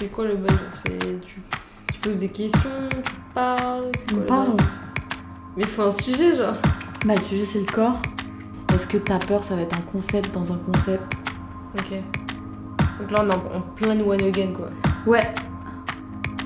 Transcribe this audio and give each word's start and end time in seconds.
c'est 0.00 0.10
quoi 0.10 0.24
le 0.24 0.36
buzz 0.36 0.58
C'est 0.72 0.98
tu, 1.20 1.42
tu 1.92 2.00
poses 2.00 2.20
des 2.20 2.30
questions, 2.30 2.70
tu 2.90 3.12
parles, 3.34 3.92
c'est 3.98 4.14
On 4.14 4.16
quoi 4.16 4.20
le 4.20 4.26
parle. 4.26 4.56
Mais 5.58 5.66
faut 5.66 5.82
un 5.82 5.90
sujet 5.90 6.34
genre. 6.34 6.54
Bah, 7.04 7.14
le 7.16 7.20
sujet, 7.20 7.44
c'est 7.44 7.60
le 7.60 7.66
corps. 7.66 8.00
Est-ce 8.72 8.86
que 8.86 8.96
t'as 8.96 9.18
peur, 9.18 9.44
ça 9.44 9.56
va 9.56 9.60
être 9.60 9.76
un 9.76 9.82
concept 9.82 10.32
dans 10.32 10.52
un 10.54 10.56
concept 10.56 11.02
Ok. 11.78 12.02
Donc 12.98 13.10
là 13.10 13.24
on 13.24 13.28
est 13.28 13.34
en, 13.34 13.58
en 13.58 13.60
plein 13.60 14.00
one 14.00 14.22
again 14.22 14.52
quoi. 14.54 14.70
Ouais. 15.06 15.34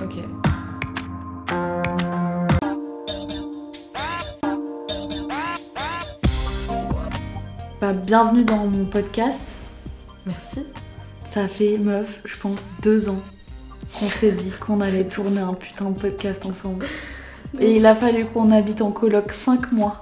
Ok. 0.03 0.17
Bah, 7.79 7.93
bienvenue 7.93 8.43
dans 8.43 8.67
mon 8.67 8.85
podcast. 8.85 9.39
Merci. 10.25 10.65
Ça 11.29 11.47
fait, 11.47 11.77
meuf, 11.77 12.19
je 12.25 12.37
pense, 12.37 12.59
deux 12.81 13.07
ans 13.07 13.21
qu'on 13.99 14.07
s'est 14.07 14.31
dit 14.31 14.51
qu'on 14.59 14.81
allait 14.81 15.05
tourner 15.05 15.41
un 15.41 15.53
putain 15.53 15.89
de 15.89 15.97
podcast 15.99 16.45
ensemble. 16.45 16.85
Et 17.59 17.75
il 17.75 17.85
a 17.85 17.95
fallu 17.95 18.25
qu'on 18.25 18.51
habite 18.51 18.81
en 18.81 18.91
coloc 18.91 19.31
5 19.31 19.71
mois 19.71 20.01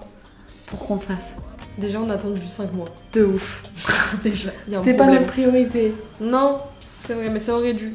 pour 0.67 0.79
qu'on 0.85 0.97
fasse. 0.97 1.35
Déjà 1.77 1.99
on 1.99 2.09
a 2.09 2.13
attendu 2.15 2.45
5 2.47 2.73
mois. 2.73 2.87
De 3.13 3.25
ouf. 3.25 3.63
Déjà. 4.23 4.51
C'était 4.67 4.93
pas 4.95 5.07
notre 5.07 5.27
priorité. 5.27 5.93
Non, 6.19 6.59
c'est 7.01 7.13
vrai, 7.13 7.29
mais 7.29 7.39
ça 7.39 7.55
aurait 7.55 7.73
dû. 7.73 7.93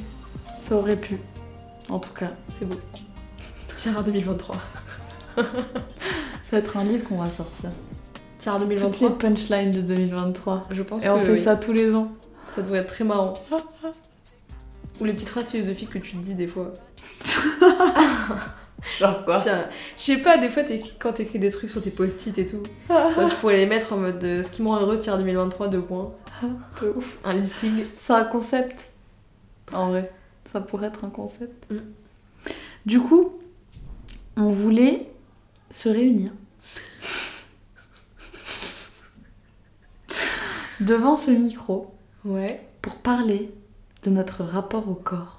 Ça 0.61 0.77
aurait 0.77 0.97
pu. 0.97 1.19
En 1.89 1.99
tout 1.99 2.13
cas, 2.13 2.33
C'est 2.53 2.67
beau. 2.69 2.77
Tiara 3.75 4.03
2023. 4.03 4.57
ça 5.37 5.43
va 6.53 6.59
être 6.59 6.77
un 6.77 6.85
livre 6.85 7.09
qu'on 7.09 7.17
va 7.19 7.31
sortir. 7.31 7.71
Tiara 8.39 8.59
Toutes 8.59 8.69
les 8.69 8.77
2023. 8.77 9.19
punchlines 9.19 9.73
de 9.73 9.81
2023. 9.81 10.63
Je 10.71 10.83
pense 10.83 11.05
Et 11.05 11.09
on 11.09 11.19
que 11.19 11.25
fait 11.25 11.33
oui. 11.33 11.39
ça 11.39 11.57
tous 11.57 11.73
les 11.73 11.95
ans. 11.95 12.09
Ça 12.55 12.63
devrait 12.63 12.79
être 12.81 12.89
très 12.89 13.05
marrant. 13.05 13.35
Ou 15.01 15.05
les 15.05 15.13
petites 15.13 15.29
phrases 15.29 15.49
philosophiques 15.49 15.91
que 15.91 15.99
tu 15.99 16.13
te 16.13 16.17
dis 16.23 16.35
des 16.35 16.49
fois. 16.49 16.73
Genre 19.01 19.25
quoi 19.25 19.41
Tiens, 19.41 19.65
je 19.97 20.03
sais 20.03 20.19
pas, 20.19 20.39
des 20.39 20.49
fois 20.49 20.63
t'écris- 20.63 20.95
quand 20.99 21.13
t'écris 21.13 21.39
des 21.41 21.51
trucs 21.51 21.71
sur 21.71 21.83
tes 21.83 21.91
post-it 21.91 22.37
et 22.39 22.47
tout, 22.47 22.63
toi, 22.87 23.25
tu 23.29 23.35
pourrais 23.37 23.57
les 23.57 23.67
mettre 23.67 23.93
en 23.93 23.97
mode 23.97 24.23
euh, 24.23 24.43
ce 24.43 24.51
qui 24.51 24.63
me 24.63 24.69
rend 24.69 24.81
heureuse, 24.81 25.01
Tiara 25.01 25.19
2023, 25.19 25.69
deux 25.69 25.81
points. 25.81 26.13
De 26.83 26.89
ouf. 26.97 27.19
Un 27.25 27.35
listing. 27.35 27.85
C'est 27.97 28.13
un 28.13 28.25
concept. 28.25 28.91
En 29.73 29.91
vrai, 29.91 30.13
ça 30.47 30.61
pourrait 30.61 30.87
être 30.89 31.05
un 31.05 31.11
concept. 31.11 31.71
Mm. 31.71 31.79
Du 32.87 33.01
coup, 33.01 33.33
on 34.37 34.49
voulait 34.49 35.09
se 35.71 35.89
réunir. 35.89 36.31
Devant 40.81 41.17
ce 41.17 41.31
micro 41.33 41.93
Ouais. 42.25 42.61
pour 42.83 42.95
parler 42.97 43.51
de 44.05 44.11
notre 44.11 44.43
rapport 44.45 44.89
au 44.89 44.95
corps. 44.95 45.39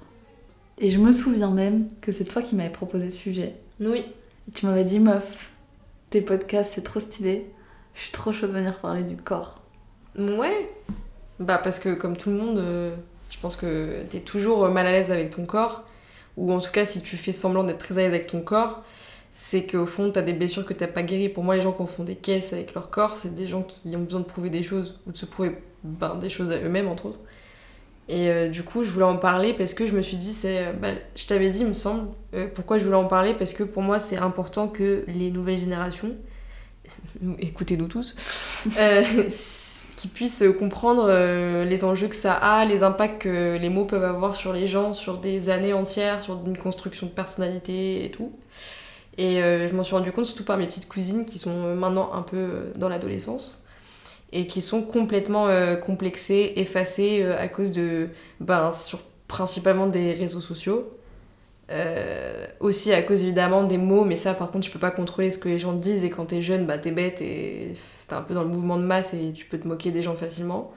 Et 0.78 0.88
je 0.88 0.98
me 0.98 1.12
souviens 1.12 1.50
même 1.50 1.88
que 2.00 2.12
c'est 2.12 2.24
toi 2.24 2.42
qui 2.42 2.54
m'avais 2.54 2.70
proposé 2.70 3.10
ce 3.10 3.16
sujet. 3.16 3.54
Oui. 3.80 4.04
Et 4.48 4.52
tu 4.52 4.66
m'avais 4.66 4.84
dit, 4.84 4.98
meuf, 4.98 5.50
tes 6.10 6.20
podcasts 6.20 6.72
c'est 6.74 6.82
trop 6.82 7.00
stylé. 7.00 7.50
Je 7.94 8.02
suis 8.02 8.12
trop 8.12 8.32
chaude 8.32 8.50
de 8.50 8.54
venir 8.56 8.78
parler 8.78 9.02
du 9.02 9.16
corps. 9.16 9.62
Ouais. 10.18 10.70
Bah 11.38 11.58
parce 11.62 11.78
que 11.78 11.94
comme 11.94 12.16
tout 12.16 12.30
le 12.30 12.36
monde, 12.36 12.58
euh, 12.58 12.94
je 13.30 13.38
pense 13.38 13.56
que 13.56 14.02
t'es 14.10 14.20
toujours 14.20 14.68
mal 14.68 14.86
à 14.86 14.92
l'aise 14.92 15.10
avec 15.10 15.30
ton 15.30 15.44
corps. 15.46 15.84
Ou 16.36 16.52
en 16.52 16.60
tout 16.60 16.70
cas, 16.70 16.84
si 16.84 17.02
tu 17.02 17.16
fais 17.16 17.32
semblant 17.32 17.64
d'être 17.64 17.78
très 17.78 17.98
à 17.98 18.02
l'aise 18.02 18.14
avec 18.14 18.26
ton 18.26 18.40
corps, 18.40 18.82
c'est 19.32 19.66
qu'au 19.66 19.86
fond, 19.86 20.10
t'as 20.10 20.22
des 20.22 20.32
blessures 20.32 20.64
que 20.64 20.72
t'as 20.72 20.86
pas 20.86 21.02
guéries. 21.02 21.28
Pour 21.28 21.44
moi, 21.44 21.56
les 21.56 21.62
gens 21.62 21.72
qui 21.72 21.82
en 21.82 21.86
font 21.86 22.04
des 22.04 22.16
caisses 22.16 22.52
avec 22.52 22.74
leur 22.74 22.90
corps, 22.90 23.16
c'est 23.16 23.34
des 23.34 23.46
gens 23.46 23.62
qui 23.62 23.94
ont 23.96 24.00
besoin 24.00 24.20
de 24.20 24.24
prouver 24.24 24.50
des 24.50 24.62
choses, 24.62 24.98
ou 25.06 25.12
de 25.12 25.16
se 25.16 25.26
prouver 25.26 25.56
ben, 25.84 26.16
des 26.16 26.28
choses 26.28 26.50
à 26.50 26.58
eux-mêmes, 26.58 26.88
entre 26.88 27.06
autres. 27.06 27.20
Et 28.10 28.28
euh, 28.28 28.48
du 28.48 28.64
coup, 28.64 28.82
je 28.84 28.90
voulais 28.90 29.04
en 29.06 29.16
parler 29.18 29.54
parce 29.54 29.74
que 29.74 29.86
je 29.86 29.92
me 29.92 30.02
suis 30.02 30.16
dit, 30.16 30.32
c'est, 30.34 30.66
euh, 30.66 30.72
bah, 30.72 30.88
je 31.14 31.26
t'avais 31.26 31.50
dit, 31.50 31.60
il 31.60 31.68
me 31.68 31.74
semble, 31.74 32.08
euh, 32.34 32.48
pourquoi 32.52 32.78
je 32.78 32.84
voulais 32.84 32.96
en 32.96 33.06
parler? 33.06 33.34
Parce 33.34 33.52
que 33.52 33.62
pour 33.62 33.82
moi, 33.82 34.00
c'est 34.00 34.16
important 34.18 34.68
que 34.68 35.04
les 35.08 35.30
nouvelles 35.30 35.58
générations, 35.58 36.10
nous- 37.22 37.36
écoutez-nous 37.40 37.88
tous, 37.88 38.16
qui 39.96 40.08
puissent 40.08 40.44
comprendre 40.58 41.08
les 41.64 41.84
enjeux 41.84 42.08
que 42.08 42.14
ça 42.16 42.32
a, 42.34 42.64
les 42.64 42.82
impacts 42.82 43.22
que 43.22 43.58
les 43.60 43.68
mots 43.68 43.84
peuvent 43.84 44.04
avoir 44.04 44.34
sur 44.34 44.52
les 44.52 44.66
gens, 44.66 44.94
sur 44.94 45.18
des 45.18 45.50
années 45.50 45.74
entières, 45.74 46.22
sur 46.22 46.40
une 46.46 46.56
construction 46.56 47.06
de 47.06 47.12
personnalité 47.12 48.04
et 48.04 48.10
tout. 48.10 48.32
Et 49.18 49.36
je 49.40 49.74
m'en 49.74 49.82
suis 49.84 49.94
rendu 49.96 50.12
compte 50.12 50.26
surtout 50.26 50.44
par 50.44 50.56
mes 50.58 50.66
petites 50.66 50.88
cousines 50.88 51.26
qui 51.26 51.38
sont 51.38 51.74
maintenant 51.76 52.12
un 52.14 52.22
peu 52.22 52.72
dans 52.76 52.88
l'adolescence 52.88 53.62
et 54.32 54.46
qui 54.46 54.60
sont 54.60 54.82
complètement 54.82 55.48
euh, 55.48 55.76
complexées, 55.76 56.52
effacées 56.56 57.22
euh, 57.22 57.38
à 57.38 57.48
cause 57.48 57.72
de, 57.72 58.08
ben, 58.40 58.70
sur, 58.72 59.00
principalement 59.28 59.86
des 59.86 60.12
réseaux 60.12 60.40
sociaux. 60.40 60.90
Euh, 61.70 62.46
aussi 62.58 62.92
à 62.92 63.00
cause 63.00 63.22
évidemment 63.22 63.62
des 63.62 63.78
mots, 63.78 64.04
mais 64.04 64.16
ça 64.16 64.34
par 64.34 64.50
contre 64.50 64.64
tu 64.64 64.72
peux 64.72 64.80
pas 64.80 64.90
contrôler 64.90 65.30
ce 65.30 65.38
que 65.38 65.48
les 65.48 65.60
gens 65.60 65.72
te 65.72 65.80
disent 65.80 66.04
et 66.04 66.10
quand 66.10 66.26
t'es 66.26 66.42
jeune, 66.42 66.66
bah 66.66 66.78
t'es 66.78 66.90
bête 66.90 67.22
et 67.22 67.76
t'es 68.08 68.14
un 68.14 68.22
peu 68.22 68.34
dans 68.34 68.42
le 68.42 68.48
mouvement 68.48 68.76
de 68.76 68.82
masse 68.82 69.14
et 69.14 69.32
tu 69.32 69.44
peux 69.46 69.56
te 69.56 69.68
moquer 69.68 69.92
des 69.92 70.02
gens 70.02 70.16
facilement 70.16 70.72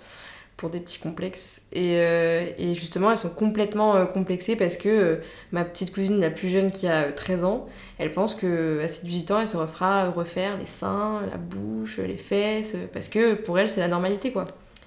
pour 0.57 0.69
des 0.69 0.79
petits 0.79 0.99
complexes. 0.99 1.63
Et, 1.71 1.97
euh, 1.97 2.51
et 2.57 2.75
justement 2.75 3.11
elles 3.11 3.17
sont 3.17 3.29
complètement 3.29 3.95
euh, 3.95 4.05
complexées 4.05 4.55
parce 4.55 4.77
que 4.77 4.89
euh, 4.89 5.15
ma 5.51 5.65
petite 5.65 5.93
cousine 5.93 6.19
la 6.19 6.29
plus 6.29 6.49
jeune 6.49 6.71
qui 6.71 6.87
a 6.87 7.03
euh, 7.05 7.11
13 7.11 7.43
ans, 7.43 7.67
elle 7.97 8.13
pense 8.13 8.35
que 8.35 8.79
à 8.81 8.87
ses 8.87 9.05
18 9.05 9.31
ans 9.31 9.39
elle 9.41 9.47
se 9.47 9.57
refera 9.57 10.09
refaire 10.09 10.57
les 10.57 10.65
seins, 10.65 11.21
la 11.29 11.37
bouche, 11.37 11.97
les 11.97 12.17
fesses, 12.17 12.77
parce 12.93 13.09
que 13.09 13.33
pour 13.33 13.59
elle 13.59 13.69
c'est 13.69 13.81
la 13.81 13.87
normalité 13.87 14.31
quoi. 14.31 14.45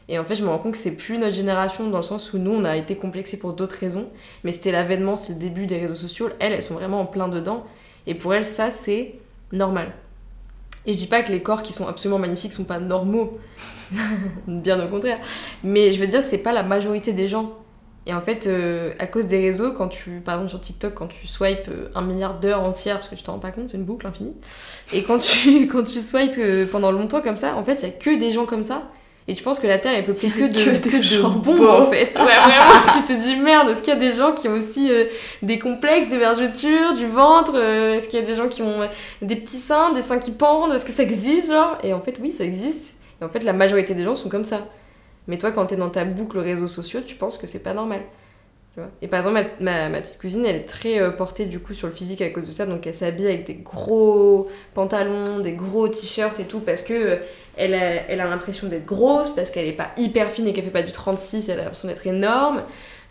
Et 0.08 0.20
en 0.20 0.24
fait, 0.24 0.36
je 0.36 0.44
me 0.44 0.48
rends 0.48 0.58
compte 0.58 0.72
que 0.72 0.78
c'est 0.78 0.96
plus 0.96 1.18
notre 1.18 1.34
génération 1.34 1.90
dans 1.90 1.98
le 1.98 2.04
sens 2.04 2.32
où 2.32 2.38
nous, 2.38 2.52
on 2.52 2.64
a 2.64 2.76
été 2.76 2.94
complexés 2.94 3.40
pour 3.40 3.54
d'autres 3.54 3.76
raisons. 3.76 4.06
Mais 4.44 4.52
c'était 4.52 4.70
l'avènement, 4.70 5.16
c'est 5.16 5.32
le 5.32 5.40
début 5.40 5.66
des 5.66 5.78
réseaux 5.78 5.96
sociaux. 5.96 6.28
Elles, 6.38 6.52
elles 6.52 6.62
sont 6.62 6.74
vraiment 6.74 7.00
en 7.00 7.06
plein 7.06 7.26
dedans. 7.26 7.66
Et 8.06 8.14
pour 8.14 8.32
elles, 8.32 8.44
ça, 8.44 8.70
c'est 8.70 9.14
normal. 9.50 9.92
Et 10.86 10.92
je 10.92 10.98
dis 10.98 11.06
pas 11.06 11.22
que 11.22 11.32
les 11.32 11.42
corps 11.42 11.62
qui 11.62 11.72
sont 11.72 11.86
absolument 11.86 12.18
magnifiques 12.18 12.52
sont 12.52 12.64
pas 12.64 12.78
normaux. 12.78 13.32
Bien 14.46 14.84
au 14.84 14.88
contraire. 14.88 15.18
Mais 15.64 15.92
je 15.92 16.00
veux 16.00 16.06
dire, 16.06 16.22
c'est 16.22 16.38
pas 16.38 16.52
la 16.52 16.62
majorité 16.62 17.12
des 17.12 17.26
gens. 17.26 17.52
Et 18.06 18.14
en 18.14 18.20
fait, 18.20 18.46
euh, 18.46 18.94
à 19.00 19.08
cause 19.08 19.26
des 19.26 19.40
réseaux, 19.40 19.72
quand 19.72 19.88
tu, 19.88 20.20
par 20.20 20.34
exemple 20.34 20.50
sur 20.50 20.60
TikTok, 20.60 20.94
quand 20.94 21.08
tu 21.08 21.26
swipes 21.26 21.68
euh, 21.68 21.88
un 21.96 22.02
milliard 22.02 22.38
d'heures 22.38 22.62
entières, 22.62 22.98
parce 22.98 23.08
que 23.08 23.16
tu 23.16 23.24
t'en 23.24 23.32
rends 23.32 23.38
pas 23.40 23.50
compte, 23.50 23.70
c'est 23.70 23.76
une 23.76 23.84
boucle 23.84 24.06
infinie. 24.06 24.34
Et 24.92 25.02
quand 25.02 25.18
tu, 25.18 25.66
quand 25.72 25.82
tu 25.82 25.98
swipes 25.98 26.38
euh, 26.38 26.66
pendant 26.70 26.92
longtemps 26.92 27.20
comme 27.20 27.34
ça, 27.34 27.56
en 27.56 27.64
fait, 27.64 27.74
il 27.74 27.82
y 27.82 27.86
a 27.86 27.90
que 27.90 28.16
des 28.16 28.30
gens 28.30 28.46
comme 28.46 28.62
ça. 28.62 28.88
Et 29.28 29.34
tu 29.34 29.42
penses 29.42 29.58
que 29.58 29.66
la 29.66 29.78
Terre 29.78 29.96
est 29.96 30.04
peuplée 30.04 30.28
que 30.30 30.44
de, 30.44 30.78
Que 30.78 30.88
que 30.88 30.96
de 30.98 31.02
gens 31.02 31.30
bons, 31.30 31.56
beaux. 31.56 31.68
en 31.68 31.84
fait. 31.86 32.16
Ouais, 32.16 32.24
vraiment, 32.24 32.80
tu 32.92 33.12
te 33.12 33.20
dis 33.20 33.34
merde, 33.36 33.68
est-ce 33.70 33.82
qu'il 33.82 33.92
y 33.92 33.96
a 33.96 33.98
des 33.98 34.12
gens 34.12 34.32
qui 34.32 34.46
ont 34.48 34.52
aussi 34.52 34.88
euh, 34.92 35.06
des 35.42 35.58
complexes, 35.58 36.10
des 36.10 36.18
vergetures, 36.18 36.94
du 36.94 37.06
ventre 37.06 37.52
euh, 37.56 37.94
Est-ce 37.96 38.08
qu'il 38.08 38.20
y 38.20 38.22
a 38.22 38.26
des 38.26 38.36
gens 38.36 38.46
qui 38.46 38.62
ont 38.62 38.82
euh, 38.82 38.86
des 39.22 39.34
petits 39.34 39.56
seins, 39.58 39.92
des 39.92 40.02
seins 40.02 40.18
qui 40.20 40.30
pendent 40.30 40.72
Est-ce 40.72 40.84
que 40.84 40.92
ça 40.92 41.02
existe, 41.02 41.50
genre? 41.50 41.76
Et 41.82 41.92
en 41.92 42.00
fait, 42.00 42.16
oui, 42.20 42.30
ça 42.30 42.44
existe. 42.44 43.00
Et 43.20 43.24
en 43.24 43.28
fait, 43.28 43.42
la 43.42 43.52
majorité 43.52 43.94
des 43.94 44.04
gens 44.04 44.14
sont 44.14 44.28
comme 44.28 44.44
ça. 44.44 44.68
Mais 45.26 45.38
toi, 45.38 45.50
quand 45.50 45.66
t'es 45.66 45.76
dans 45.76 45.90
ta 45.90 46.04
boucle 46.04 46.38
réseaux 46.38 46.68
sociaux, 46.68 47.00
tu 47.04 47.16
penses 47.16 47.36
que 47.36 47.48
c'est 47.48 47.64
pas 47.64 47.74
normal. 47.74 48.02
Et 49.00 49.08
par 49.08 49.20
exemple, 49.20 49.42
ma, 49.60 49.88
petite 50.00 50.18
cousine, 50.18 50.44
elle 50.44 50.56
est 50.56 50.68
très 50.68 51.00
euh, 51.00 51.10
portée 51.10 51.46
du 51.46 51.60
coup 51.60 51.72
sur 51.72 51.86
le 51.86 51.94
physique 51.94 52.20
à 52.20 52.28
cause 52.28 52.46
de 52.46 52.52
ça. 52.52 52.66
Donc 52.66 52.86
elle 52.86 52.94
s'habille 52.94 53.26
avec 53.26 53.46
des 53.46 53.54
gros 53.54 54.48
pantalons, 54.74 55.40
des 55.40 55.52
gros 55.52 55.88
t-shirts 55.88 56.38
et 56.40 56.44
tout 56.44 56.60
parce 56.60 56.82
que 56.82 56.92
euh, 56.92 57.16
elle 57.56 57.74
a, 57.74 58.26
l'impression 58.28 58.68
d'être 58.68 58.84
grosse, 58.84 59.30
parce 59.30 59.50
qu'elle 59.50 59.66
est 59.66 59.72
pas 59.72 59.90
hyper 59.96 60.28
fine 60.28 60.46
et 60.46 60.52
qu'elle 60.52 60.64
fait 60.64 60.70
pas 60.70 60.82
du 60.82 60.92
36, 60.92 61.48
elle 61.48 61.60
a 61.60 61.62
l'impression 61.62 61.88
d'être 61.88 62.06
énorme. 62.06 62.62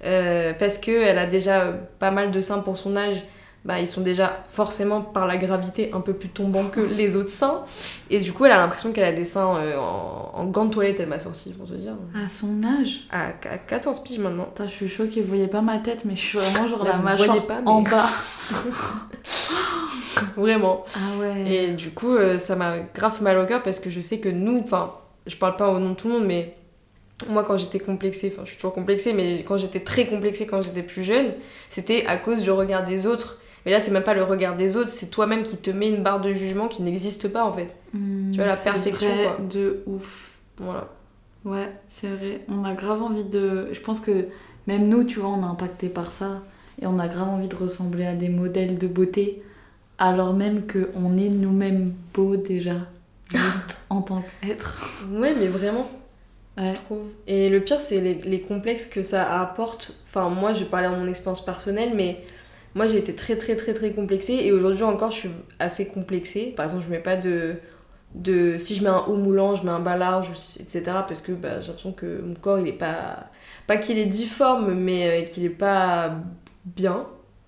euh, 0.04 0.54
parce 0.54 0.78
qu'elle 0.78 1.18
a 1.18 1.26
déjà 1.26 1.74
pas 2.00 2.12
mal 2.12 2.30
de 2.32 2.42
seins 2.42 2.60
pour 2.60 2.78
son 2.78 2.96
âge. 2.96 3.24
Bah, 3.66 3.80
ils 3.80 3.88
sont 3.88 4.02
déjà 4.02 4.44
forcément 4.48 5.02
par 5.02 5.26
la 5.26 5.38
gravité 5.38 5.90
un 5.92 6.00
peu 6.00 6.14
plus 6.14 6.30
tombants 6.30 6.66
que 6.68 6.80
les 6.80 7.16
autres 7.18 7.32
seins. 7.32 7.64
Et 8.12 8.20
du 8.20 8.32
coup, 8.32 8.46
elle 8.46 8.52
a 8.52 8.58
l'impression 8.58 8.92
qu'elle 8.94 9.04
a 9.06 9.12
des 9.12 9.26
seins 9.26 9.58
euh, 9.58 9.76
en, 9.80 10.30
en 10.36 10.46
gants 10.46 10.66
de 10.66 10.72
toilette, 10.72 11.00
elle 11.00 11.10
m'a 11.10 11.18
sorti, 11.20 11.52
pour 11.52 11.68
te 11.68 11.74
dire. 11.74 11.94
À 12.16 12.28
son 12.28 12.62
âge? 12.64 13.08
À, 13.12 13.30
à 13.30 13.58
14 13.58 14.04
piges 14.04 14.20
maintenant. 14.20 14.44
Putain, 14.46 14.68
je 14.68 14.72
suis 14.72 14.88
choquée, 14.88 15.22
vous 15.22 15.30
voyez 15.30 15.48
pas 15.48 15.62
ma 15.62 15.80
tête, 15.80 16.06
mais 16.06 16.16
je 16.16 16.22
suis 16.22 16.38
vraiment 16.38 16.68
genre 16.70 16.84
Là, 16.84 16.92
la 16.92 16.98
mâchoire 17.00 17.28
voyez 17.30 17.42
pas, 17.42 17.62
mais- 17.62 17.68
en 17.72 17.82
bas. 17.82 18.06
Vraiment. 20.38 20.86
Ah 20.96 21.20
ouais. 21.20 21.52
Et 21.52 21.68
du 21.74 21.90
coup, 21.92 22.14
euh, 22.16 22.38
ça 22.38 22.56
m'a 22.56 22.80
grave 22.94 23.22
mal 23.22 23.40
au 23.40 23.46
cœur 23.46 23.64
parce 23.64 23.80
que 23.80 23.90
je 23.90 24.02
sais 24.02 24.20
que 24.20 24.30
nous, 24.30 24.60
enfin, 24.64 24.94
je 25.28 25.36
parle 25.36 25.56
pas 25.56 25.70
au 25.70 25.80
nom 25.80 25.90
de 25.92 25.96
tout 25.96 26.08
le 26.08 26.16
monde, 26.16 26.26
mais 26.28 26.56
moi, 27.30 27.44
quand 27.44 27.58
j'étais 27.58 27.80
complexée, 27.80 28.32
enfin, 28.34 28.44
je 28.46 28.50
suis 28.52 28.58
toujours 28.58 28.74
complexée, 28.76 29.14
mais 29.14 29.44
quand 29.44 29.58
j'étais 29.58 29.80
très 29.80 30.06
complexée 30.06 30.46
quand 30.46 30.62
j'étais 30.62 30.84
plus 30.84 31.04
jeune, 31.04 31.34
c'était 31.70 32.06
à 32.06 32.18
cause 32.18 32.42
du 32.44 32.52
regard 32.52 32.86
des 32.86 33.08
autres. 33.08 33.40
Mais 33.66 33.72
là, 33.72 33.80
c'est 33.80 33.92
même 33.92 34.04
pas 34.04 34.14
le 34.14 34.24
regard 34.24 34.56
des 34.56 34.78
autres, 34.78 34.90
c'est 34.90 35.10
toi-même 35.10 35.44
qui 35.44 35.58
te 35.58 35.72
mets 35.72 35.90
une 35.90 36.04
barre 36.04 36.22
de 36.22 36.32
jugement 36.34 36.68
qui 36.68 36.84
n'existe 36.84 37.28
pas 37.30 37.44
en 37.44 37.52
fait. 37.52 37.76
Hmm, 37.94 38.32
tu 38.32 38.38
vois, 38.38 38.46
la 38.46 38.56
perfection, 38.56 39.14
vrai, 39.14 39.24
quoi. 39.24 39.46
De 39.50 39.84
ouf. 39.88 40.38
Voilà. 40.58 40.90
Ouais, 41.44 41.72
c'est 41.90 42.10
vrai. 42.10 42.46
On 42.48 42.64
a 42.64 42.74
grave 42.74 43.02
envie 43.02 43.24
de. 43.24 43.70
Je 43.72 43.80
pense 43.80 44.00
que 44.00 44.28
même 44.68 44.88
nous, 44.88 45.04
tu 45.04 45.20
vois, 45.20 45.30
on 45.30 45.42
est 45.42 45.48
impacté 45.48 45.90
par 45.90 46.12
ça. 46.12 46.42
Et 46.82 46.88
on 46.88 47.00
a 47.00 47.08
grave 47.08 47.30
envie 47.30 47.48
de 47.48 47.56
ressembler 47.56 48.06
à 48.06 48.14
des 48.14 48.30
modèles 48.30 48.78
de 48.78 48.88
beauté. 48.88 49.42
Alors 49.98 50.34
même 50.34 50.64
qu'on 50.68 51.18
est 51.18 51.30
nous-mêmes 51.30 51.94
beaux 52.14 52.36
déjà. 52.36 52.76
Juste 53.32 53.80
en 53.90 54.02
tant 54.02 54.24
qu'être. 54.42 55.04
Ouais, 55.12 55.34
mais 55.36 55.48
vraiment. 55.48 55.90
Ouais. 56.58 56.74
je 56.76 56.82
trouve. 56.82 57.08
Et 57.28 57.50
le 57.50 57.62
pire, 57.62 57.82
c'est 57.82 58.02
les, 58.02 58.16
les 58.16 58.42
complexes 58.42 58.86
que 58.86 59.02
ça 59.02 59.42
apporte. 59.42 60.04
Enfin, 60.08 60.30
moi, 60.30 60.54
je 60.54 60.60
vais 60.60 60.70
parler 60.70 60.90
de 60.90 60.96
mon 60.96 61.08
expérience 61.08 61.44
personnelle, 61.44 61.94
mais 61.96 62.24
moi, 62.76 62.86
j'ai 62.88 62.98
été 62.98 63.16
très, 63.16 63.36
très, 63.38 63.56
très, 63.56 63.74
très 63.74 63.92
complexée. 63.94 64.34
Et 64.44 64.52
aujourd'hui 64.52 64.84
encore, 64.84 65.10
je 65.12 65.18
suis 65.18 65.30
assez 65.60 65.88
complexée. 65.88 66.54
Par 66.56 66.66
exemple, 66.66 66.84
je 66.86 66.92
mets 66.92 67.00
pas 67.00 67.16
de. 67.18 67.56
de 68.14 68.58
si 68.58 68.76
je 68.76 68.84
mets 68.84 68.90
un 68.90 69.00
haut 69.08 69.16
moulant, 69.18 69.56
je 69.56 69.64
mets 69.64 69.72
un 69.72 69.80
bas 69.80 69.98
large, 69.98 70.30
etc. 70.60 70.84
Parce 71.08 71.22
que 71.22 71.32
bah, 71.32 71.62
j'ai 71.62 71.68
l'impression 71.68 71.94
que 71.94 72.22
mon 72.22 72.36
corps, 72.36 72.60
il 72.60 72.68
est 72.68 72.74
pas. 72.74 73.32
Pas 73.66 73.78
qu'il 73.78 73.98
est 73.98 74.06
difforme, 74.06 74.74
mais 74.76 75.24
euh, 75.24 75.26
qu'il 75.26 75.44
est 75.46 75.50
pas 75.50 76.18
bien 76.66 77.08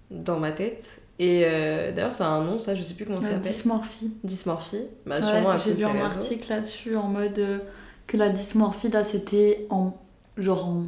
dans 0.10 0.40
ma 0.40 0.52
tête. 0.52 1.02
Et 1.20 1.44
euh, 1.46 1.92
d'ailleurs, 1.92 2.12
ça 2.12 2.28
a 2.28 2.30
un 2.30 2.44
nom, 2.44 2.58
ça, 2.60 2.74
je 2.76 2.82
sais 2.84 2.94
plus 2.94 3.06
comment 3.06 3.22
ça 3.22 3.30
La 3.30 3.36
s'appelle. 3.38 3.52
dysmorphie. 3.52 4.14
Dysmorphie. 4.24 4.86
Bah, 5.06 5.16
Ouais, 5.20 5.58
j'ai 5.64 5.74
lu 5.74 5.84
un 5.84 6.00
article 6.00 6.48
là-dessus 6.50 6.96
en 6.96 7.08
mode 7.08 7.38
euh, 7.40 7.58
que 8.06 8.18
la 8.18 8.30
dysmorphie 8.30 8.90
là 8.90 9.04
c'était 9.04 9.66
en 9.72 9.98
genre 10.38 10.66
en- 10.68 10.84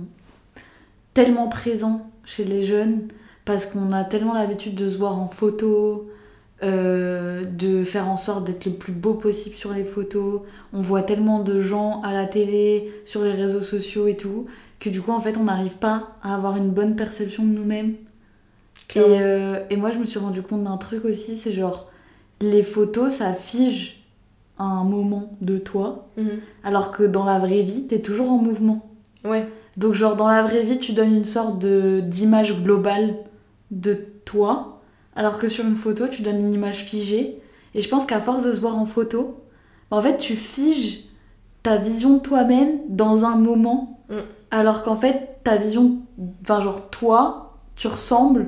tellement 1.13 1.47
présent 1.47 2.09
chez 2.23 2.45
les 2.45 2.63
jeunes 2.63 3.07
parce 3.49 3.65
qu'on 3.65 3.89
a 3.89 4.03
tellement 4.03 4.35
l'habitude 4.35 4.75
de 4.75 4.87
se 4.87 4.95
voir 4.95 5.19
en 5.19 5.27
photo, 5.27 6.07
euh, 6.61 7.43
de 7.45 7.83
faire 7.83 8.07
en 8.07 8.15
sorte 8.15 8.45
d'être 8.45 8.65
le 8.65 8.73
plus 8.73 8.93
beau 8.93 9.15
possible 9.15 9.55
sur 9.55 9.73
les 9.73 9.83
photos. 9.83 10.41
On 10.71 10.81
voit 10.81 11.01
tellement 11.01 11.39
de 11.39 11.59
gens 11.59 11.99
à 12.03 12.13
la 12.13 12.25
télé, 12.27 12.93
sur 13.05 13.23
les 13.23 13.31
réseaux 13.31 13.63
sociaux 13.63 14.05
et 14.05 14.15
tout, 14.15 14.45
que 14.79 14.91
du 14.91 15.01
coup 15.01 15.11
en 15.11 15.19
fait 15.19 15.35
on 15.35 15.45
n'arrive 15.45 15.77
pas 15.77 16.09
à 16.21 16.35
avoir 16.35 16.57
une 16.57 16.69
bonne 16.69 16.95
perception 16.95 17.41
de 17.43 17.49
nous-mêmes. 17.49 17.95
Et, 18.95 18.99
euh, 18.99 19.61
et 19.71 19.77
moi, 19.77 19.89
je 19.89 19.97
me 19.97 20.03
suis 20.05 20.19
rendu 20.19 20.43
compte 20.43 20.63
d'un 20.63 20.77
truc 20.77 21.05
aussi, 21.05 21.35
c'est 21.37 21.51
genre, 21.51 21.89
les 22.41 22.61
photos, 22.61 23.13
ça 23.13 23.33
fige 23.33 24.03
un 24.59 24.83
moment 24.83 25.37
de 25.41 25.57
toi, 25.57 26.07
Mhm. 26.17 26.39
alors 26.63 26.91
que 26.91 27.01
dans 27.03 27.25
la 27.25 27.39
vraie 27.39 27.63
vie, 27.63 27.87
t'es 27.87 27.99
toujours 27.99 28.29
en 28.29 28.37
mouvement. 28.37 28.87
Ouais. 29.25 29.47
Donc, 29.75 29.93
genre, 29.95 30.15
dans 30.15 30.27
la 30.27 30.43
vraie 30.43 30.61
vie, 30.63 30.77
tu 30.77 30.91
donnes 30.93 31.15
une 31.15 31.25
sorte 31.25 31.57
d'image 31.65 32.61
globale 32.63 33.15
de 33.71 33.97
toi, 34.25 34.81
alors 35.15 35.37
que 35.37 35.47
sur 35.47 35.65
une 35.65 35.75
photo, 35.75 36.07
tu 36.07 36.21
donnes 36.21 36.39
une 36.39 36.53
image 36.53 36.85
figée. 36.85 37.41
Et 37.75 37.81
je 37.81 37.89
pense 37.89 38.05
qu'à 38.05 38.19
force 38.19 38.43
de 38.43 38.51
se 38.53 38.59
voir 38.59 38.77
en 38.77 38.85
photo, 38.85 39.41
bah, 39.91 39.97
en 39.97 40.01
fait, 40.01 40.17
tu 40.17 40.35
figes 40.35 41.05
ta 41.63 41.77
vision 41.77 42.15
de 42.15 42.19
toi-même 42.19 42.79
dans 42.87 43.25
un 43.25 43.35
moment, 43.35 43.95
Mm. 44.09 44.15
alors 44.51 44.81
qu'en 44.81 44.95
fait, 44.95 45.37
ta 45.43 45.55
vision, 45.57 45.97
enfin, 46.41 46.61
genre, 46.61 46.89
toi, 46.89 47.57
tu 47.75 47.87
ressembles 47.87 48.47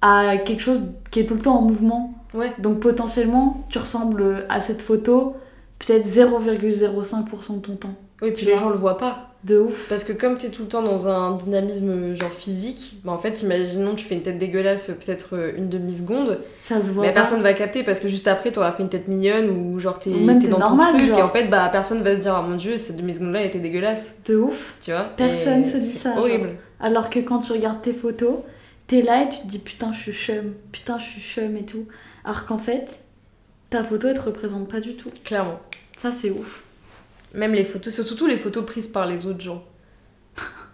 à 0.00 0.36
quelque 0.38 0.62
chose 0.62 0.94
qui 1.10 1.20
est 1.20 1.26
tout 1.26 1.34
le 1.34 1.40
temps 1.40 1.58
en 1.58 1.62
mouvement. 1.62 2.14
Ouais. 2.34 2.52
Donc, 2.58 2.80
potentiellement, 2.80 3.64
tu 3.68 3.78
ressembles 3.78 4.46
à 4.48 4.60
cette 4.60 4.80
photo 4.80 5.34
peut-être 5.78 6.06
0,05% 6.06 7.56
de 7.56 7.60
ton 7.60 7.76
temps. 7.76 7.94
Oui, 8.22 8.32
puis 8.32 8.46
les 8.46 8.56
gens 8.56 8.70
le 8.70 8.76
voient 8.76 8.98
pas. 8.98 9.27
De 9.44 9.56
ouf. 9.60 9.88
Parce 9.88 10.02
que 10.02 10.12
comme 10.12 10.36
t'es 10.36 10.48
tout 10.48 10.62
le 10.62 10.68
temps 10.68 10.82
dans 10.82 11.06
un 11.08 11.36
dynamisme 11.36 12.12
genre 12.14 12.32
physique, 12.32 12.96
bah 13.04 13.12
en 13.12 13.18
fait, 13.18 13.42
imaginons 13.42 13.94
tu 13.94 14.04
fais 14.04 14.16
une 14.16 14.22
tête 14.22 14.36
dégueulasse 14.38 14.88
peut-être 14.90 15.36
euh, 15.36 15.52
une 15.56 15.68
demi-seconde, 15.68 16.40
Ça 16.58 16.82
se 16.82 16.90
voit 16.90 17.02
mais 17.04 17.10
pas. 17.10 17.20
personne 17.20 17.40
va 17.42 17.52
capter 17.54 17.84
parce 17.84 18.00
que 18.00 18.08
juste 18.08 18.26
après 18.26 18.50
t'auras 18.50 18.72
fait 18.72 18.82
une 18.82 18.88
tête 18.88 19.06
mignonne 19.06 19.48
ou 19.50 19.78
genre 19.78 20.00
t'es 20.00 20.10
même 20.10 20.40
t'es 20.42 20.48
dans 20.48 20.58
normal, 20.58 20.92
ton 20.92 20.96
truc 20.98 21.08
genre. 21.10 21.18
et 21.20 21.22
en 21.22 21.28
fait 21.28 21.44
bah 21.44 21.68
personne 21.70 22.02
va 22.02 22.16
se 22.16 22.22
dire 22.22 22.34
ah 22.34 22.42
mon 22.42 22.56
dieu 22.56 22.78
cette 22.78 22.96
demi-seconde 22.96 23.32
là 23.32 23.40
elle 23.42 23.46
était 23.46 23.60
dégueulasse, 23.60 24.22
De 24.26 24.34
ouf. 24.36 24.74
tu 24.82 24.90
vois? 24.90 25.04
Personne 25.16 25.60
Et 25.60 25.64
se 25.64 25.76
dit 25.76 25.86
c'est 25.86 25.98
ça, 25.98 26.14
Horrible. 26.18 26.50
Alors 26.80 27.08
que 27.08 27.20
quand 27.20 27.38
tu 27.38 27.52
regardes 27.52 27.80
tes 27.80 27.92
photos, 27.92 28.38
t'es 28.88 29.02
là 29.02 29.22
et 29.22 29.28
tu 29.28 29.38
te 29.42 29.46
dis 29.46 29.58
putain, 29.60 29.92
je 29.92 30.00
suis 30.00 30.12
chum, 30.12 30.54
putain, 30.72 30.98
je 30.98 31.04
suis 31.04 31.20
chum 31.20 31.56
et 31.56 31.64
tout. 31.64 31.86
Alors 32.24 32.44
qu'en 32.44 32.58
fait, 32.58 32.98
ta 33.70 33.84
photo, 33.84 34.08
elle 34.08 34.16
te 34.18 34.22
représente 34.22 34.68
pas 34.68 34.80
du 34.80 34.96
tout. 34.96 35.10
Clairement. 35.24 35.60
Ça, 35.96 36.10
c'est 36.12 36.30
ouf. 36.30 36.64
Même 37.34 37.52
les 37.52 37.64
photos, 37.64 37.92
c'est 37.92 38.02
surtout 38.02 38.26
les 38.26 38.36
photos 38.36 38.64
prises 38.64 38.88
par 38.88 39.06
les 39.06 39.26
autres 39.26 39.40
gens. 39.40 39.64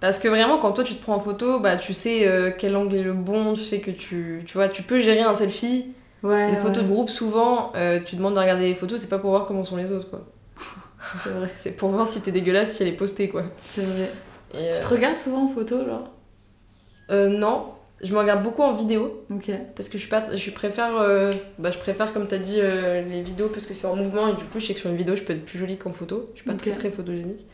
Parce 0.01 0.19
que 0.19 0.29
vraiment, 0.29 0.59
quand 0.59 0.73
toi 0.73 0.85
tu 0.85 0.95
te 0.95 1.03
prends 1.03 1.15
en 1.15 1.21
photo, 1.21 1.61
bah 1.61 1.77
tu 1.77 1.95
sais 1.95 2.29
euh, 2.29 2.51
quel 2.57 2.77
angle 2.77 2.95
est 2.97 3.03
le 3.03 3.15
bon, 3.15 3.55
tu 3.55 3.63
sais 3.63 3.81
que 3.81 3.91
tu, 3.91 4.43
tu 4.47 4.55
vois, 4.55 4.69
tu 4.69 4.83
peux 4.83 5.01
gérer 5.01 5.23
un 5.23 5.35
selfie. 5.35 5.95
Ouais. 6.23 6.51
Les 6.51 6.57
photos 6.57 6.83
de 6.83 6.89
groupe, 6.89 7.11
souvent, 7.11 7.73
euh, 7.77 8.01
tu 8.05 8.17
demandes 8.17 8.35
de 8.35 8.41
regarder 8.41 8.65
les 8.65 8.75
photos, 8.75 9.01
c'est 9.01 9.11
pas 9.11 9.19
pour 9.19 9.31
voir 9.31 9.47
comment 9.47 9.63
sont 9.63 9.77
les 9.77 9.93
autres, 9.93 10.09
quoi. 10.09 10.27
C'est 11.23 11.29
vrai. 11.29 11.51
C'est 11.53 11.77
pour 11.77 11.91
voir 11.91 12.09
si 12.09 12.23
t'es 12.23 12.33
dégueulasse, 12.33 12.73
si 12.73 12.83
elle 12.83 12.89
est 12.89 12.93
postée, 12.93 13.29
quoi. 13.29 13.45
C'est 13.63 13.83
vrai. 13.83 14.11
Et, 14.55 14.73
Tu 14.75 14.81
te 14.81 14.87
regardes 14.87 15.19
souvent 15.19 15.45
en 15.45 15.49
photo, 15.49 15.85
genre? 15.85 16.09
Euh, 17.11 17.27
euh, 17.27 17.29
non, 17.29 17.74
je 18.03 18.13
me 18.13 18.19
regarde 18.19 18.43
beaucoup 18.43 18.63
en 18.63 18.75
vidéo, 18.75 19.25
parce 19.75 19.89
que 19.89 19.99
je, 19.99 20.03
suis 20.03 20.11
pas, 20.11 20.35
je 20.35 20.51
préfère, 20.51 20.97
euh, 20.97 21.33
bah, 21.59 21.71
je 21.71 21.79
préfère, 21.79 22.13
comme 22.13 22.27
t'as 22.27 22.39
dit, 22.39 22.59
euh, 22.59 23.03
les 23.09 23.23
vidéos, 23.23 23.49
parce 23.49 23.67
que 23.67 23.75
c'est 23.75 23.87
en 23.87 23.97
mouvement, 23.97 24.29
et 24.29 24.35
du 24.35 24.45
coup, 24.45 24.59
je 24.59 24.67
sais 24.67 24.75
que 24.75 24.81
sur 24.81 24.91
une 24.91 24.97
vidéo, 24.97 25.17
je 25.17 25.23
peux 25.23 25.33
être 25.33 25.45
plus 25.45 25.59
jolie 25.59 25.77
qu'en 25.77 25.93
photo. 25.93 26.31
Je 26.35 26.41
suis 26.41 26.51
pas 26.51 26.57
très 26.57 26.73
très 26.73 26.91
photogénique. 26.91 27.47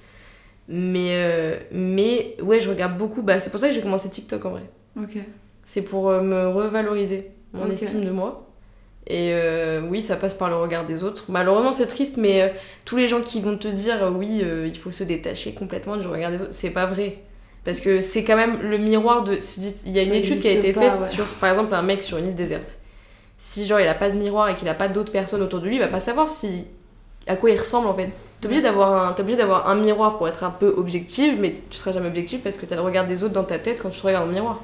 Mais, 0.69 1.11
euh, 1.13 1.59
mais 1.73 2.37
ouais, 2.43 2.61
je 2.61 2.71
regarde 2.71 2.97
beaucoup. 2.97 3.23
Bah, 3.23 3.41
c'est 3.41 3.51
pour 3.51 3.59
ça 3.59 3.69
que 3.69 3.75
j'ai 3.75 3.81
commencé 3.81 4.09
TikTok 4.09 4.45
en 4.45 4.51
vrai. 4.51 4.63
C'est 5.65 5.83
pour 5.83 6.09
euh, 6.09 6.21
me 6.23 6.49
revaloriser 6.49 7.31
mon 7.53 7.71
estime 7.71 8.05
de 8.05 8.11
moi. 8.11 8.51
Et 9.07 9.33
euh, 9.33 9.83
oui, 9.89 10.03
ça 10.03 10.17
passe 10.17 10.35
par 10.35 10.49
le 10.49 10.57
regard 10.57 10.87
des 10.87 11.03
autres. 11.03 11.25
Malheureusement, 11.29 11.73
c'est 11.73 11.89
triste, 11.89 12.17
mais 12.17 12.43
euh, 12.43 12.49
tous 12.85 12.97
les 12.97 13.09
gens 13.09 13.21
qui 13.21 13.41
vont 13.41 13.57
te 13.57 13.67
dire 13.67 14.05
euh, 14.05 14.11
oui, 14.11 14.43
il 14.67 14.79
faut 14.79 14.93
se 14.93 15.03
détacher 15.03 15.53
complètement 15.53 15.97
du 15.97 16.07
regard 16.07 16.31
des 16.31 16.41
autres, 16.43 16.55
c'est 16.55 16.71
pas 16.71 16.87
vrai. 16.87 17.19
Parce 17.65 17.81
que 17.81 18.01
c'est 18.01 18.25
quand 18.25 18.37
même 18.37 18.61
le 18.63 18.79
miroir 18.79 19.25
de. 19.25 19.39
Il 19.85 19.93
y 19.93 19.99
a 19.99 20.03
une 20.03 20.11
Ça 20.11 20.17
étude 20.17 20.41
qui 20.41 20.49
a 20.49 20.53
été 20.53 20.73
pas, 20.73 20.81
faite 20.81 21.01
ouais. 21.01 21.09
sur, 21.09 21.27
par 21.41 21.51
exemple, 21.51 21.75
un 21.75 21.83
mec 21.83 22.03
sur 22.03 22.17
une 22.17 22.29
île 22.29 22.35
déserte. 22.35 22.79
Si 23.37 23.67
genre 23.67 23.81
il 23.81 23.89
a 23.89 23.95
pas 23.95 24.11
de 24.11 24.19
miroir 24.19 24.49
et 24.49 24.55
qu'il 24.55 24.69
a 24.69 24.75
pas 24.75 24.89
d'autres 24.89 25.13
personnes 25.13 25.43
autour 25.43 25.61
de 25.61 25.67
lui, 25.67 25.77
il 25.77 25.81
va 25.81 25.89
pas 25.89 26.01
savoir 26.01 26.29
si 26.29 26.67
à 27.27 27.37
quoi 27.37 27.51
il 27.51 27.59
ressemble 27.59 27.89
en 27.89 27.95
fait. 27.95 28.11
T'es 28.41 28.47
obligé 28.47 28.63
d'avoir 28.63 29.09
un, 29.09 29.13
t'es 29.13 29.23
obligé 29.23 29.37
d'avoir 29.37 29.69
un 29.69 29.75
miroir 29.75 30.17
pour 30.17 30.27
être 30.29 30.45
un 30.45 30.51
peu 30.51 30.75
objective, 30.77 31.37
mais 31.39 31.55
tu 31.69 31.77
seras 31.77 31.93
jamais 31.93 32.09
objective 32.09 32.41
parce 32.41 32.57
que 32.57 32.65
t'as 32.67 32.77
le 32.77 32.83
regard 32.83 33.07
des 33.07 33.23
autres 33.23 33.35
dans 33.35 33.45
ta 33.45 33.59
tête 33.59 33.81
quand 33.83 33.91
tu 33.91 34.01
te 34.01 34.07
regardes 34.07 34.25
dans 34.25 34.29
le 34.31 34.35
miroir. 34.35 34.63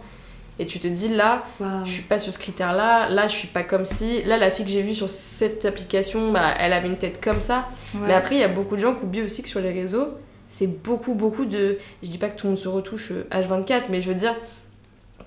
Et 0.59 0.65
tu 0.65 0.79
te 0.81 0.89
dis 0.89 1.09
là, 1.09 1.45
Waouh. 1.61 1.85
je 1.85 1.91
suis 1.93 2.03
pas 2.03 2.17
sur 2.19 2.33
ce 2.33 2.39
critère-là, 2.39 3.11
là 3.11 3.29
je 3.29 3.35
suis 3.37 3.49
pas 3.49 3.63
comme 3.63 3.85
si, 3.85 4.23
là 4.23 4.39
la 4.39 4.51
fille 4.51 4.65
que 4.65 4.71
j'ai 4.71 4.81
vue 4.81 4.95
sur 4.95 5.11
cette 5.11 5.67
application, 5.67 6.33
bah, 6.33 6.55
elle 6.59 6.73
avait 6.73 6.89
une 6.89 6.97
tête 6.97 7.23
comme 7.23 7.43
ça. 7.43 7.69
Ouais. 7.95 8.01
Mais 8.07 8.15
après 8.15 8.37
il 8.37 8.41
y 8.41 8.45
a 8.45 8.49
beaucoup 8.49 8.77
de 8.77 8.81
gens 8.81 8.95
qui 8.95 9.05
oublient 9.05 9.23
aussi 9.23 9.43
que 9.43 9.49
sur 9.51 9.61
les 9.61 9.73
réseaux, 9.73 10.09
c'est 10.47 10.83
beaucoup 10.83 11.15
beaucoup 11.15 11.45
de, 11.45 11.79
je 12.03 12.09
dis 12.09 12.19
pas 12.19 12.29
que 12.29 12.39
tout 12.39 12.47
le 12.47 12.53
monde 12.53 12.59
se 12.59 12.69
retouche 12.69 13.11
euh, 13.13 13.25
H24, 13.33 13.85
mais 13.91 14.01
je 14.01 14.09
veux 14.09 14.15
dire 14.15 14.35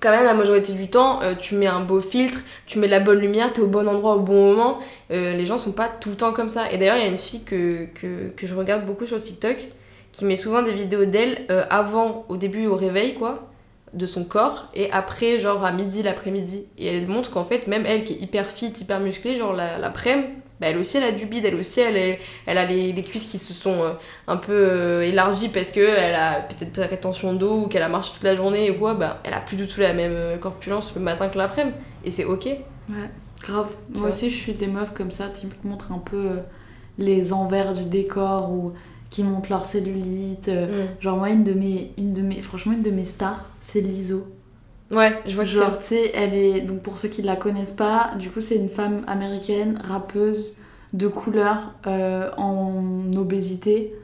quand 0.00 0.10
même 0.12 0.24
la 0.24 0.32
majorité 0.34 0.72
du 0.72 0.88
temps, 0.88 1.20
euh, 1.22 1.34
tu 1.38 1.56
mets 1.56 1.66
un 1.66 1.80
beau 1.80 2.00
filtre, 2.00 2.40
tu 2.66 2.78
mets 2.78 2.86
de 2.86 2.92
la 2.92 3.00
bonne 3.00 3.18
lumière, 3.18 3.52
t'es 3.52 3.60
au 3.60 3.66
bon 3.66 3.86
endroit 3.86 4.14
au 4.16 4.20
bon 4.20 4.54
moment. 4.54 4.78
Euh, 5.10 5.34
les 5.34 5.44
gens 5.44 5.58
sont 5.58 5.72
pas 5.72 5.88
tout 6.00 6.10
le 6.10 6.16
temps 6.16 6.32
comme 6.32 6.48
ça. 6.48 6.72
Et 6.72 6.78
d'ailleurs 6.78 6.96
il 6.96 7.02
y 7.02 7.06
a 7.06 7.08
une 7.10 7.18
fille 7.18 7.42
que, 7.44 7.84
que, 7.94 8.28
que 8.34 8.46
je 8.46 8.54
regarde 8.54 8.86
beaucoup 8.86 9.04
sur 9.04 9.20
TikTok 9.20 9.56
qui 10.12 10.24
met 10.24 10.36
souvent 10.36 10.62
des 10.62 10.72
vidéos 10.72 11.04
d'elle 11.04 11.44
euh, 11.50 11.64
avant, 11.70 12.24
au 12.30 12.36
début 12.36 12.66
au 12.66 12.76
réveil 12.76 13.14
quoi 13.14 13.46
de 13.92 14.06
son 14.06 14.22
corps 14.24 14.68
et 14.74 14.90
après 14.92 15.40
genre 15.40 15.64
à 15.64 15.72
midi 15.72 16.04
l'après-midi 16.04 16.64
et 16.78 16.86
elle 16.86 17.08
montre 17.08 17.32
qu'en 17.32 17.44
fait 17.44 17.66
même 17.66 17.84
elle 17.86 18.04
qui 18.04 18.12
est 18.12 18.20
hyper 18.20 18.46
fit 18.46 18.72
hyper 18.80 19.00
musclée 19.00 19.34
genre 19.34 19.52
la- 19.52 19.78
l'après-midi 19.78 20.28
bah, 20.60 20.68
elle 20.68 20.78
aussi 20.78 20.96
elle 20.98 21.04
a 21.04 21.12
du 21.12 21.26
bide 21.26 21.44
elle 21.46 21.54
aussi 21.56 21.80
elle, 21.80 21.96
est- 21.96 22.20
elle 22.46 22.58
a 22.58 22.66
les, 22.66 22.92
les 22.92 23.02
cuisses 23.02 23.28
qui 23.30 23.38
se 23.38 23.52
sont 23.54 23.82
euh, 23.82 23.92
un 24.28 24.36
peu 24.36 24.52
euh, 24.52 25.02
élargies 25.02 25.48
parce 25.48 25.70
que 25.70 25.80
elle 25.80 26.14
a 26.14 26.40
peut-être 26.42 26.80
rétention 26.88 27.34
d'eau 27.34 27.62
ou 27.62 27.66
qu'elle 27.68 27.82
a 27.82 27.88
marché 27.88 28.12
toute 28.14 28.22
la 28.24 28.36
journée 28.36 28.70
ou 28.70 28.74
quoi 28.78 28.94
bah 28.94 29.20
elle 29.24 29.34
a 29.34 29.40
plus 29.40 29.56
du 29.56 29.66
tout 29.66 29.80
la 29.80 29.92
même 29.94 30.12
euh, 30.12 30.36
corpulence 30.38 30.92
le 30.94 31.00
matin 31.00 31.28
que 31.28 31.38
l'après-midi 31.38 31.76
et 32.04 32.10
c'est 32.10 32.24
ok 32.24 32.48
Ouais, 32.88 33.08
grave. 33.40 33.70
Tu 33.92 33.98
Moi 33.98 34.08
vois. 34.08 34.08
aussi, 34.08 34.30
je 34.30 34.36
suis 34.36 34.54
des 34.54 34.66
meufs 34.66 34.92
comme 34.94 35.12
ça, 35.12 35.28
qui 35.28 35.46
montrent 35.64 35.92
un 35.92 35.98
peu 35.98 36.16
euh, 36.16 36.36
les 36.98 37.32
envers 37.32 37.72
du 37.74 37.84
décor 37.84 38.50
ou 38.50 38.72
qui 39.10 39.22
montrent 39.22 39.50
leur 39.50 39.64
cellulite. 39.66 40.48
Mm. 40.48 41.00
Genre, 41.00 41.16
moi, 41.16 41.30
une 41.30 41.44
de 41.44 41.52
mes, 41.52 41.92
une 41.98 42.12
de 42.12 42.22
mes, 42.22 42.40
franchement, 42.40 42.72
une 42.72 42.82
de 42.82 42.90
mes 42.90 43.04
stars, 43.04 43.50
c'est 43.60 43.80
Lizzo. 43.80 44.26
Ouais 44.90 45.18
je 45.26 45.34
vois 45.34 45.44
que 45.44 45.50
Genre, 45.50 45.78
tu 45.78 45.84
sais, 45.86 46.10
elle 46.14 46.34
est. 46.34 46.60
Donc, 46.62 46.82
pour 46.82 46.98
ceux 46.98 47.08
qui 47.08 47.22
la 47.22 47.36
connaissent 47.36 47.72
pas, 47.72 48.12
du 48.18 48.30
coup, 48.30 48.40
c'est 48.40 48.56
une 48.56 48.68
femme 48.68 49.04
américaine, 49.06 49.80
rappeuse, 49.84 50.56
de 50.92 51.06
couleur, 51.08 51.72
euh, 51.86 52.30
en 52.36 53.10
obésité. 53.16 53.94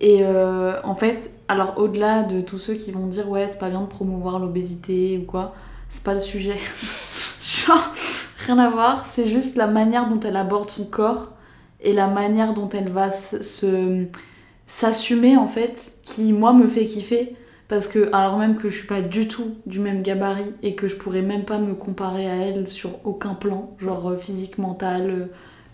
Et 0.00 0.18
euh, 0.22 0.80
en 0.84 0.94
fait, 0.94 1.32
alors 1.48 1.74
au-delà 1.78 2.22
de 2.22 2.40
tous 2.42 2.58
ceux 2.58 2.74
qui 2.74 2.92
vont 2.92 3.06
dire 3.06 3.28
ouais, 3.30 3.48
c'est 3.48 3.58
pas 3.58 3.70
bien 3.70 3.80
de 3.80 3.86
promouvoir 3.86 4.38
l'obésité 4.38 5.18
ou 5.22 5.24
quoi, 5.26 5.54
c'est 5.88 6.02
pas 6.04 6.12
le 6.14 6.20
sujet. 6.20 6.58
Genre, 7.42 7.92
rien 8.46 8.58
à 8.58 8.68
voir, 8.70 9.06
c'est 9.06 9.26
juste 9.28 9.56
la 9.56 9.66
manière 9.66 10.08
dont 10.08 10.20
elle 10.20 10.36
aborde 10.36 10.70
son 10.70 10.84
corps 10.84 11.32
et 11.80 11.92
la 11.94 12.08
manière 12.08 12.52
dont 12.54 12.68
elle 12.70 12.88
va 12.90 13.10
se- 13.10 14.06
s'assumer 14.66 15.36
en 15.36 15.46
fait, 15.46 15.94
qui 16.02 16.32
moi 16.32 16.52
me 16.52 16.68
fait 16.68 16.84
kiffer. 16.84 17.36
Parce 17.68 17.88
que, 17.88 18.14
alors 18.14 18.38
même 18.38 18.56
que 18.56 18.70
je 18.70 18.76
suis 18.76 18.86
pas 18.86 19.00
du 19.00 19.26
tout 19.26 19.56
du 19.66 19.80
même 19.80 20.02
gabarit 20.02 20.54
et 20.62 20.76
que 20.76 20.86
je 20.86 20.94
pourrais 20.94 21.22
même 21.22 21.44
pas 21.44 21.58
me 21.58 21.74
comparer 21.74 22.30
à 22.30 22.36
elle 22.36 22.68
sur 22.68 23.04
aucun 23.04 23.34
plan, 23.34 23.74
genre 23.78 24.10
euh, 24.10 24.16
physique, 24.16 24.58
mental, 24.58 25.10
euh, 25.10 25.26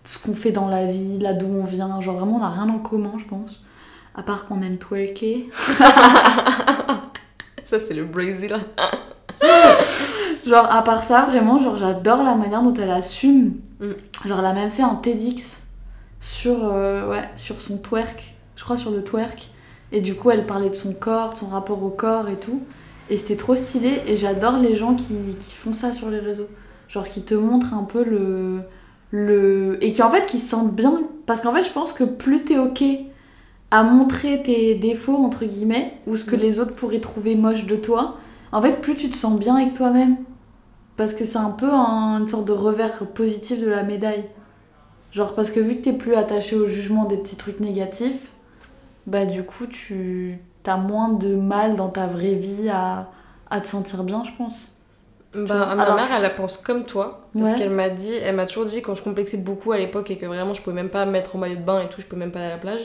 ce 0.04 0.18
qu'on 0.18 0.34
fait 0.34 0.52
dans 0.52 0.68
la 0.68 0.86
vie, 0.86 1.18
là 1.18 1.34
d'où 1.34 1.46
on 1.46 1.64
vient, 1.64 2.00
genre 2.00 2.16
vraiment 2.16 2.36
on 2.36 2.40
n'a 2.40 2.50
rien 2.50 2.68
en 2.68 2.78
commun, 2.78 3.12
je 3.18 3.26
pense. 3.26 3.64
À 4.14 4.22
part 4.22 4.46
qu'on 4.46 4.62
aime 4.62 4.78
twerker. 4.78 5.48
ça 7.64 7.78
c'est 7.78 7.94
le 7.94 8.04
Brésil 8.04 8.56
Genre, 10.46 10.66
à 10.70 10.82
part 10.82 11.02
ça, 11.02 11.22
vraiment, 11.22 11.58
genre 11.58 11.76
j'adore 11.76 12.22
la 12.22 12.34
manière 12.34 12.62
dont 12.62 12.74
elle 12.74 12.90
assume. 12.90 13.60
Mm. 13.80 13.92
Genre, 14.26 14.38
elle 14.38 14.44
a 14.44 14.52
même 14.52 14.70
fait 14.70 14.82
un 14.82 14.96
TEDx 14.96 15.62
sur, 16.20 16.64
euh, 16.64 17.08
ouais, 17.08 17.28
sur 17.36 17.60
son 17.60 17.78
twerk, 17.78 18.34
je 18.56 18.64
crois 18.64 18.76
sur 18.76 18.90
le 18.90 19.04
twerk. 19.04 19.48
Et 19.92 20.00
du 20.00 20.14
coup, 20.14 20.30
elle 20.30 20.46
parlait 20.46 20.70
de 20.70 20.74
son 20.74 20.94
corps, 20.94 21.30
de 21.34 21.38
son 21.38 21.46
rapport 21.48 21.82
au 21.82 21.90
corps 21.90 22.28
et 22.28 22.36
tout. 22.36 22.60
Et 23.10 23.16
c'était 23.16 23.36
trop 23.36 23.54
stylé. 23.54 24.00
Et 24.06 24.16
j'adore 24.16 24.56
les 24.58 24.74
gens 24.74 24.94
qui, 24.94 25.14
qui 25.38 25.54
font 25.54 25.72
ça 25.72 25.92
sur 25.92 26.08
les 26.10 26.18
réseaux. 26.18 26.48
Genre 26.88 27.06
qui 27.06 27.22
te 27.22 27.34
montrent 27.34 27.74
un 27.74 27.84
peu 27.84 28.02
le. 28.04 28.60
le... 29.10 29.78
Et 29.84 29.92
qui 29.92 30.02
en 30.02 30.10
fait 30.10 30.26
qui 30.26 30.38
se 30.38 30.48
sentent 30.48 30.74
bien. 30.74 31.02
Parce 31.26 31.40
qu'en 31.40 31.52
fait, 31.54 31.62
je 31.62 31.70
pense 31.70 31.92
que 31.92 32.04
plus 32.04 32.44
t'es 32.44 32.58
ok 32.58 32.82
à 33.70 33.82
montrer 33.84 34.42
tes 34.42 34.74
défauts, 34.74 35.16
entre 35.16 35.44
guillemets, 35.46 35.94
ou 36.06 36.16
ce 36.16 36.24
que 36.24 36.36
Mm. 36.36 36.40
les 36.40 36.60
autres 36.60 36.74
pourraient 36.74 37.00
trouver 37.00 37.34
moche 37.36 37.66
de 37.66 37.76
toi, 37.76 38.16
en 38.52 38.60
fait, 38.60 38.82
plus 38.82 38.94
tu 38.96 39.08
te 39.08 39.16
sens 39.16 39.38
bien 39.38 39.56
avec 39.56 39.72
toi-même. 39.72 40.16
Parce 40.98 41.14
que 41.14 41.24
c'est 41.24 41.38
un 41.38 41.48
peu 41.50 41.70
un- 41.72 42.18
une 42.20 42.28
sorte 42.28 42.44
de 42.46 42.52
revers 42.52 42.98
positif 43.14 43.60
de 43.62 43.68
la 43.68 43.82
médaille. 43.82 44.24
Genre, 45.10 45.34
parce 45.34 45.50
que 45.50 45.58
vu 45.60 45.76
que 45.76 45.82
t'es 45.84 45.92
plus 45.94 46.14
attaché 46.14 46.54
au 46.56 46.66
jugement 46.66 47.04
des 47.06 47.16
petits 47.16 47.36
trucs 47.36 47.60
négatifs, 47.60 48.32
bah 49.06 49.24
du 49.26 49.42
coup, 49.44 49.66
tu 49.66 50.38
as 50.66 50.76
moins 50.76 51.08
de 51.10 51.34
mal 51.34 51.74
dans 51.74 51.88
ta 51.88 52.06
vraie 52.06 52.34
vie 52.34 52.68
à, 52.70 53.10
à 53.50 53.60
te 53.60 53.66
sentir 53.66 54.04
bien, 54.04 54.22
je 54.24 54.32
pense. 54.36 54.68
Bah, 55.34 55.74
ma 55.74 55.82
Alors- 55.82 55.96
mère, 55.96 56.08
elle 56.14 56.22
la 56.22 56.30
pense 56.30 56.58
comme 56.58 56.84
toi. 56.84 57.26
Parce 57.34 57.52
Ouais. 57.52 57.58
qu'elle 57.58 57.70
m'a 57.70 57.88
dit, 57.88 58.12
elle 58.14 58.36
m'a 58.36 58.46
toujours 58.46 58.66
dit, 58.66 58.82
quand 58.82 58.94
je 58.94 59.02
complexais 59.02 59.38
beaucoup 59.38 59.72
à 59.72 59.78
l'époque 59.78 60.10
et 60.10 60.18
que 60.18 60.26
vraiment 60.26 60.52
je 60.54 60.60
pouvais 60.60 60.76
même 60.76 60.90
pas 60.90 61.06
me 61.06 61.10
mettre 61.12 61.34
en 61.36 61.38
maillot 61.38 61.56
de 61.56 61.62
bain 61.62 61.80
et 61.80 61.88
tout, 61.88 62.00
je 62.02 62.06
pouvais 62.06 62.18
même 62.20 62.32
pas 62.32 62.40
aller 62.40 62.48
à 62.48 62.52
la 62.52 62.58
plage, 62.58 62.82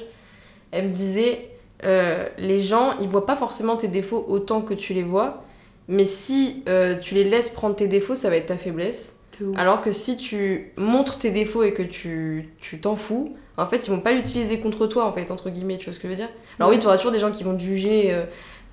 elle 0.72 0.88
me 0.88 0.94
disait, 0.94 1.50
euh, 1.84 2.26
les 2.38 2.60
gens, 2.60 2.98
ils 3.00 3.08
voient 3.08 3.26
pas 3.26 3.36
forcément 3.36 3.76
tes 3.76 3.90
défauts 3.90 4.24
autant 4.30 4.62
que 4.62 4.74
tu 4.74 4.94
les 4.94 5.04
vois, 5.04 5.44
mais 5.90 6.06
si 6.06 6.64
euh, 6.70 6.98
tu 6.98 7.16
les 7.16 7.26
laisses 7.26 7.50
prendre 7.50 7.76
tes 7.76 7.88
défauts, 7.88 8.16
ça 8.16 8.30
va 8.30 8.38
être 8.38 8.48
ta 8.48 8.58
faiblesse. 8.58 9.20
Alors 9.56 9.82
que 9.84 9.92
si 9.92 10.18
tu 10.18 10.72
montres 10.78 11.20
tes 11.20 11.30
défauts 11.30 11.62
et 11.62 11.72
que 11.74 11.84
tu 11.84 12.50
tu 12.60 12.80
t'en 12.82 12.96
fous, 12.96 13.34
en 13.58 13.66
fait, 13.68 13.86
ils 13.88 13.90
vont 13.90 14.00
pas 14.02 14.12
l'utiliser 14.12 14.60
contre 14.60 14.88
toi, 14.88 15.06
en 15.06 15.14
fait, 15.14 15.32
entre 15.32 15.50
guillemets, 15.50 15.78
tu 15.78 15.86
vois 15.86 15.94
ce 15.94 16.00
que 16.00 16.08
je 16.08 16.12
veux 16.14 16.18
dire? 16.18 16.30
Alors 16.60 16.72
oui, 16.72 16.80
tu 16.80 16.86
auras 16.86 16.98
toujours 16.98 17.12
des 17.12 17.20
gens 17.20 17.32
qui 17.32 17.44
vont 17.44 17.58
te 17.58 17.64
juger. 17.64 18.14
euh, 18.14 18.24
de 18.24 18.28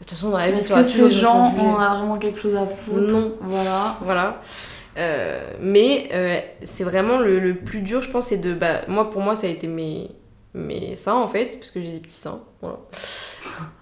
toute 0.06 0.10
façon, 0.10 0.30
dans 0.30 0.38
la 0.38 0.50
vie, 0.50 0.58
Est-ce 0.58 0.68
t'auras 0.68 0.82
que 0.82 0.90
toujours 0.90 1.08
ces 1.08 1.14
des 1.14 1.20
gens 1.20 1.42
te 1.42 1.46
ont 1.46 1.50
juger. 1.50 1.66
vraiment 1.72 2.18
quelque 2.18 2.40
chose 2.40 2.54
à 2.56 2.66
foutre? 2.66 3.12
Non. 3.12 3.34
Voilà. 3.40 3.96
Voilà. 4.02 4.42
Euh, 4.96 5.54
mais 5.60 6.08
euh, 6.12 6.38
c'est 6.62 6.84
vraiment 6.84 7.18
le, 7.18 7.40
le 7.40 7.54
plus 7.56 7.80
dur, 7.80 8.02
je 8.02 8.10
pense, 8.10 8.26
c'est 8.28 8.38
de. 8.38 8.52
Bah, 8.54 8.82
moi, 8.88 9.10
pour 9.10 9.22
moi, 9.22 9.34
ça 9.36 9.46
a 9.46 9.50
été 9.50 9.66
mes, 9.66 10.10
mes 10.54 10.94
seins, 10.96 11.14
en 11.16 11.28
fait, 11.28 11.58
parce 11.58 11.70
que 11.70 11.80
j'ai 11.80 11.92
des 11.92 12.00
petits 12.00 12.14
seins. 12.14 12.42
Voilà. 12.60 12.78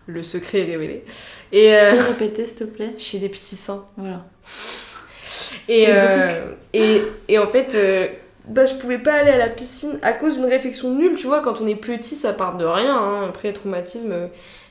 Le 0.06 0.22
secret 0.22 0.60
est 0.60 0.64
révélé. 0.64 1.04
Et 1.52 1.70
Tu 1.70 1.74
euh, 1.74 1.96
peux 1.96 2.02
répéter, 2.08 2.46
s'il 2.46 2.56
te 2.56 2.64
plaît? 2.64 2.94
j'ai 2.96 3.18
des 3.18 3.28
petits 3.28 3.56
seins. 3.56 3.84
Voilà. 3.96 4.24
Et, 5.68 5.82
Et 5.84 5.88
et, 6.72 7.02
et 7.28 7.38
en 7.38 7.46
fait, 7.46 7.76
bah, 8.48 8.66
je 8.66 8.74
pouvais 8.74 8.98
pas 8.98 9.12
aller 9.14 9.30
à 9.30 9.38
la 9.38 9.48
piscine 9.48 9.98
à 10.02 10.12
cause 10.12 10.34
d'une 10.34 10.46
réflexion 10.46 10.90
nulle. 10.90 11.14
Tu 11.16 11.26
vois, 11.26 11.40
quand 11.40 11.60
on 11.60 11.66
est 11.66 11.76
petit, 11.76 12.16
ça 12.16 12.32
part 12.32 12.56
de 12.56 12.64
rien. 12.64 12.96
Hein, 12.96 13.26
après, 13.28 13.52
traumatisme. 13.52 14.12
euh, 14.12 14.26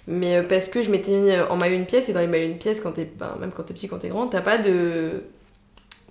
Mais 0.07 0.37
euh, 0.37 0.43
parce 0.43 0.67
que 0.67 0.81
je 0.81 0.89
m'étais 0.89 1.11
mis 1.13 1.31
en 1.39 1.57
maillot 1.57 1.75
une 1.77 1.85
pièce, 1.85 2.09
et 2.09 2.13
dans 2.13 2.19
les 2.21 2.27
maillots 2.27 2.51
une 2.51 2.57
pièce, 2.57 2.79
quand 2.81 2.91
t'es, 2.93 3.09
ben, 3.17 3.35
même 3.39 3.51
quand 3.51 3.63
t'es 3.63 3.73
petit, 3.73 3.87
quand 3.87 3.99
t'es 3.99 4.09
grand, 4.09 4.27
t'as 4.27 4.41
pas 4.41 4.57
de. 4.57 5.23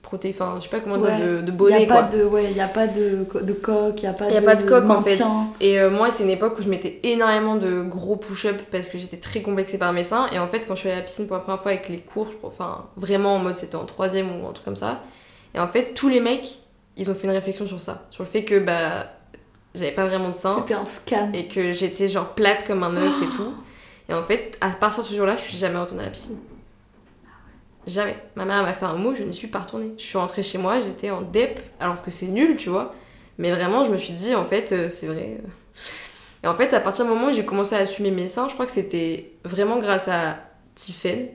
Proté... 0.02 0.30
Enfin, 0.34 0.54
je 0.58 0.64
sais 0.64 0.70
pas 0.70 0.80
comment 0.80 0.96
dire, 0.96 1.16
de, 1.18 1.40
de 1.42 1.50
Il 1.50 1.56
bonnet 1.56 1.78
n'y 1.80 1.84
a 1.84 1.86
quoi. 1.86 2.02
pas 2.02 2.16
de, 2.16 2.24
ouais, 2.24 2.50
y 2.52 2.60
a 2.60 2.66
pas 2.68 2.86
de, 2.86 3.26
de 3.42 3.52
coque, 3.52 4.02
il 4.02 4.06
n'y 4.06 4.08
a 4.08 4.12
pas 4.14 4.24
Il 4.24 4.30
n'y 4.30 4.36
a 4.38 4.40
de 4.40 4.46
pas 4.46 4.56
de 4.56 4.62
coque 4.62 4.88
en 4.90 5.02
fait. 5.02 5.22
Et 5.60 5.78
euh, 5.78 5.90
moi, 5.90 6.10
c'est 6.10 6.24
une 6.24 6.30
époque 6.30 6.58
où 6.58 6.62
je 6.62 6.68
mettais 6.68 6.98
énormément 7.04 7.56
de 7.56 7.82
gros 7.82 8.16
push-up 8.16 8.56
parce 8.72 8.88
que 8.88 8.96
j'étais 8.98 9.18
très 9.18 9.42
complexée 9.42 9.76
par 9.78 9.92
mes 9.92 10.02
seins. 10.02 10.28
Et 10.32 10.38
en 10.38 10.48
fait, 10.48 10.66
quand 10.66 10.74
je 10.74 10.80
suis 10.80 10.88
allée 10.88 10.96
à 10.98 11.00
la 11.00 11.06
piscine 11.06 11.26
pour 11.28 11.36
la 11.36 11.42
première 11.42 11.60
fois 11.60 11.72
avec 11.72 11.88
les 11.88 11.98
cours, 11.98 12.28
enfin 12.42 12.86
vraiment 12.96 13.34
en 13.36 13.38
mode 13.38 13.54
c'était 13.54 13.76
en 13.76 13.84
troisième 13.84 14.40
ou 14.42 14.48
un 14.48 14.52
truc 14.52 14.64
comme 14.64 14.74
ça. 14.74 15.02
Et 15.54 15.60
en 15.60 15.68
fait, 15.68 15.92
tous 15.94 16.08
les 16.08 16.20
mecs, 16.20 16.58
ils 17.00 17.10
ont 17.10 17.14
fait 17.14 17.26
une 17.26 17.32
réflexion 17.32 17.66
sur 17.66 17.80
ça. 17.80 18.06
Sur 18.10 18.22
le 18.22 18.28
fait 18.28 18.44
que 18.44 18.58
bah 18.58 19.06
j'avais 19.74 19.92
pas 19.92 20.04
vraiment 20.04 20.28
de 20.28 20.34
seins 20.34 20.56
C'était 20.58 20.74
un 20.74 20.84
scam. 20.84 21.34
et 21.34 21.48
que 21.48 21.72
j'étais 21.72 22.08
genre 22.08 22.34
plate 22.34 22.66
comme 22.66 22.82
un 22.82 22.94
œuf 22.94 23.22
et 23.22 23.26
tout. 23.34 23.54
Et 24.08 24.14
en 24.14 24.22
fait, 24.22 24.58
à 24.60 24.68
partir 24.70 25.02
de 25.02 25.08
ce 25.08 25.14
jour-là, 25.14 25.36
je 25.36 25.42
suis 25.42 25.56
jamais 25.56 25.78
retournée 25.78 26.02
à 26.02 26.06
la 26.06 26.12
piscine. 26.12 26.38
Jamais. 27.86 28.16
Ma 28.34 28.44
mère 28.44 28.62
m'a 28.62 28.74
fait 28.74 28.84
un 28.84 28.96
mot, 28.96 29.14
je 29.14 29.22
n'y 29.22 29.32
suis 29.32 29.46
pas 29.46 29.60
retournée. 29.60 29.94
Je 29.96 30.02
suis 30.02 30.18
rentrée 30.18 30.42
chez 30.42 30.58
moi, 30.58 30.80
j'étais 30.80 31.10
en 31.10 31.22
dep, 31.22 31.58
alors 31.80 32.02
que 32.02 32.10
c'est 32.10 32.26
nul, 32.26 32.56
tu 32.56 32.68
vois. 32.68 32.94
Mais 33.38 33.50
vraiment, 33.50 33.84
je 33.84 33.90
me 33.90 33.96
suis 33.96 34.12
dit, 34.12 34.34
en 34.34 34.44
fait, 34.44 34.72
euh, 34.72 34.88
c'est 34.88 35.06
vrai. 35.06 35.38
Et 36.42 36.46
en 36.46 36.54
fait, 36.54 36.74
à 36.74 36.80
partir 36.80 37.06
du 37.06 37.10
moment 37.10 37.28
où 37.28 37.32
j'ai 37.32 37.44
commencé 37.46 37.74
à 37.74 37.78
assumer 37.78 38.10
mes 38.10 38.28
seins, 38.28 38.48
je 38.48 38.54
crois 38.54 38.66
que 38.66 38.72
c'était 38.72 39.32
vraiment 39.44 39.78
grâce 39.78 40.08
à 40.08 40.36
Tiffen, 40.74 41.28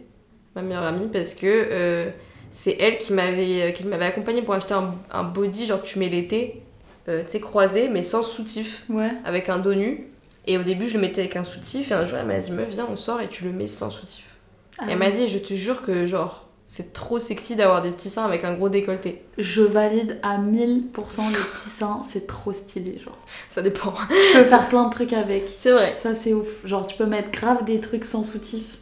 ma 0.56 0.62
meilleure 0.62 0.84
amie, 0.84 1.08
parce 1.12 1.34
que 1.34 1.48
euh, 1.48 2.12
c'est 2.58 2.78
elle 2.80 2.98
qui 2.98 3.12
m'avait 3.12 3.62
euh, 3.64 3.72
qui 3.72 3.84
m'avait 3.86 4.06
accompagnée 4.06 4.42
pour 4.42 4.54
acheter 4.54 4.74
un, 4.74 4.96
un 5.12 5.24
body, 5.24 5.66
genre 5.66 5.82
que 5.82 5.88
tu 5.88 6.00
mets 6.00 6.08
l'été, 6.10 6.62
euh, 7.10 7.22
tu 7.24 7.32
sais, 7.32 7.40
croisé, 7.42 7.90
mais 7.90 8.02
sans 8.02 8.24
soutif 8.24 8.84
Ouais. 8.90 9.12
avec 9.26 9.50
un 9.50 9.60
dos 9.60 9.74
nu. 9.74 10.08
Et 10.48 10.58
au 10.58 10.64
début, 10.64 10.88
je 10.88 10.94
le 10.96 11.02
mettais 11.02 11.22
avec 11.22 11.36
un 11.36 11.44
soutif. 11.44 11.92
Et 11.92 11.94
un 11.96 12.06
jour, 12.06 12.18
elle 12.20 12.28
m'a 12.28 12.40
dit 12.40 12.52
Meuf, 12.52 12.70
viens, 12.70 12.88
on 12.90 12.96
sort 12.96 13.20
et 13.20 13.28
tu 13.28 13.44
le 13.44 13.52
mets 13.52 13.68
sans 13.68 13.90
soutif. 13.90 14.24
Ah 14.78 14.86
et 14.88 14.92
elle 14.94 14.98
m'a 15.00 15.12
dit 15.12 15.28
Je 15.28 15.38
te 15.40 15.54
jure 15.54 15.82
que, 15.82 16.06
genre, 16.06 16.48
c'est 16.68 16.94
trop 16.94 17.20
sexy 17.20 17.56
d'avoir 17.56 17.82
des 17.82 17.92
petits 17.92 18.10
seins 18.10 18.26
avec 18.26 18.44
un 18.44 18.54
gros 18.54 18.70
décolleté. 18.70 19.24
Je 19.38 19.62
valide 19.62 20.20
à 20.24 20.38
1000% 20.38 20.48
les 20.64 21.34
petits 21.36 21.70
seins, 21.78 22.02
c'est 22.12 22.26
trop 22.28 22.54
stylé, 22.54 23.00
genre. 23.04 23.18
Ça 23.50 23.62
dépend. 23.62 23.94
Tu 24.32 24.38
peux 24.38 24.44
faire 24.46 24.68
plein 24.70 24.86
de 24.86 24.90
trucs 24.92 25.14
avec. 25.14 25.44
C'est 25.50 25.72
vrai. 25.72 25.94
Ça, 25.96 26.16
c'est 26.16 26.34
ouf. 26.34 26.66
Genre, 26.66 26.86
tu 26.88 26.96
peux 26.96 27.06
mettre 27.06 27.32
grave 27.32 27.66
des 27.66 27.80
trucs 27.80 28.06
sans 28.06 28.24
soutif. 28.24 28.78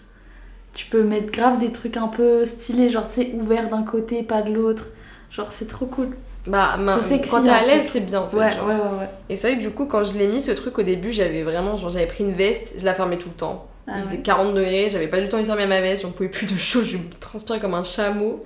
Tu 0.74 0.88
peux 0.88 1.04
mettre 1.04 1.32
grave 1.32 1.60
des 1.60 1.72
trucs 1.72 1.98
un 1.98 2.08
peu 2.08 2.46
stylés, 2.46 2.90
genre, 2.90 3.06
tu 3.08 3.14
sais, 3.14 3.32
ouverts 3.34 3.70
d'un 3.70 3.84
côté, 3.84 4.24
pas 4.24 4.42
de 4.42 4.52
l'autre. 4.52 4.86
Genre, 5.32 5.52
c'est 5.52 5.68
trop 5.68 5.86
cool. 5.86 6.10
Bah, 6.48 6.78
ma- 6.78 7.00
C'est 7.00 7.08
sexy, 7.10 7.32
quand 7.32 7.44
t'es 7.44 7.50
à 7.50 7.64
l'aise, 7.66 7.88
c'est 7.90 8.02
bien 8.02 8.22
en 8.22 8.30
fait. 8.30 8.38
Ouais, 8.38 8.52
genre. 8.52 8.68
ouais, 8.68 8.74
ouais, 8.74 9.00
ouais. 9.00 9.10
Et 9.30 9.36
c'est 9.36 9.50
vrai 9.50 9.58
que 9.58 9.62
du 9.64 9.70
coup, 9.70 9.86
quand 9.86 10.04
je 10.04 10.18
l'ai 10.18 10.28
mis, 10.28 10.42
ce 10.42 10.52
truc 10.52 10.78
au 10.80 10.84
début, 10.84 11.12
j'avais 11.14 11.44
vraiment, 11.44 11.78
genre, 11.78 11.90
j'avais 11.90 12.08
pris 12.08 12.24
une 12.24 12.34
veste, 12.34 12.74
je 12.80 12.86
la 12.86 12.94
fermais 12.94 13.18
tout 13.18 13.30
le 13.30 13.36
temps. 13.36 13.68
Ah 13.88 13.94
il 13.98 14.04
faisait 14.04 14.18
ouais. 14.18 14.24
40 14.24 14.56
degrés, 14.56 14.90
j'avais 14.90 15.08
pas 15.08 15.20
du 15.22 15.28
temps 15.30 15.40
de 15.40 15.46
fermer 15.46 15.68
ma 15.68 15.80
veste, 15.82 16.04
j'en 16.04 16.12
pouvais 16.12 16.30
plus 16.30 16.46
de 16.46 16.56
chaud, 16.58 16.84
je 16.84 16.98
transpirais 17.20 17.60
comme 17.60 17.74
un 17.76 17.84
chameau. 17.84 18.44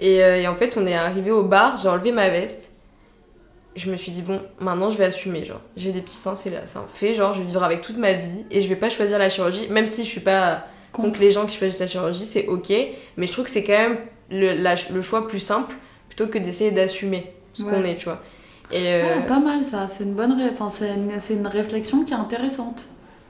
Et, 0.00 0.22
euh, 0.22 0.36
et 0.42 0.46
en 0.48 0.54
fait, 0.54 0.76
on 0.76 0.86
est 0.86 0.94
arrivé 0.94 1.30
au 1.30 1.42
bar, 1.42 1.76
j'ai 1.76 1.88
enlevé 1.88 2.12
ma 2.12 2.28
veste. 2.28 2.70
Je 3.76 3.90
me 3.90 3.96
suis 3.96 4.12
dit, 4.12 4.22
bon, 4.22 4.40
maintenant 4.60 4.88
je 4.88 4.96
vais 4.96 5.04
assumer, 5.06 5.44
genre, 5.44 5.60
j'ai 5.76 5.90
des 5.90 6.00
petits 6.00 6.14
seins, 6.16 6.36
c'est 6.36 6.50
là, 6.50 6.60
c'est 6.64 6.78
un 6.78 6.86
fait, 6.94 7.12
genre, 7.12 7.34
je 7.34 7.40
vais 7.40 7.46
vivre 7.46 7.62
avec 7.64 7.82
toute 7.82 7.96
ma 7.98 8.12
vie 8.12 8.46
et 8.52 8.60
je 8.60 8.68
vais 8.68 8.76
pas 8.76 8.88
choisir 8.88 9.18
la 9.18 9.28
chirurgie, 9.28 9.66
même 9.68 9.88
si 9.88 10.04
je 10.04 10.08
suis 10.08 10.20
pas 10.20 10.64
contre 10.94 11.20
les 11.20 11.30
gens 11.30 11.44
qui 11.46 11.56
choisissent 11.56 11.80
la 11.80 11.86
chirurgie, 11.86 12.24
c'est 12.24 12.46
ok, 12.46 12.72
mais 13.16 13.26
je 13.26 13.32
trouve 13.32 13.44
que 13.44 13.50
c'est 13.50 13.64
quand 13.64 13.72
même 13.78 13.98
le, 14.30 14.54
la- 14.54 14.74
le 14.92 15.02
choix 15.02 15.28
plus 15.28 15.40
simple 15.40 15.74
plutôt 16.08 16.26
que 16.28 16.38
d'essayer 16.38 16.70
d'assumer 16.70 17.32
ce 17.52 17.64
Ouais. 17.64 17.70
qu'on 17.70 17.84
est, 17.84 17.96
tu 17.96 18.04
vois. 18.06 18.22
Et 18.72 18.94
euh, 18.94 19.16
Ah, 19.18 19.22
pas 19.22 19.40
mal 19.40 19.64
ça, 19.64 19.86
c'est 19.88 20.04
une 20.04 20.14
bonne 20.14 20.32
ré- 20.32 20.48
enfin, 20.52 20.70
c'est 20.70 20.88
une... 20.94 21.20
c'est 21.20 21.34
une 21.34 21.46
réflexion 21.46 22.04
qui 22.04 22.12
est 22.14 22.16
intéressante 22.16 22.84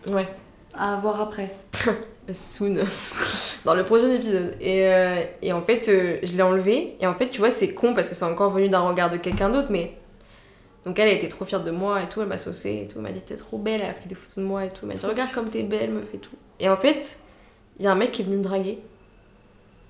ouais. 0.07 0.29
à 0.75 0.95
avoir 0.95 1.21
après. 1.21 1.51
soon. 2.33 2.77
Dans 3.65 3.75
le 3.75 3.85
prochain 3.85 4.11
épisode. 4.13 4.57
Et, 4.61 4.87
euh, 4.87 5.23
et 5.43 5.53
en 5.53 5.61
fait 5.63 5.89
euh, 5.89 6.19
je 6.23 6.37
l'ai 6.37 6.43
enlevé. 6.43 6.97
Et 7.01 7.07
en 7.07 7.15
fait 7.15 7.29
tu 7.31 7.39
vois 7.41 7.51
c'est 7.51 7.75
con 7.75 7.93
parce 7.95 8.09
que 8.09 8.15
c'est 8.15 8.25
encore 8.25 8.51
venu 8.51 8.69
d'un 8.69 8.81
regard 8.81 9.11
de 9.11 9.17
quelqu'un 9.19 9.51
d'autre 9.51 9.69
mais 9.71 9.93
donc 10.87 10.99
elle, 10.99 11.09
elle 11.09 11.17
était 11.17 11.29
trop 11.29 11.45
fière 11.47 11.63
de 11.63 11.71
moi 11.71 12.03
et 12.03 12.09
tout. 12.09 12.21
Elle 12.23 12.29
m'a 12.29 12.39
saucé 12.39 12.83
et 12.85 12.89
tout. 12.89 12.97
Elle 12.99 13.03
m'a 13.05 13.11
dit 13.11 13.21
t'es 13.23 13.37
trop 13.37 13.59
belle. 13.59 13.81
Elle 13.83 13.91
a 13.91 13.95
pris 13.95 14.07
des 14.09 14.15
photos 14.15 14.37
de 14.39 14.43
moi 14.49 14.65
et 14.65 14.69
tout. 14.69 14.81
Elle 14.83 14.89
m'a 14.89 14.95
dit 14.95 15.05
regarde 15.07 15.33
comme 15.33 15.47
t'es 15.51 15.63
belle 15.65 15.91
meuf 15.91 16.09
et 16.15 16.19
tout 16.19 16.31
et 16.61 16.69
en 16.69 16.77
fait 16.77 17.19
il 17.79 17.85
y 17.85 17.89
a 17.89 17.93
un 17.93 17.97
mec 17.97 18.13
qui 18.13 18.23
est 18.23 18.25
venu 18.25 18.37
me 18.37 18.43
draguer. 18.43 18.79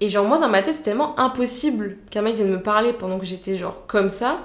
Et 0.01 0.09
genre 0.09 0.27
moi 0.27 0.39
dans 0.39 0.49
ma 0.49 0.63
tête 0.63 0.75
c'est 0.75 0.83
tellement 0.83 1.19
impossible 1.19 1.99
qu'un 2.11 2.23
mec 2.23 2.37
vienne 2.37 2.51
me 2.51 2.63
parler 2.63 2.93
pendant 2.93 3.19
que 3.19 3.25
j'étais 3.25 3.57
genre 3.57 3.87
comme 3.87 4.09
ça 4.09 4.41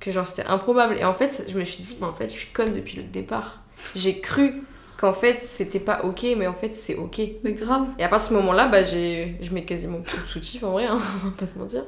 que 0.00 0.10
genre 0.10 0.26
c'était 0.26 0.46
improbable. 0.46 0.96
Et 0.98 1.04
en 1.04 1.14
fait 1.14 1.46
je 1.48 1.58
me 1.58 1.64
suis 1.64 1.82
dit 1.82 1.96
mais 2.00 2.06
en 2.06 2.14
fait 2.14 2.28
je 2.28 2.38
suis 2.38 2.52
conne 2.52 2.74
depuis 2.74 2.96
le 2.96 3.02
départ. 3.04 3.60
J'ai 3.94 4.20
cru 4.20 4.62
qu'en 4.98 5.12
fait 5.12 5.40
c'était 5.40 5.78
pas 5.80 6.00
ok 6.04 6.26
mais 6.36 6.46
en 6.48 6.52
fait 6.54 6.74
c'est 6.74 6.96
ok 6.96 7.20
Mais 7.44 7.52
grave. 7.52 7.86
et 7.98 8.04
à 8.04 8.08
partir 8.08 8.30
de 8.30 8.34
ce 8.34 8.40
moment-là, 8.40 8.66
bah, 8.66 8.82
j'ai, 8.82 9.36
je 9.40 9.54
mets 9.54 9.64
quasiment 9.64 10.00
plus 10.00 10.18
de 10.20 10.26
soutif 10.26 10.64
en 10.64 10.72
vrai, 10.72 10.86
hein, 10.86 10.98
on 11.24 11.28
va 11.28 11.34
pas 11.38 11.46
se 11.46 11.58
mentir. 11.58 11.84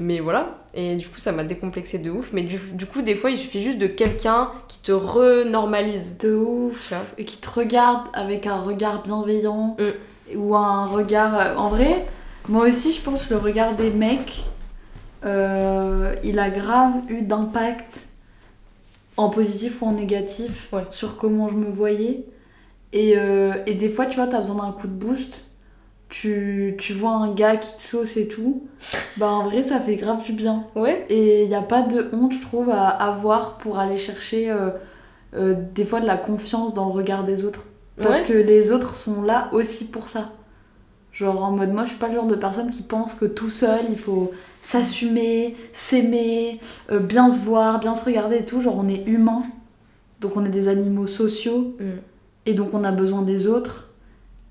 Mais 0.00 0.18
voilà. 0.20 0.58
Et 0.74 0.96
du 0.96 1.06
coup, 1.08 1.18
ça 1.18 1.30
m'a 1.32 1.44
décomplexé 1.44 1.98
de 1.98 2.10
ouf. 2.10 2.30
Mais 2.32 2.42
du, 2.42 2.58
du 2.72 2.86
coup, 2.86 3.02
des 3.02 3.14
fois, 3.14 3.30
il 3.30 3.36
suffit 3.36 3.60
juste 3.62 3.76
de 3.78 3.86
quelqu'un 3.86 4.50
qui 4.66 4.78
te 4.78 4.92
renormalise. 4.92 6.16
De 6.18 6.34
ouf. 6.34 6.88
Tu 6.88 6.94
vois. 6.94 7.04
Et 7.18 7.24
qui 7.26 7.36
te 7.36 7.50
regarde 7.50 8.06
avec 8.14 8.46
un 8.46 8.56
regard 8.56 9.02
bienveillant. 9.02 9.76
Mm. 9.78 10.36
Ou 10.38 10.56
un 10.56 10.86
regard. 10.86 11.38
euh, 11.38 11.54
En 11.56 11.68
vrai, 11.68 12.06
moi 12.48 12.66
aussi, 12.66 12.92
je 12.92 13.00
pense 13.02 13.24
que 13.24 13.34
le 13.34 13.40
regard 13.40 13.74
des 13.74 13.90
mecs, 13.90 14.42
euh, 15.24 16.14
il 16.24 16.38
a 16.38 16.48
grave 16.50 16.94
eu 17.08 17.22
d'impact 17.22 18.06
en 19.16 19.28
positif 19.28 19.82
ou 19.82 19.86
en 19.86 19.92
négatif 19.92 20.68
Ouais. 20.72 20.84
sur 20.90 21.16
comment 21.18 21.48
je 21.48 21.56
me 21.56 21.70
voyais. 21.70 22.24
Et, 22.92 23.14
euh, 23.16 23.54
et 23.66 23.74
des 23.74 23.88
fois, 23.88 24.06
tu 24.06 24.16
vois, 24.16 24.26
t'as 24.26 24.38
besoin 24.38 24.56
d'un 24.66 24.72
coup 24.72 24.86
de 24.88 24.92
boost. 24.92 25.44
Tu, 26.08 26.74
tu 26.78 26.92
vois 26.92 27.12
un 27.12 27.32
gars 27.34 27.56
qui 27.56 27.76
te 27.76 27.80
sauce 27.80 28.16
et 28.16 28.26
tout. 28.26 28.64
Bah, 29.16 29.28
en 29.28 29.44
vrai, 29.44 29.62
ça 29.62 29.78
fait 29.78 29.94
grave 29.94 30.24
du 30.24 30.32
bien. 30.32 30.64
Ouais. 30.74 31.06
Et 31.08 31.44
il 31.44 31.48
n'y 31.48 31.54
a 31.54 31.62
pas 31.62 31.82
de 31.82 32.08
honte, 32.12 32.32
je 32.32 32.40
trouve, 32.40 32.68
à 32.70 32.88
avoir 32.88 33.58
pour 33.58 33.78
aller 33.78 33.96
chercher 33.96 34.50
euh, 34.50 34.70
euh, 35.36 35.54
des 35.74 35.84
fois 35.84 36.00
de 36.00 36.06
la 36.06 36.16
confiance 36.16 36.74
dans 36.74 36.86
le 36.86 36.92
regard 36.92 37.22
des 37.22 37.44
autres. 37.44 37.64
Parce 38.02 38.20
Ouais. 38.22 38.26
que 38.26 38.32
les 38.32 38.72
autres 38.72 38.96
sont 38.96 39.22
là 39.22 39.50
aussi 39.52 39.88
pour 39.88 40.08
ça. 40.08 40.32
Genre 41.12 41.44
en 41.44 41.50
mode, 41.52 41.72
moi 41.72 41.84
je 41.84 41.90
suis 41.90 41.98
pas 41.98 42.08
le 42.08 42.14
genre 42.14 42.26
de 42.26 42.36
personne 42.36 42.70
qui 42.70 42.82
pense 42.82 43.14
que 43.14 43.24
tout 43.24 43.50
seul 43.50 43.80
il 43.90 43.96
faut 43.98 44.30
s'assumer, 44.62 45.56
s'aimer, 45.72 46.60
euh, 46.92 46.98
bien 47.00 47.28
se 47.30 47.40
voir, 47.40 47.78
bien 47.80 47.94
se 47.94 48.04
regarder 48.04 48.36
et 48.36 48.44
tout. 48.44 48.62
Genre 48.62 48.76
on 48.78 48.88
est 48.88 49.06
humain, 49.06 49.42
donc 50.20 50.36
on 50.36 50.44
est 50.44 50.50
des 50.50 50.68
animaux 50.68 51.06
sociaux. 51.08 51.76
Mm. 51.78 51.84
Et 52.46 52.54
donc 52.54 52.74
on 52.74 52.84
a 52.84 52.92
besoin 52.92 53.22
des 53.22 53.46
autres. 53.46 53.88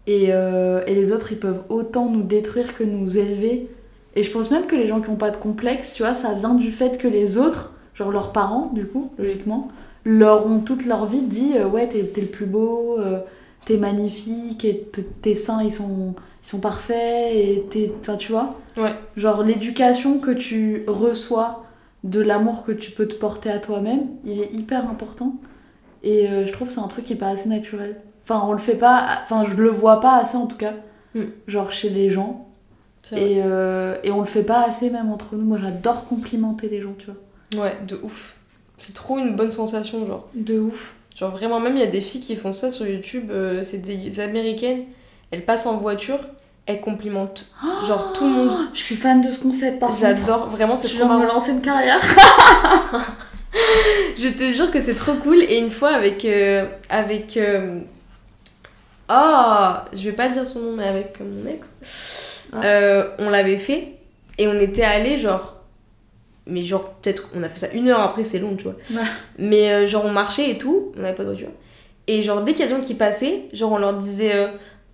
Et, 0.07 0.27
euh, 0.29 0.81
et 0.87 0.95
les 0.95 1.11
autres, 1.11 1.31
ils 1.31 1.39
peuvent 1.39 1.63
autant 1.69 2.09
nous 2.09 2.23
détruire 2.23 2.75
que 2.75 2.83
nous 2.83 3.17
élever. 3.17 3.69
Et 4.15 4.23
je 4.23 4.31
pense 4.31 4.49
même 4.49 4.65
que 4.65 4.75
les 4.75 4.87
gens 4.87 5.01
qui 5.01 5.09
n'ont 5.09 5.17
pas 5.17 5.29
de 5.29 5.37
complexe, 5.37 5.93
tu 5.93 6.03
vois, 6.03 6.15
ça 6.15 6.33
vient 6.33 6.55
du 6.55 6.71
fait 6.71 6.97
que 6.97 7.07
les 7.07 7.37
autres, 7.37 7.73
genre 7.93 8.11
leurs 8.11 8.31
parents, 8.31 8.71
du 8.73 8.85
coup, 8.85 9.11
logiquement, 9.19 9.67
leur 10.03 10.47
ont 10.47 10.59
toute 10.59 10.85
leur 10.85 11.05
vie 11.05 11.21
dit 11.21 11.53
euh, 11.55 11.67
Ouais, 11.67 11.87
t'es 11.87 12.01
le 12.01 12.27
plus 12.27 12.45
beau, 12.47 12.97
euh, 12.99 13.19
t'es 13.65 13.77
magnifique, 13.77 14.65
et 14.65 14.89
tes 15.21 15.35
seins, 15.35 15.61
ils 15.61 15.73
sont, 15.73 16.15
ils 16.43 16.47
sont 16.47 16.59
parfaits, 16.59 17.35
et 17.35 17.65
t'es. 17.69 17.91
Enfin, 18.01 18.15
tu 18.15 18.31
vois 18.31 18.57
Ouais. 18.77 18.93
Genre 19.15 19.43
l'éducation 19.43 20.19
que 20.19 20.31
tu 20.31 20.83
reçois 20.87 21.65
de 22.03 22.21
l'amour 22.21 22.63
que 22.63 22.71
tu 22.71 22.91
peux 22.91 23.07
te 23.07 23.15
porter 23.15 23.51
à 23.51 23.59
toi-même, 23.59 24.07
il 24.25 24.39
est 24.39 24.53
hyper 24.53 24.89
important. 24.89 25.35
Et 26.03 26.27
euh, 26.29 26.45
je 26.45 26.51
trouve 26.53 26.67
que 26.67 26.73
c'est 26.73 26.79
un 26.79 26.87
truc 26.87 27.05
qui 27.05 27.13
est 27.13 27.17
pas 27.17 27.29
assez 27.29 27.49
naturel. 27.49 27.99
Enfin, 28.23 28.43
on 28.47 28.51
le 28.53 28.59
fait 28.59 28.75
pas, 28.75 29.19
enfin, 29.21 29.43
je 29.43 29.55
le 29.55 29.69
vois 29.69 29.99
pas 29.99 30.17
assez 30.17 30.37
en 30.37 30.45
tout 30.47 30.57
cas, 30.57 30.73
Mm. 31.15 31.23
genre 31.47 31.71
chez 31.71 31.89
les 31.89 32.09
gens. 32.09 32.45
Et, 33.13 33.41
euh, 33.43 33.97
et 34.03 34.11
on 34.11 34.19
le 34.19 34.25
fait 34.27 34.43
pas 34.43 34.61
assez 34.61 34.89
même 34.91 35.11
entre 35.11 35.35
nous. 35.35 35.43
Moi 35.45 35.57
j'adore 35.59 36.05
complimenter 36.07 36.69
les 36.69 36.81
gens, 36.81 36.93
tu 36.97 37.07
vois. 37.07 37.63
Ouais, 37.65 37.75
de 37.87 37.99
ouf. 38.03 38.35
C'est 38.77 38.93
trop 38.93 39.17
une 39.17 39.35
bonne 39.35 39.49
sensation, 39.51 40.05
genre. 40.05 40.27
De 40.35 40.59
ouf. 40.59 40.93
Genre 41.15 41.31
vraiment, 41.31 41.59
même 41.59 41.73
il 41.75 41.79
y 41.79 41.83
a 41.83 41.87
des 41.87 42.01
filles 42.01 42.21
qui 42.21 42.35
font 42.35 42.51
ça 42.53 42.69
sur 42.69 42.85
YouTube, 42.87 43.31
euh, 43.31 43.63
c'est 43.63 43.79
des 43.79 44.19
américaines, 44.19 44.83
elles 45.31 45.43
passent 45.43 45.65
en 45.65 45.77
voiture, 45.77 46.19
elles 46.67 46.79
complimentent 46.81 47.45
genre 47.87 48.13
tout 48.13 48.25
le 48.25 48.29
monde. 48.31 48.51
Je 48.73 48.79
suis 48.83 48.95
fan 48.95 49.21
de 49.21 49.31
ce 49.31 49.39
concept 49.39 49.79
par. 49.79 49.91
J'adore, 49.91 50.47
vraiment 50.49 50.77
c'est 50.77 50.87
trop 50.87 50.99
de 50.99 51.03
me 51.05 51.09
marrant. 51.19 51.33
lancer 51.33 51.51
une 51.51 51.61
carrière. 51.61 51.99
Je 54.17 54.27
te 54.29 54.43
jure 54.53 54.71
que 54.71 54.79
c'est 54.79 54.95
trop 54.95 55.13
cool. 55.15 55.41
Et 55.43 55.57
une 55.59 55.71
fois 55.71 55.91
avec. 55.91 56.25
euh, 56.25 56.67
avec. 56.89 57.37
euh, 57.37 57.79
Ah 59.07 59.85
Je 59.93 60.03
vais 60.09 60.15
pas 60.15 60.29
dire 60.29 60.45
son 60.45 60.59
nom, 60.59 60.75
mais 60.75 60.87
avec 60.87 61.17
mon 61.19 61.49
ex. 61.49 62.43
Ah. 62.53 62.63
euh, 62.63 63.09
on 63.19 63.29
l'avait 63.29 63.57
fait. 63.57 63.89
Et 64.37 64.47
on 64.47 64.53
était 64.57 64.83
allé 64.83 65.17
genre. 65.17 65.55
Mais 66.45 66.63
genre, 66.63 66.89
peut-être. 67.01 67.29
On 67.35 67.43
a 67.43 67.49
fait 67.49 67.59
ça 67.59 67.67
une 67.73 67.87
heure 67.89 67.99
après, 68.01 68.23
c'est 68.23 68.39
long, 68.39 68.55
tu 68.55 68.63
vois. 68.63 68.75
Ouais. 68.91 69.07
Mais 69.37 69.85
genre, 69.87 70.05
on 70.05 70.11
marchait 70.11 70.49
et 70.51 70.57
tout. 70.57 70.91
On 70.97 71.01
n'avait 71.01 71.15
pas 71.15 71.23
de 71.23 71.29
voiture. 71.29 71.49
Et 72.07 72.21
genre, 72.23 72.41
dès 72.41 72.53
qu'il 72.53 72.61
y 72.61 72.63
a 72.63 72.71
des 72.71 72.75
gens 72.75 72.81
qui 72.81 72.95
passaient, 72.95 73.43
genre, 73.53 73.73
on 73.73 73.77
leur 73.77 73.93
disait. 73.93 74.47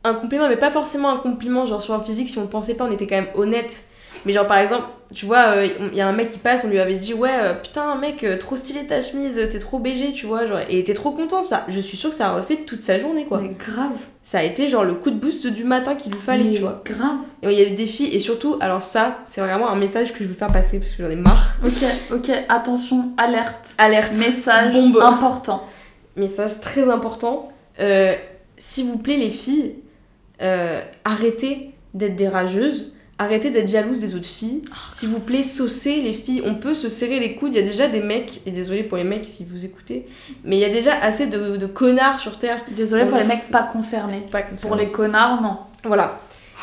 un 0.03 0.13
compliment, 0.13 0.49
mais 0.49 0.57
pas 0.57 0.71
forcément 0.71 1.09
un 1.09 1.17
compliment, 1.17 1.65
genre 1.65 1.81
sur 1.81 1.93
un 1.93 1.99
physique, 2.01 2.29
si 2.29 2.37
on 2.37 2.41
le 2.43 2.47
pensait 2.49 2.75
pas, 2.75 2.83
on 2.85 2.91
était 2.91 3.07
quand 3.07 3.15
même 3.15 3.29
honnête. 3.35 3.83
Mais 4.25 4.33
genre 4.33 4.47
par 4.47 4.57
exemple, 4.57 4.85
tu 5.13 5.25
vois, 5.25 5.53
euh, 5.55 5.67
il 5.91 5.95
y 5.97 6.01
a 6.01 6.07
un 6.07 6.13
mec 6.13 6.31
qui 6.31 6.39
passe, 6.39 6.61
on 6.63 6.67
lui 6.67 6.79
avait 6.79 6.95
dit 6.95 7.13
ouais, 7.13 7.31
euh, 7.31 7.53
putain 7.53 7.95
mec, 7.95 8.23
euh, 8.23 8.37
trop 8.37 8.55
stylé 8.55 8.85
ta 8.87 9.01
chemise, 9.01 9.35
t'es 9.51 9.59
trop 9.59 9.79
BG, 9.79 10.13
tu 10.13 10.25
vois, 10.25 10.45
genre, 10.47 10.59
et 10.67 10.79
était 10.79 10.93
trop 10.93 11.11
content, 11.11 11.43
ça. 11.43 11.65
Je 11.69 11.79
suis 11.79 11.95
sûre 11.95 12.09
que 12.09 12.15
ça 12.15 12.29
a 12.29 12.35
refait 12.35 12.57
toute 12.65 12.83
sa 12.83 12.99
journée, 12.99 13.25
quoi. 13.25 13.39
Mais 13.39 13.49
grave. 13.57 13.97
Ça 14.23 14.39
a 14.39 14.43
été 14.43 14.67
genre 14.67 14.83
le 14.83 14.95
coup 14.95 15.11
de 15.11 15.17
boost 15.17 15.45
du 15.45 15.63
matin 15.63 15.93
qu'il 15.95 16.11
lui 16.11 16.19
fallait, 16.19 16.45
Mais 16.45 16.53
tu 16.55 16.61
vois. 16.61 16.81
Grave. 16.83 17.19
Et 17.43 17.51
il 17.51 17.59
y 17.59 17.61
avait 17.61 17.75
des 17.75 17.85
filles, 17.85 18.13
et 18.15 18.19
surtout, 18.19 18.57
alors 18.59 18.81
ça, 18.81 19.19
c'est 19.25 19.41
vraiment 19.41 19.69
un 19.69 19.75
message 19.75 20.13
que 20.13 20.23
je 20.23 20.29
veux 20.29 20.33
faire 20.33 20.51
passer 20.51 20.79
parce 20.79 20.91
que 20.91 21.03
j'en 21.03 21.09
ai 21.11 21.15
marre. 21.15 21.55
Ok, 21.63 21.83
ok, 22.11 22.31
attention, 22.49 23.11
alerte. 23.17 23.75
Alerte. 23.77 24.13
Message 24.13 24.73
Bombe. 24.73 24.97
important. 25.01 25.67
Message 26.15 26.59
très 26.61 26.89
important. 26.89 27.49
Euh, 27.79 28.15
S'il 28.57 28.85
vous 28.85 28.97
plaît, 28.97 29.17
les 29.17 29.29
filles, 29.29 29.75
euh, 30.41 30.81
arrêtez 31.03 31.71
d'être 31.93 32.15
des 32.15 32.27
rageuses. 32.27 32.93
Arrêtez 33.17 33.49
d'être 33.49 33.69
jalouses 33.69 33.99
des 33.99 34.13
autres 34.13 34.25
filles. 34.25 34.63
S'il 34.91 35.07
vous 35.07 35.21
plaît, 35.21 35.43
saucez 35.43 36.01
les 36.01 36.11
filles. 36.11 36.41
On 36.43 36.55
peut 36.55 36.73
se 36.73 36.89
serrer 36.89 37.19
les 37.19 37.35
coudes. 37.35 37.53
Il 37.53 37.59
y 37.61 37.63
a 37.63 37.65
déjà 37.65 37.87
des 37.87 38.01
mecs, 38.01 38.41
et 38.45 38.51
désolé 38.51 38.83
pour 38.83 38.97
les 38.97 39.05
mecs 39.05 39.23
si 39.23 39.45
vous 39.45 39.63
écoutez, 39.63 40.05
mais 40.43 40.57
il 40.57 40.59
y 40.59 40.65
a 40.65 40.69
déjà 40.69 40.93
assez 41.01 41.27
de, 41.27 41.55
de 41.55 41.65
connards 41.65 42.19
sur 42.19 42.37
Terre. 42.37 42.59
Désolée 42.71 43.03
On 43.03 43.07
pour 43.07 43.17
les 43.17 43.23
mecs 43.23 43.49
pas 43.49 43.63
concernés. 43.63 44.23
Pas 44.31 44.41
ça. 44.57 44.67
Pour 44.67 44.75
les 44.75 44.87
connards, 44.87 45.41
non. 45.41 45.57
Voilà. 45.85 46.19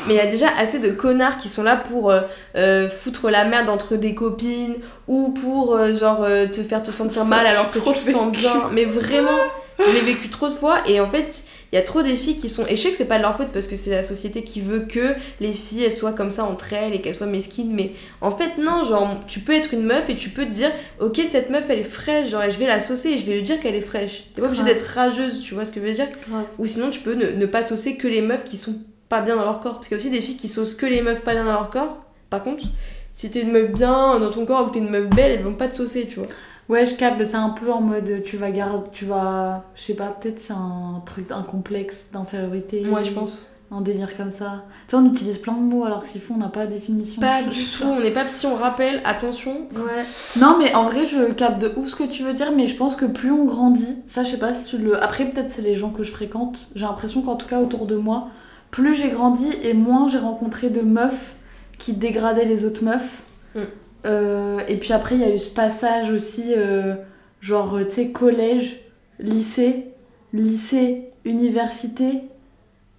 Mais 0.07 0.15
il 0.15 0.17
y 0.17 0.19
a 0.19 0.27
déjà 0.27 0.47
assez 0.57 0.79
de 0.79 0.89
connards 0.89 1.37
qui 1.37 1.49
sont 1.49 1.63
là 1.63 1.75
pour 1.75 2.11
euh, 2.11 2.21
euh, 2.55 2.89
foutre 2.89 3.29
la 3.29 3.45
merde 3.45 3.69
entre 3.69 3.95
des 3.95 4.13
copines 4.13 4.75
ou 5.07 5.29
pour 5.29 5.75
euh, 5.75 5.93
genre 5.93 6.25
te 6.51 6.61
faire 6.61 6.83
te 6.83 6.91
sentir 6.91 7.25
mal 7.25 7.45
alors 7.45 7.69
que 7.69 7.79
tu 7.79 7.93
te 7.93 7.99
sens 7.99 8.31
bien. 8.31 8.69
Mais 8.71 8.85
vraiment, 8.85 9.37
je 9.79 9.91
l'ai 9.91 10.01
vécu 10.01 10.29
trop 10.29 10.49
de 10.49 10.53
fois 10.53 10.87
et 10.87 10.99
en 10.99 11.07
fait, 11.07 11.45
il 11.73 11.77
y 11.77 11.79
a 11.79 11.81
trop 11.81 12.03
des 12.03 12.15
filles 12.15 12.35
qui 12.35 12.49
sont. 12.49 12.67
Et 12.67 12.75
je 12.75 12.83
sais 12.83 12.91
que 12.91 12.97
c'est 12.97 13.07
pas 13.07 13.17
de 13.17 13.23
leur 13.23 13.35
faute 13.35 13.47
parce 13.51 13.65
que 13.65 13.75
c'est 13.75 13.89
la 13.89 14.03
société 14.03 14.43
qui 14.43 14.61
veut 14.61 14.81
que 14.81 15.15
les 15.39 15.51
filles 15.51 15.85
elles 15.85 15.91
soient 15.91 16.13
comme 16.13 16.29
ça 16.29 16.43
entre 16.43 16.71
elles 16.71 16.93
et 16.93 17.01
qu'elles 17.01 17.15
soient 17.15 17.25
mesquines. 17.25 17.73
Mais 17.73 17.93
en 18.21 18.29
fait, 18.29 18.59
non, 18.59 18.83
genre, 18.83 19.17
tu 19.27 19.39
peux 19.39 19.53
être 19.53 19.73
une 19.73 19.83
meuf 19.83 20.07
et 20.07 20.13
tu 20.13 20.29
peux 20.29 20.45
te 20.45 20.51
dire, 20.51 20.69
ok, 20.99 21.19
cette 21.25 21.49
meuf 21.49 21.63
elle 21.69 21.79
est 21.79 21.83
fraîche, 21.83 22.29
genre, 22.29 22.43
et 22.43 22.51
je 22.51 22.59
vais 22.59 22.67
la 22.67 22.79
saucer 22.79 23.09
et 23.09 23.17
je 23.17 23.25
vais 23.25 23.33
lui 23.33 23.41
dire 23.41 23.59
qu'elle 23.59 23.73
est 23.73 23.81
fraîche. 23.81 24.25
T'es 24.35 24.41
pas 24.41 24.49
obligée 24.49 24.63
d'être 24.63 24.85
rageuse, 24.85 25.39
tu 25.41 25.55
vois 25.55 25.65
ce 25.65 25.71
que 25.71 25.81
je 25.81 25.85
veux 25.87 25.93
dire? 25.93 26.09
Grave. 26.29 26.45
ou 26.59 26.67
sinon, 26.67 26.91
tu 26.91 26.99
peux 26.99 27.15
ne, 27.15 27.31
ne 27.31 27.45
pas 27.47 27.63
saucer 27.63 27.97
que 27.97 28.07
les 28.07 28.21
meufs 28.21 28.43
qui 28.43 28.55
sont 28.55 28.75
pas 29.09 29.21
bien 29.21 29.35
dans 29.35 29.45
leur 29.45 29.59
corps. 29.59 29.73
Parce 29.73 29.87
qu'il 29.87 29.97
y 29.97 29.99
a 29.99 30.01
aussi 30.01 30.11
des 30.11 30.21
filles 30.21 30.37
qui 30.37 30.49
saucent 30.49 30.75
que 30.75 30.85
les 30.85 31.01
meufs 31.01 31.23
pas 31.23 31.33
bien 31.33 31.43
dans 31.43 31.53
leur 31.53 31.71
corps. 31.71 32.05
Par 32.29 32.43
contre, 32.43 32.65
si 33.13 33.31
t'es 33.31 33.41
une 33.41 33.51
meuf 33.51 33.71
bien 33.71 34.19
dans 34.19 34.29
ton 34.29 34.45
corps 34.45 34.61
ou 34.61 34.67
que 34.67 34.73
t'es 34.73 34.79
une 34.79 34.91
meuf 34.91 35.09
belle, 35.09 35.31
elles 35.31 35.43
vont 35.43 35.55
pas 35.55 35.69
te 35.69 35.75
saucer, 35.75 36.07
tu 36.07 36.19
vois. 36.19 36.27
Ouais, 36.69 36.85
je 36.85 36.95
capte, 36.95 37.23
c'est 37.25 37.35
un 37.35 37.49
peu 37.49 37.71
en 37.71 37.81
mode 37.81 38.23
tu 38.23 38.37
vas 38.37 38.51
garder, 38.51 38.89
tu 38.91 39.05
vas, 39.05 39.65
je 39.75 39.81
sais 39.81 39.95
pas, 39.95 40.07
peut-être 40.07 40.39
c'est 40.39 40.53
un 40.53 41.01
truc, 41.05 41.31
un 41.31 41.43
complexe 41.43 42.07
d'infériorité. 42.13 42.81
Moi, 42.81 43.03
je 43.03 43.11
pense. 43.11 43.49
Un 43.71 43.81
délire 43.81 44.15
comme 44.15 44.29
ça. 44.29 44.65
Tu 44.87 44.91
sais, 44.91 44.97
on 44.97 45.05
utilise 45.11 45.39
plein 45.39 45.53
de 45.53 45.61
mots 45.61 45.83
alors 45.83 46.03
que 46.03 46.07
s'il 46.07 46.21
faut, 46.21 46.35
on 46.35 46.37
n'a 46.37 46.49
pas 46.49 46.61
la 46.61 46.67
définition. 46.67 47.19
Pas 47.19 47.41
du 47.49 47.59
tout. 47.59 47.83
On 47.83 47.99
n'est 47.99 48.11
pas 48.11 48.23
si 48.23 48.45
on 48.45 48.55
rappelle, 48.55 49.01
attention. 49.03 49.67
Ouais. 49.73 50.03
Non, 50.39 50.57
mais 50.59 50.75
en 50.75 50.83
vrai, 50.83 51.05
je 51.05 51.31
capte 51.31 51.59
de 51.59 51.73
ouf 51.75 51.89
ce 51.89 51.95
que 51.95 52.03
tu 52.03 52.23
veux 52.23 52.33
dire, 52.33 52.51
mais 52.55 52.67
je 52.67 52.75
pense 52.75 52.95
que 52.95 53.05
plus 53.05 53.31
on 53.31 53.45
grandit, 53.45 53.97
ça, 54.07 54.23
je 54.23 54.31
sais 54.31 54.37
pas 54.37 54.53
si 54.53 54.65
tu 54.69 54.77
le. 54.77 55.01
Après, 55.01 55.25
peut-être 55.25 55.49
c'est 55.49 55.63
les 55.63 55.75
gens 55.75 55.89
que 55.89 56.03
je 56.03 56.11
fréquente. 56.11 56.67
J'ai 56.75 56.85
l'impression 56.85 57.23
qu'en 57.23 57.35
tout 57.35 57.47
cas, 57.47 57.59
autour 57.59 57.87
de 57.87 57.95
moi, 57.95 58.27
plus 58.69 58.93
j'ai 58.93 59.09
grandi 59.09 59.49
et 59.63 59.73
moins 59.73 60.07
j'ai 60.07 60.19
rencontré 60.19 60.69
de 60.69 60.81
meufs 60.81 61.35
qui 61.79 61.93
dégradaient 61.93 62.45
les 62.45 62.65
autres 62.65 62.83
meufs. 62.83 63.23
Mm. 63.55 63.61
Euh, 64.05 64.61
et 64.67 64.77
puis 64.77 64.93
après, 64.93 65.15
il 65.15 65.21
y 65.21 65.25
a 65.25 65.33
eu 65.33 65.39
ce 65.39 65.49
passage 65.53 66.11
aussi, 66.11 66.53
euh, 66.55 66.95
genre, 67.41 67.79
tu 67.85 67.91
sais, 67.91 68.11
collège, 68.11 68.81
lycée, 69.19 69.87
lycée, 70.33 71.09
université. 71.25 72.21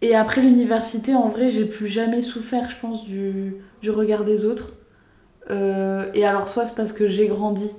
Et 0.02 0.14
après 0.14 0.42
l'université, 0.42 1.14
en 1.14 1.28
vrai, 1.28 1.50
j'ai 1.50 1.64
plus 1.64 1.86
jamais 1.86 2.22
souffert, 2.22 2.70
je 2.70 2.76
pense, 2.80 3.04
du, 3.04 3.56
du 3.82 3.90
regard 3.90 4.24
des 4.24 4.44
autres. 4.44 4.74
Euh, 5.50 6.10
et 6.14 6.24
alors, 6.24 6.48
soit 6.48 6.66
c'est 6.66 6.76
parce 6.76 6.92
que 6.92 7.06
j'ai 7.06 7.28
grandi 7.28 7.70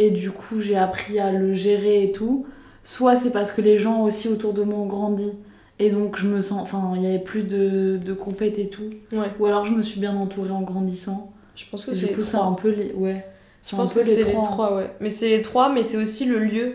et 0.00 0.10
du 0.10 0.30
coup 0.30 0.60
j'ai 0.60 0.76
appris 0.76 1.18
à 1.18 1.30
le 1.30 1.52
gérer 1.52 2.04
et 2.04 2.12
tout, 2.12 2.46
soit 2.82 3.16
c'est 3.16 3.30
parce 3.30 3.52
que 3.52 3.60
les 3.60 3.76
gens 3.76 4.02
aussi 4.02 4.28
autour 4.28 4.54
de 4.54 4.62
moi 4.62 4.78
ont 4.78 4.86
grandi 4.86 5.30
et 5.78 5.90
donc 5.90 6.16
je 6.16 6.26
me 6.26 6.40
sens. 6.40 6.60
Enfin, 6.62 6.92
il 6.96 7.02
y 7.02 7.06
avait 7.06 7.18
plus 7.18 7.42
de, 7.42 7.98
de 7.98 8.12
compètes 8.12 8.58
et 8.58 8.68
tout. 8.68 8.90
Ouais. 9.12 9.30
Ou 9.38 9.46
alors 9.46 9.64
je 9.64 9.72
me 9.72 9.82
suis 9.82 10.00
bien 10.00 10.16
entourée 10.16 10.50
en 10.50 10.62
grandissant. 10.62 11.32
Je 11.56 11.64
pense 11.70 11.86
que 11.86 11.94
c'est 11.94 12.06
les 12.06 12.12
trois. 12.12 12.44
un 12.46 12.52
peu 12.52 12.70
les. 12.70 12.92
Ouais. 12.92 13.24
Je 13.68 13.76
pense 13.76 13.92
que 13.92 14.02
c'est 14.04 14.24
les 14.24 14.32
trois, 14.32 14.74
ouais. 14.76 14.90
Mais 15.00 15.10
c'est 15.10 15.28
les 15.28 15.42
trois, 15.42 15.68
mais 15.70 15.82
c'est 15.82 15.96
aussi 15.98 16.24
le 16.24 16.38
lieu. 16.38 16.72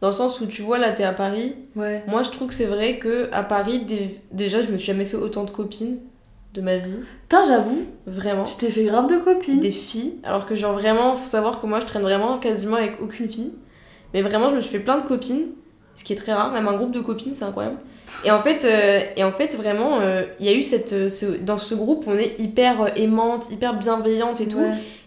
Dans 0.00 0.06
le 0.08 0.12
sens 0.14 0.40
où 0.40 0.46
tu 0.46 0.62
vois, 0.62 0.78
là, 0.78 0.92
t'es 0.92 1.02
à 1.04 1.12
Paris. 1.12 1.54
Ouais. 1.76 2.04
Moi, 2.06 2.22
je 2.22 2.30
trouve 2.30 2.48
que 2.48 2.54
c'est 2.54 2.66
vrai 2.66 2.98
que 2.98 3.28
à 3.32 3.42
Paris, 3.42 3.84
dé- 3.84 4.20
déjà, 4.32 4.62
je 4.62 4.70
me 4.70 4.78
suis 4.78 4.86
jamais 4.86 5.04
fait 5.04 5.16
autant 5.16 5.44
de 5.44 5.50
copines 5.50 5.98
de 6.54 6.60
ma 6.62 6.76
vie. 6.78 6.94
Putain, 7.22 7.44
j'avoue, 7.44 7.84
Vraiment. 8.06 8.44
tu 8.44 8.54
t'es 8.56 8.70
fait 8.70 8.84
grave 8.84 9.08
de 9.10 9.16
copines. 9.18 9.60
des 9.60 9.70
filles. 9.72 10.14
Alors 10.22 10.46
que 10.46 10.54
genre 10.54 10.72
vraiment, 10.74 11.14
faut 11.16 11.26
savoir 11.26 11.60
que 11.60 11.66
moi 11.66 11.80
je 11.80 11.84
traîne 11.86 12.02
vraiment 12.02 12.38
quasiment 12.38 12.76
avec 12.76 13.00
aucune 13.02 13.28
fille. 13.28 13.52
Mais 14.14 14.22
vraiment, 14.22 14.48
je 14.50 14.54
me 14.56 14.60
suis 14.60 14.78
fait 14.78 14.84
plein 14.84 14.96
de 14.98 15.06
copines, 15.06 15.48
ce 15.94 16.04
qui 16.04 16.12
est 16.14 16.16
très 16.16 16.32
rare, 16.32 16.50
même 16.52 16.66
un 16.68 16.76
groupe 16.76 16.92
de 16.92 17.00
copines, 17.00 17.34
c'est 17.34 17.44
incroyable. 17.44 17.76
Et 18.24 18.30
en 18.30 18.40
fait, 18.40 18.64
euh, 18.64 19.00
et 19.16 19.22
en 19.24 19.32
fait 19.32 19.54
vraiment, 19.56 20.00
euh, 20.00 20.24
il 20.40 20.46
y 20.46 20.48
a 20.48 20.52
eu 20.54 20.62
cette... 20.62 20.92
euh, 20.92 21.08
ce- 21.08 21.38
dans 21.40 21.58
ce 21.58 21.74
groupe, 21.74 22.04
on 22.06 22.16
est 22.16 22.34
hyper 22.38 22.92
aimante, 22.98 23.50
hyper 23.50 23.74
bienveillante 23.74 24.40
et 24.40 24.48
tout. 24.48 24.58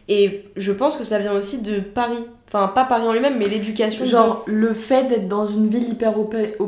Et 0.08 0.46
je 0.56 0.72
pense 0.72 0.98
que 0.98 1.04
ça 1.04 1.20
vient 1.20 1.34
aussi 1.34 1.62
de 1.62 1.80
Paris. 1.80 2.24
Enfin, 2.48 2.68
pas 2.68 2.84
Paris 2.86 3.08
en 3.08 3.14
lui-même, 3.14 3.38
mais 3.38 3.48
l'éducation. 3.48 4.04
Genre, 4.06 4.44
le 4.46 4.74
fait 4.74 5.06
d'être 5.06 5.28
dans 5.28 5.46
une 5.46 5.70
ville 5.70 5.88
hyper 5.90 6.18
ouverte 6.20 6.60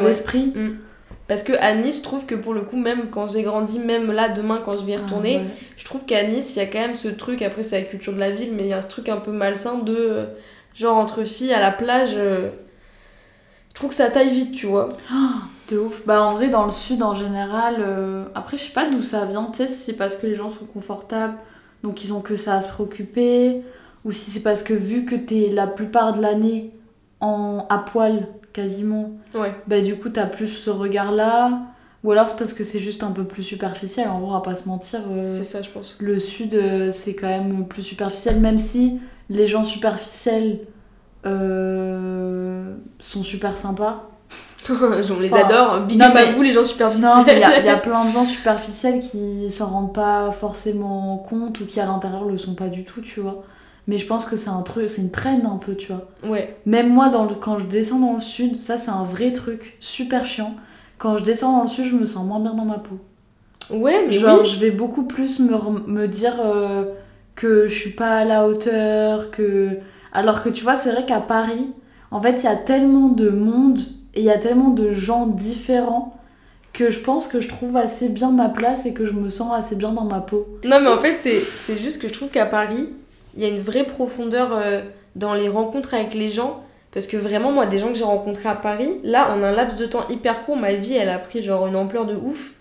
ouais. 0.00 0.08
d'esprit. 0.08 0.52
Parce 1.26 1.42
que 1.42 1.54
à 1.54 1.74
Nice, 1.74 1.98
je 1.98 2.02
trouve 2.02 2.26
que 2.26 2.34
pour 2.34 2.52
le 2.52 2.60
coup, 2.60 2.76
même 2.76 3.08
quand 3.10 3.28
j'ai 3.32 3.42
grandi, 3.42 3.78
même 3.78 4.12
là, 4.12 4.28
demain, 4.28 4.60
quand 4.64 4.76
je 4.76 4.84
vais 4.84 4.92
y 4.92 4.96
retourner, 4.96 5.36
Ah 5.36 5.42
ouais. 5.42 5.48
Je 5.76 5.84
trouve 5.86 6.04
qu'à 6.04 6.22
Nice, 6.22 6.54
il 6.54 6.58
y 6.58 6.62
a 6.62 6.66
quand 6.66 6.80
même 6.80 6.94
ce 6.96 7.08
truc, 7.08 7.40
après 7.40 7.62
c'est 7.62 7.78
la 7.80 7.84
culture 7.86 8.12
de 8.12 8.20
la 8.20 8.30
ville, 8.30 8.50
mais 8.52 8.64
il 8.64 8.68
y 8.68 8.72
a 8.74 8.82
ce 8.82 8.88
truc 8.88 9.08
un 9.08 9.16
peu 9.16 9.32
malsain 9.32 9.78
de 9.78 10.26
genre 10.74 10.96
entre 10.98 11.24
filles 11.24 11.54
à 11.54 11.60
la 11.60 11.70
plage. 11.70 12.10
euh, 12.16 12.50
je 13.70 13.74
trouve 13.74 13.88
que 13.90 13.96
ça 13.96 14.10
taille 14.10 14.30
vite, 14.30 14.52
tu 14.54 14.66
vois. 14.66 14.90
De 15.70 15.78
ouf. 15.78 16.02
Bah 16.06 16.22
en 16.22 16.32
vrai 16.34 16.48
dans 16.48 16.64
le 16.66 16.70
sud 16.70 17.02
en 17.02 17.14
général, 17.14 17.76
euh, 17.78 18.24
après 18.34 18.56
je 18.58 18.64
sais 18.64 18.72
pas 18.72 18.88
d'où 18.90 19.02
ça 19.02 19.24
vient, 19.24 19.44
tu 19.50 19.56
sais 19.58 19.66
si 19.66 19.74
c'est 19.76 19.92
parce 19.94 20.14
que 20.14 20.26
les 20.26 20.34
gens 20.34 20.50
sont 20.50 20.66
confortables, 20.66 21.34
donc 21.82 22.04
ils 22.04 22.12
ont 22.12 22.20
que 22.20 22.36
ça 22.36 22.56
à 22.56 22.62
se 22.62 22.68
préoccuper, 22.68 23.62
ou 24.04 24.12
si 24.12 24.30
c'est 24.30 24.40
parce 24.42 24.62
que 24.62 24.74
vu 24.74 25.06
que 25.06 25.14
t'es 25.14 25.48
la 25.50 25.66
plupart 25.66 26.12
de 26.12 26.20
l'année 26.20 26.70
en 27.20 27.66
à 27.70 27.78
poil 27.78 28.26
quasiment, 28.52 29.12
Ouais. 29.34 29.54
bah 29.66 29.80
du 29.80 29.96
coup 29.96 30.10
t'as 30.10 30.26
plus 30.26 30.48
ce 30.48 30.68
regard 30.68 31.12
là, 31.12 31.62
ou 32.04 32.12
alors 32.12 32.28
c'est 32.28 32.36
parce 32.36 32.52
que 32.52 32.62
c'est 32.62 32.80
juste 32.80 33.02
un 33.02 33.10
peu 33.10 33.24
plus 33.24 33.42
superficiel, 33.42 34.08
en 34.10 34.18
vrai 34.20 34.28
on 34.28 34.32
va 34.34 34.40
pas 34.40 34.56
se 34.56 34.68
mentir. 34.68 35.00
euh, 35.10 35.22
C'est 35.24 35.44
ça, 35.44 35.62
je 35.62 35.70
pense. 35.70 35.96
le 35.98 36.18
sud 36.18 36.54
euh, 36.54 36.90
c'est 36.92 37.14
quand 37.14 37.26
même 37.28 37.66
plus 37.66 37.82
superficiel, 37.82 38.38
même 38.38 38.58
si 38.58 39.00
les 39.30 39.46
gens 39.46 39.64
superficiels 39.64 40.60
sont 43.00 43.22
super 43.22 43.56
sympas. 43.56 44.10
on 45.16 45.20
les 45.20 45.32
Enfin, 45.32 45.44
adore. 45.46 45.80
Big 45.86 45.98
non, 45.98 46.06
up 46.06 46.16
à 46.16 46.24
vous, 46.32 46.42
les 46.42 46.52
gens 46.52 46.64
superficiels. 46.64 47.08
Non, 47.10 47.24
mais 47.26 47.34
il 47.34 47.40
y, 47.40 47.44
a- 47.44 47.58
il 47.60 47.66
y 47.66 47.68
a 47.68 47.76
plein 47.78 48.04
de 48.04 48.10
gens 48.10 48.24
superficiels 48.24 49.00
qui 49.00 49.50
s'en 49.50 49.66
rendent 49.66 49.92
pas 49.94 50.30
forcément 50.32 51.18
compte 51.18 51.60
ou 51.60 51.66
qui 51.66 51.80
à 51.80 51.86
l'intérieur 51.86 52.24
le 52.24 52.38
sont 52.38 52.54
pas 52.54 52.68
du 52.68 52.84
tout, 52.84 53.00
tu 53.00 53.20
vois. 53.20 53.42
Mais 53.86 53.98
je 53.98 54.06
pense 54.06 54.24
que 54.24 54.36
c'est 54.36 54.48
un 54.50 54.62
truc, 54.62 54.88
c'est 54.88 55.02
une 55.02 55.10
traîne 55.10 55.44
un 55.44 55.58
peu, 55.58 55.74
tu 55.74 55.92
vois. 55.92 56.06
Ouais. 56.30 56.56
Même 56.64 56.88
moi, 56.92 57.10
dans 57.10 57.24
le, 57.24 57.34
quand 57.34 57.58
je 57.58 57.66
descends 57.66 57.98
dans 57.98 58.14
le 58.14 58.20
sud, 58.22 58.60
ça 58.60 58.78
c'est 58.78 58.90
un 58.90 59.04
vrai 59.04 59.32
truc 59.32 59.76
super 59.80 60.24
chiant. 60.24 60.54
Quand 60.96 61.18
je 61.18 61.24
descends 61.24 61.56
dans 61.58 61.62
le 61.64 61.68
sud, 61.68 61.84
je 61.84 61.96
me 61.96 62.06
sens 62.06 62.24
moins 62.26 62.40
bien 62.40 62.54
dans 62.54 62.64
ma 62.64 62.78
peau. 62.78 62.98
Ouais, 63.70 64.04
mais 64.06 64.12
Genre, 64.12 64.40
oui. 64.40 64.46
je 64.48 64.58
vais 64.60 64.70
beaucoup 64.70 65.04
plus 65.04 65.38
me, 65.40 65.54
me 65.86 66.06
dire 66.08 66.34
euh, 66.42 66.84
que 67.34 67.68
je 67.68 67.74
suis 67.74 67.90
pas 67.90 68.16
à 68.18 68.24
la 68.24 68.46
hauteur, 68.46 69.30
que. 69.30 69.70
Alors 70.12 70.42
que 70.42 70.48
tu 70.48 70.62
vois, 70.64 70.76
c'est 70.76 70.92
vrai 70.92 71.04
qu'à 71.04 71.20
Paris, 71.20 71.70
en 72.10 72.20
fait, 72.20 72.36
il 72.42 72.44
y 72.44 72.48
a 72.48 72.56
tellement 72.56 73.08
de 73.08 73.28
monde 73.30 73.78
et 74.14 74.20
il 74.20 74.24
y 74.24 74.30
a 74.30 74.38
tellement 74.38 74.70
de 74.70 74.92
gens 74.92 75.26
différents 75.26 76.16
que 76.72 76.90
je 76.90 76.98
pense 77.00 77.26
que 77.28 77.40
je 77.40 77.48
trouve 77.48 77.76
assez 77.76 78.08
bien 78.08 78.30
ma 78.30 78.48
place 78.48 78.84
et 78.86 78.92
que 78.94 79.04
je 79.04 79.12
me 79.12 79.28
sens 79.30 79.52
assez 79.54 79.76
bien 79.76 79.92
dans 79.92 80.04
ma 80.04 80.20
peau. 80.20 80.46
Non, 80.64 80.80
mais 80.80 80.88
en 80.88 80.98
fait, 80.98 81.18
c'est- 81.20 81.78
juste 81.78 82.00
que 82.02 82.08
je 82.08 82.12
trouve 82.12 82.28
qu'à 82.30 82.46
Paris, 82.46 82.88
il 83.36 83.42
y 83.42 83.44
a 83.44 83.48
une 83.48 83.60
vraie 83.60 83.84
profondeur 83.84 84.50
euh, 84.52 84.80
dans 85.14 85.34
les 85.34 85.48
rencontres 85.48 85.94
avec 85.94 86.14
les 86.14 86.30
gens. 86.30 86.62
Parce 86.92 87.06
que 87.08 87.16
vraiment, 87.16 87.50
moi, 87.50 87.66
des 87.66 87.78
gens 87.78 87.88
que 87.88 87.94
j'ai 87.98 88.04
rencontrés 88.04 88.48
à 88.48 88.54
Paris, 88.54 88.88
là, 89.02 89.32
en 89.34 89.42
un 89.42 89.50
laps 89.52 89.78
de 89.78 89.86
temps 89.86 90.06
hyper 90.08 90.44
court, 90.44 90.56
ma 90.56 90.74
vie, 90.74 90.94
elle 90.94 91.08
a 91.08 91.18
pris 91.18 91.42
genre 91.42 91.66
une 91.66 91.74
ampleur 91.76 92.06
de 92.06 92.14
ouf. 92.14 92.52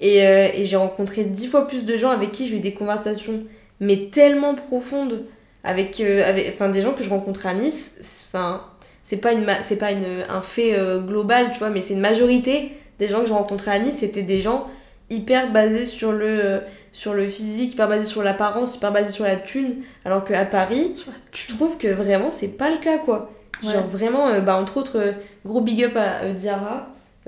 Et, 0.00 0.26
euh, 0.26 0.48
et 0.54 0.64
j'ai 0.64 0.76
rencontré 0.76 1.24
dix 1.24 1.46
fois 1.46 1.66
plus 1.66 1.84
de 1.84 1.96
gens 1.96 2.10
avec 2.10 2.32
qui 2.32 2.46
j'ai 2.46 2.56
eu 2.56 2.60
des 2.60 2.72
conversations, 2.74 3.42
mais 3.80 4.08
tellement 4.10 4.54
profondes, 4.54 5.24
avec, 5.64 6.00
euh, 6.00 6.26
avec 6.28 6.50
enfin, 6.54 6.68
des 6.70 6.80
gens 6.82 6.92
que 6.92 7.02
je 7.04 7.10
rencontrais 7.10 7.50
à 7.50 7.54
Nice. 7.54 7.96
Enfin, 8.28 8.62
c'est 9.06 9.18
pas, 9.18 9.32
une, 9.32 9.46
c'est 9.62 9.78
pas 9.78 9.92
une, 9.92 10.24
un 10.28 10.42
fait 10.42 10.76
euh, 10.76 10.98
global, 10.98 11.52
tu 11.52 11.60
vois, 11.60 11.70
mais 11.70 11.80
c'est 11.80 11.94
une 11.94 12.00
majorité 12.00 12.72
des 12.98 13.06
gens 13.06 13.20
que 13.20 13.28
j'ai 13.28 13.34
rencontrés 13.34 13.70
à 13.70 13.78
Nice, 13.78 13.98
c'était 13.98 14.24
des 14.24 14.40
gens 14.40 14.66
hyper 15.10 15.52
basés 15.52 15.84
sur 15.84 16.10
le, 16.10 16.26
euh, 16.26 16.58
sur 16.90 17.14
le 17.14 17.28
physique, 17.28 17.74
hyper 17.74 17.88
basés 17.88 18.04
sur 18.04 18.24
l'apparence, 18.24 18.74
hyper 18.74 18.90
basés 18.90 19.12
sur 19.12 19.22
la 19.22 19.36
thune. 19.36 19.76
Alors 20.04 20.24
qu'à 20.24 20.44
Paris, 20.44 21.04
je 21.32 21.54
trouve 21.54 21.78
que 21.78 21.86
vraiment, 21.86 22.32
c'est 22.32 22.58
pas 22.58 22.68
le 22.68 22.78
cas, 22.78 22.98
quoi. 22.98 23.30
Ouais. 23.62 23.74
Genre 23.74 23.86
vraiment, 23.86 24.26
euh, 24.26 24.40
bah, 24.40 24.56
entre 24.56 24.76
autres, 24.76 25.14
gros 25.44 25.60
big 25.60 25.84
up 25.84 25.96
à. 25.96 26.22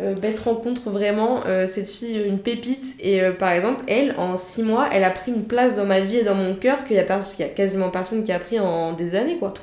Euh, 0.00 0.14
best 0.14 0.40
rencontre 0.40 0.90
vraiment, 0.90 1.42
cette 1.68 1.88
fille, 1.88 2.24
une 2.24 2.40
pépite. 2.40 2.96
Et 2.98 3.20
par 3.38 3.50
exemple, 3.50 3.84
elle, 3.86 4.16
en 4.18 4.36
6 4.36 4.64
mois, 4.64 4.88
elle 4.92 5.04
a 5.04 5.10
pris 5.10 5.30
une 5.30 5.44
place 5.44 5.76
dans 5.76 5.86
ma 5.86 6.00
vie 6.00 6.16
et 6.16 6.24
dans 6.24 6.34
mon 6.34 6.56
cœur 6.56 6.84
qu'il 6.84 6.96
y, 6.96 6.98
a 6.98 7.04
qu'il 7.04 7.46
y 7.46 7.48
a 7.48 7.52
quasiment 7.52 7.90
personne 7.90 8.24
qui 8.24 8.32
a 8.32 8.40
pris 8.40 8.58
en 8.58 8.94
des 8.94 9.14
années, 9.14 9.38
quoi. 9.38 9.54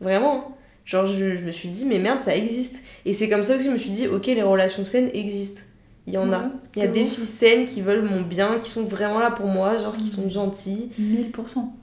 Vraiment. 0.00 0.53
Genre, 0.84 1.06
je, 1.06 1.34
je 1.34 1.42
me 1.44 1.50
suis 1.50 1.68
dit, 1.68 1.86
mais 1.86 1.98
merde, 1.98 2.20
ça 2.22 2.36
existe. 2.36 2.84
Et 3.06 3.12
c'est 3.12 3.28
comme 3.28 3.44
ça 3.44 3.56
que 3.56 3.62
je 3.62 3.70
me 3.70 3.78
suis 3.78 3.90
dit, 3.90 4.06
ok, 4.08 4.26
les 4.26 4.42
relations 4.42 4.84
saines 4.84 5.10
existent. 5.14 5.62
Il 6.06 6.12
y 6.12 6.18
en 6.18 6.30
a. 6.32 6.38
Ouais, 6.40 6.44
Il 6.76 6.82
y 6.82 6.84
a 6.84 6.88
des 6.88 7.02
ouf. 7.04 7.08
filles 7.14 7.24
saines 7.24 7.64
qui 7.64 7.80
veulent 7.80 8.02
mon 8.04 8.20
bien, 8.22 8.58
qui 8.58 8.68
sont 8.70 8.84
vraiment 8.84 9.18
là 9.20 9.30
pour 9.30 9.46
moi, 9.46 9.78
genre 9.78 9.96
qui 9.96 10.10
sont 10.10 10.28
gentilles. 10.28 10.90
1000%. 11.00 11.32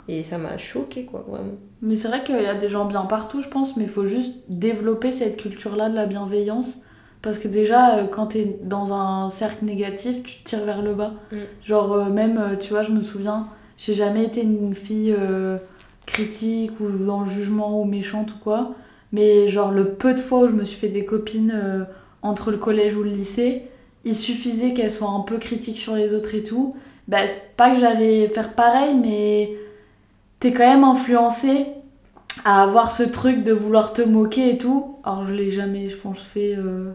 Et 0.08 0.24
ça 0.24 0.38
m'a 0.38 0.60
choqué, 0.60 1.06
quoi, 1.06 1.26
vraiment. 1.28 1.54
Mais 1.82 1.96
c'est 1.96 2.08
vrai 2.10 2.24
qu'il 2.24 2.40
y 2.40 2.46
a 2.46 2.54
des 2.54 2.70
gens 2.70 2.86
bien 2.86 3.02
partout, 3.06 3.42
je 3.42 3.48
pense, 3.48 3.76
mais 3.78 3.84
il 3.86 3.90
faut 3.90 4.06
juste 4.06 4.34
développer 4.50 5.12
cette 5.12 5.38
culture-là 5.38 5.90
de 5.90 5.96
la 5.96 6.06
bienveillance. 6.06 6.84
Parce 7.24 7.40
que 7.40 7.48
déjà, 7.48 7.98
euh, 7.98 8.06
quand 8.08 8.28
t'es 8.28 8.60
dans 8.64 8.94
un 8.94 9.30
cercle 9.30 9.66
négatif, 9.66 10.22
tu 10.22 10.38
te 10.38 10.50
tires 10.50 10.66
vers 10.66 10.84
le 10.84 10.94
bas. 10.94 11.14
Mm. 11.32 11.36
Genre, 11.64 11.92
euh, 11.94 12.06
même, 12.10 12.38
euh, 12.38 12.56
tu 12.56 12.70
vois, 12.74 12.84
je 12.84 12.92
me 12.92 13.02
souviens, 13.02 13.48
j'ai 13.78 13.96
jamais 13.96 14.24
été 14.26 14.42
une 14.44 14.76
fille 14.76 15.16
euh, 15.18 15.58
critique 16.06 16.80
ou 16.80 16.90
dans 16.90 17.22
le 17.22 17.30
jugement 17.30 17.82
ou 17.82 17.86
méchante 17.86 18.32
ou 18.34 18.38
quoi. 18.40 18.76
Mais 19.12 19.48
genre, 19.50 19.72
le 19.72 19.90
peu 19.94 20.14
de 20.14 20.20
fois 20.20 20.40
où 20.42 20.48
je 20.48 20.54
me 20.54 20.64
suis 20.64 20.78
fait 20.80 20.88
des 20.88 21.06
copines 21.06 21.52
euh, 21.54 21.84
entre 22.22 22.52
le 22.52 22.58
collège 22.58 22.96
ou 22.96 23.04
le 23.04 23.10
lycée, 23.10 23.64
il 24.06 24.16
suffisait 24.16 24.74
qu'elles 24.74 24.92
soient 24.92 25.10
un 25.10 25.20
peu 25.22 25.38
critiques 25.38 25.78
sur 25.78 25.96
les 25.96 26.14
autres 26.14 26.34
et 26.36 26.44
tout. 26.44 26.76
Bah, 27.08 27.28
c'est 27.28 27.56
pas 27.58 27.72
que 27.74 27.80
j'allais 27.80 28.28
faire 28.28 28.54
pareil, 28.54 28.96
mais 28.96 29.52
t'es 30.40 30.52
quand 30.54 30.68
même 30.68 30.84
influencé 30.84 31.66
à 32.46 32.64
avoir 32.64 32.90
ce 32.92 33.04
truc 33.04 33.44
de 33.44 33.52
vouloir 33.52 33.94
te 33.94 34.02
moquer 34.02 34.52
et 34.52 34.58
tout. 34.58 34.96
Alors 35.04 35.26
je 35.26 35.34
l'ai 35.34 35.52
jamais, 35.52 35.90
je 35.90 35.98
pense, 35.98 36.20
fait 36.20 36.56
euh, 36.56 36.94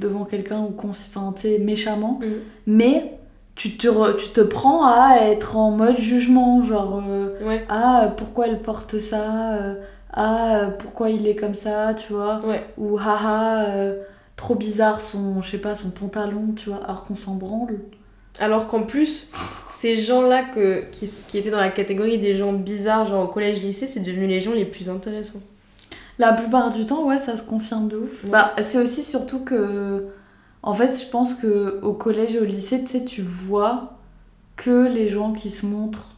devant 0.00 0.24
quelqu'un 0.24 0.60
ou 0.60 0.74
enfin, 0.88 1.32
méchamment. 1.60 2.18
Mhm. 2.20 2.28
Mais 2.66 3.14
tu 3.54 3.76
te, 3.76 3.86
re- 3.86 4.16
tu 4.16 4.28
te 4.30 4.40
prends 4.40 4.84
à 4.86 5.18
être 5.30 5.56
en 5.56 5.70
mode 5.70 5.98
jugement, 5.98 6.62
genre 6.62 7.02
euh, 7.08 7.46
Ouais, 7.46 7.64
ah 7.68 8.12
pourquoi 8.16 8.48
elle 8.48 8.60
porte 8.60 8.98
ça, 8.98 9.54
euh, 9.54 9.74
ah 10.12 10.56
euh, 10.56 10.66
pourquoi 10.70 11.10
il 11.10 11.26
est 11.26 11.36
comme 11.36 11.54
ça, 11.54 11.94
tu 11.94 12.12
vois, 12.12 12.40
ouais. 12.44 12.64
ou 12.78 12.98
haha 12.98 13.64
euh, 13.68 14.02
trop 14.36 14.54
bizarre 14.54 15.00
son, 15.00 15.40
je 15.42 15.50
sais 15.50 15.58
pas, 15.58 15.74
son 15.74 15.90
pantalon, 15.90 16.54
tu 16.56 16.70
vois, 16.70 16.82
alors 16.84 17.04
qu'on 17.04 17.16
s'en 17.16 17.34
branle. 17.34 17.78
Alors 18.38 18.68
qu'en 18.68 18.84
plus, 18.84 19.30
ces 19.70 19.98
gens-là 19.98 20.42
que, 20.44 20.82
qui, 20.90 21.06
qui 21.28 21.38
étaient 21.38 21.50
dans 21.50 21.58
la 21.58 21.68
catégorie 21.70 22.18
des 22.18 22.36
gens 22.36 22.52
bizarres, 22.52 23.06
genre 23.06 23.24
au 23.24 23.28
collège-lycée, 23.28 23.86
c'est 23.86 24.00
devenu 24.00 24.26
les 24.26 24.40
gens 24.40 24.52
les 24.52 24.64
plus 24.64 24.88
intéressants. 24.88 25.42
La 26.18 26.32
plupart 26.32 26.72
du 26.72 26.84
temps, 26.86 27.06
ouais, 27.06 27.18
ça 27.18 27.36
se 27.36 27.42
confirme 27.42 27.88
de 27.88 27.96
ouf. 27.96 28.24
Ouais. 28.24 28.30
Bah, 28.30 28.52
c'est 28.60 28.78
aussi 28.78 29.02
surtout 29.02 29.40
que. 29.40 30.06
En 30.62 30.74
fait, 30.74 31.00
je 31.02 31.08
pense 31.08 31.32
que 31.34 31.80
au 31.82 31.94
collège 31.94 32.34
et 32.34 32.40
au 32.40 32.44
lycée, 32.44 32.80
tu 32.82 32.88
sais, 32.88 33.04
tu 33.04 33.22
vois 33.22 33.94
que 34.56 34.86
les 34.86 35.08
gens 35.08 35.32
qui 35.32 35.50
se 35.50 35.64
montrent 35.64 36.08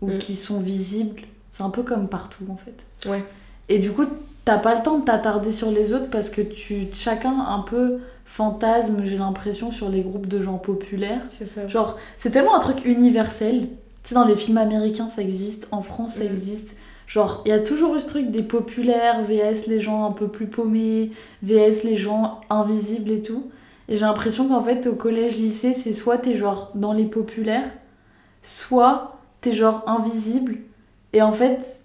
ou 0.00 0.08
Mm. 0.12 0.18
qui 0.18 0.36
sont 0.36 0.60
visibles. 0.60 1.20
C'est 1.50 1.62
un 1.62 1.68
peu 1.68 1.82
comme 1.82 2.08
partout, 2.08 2.44
en 2.48 2.56
fait. 2.56 3.08
Ouais. 3.10 3.22
Et 3.70 3.78
du 3.78 3.92
coup, 3.92 4.04
t'as 4.44 4.58
pas 4.58 4.74
le 4.74 4.82
temps 4.82 4.98
de 4.98 5.04
t'attarder 5.04 5.52
sur 5.52 5.70
les 5.70 5.94
autres 5.94 6.10
parce 6.10 6.28
que 6.28 6.42
tu 6.42 6.88
chacun 6.92 7.38
un 7.48 7.60
peu 7.60 7.98
fantasme, 8.26 9.04
j'ai 9.04 9.16
l'impression, 9.16 9.70
sur 9.70 9.88
les 9.88 10.02
groupes 10.02 10.26
de 10.28 10.42
gens 10.42 10.58
populaires. 10.58 11.22
C'est 11.30 11.46
ça. 11.46 11.66
Genre, 11.68 11.96
c'est 12.16 12.30
tellement 12.30 12.54
un 12.54 12.60
truc 12.60 12.84
universel. 12.84 13.68
Tu 14.02 14.08
sais, 14.10 14.14
dans 14.14 14.24
les 14.24 14.36
films 14.36 14.58
américains, 14.58 15.08
ça 15.08 15.22
existe. 15.22 15.68
En 15.72 15.82
France, 15.82 16.14
ça 16.14 16.24
Mhm. 16.24 16.30
existe. 16.30 16.76
Genre, 17.06 17.42
il 17.44 17.48
y 17.48 17.52
a 17.52 17.58
toujours 17.58 17.96
eu 17.96 18.00
ce 18.00 18.06
truc 18.06 18.30
des 18.30 18.42
populaires, 18.42 19.22
VS 19.22 19.66
les 19.66 19.80
gens 19.80 20.04
un 20.04 20.12
peu 20.12 20.28
plus 20.28 20.46
paumés, 20.46 21.10
VS 21.42 21.82
les 21.84 21.96
gens 21.96 22.40
invisibles 22.50 23.10
et 23.10 23.22
tout. 23.22 23.50
Et 23.88 23.96
j'ai 23.96 24.04
l'impression 24.04 24.46
qu'en 24.46 24.60
fait, 24.60 24.86
au 24.86 24.94
collège, 24.94 25.36
lycée, 25.36 25.74
c'est 25.74 25.92
soit 25.92 26.18
t'es 26.18 26.36
genre 26.36 26.70
dans 26.76 26.92
les 26.92 27.06
populaires, 27.06 27.68
soit 28.42 29.18
t'es 29.40 29.52
genre 29.52 29.82
invisible. 29.86 30.58
Et 31.12 31.22
en 31.22 31.32
fait, 31.32 31.82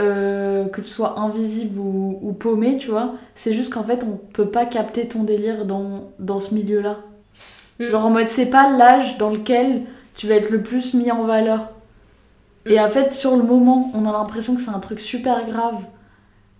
euh, 0.00 0.66
que 0.68 0.80
tu 0.80 0.88
sois 0.88 1.18
invisible 1.20 1.78
ou, 1.80 2.18
ou 2.22 2.32
paumé, 2.32 2.76
tu 2.76 2.90
vois, 2.90 3.14
c'est 3.34 3.52
juste 3.52 3.72
qu'en 3.74 3.84
fait, 3.84 4.04
on 4.04 4.16
peut 4.16 4.50
pas 4.50 4.66
capter 4.66 5.08
ton 5.08 5.24
délire 5.24 5.66
dans, 5.66 6.10
dans 6.18 6.40
ce 6.40 6.54
milieu-là. 6.54 6.98
Mm. 7.80 7.88
Genre 7.88 8.06
en 8.06 8.10
mode, 8.10 8.28
c'est 8.28 8.46
pas 8.50 8.70
l'âge 8.76 9.18
dans 9.18 9.30
lequel 9.30 9.82
tu 10.14 10.28
vas 10.28 10.34
être 10.36 10.50
le 10.50 10.62
plus 10.62 10.94
mis 10.94 11.10
en 11.12 11.24
valeur. 11.24 11.70
Et 12.66 12.78
Mm. 12.78 12.84
en 12.84 12.88
fait, 12.88 13.12
sur 13.12 13.36
le 13.36 13.42
moment, 13.42 13.90
on 13.94 14.06
a 14.06 14.12
l'impression 14.12 14.54
que 14.54 14.60
c'est 14.62 14.70
un 14.70 14.80
truc 14.80 15.00
super 15.00 15.44
grave. 15.46 15.86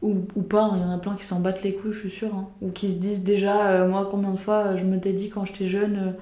Ou, 0.03 0.17
ou 0.37 0.43
pas, 0.43 0.63
hein, 0.65 0.73
il 0.77 0.83
y 0.83 0.85
en 0.85 0.93
a 0.93 0.99
plein 0.99 1.15
qui 1.15 1.25
s'en 1.25 1.41
battent 1.41 1.63
les 1.63 1.75
couilles, 1.75 1.93
je 1.93 2.01
suis 2.01 2.11
sûre. 2.11 2.35
hein. 2.35 2.49
Ou 2.63 2.71
qui 2.71 2.91
se 2.91 2.97
disent 2.97 3.25
déjà, 3.25 3.69
euh, 3.69 3.89
moi, 3.89 4.09
combien 4.11 4.31
de 4.33 4.39
fois 4.39 4.57
euh, 4.69 4.77
je 4.77 4.85
me 4.87 4.99
t'ai 5.01 5.13
dit 5.13 5.31
quand 5.31 5.45
j'étais 5.45 5.67
jeune, 5.67 6.17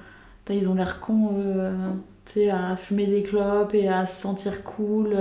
euh, 0.51 0.55
ils 0.55 0.69
ont 0.69 0.75
l'air 0.75 1.01
cons, 1.01 1.31
tu 2.27 2.33
sais, 2.35 2.51
à 2.51 2.77
fumer 2.77 3.07
des 3.07 3.23
clopes 3.23 3.75
et 3.75 3.89
à 3.89 4.07
se 4.07 4.21
sentir 4.23 4.65
cool. 4.65 5.17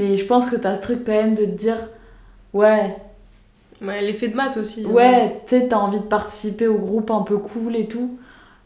Mais 0.00 0.16
je 0.16 0.24
pense 0.26 0.46
que 0.46 0.56
t'as 0.56 0.74
ce 0.76 0.82
truc 0.82 1.04
quand 1.04 1.12
même 1.12 1.34
de 1.34 1.44
te 1.44 1.50
dire, 1.50 1.76
ouais, 2.52 2.96
Ouais, 3.82 4.02
l'effet 4.02 4.28
de 4.28 4.34
masse 4.36 4.56
aussi. 4.58 4.84
hein. 4.86 4.90
ouais, 4.92 5.40
tu 5.46 5.56
sais, 5.58 5.68
t'as 5.68 5.76
envie 5.78 6.00
de 6.00 6.04
participer 6.04 6.66
au 6.66 6.78
groupe 6.78 7.10
un 7.10 7.22
peu 7.22 7.38
cool 7.38 7.76
et 7.76 7.86
tout. 7.86 8.18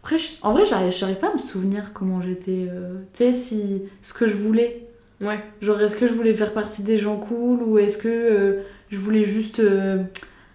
Après, 0.03 0.16
en 0.42 0.53
vrai, 0.53 0.64
j'arrive 0.66 0.92
j'arrive 0.92 1.16
pas 1.16 1.31
à 1.31 1.35
me 1.35 1.38
souvenir 1.38 1.92
comment 1.94 2.20
j'étais, 2.20 2.66
euh, 2.70 2.99
tu 3.14 3.25
sais, 3.25 3.35
si, 3.35 3.83
ce 4.03 4.12
que 4.12 4.29
je 4.29 4.37
voulais. 4.37 4.87
Ouais. 5.20 5.38
Genre, 5.61 5.81
est-ce 5.81 5.97
que 5.97 6.07
je 6.07 6.12
voulais 6.12 6.35
faire 6.35 6.53
partie 6.53 6.83
des 6.83 6.99
gens 6.99 7.16
cool 7.16 7.62
ou 7.62 7.79
est-ce 7.79 7.97
que 7.99 8.09
euh, 8.09 8.62
je 8.90 8.99
voulais 8.99 9.23
juste, 9.25 9.61
euh, 9.61 10.03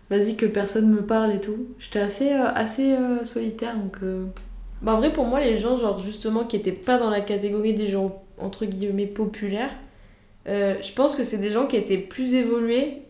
vas-y, 0.09 0.35
que 0.35 0.45
personne 0.45 0.89
me 0.89 1.01
parle 1.03 1.31
et 1.33 1.39
tout. 1.41 1.67
J'étais 1.79 1.99
assez, 1.99 2.29
assez 2.31 2.95
solitaire, 3.23 3.75
donc... 3.77 3.97
Bah, 4.81 4.93
en 4.93 4.97
vrai, 4.97 5.11
pour 5.11 5.25
moi, 5.25 5.39
les 5.41 5.55
gens, 5.57 5.77
genre, 5.77 5.99
justement, 5.99 6.43
qui 6.45 6.55
étaient 6.57 6.71
pas 6.71 6.97
dans 6.97 7.09
la 7.09 7.21
catégorie 7.21 7.73
des 7.73 7.87
gens, 7.87 8.21
entre 8.37 8.65
guillemets, 8.65 9.07
populaires, 9.07 9.71
euh, 10.47 10.75
je 10.81 10.93
pense 10.93 11.15
que 11.15 11.23
c'est 11.23 11.37
des 11.37 11.51
gens 11.51 11.67
qui 11.67 11.75
étaient 11.75 11.97
plus 11.97 12.33
évolués 12.33 13.03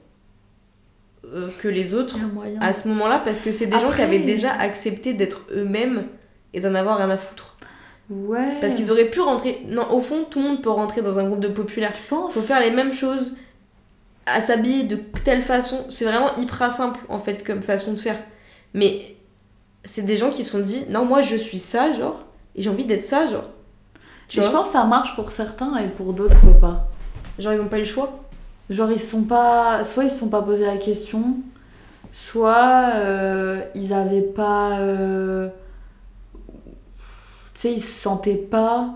euh, 1.26 1.50
que 1.62 1.68
les 1.68 1.94
autres 1.94 2.18
à 2.60 2.74
ce 2.74 2.88
moment-là, 2.88 3.22
parce 3.24 3.42
que 3.42 3.52
c'est 3.52 3.68
des 3.68 3.78
gens 3.78 3.92
qui 3.92 4.02
avaient 4.02 4.20
déjà 4.20 4.52
accepté 4.52 5.14
d'être 5.14 5.46
eux-mêmes 5.52 6.08
et 6.54 6.60
d'en 6.60 6.74
avoir 6.74 6.98
rien 6.98 7.10
à 7.10 7.18
foutre. 7.18 7.56
Ouais. 8.10 8.58
Parce 8.60 8.74
qu'ils 8.74 8.92
auraient 8.92 9.10
pu 9.10 9.20
rentrer. 9.20 9.62
Non, 9.68 9.92
au 9.92 10.02
fond, 10.02 10.26
tout 10.30 10.40
le 10.40 10.48
monde 10.48 10.62
peut 10.64 10.72
rentrer 10.72 11.02
dans 11.02 11.20
un 11.20 11.26
groupe 11.26 11.42
de 11.42 11.48
populaires. 11.48 11.94
Tu 11.96 12.02
penses 12.04 12.34
faut 12.34 12.42
faire 12.42 12.60
les 12.60 12.72
mêmes 12.72 12.94
choses, 12.94 13.36
à 14.26 14.42
s'habiller 14.42 14.84
de 14.84 14.96
telle 14.96 15.44
façon. 15.44 15.86
C'est 15.90 16.06
vraiment 16.06 16.36
hyper 16.38 16.72
simple 16.72 17.00
en 17.10 17.20
fait 17.20 17.46
comme 17.46 17.62
façon 17.62 17.94
de 17.94 18.00
faire. 18.00 18.18
Mais 18.74 19.16
c'est 19.84 20.04
des 20.04 20.18
gens 20.18 20.32
qui 20.32 20.44
se 20.44 20.52
sont 20.52 20.64
dit 20.64 20.86
non, 20.90 21.06
moi 21.06 21.22
je 21.22 21.36
suis 21.36 21.60
ça, 21.60 21.94
genre, 21.94 22.20
et 22.56 22.62
j'ai 22.62 22.70
envie 22.70 22.86
d'être 22.86 23.06
ça, 23.06 23.28
genre. 23.28 23.50
Tu 24.28 24.42
je 24.42 24.48
pense 24.48 24.68
que 24.68 24.74
ça 24.74 24.86
marche 24.86 25.16
pour 25.16 25.32
certains 25.32 25.78
et 25.78 25.88
pour 25.88 26.14
d'autres 26.14 26.60
pas. 26.60 26.89
Genre 27.40 27.54
ils 27.54 27.62
ont 27.62 27.68
pas 27.68 27.78
eu 27.78 27.82
le 27.82 27.86
choix. 27.86 28.20
Genre 28.70 28.92
ils 28.92 29.00
se 29.00 29.08
sont 29.08 29.24
pas... 29.24 29.84
Soit 29.84 30.06
ils 30.06 30.10
se 30.10 30.18
sont 30.20 30.30
pas 30.30 30.42
posé 30.42 30.66
la 30.66 30.78
question, 30.78 31.38
soit 32.12 32.92
euh, 32.96 33.64
ils 33.76 33.94
avaient 33.94 34.22
pas. 34.22 34.80
euh, 34.80 35.50
Tu 37.56 37.62
sais, 37.62 37.74
ils 37.74 37.82
se 37.84 38.02
sentaient 38.02 38.36
pas. 38.36 38.94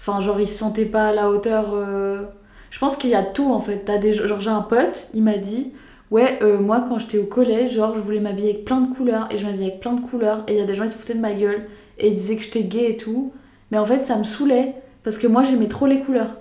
Enfin, 0.00 0.20
genre, 0.20 0.40
ils 0.40 0.48
se 0.48 0.58
sentaient 0.58 0.86
pas 0.86 1.08
à 1.08 1.12
la 1.12 1.30
hauteur. 1.30 1.70
euh, 1.74 2.22
Je 2.70 2.78
pense 2.78 2.96
qu'il 2.96 3.10
y 3.10 3.14
a 3.14 3.22
tout 3.22 3.52
en 3.52 3.60
fait. 3.60 3.84
Des... 4.00 4.12
Genre, 4.12 4.40
j'ai 4.40 4.50
un 4.50 4.62
pote, 4.62 5.10
il 5.14 5.22
m'a 5.22 5.38
dit 5.38 5.72
Ouais, 6.10 6.38
moi 6.60 6.84
quand 6.86 6.98
j'étais 6.98 7.18
au 7.18 7.24
collège, 7.26 7.72
genre, 7.74 7.94
je 7.94 8.00
voulais 8.00 8.20
m'habiller 8.20 8.50
avec 8.50 8.64
plein 8.64 8.80
de 8.82 8.88
couleurs 8.94 9.28
et 9.30 9.36
je 9.38 9.46
m'habillais 9.46 9.68
avec 9.68 9.80
plein 9.80 9.94
de 9.94 10.00
couleurs. 10.00 10.44
Et 10.48 10.54
il 10.54 10.58
y 10.58 10.62
a 10.62 10.66
des 10.66 10.74
gens, 10.74 10.84
ils 10.84 10.90
se 10.90 10.96
foutaient 10.96 11.14
de 11.14 11.20
ma 11.20 11.34
gueule 11.34 11.66
et 11.98 12.08
ils 12.08 12.14
disaient 12.14 12.36
que 12.36 12.42
j'étais 12.42 12.64
gay 12.64 12.90
et 12.92 12.96
tout. 12.96 13.32
Mais 13.70 13.78
en 13.78 13.84
fait, 13.86 14.00
ça 14.02 14.16
me 14.18 14.24
saoulait 14.24 14.74
parce 15.04 15.18
que 15.18 15.26
moi, 15.26 15.42
j'aimais 15.42 15.68
trop 15.68 15.86
les 15.86 16.00
couleurs. 16.00 16.36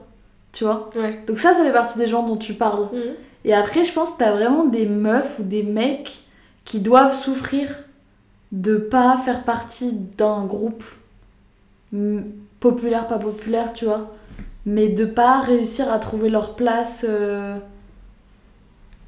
Tu 0.53 0.63
vois 0.65 0.89
Ouais. 0.95 1.19
Donc, 1.27 1.37
ça, 1.37 1.53
ça 1.53 1.63
fait 1.63 1.71
partie 1.73 1.97
des 1.97 2.07
gens 2.07 2.23
dont 2.23 2.37
tu 2.37 2.53
parles. 2.53 2.89
Et 3.45 3.53
après, 3.53 3.85
je 3.85 3.93
pense 3.93 4.11
que 4.11 4.17
t'as 4.19 4.31
vraiment 4.31 4.65
des 4.65 4.85
meufs 4.85 5.39
ou 5.39 5.43
des 5.43 5.63
mecs 5.63 6.21
qui 6.65 6.79
doivent 6.79 7.15
souffrir 7.15 7.69
de 8.51 8.75
pas 8.75 9.17
faire 9.17 9.43
partie 9.43 9.93
d'un 9.93 10.43
groupe 10.45 10.83
populaire, 12.59 13.07
pas 13.07 13.17
populaire, 13.19 13.73
tu 13.73 13.85
vois. 13.85 14.11
Mais 14.65 14.87
de 14.89 15.05
pas 15.05 15.39
réussir 15.41 15.91
à 15.91 15.99
trouver 15.99 16.29
leur 16.29 16.55
place. 16.55 17.05
euh, 17.07 17.57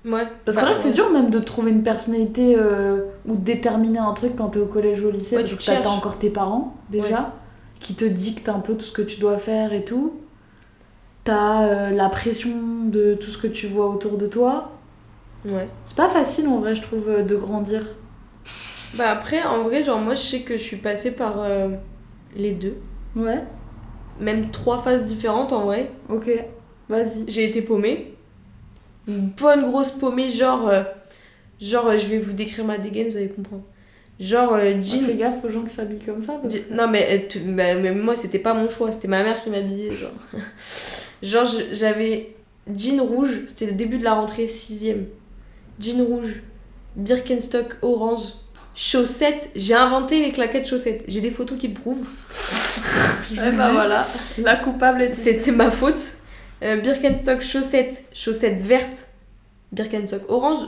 Ouais. 0.06 0.28
Parce 0.44 0.58
Bah, 0.58 0.64
que 0.64 0.68
là, 0.70 0.76
c'est 0.76 0.92
dur 0.92 1.10
même 1.12 1.30
de 1.30 1.40
trouver 1.40 1.72
une 1.72 1.84
personnalité 1.84 2.56
euh, 2.58 3.06
ou 3.26 3.36
de 3.36 3.42
déterminer 3.42 4.00
un 4.00 4.12
truc 4.14 4.36
quand 4.36 4.50
t'es 4.50 4.60
au 4.60 4.66
collège 4.66 5.02
ou 5.02 5.08
au 5.08 5.12
lycée. 5.12 5.38
Ouais, 5.38 5.44
parce 5.44 5.54
tu 5.54 5.60
que 5.60 5.64
t'as 5.84 5.88
encore 5.90 6.18
tes 6.18 6.30
parents, 6.30 6.76
déjà, 6.90 7.32
qui 7.80 7.94
te 7.96 8.04
dictent 8.04 8.50
un 8.50 8.60
peu 8.60 8.74
tout 8.74 8.84
ce 8.84 8.92
que 8.92 9.02
tu 9.02 9.20
dois 9.22 9.38
faire 9.38 9.72
et 9.72 9.86
tout. 9.86 10.14
T'as 11.24 11.64
euh, 11.68 11.90
la 11.92 12.10
pression 12.10 12.50
de 12.86 13.14
tout 13.14 13.32
ce 13.32 13.38
que 13.38 13.48
tu 13.48 13.68
vois 13.68 13.88
autour 13.88 14.18
de 14.18 14.28
toi. 14.28 14.72
Ouais. 15.46 15.68
C'est 15.86 15.96
pas 15.96 16.10
facile 16.10 16.48
en 16.48 16.60
vrai, 16.60 16.76
je 16.76 16.82
trouve, 16.82 17.10
euh, 17.10 17.24
de 17.24 17.36
grandir. 17.36 17.82
Bah 18.96 19.10
après, 19.12 19.42
en 19.44 19.64
vrai, 19.64 19.82
genre 19.84 20.00
moi 20.00 20.16
je 20.16 20.22
sais 20.22 20.40
que 20.42 20.56
je 20.58 20.62
suis 20.64 20.78
passée 20.78 21.12
par 21.16 21.36
euh, 21.42 21.70
les 22.36 22.52
deux. 22.52 22.76
Ouais, 23.16 23.44
Même 24.20 24.52
trois 24.52 24.80
phases 24.80 25.06
différentes 25.06 25.54
en 25.54 25.66
vrai. 25.66 25.92
ok, 26.10 26.30
vas-y. 26.90 27.24
J'ai 27.28 27.50
été 27.50 27.62
paumée. 27.62 28.14
Une 29.08 29.30
bonne 29.30 29.70
grosse 29.70 29.92
paumée, 29.92 30.30
genre. 30.30 30.68
euh, 30.70 30.84
genre, 31.60 31.98
je 31.98 32.06
vais 32.08 32.20
vous 32.20 32.34
décrire 32.34 32.66
ma 32.66 32.78
dégaine, 32.78 33.10
vous 33.10 33.18
allez 33.18 33.30
comprendre. 33.30 33.64
Genre, 34.20 34.54
euh, 34.54 34.74
jean. 34.82 35.06
Fais 35.06 35.16
gaffe 35.16 35.44
aux 35.44 35.50
gens 35.50 35.64
qui 35.64 35.74
s'habillent 35.74 36.00
comme 36.00 36.22
ça. 36.22 36.34
parce 36.42 36.54
Non, 36.72 36.88
mais, 36.88 37.28
bah, 37.48 37.76
mais 37.76 37.94
moi, 37.94 38.16
c'était 38.16 38.40
pas 38.40 38.54
mon 38.54 38.70
choix, 38.70 38.92
c'était 38.92 39.08
ma 39.08 39.24
mère 39.24 39.42
qui 39.42 39.50
m'habillait. 39.50 39.92
Genre, 39.92 40.12
genre 41.24 41.48
j'avais 41.72 42.36
jean 42.76 43.02
rouge, 43.02 43.42
c'était 43.48 43.66
le 43.68 43.72
début 43.74 43.98
de 43.98 44.04
la 44.04 44.14
rentrée, 44.14 44.46
6ème. 44.48 45.06
Jean 45.80 46.04
rouge, 46.06 46.44
Birkenstock 46.96 47.78
orange, 47.82 48.22
chaussettes. 48.76 49.50
J'ai 49.56 49.74
inventé 49.74 50.22
les 50.22 50.32
claquettes 50.32 50.68
chaussettes. 50.68 51.04
J'ai 51.08 51.22
des 51.22 51.32
photos 51.32 51.58
qui 51.58 51.68
le 51.70 51.74
prouvent. 51.74 52.08
Je 53.32 53.36
Eh 53.36 53.52
bah 53.56 53.68
dis. 53.70 53.74
voilà, 53.74 54.08
la 54.38 54.56
coupable 54.58 55.02
ici. 55.12 55.22
C'était 55.22 55.52
ma 55.52 55.72
faute. 55.72 56.02
Euh, 56.62 56.78
Birkenstock 56.80 57.42
chaussettes, 57.42 58.04
chaussettes 58.14 58.62
vertes, 58.62 59.08
Birkenstock 59.72 60.22
orange, 60.30 60.68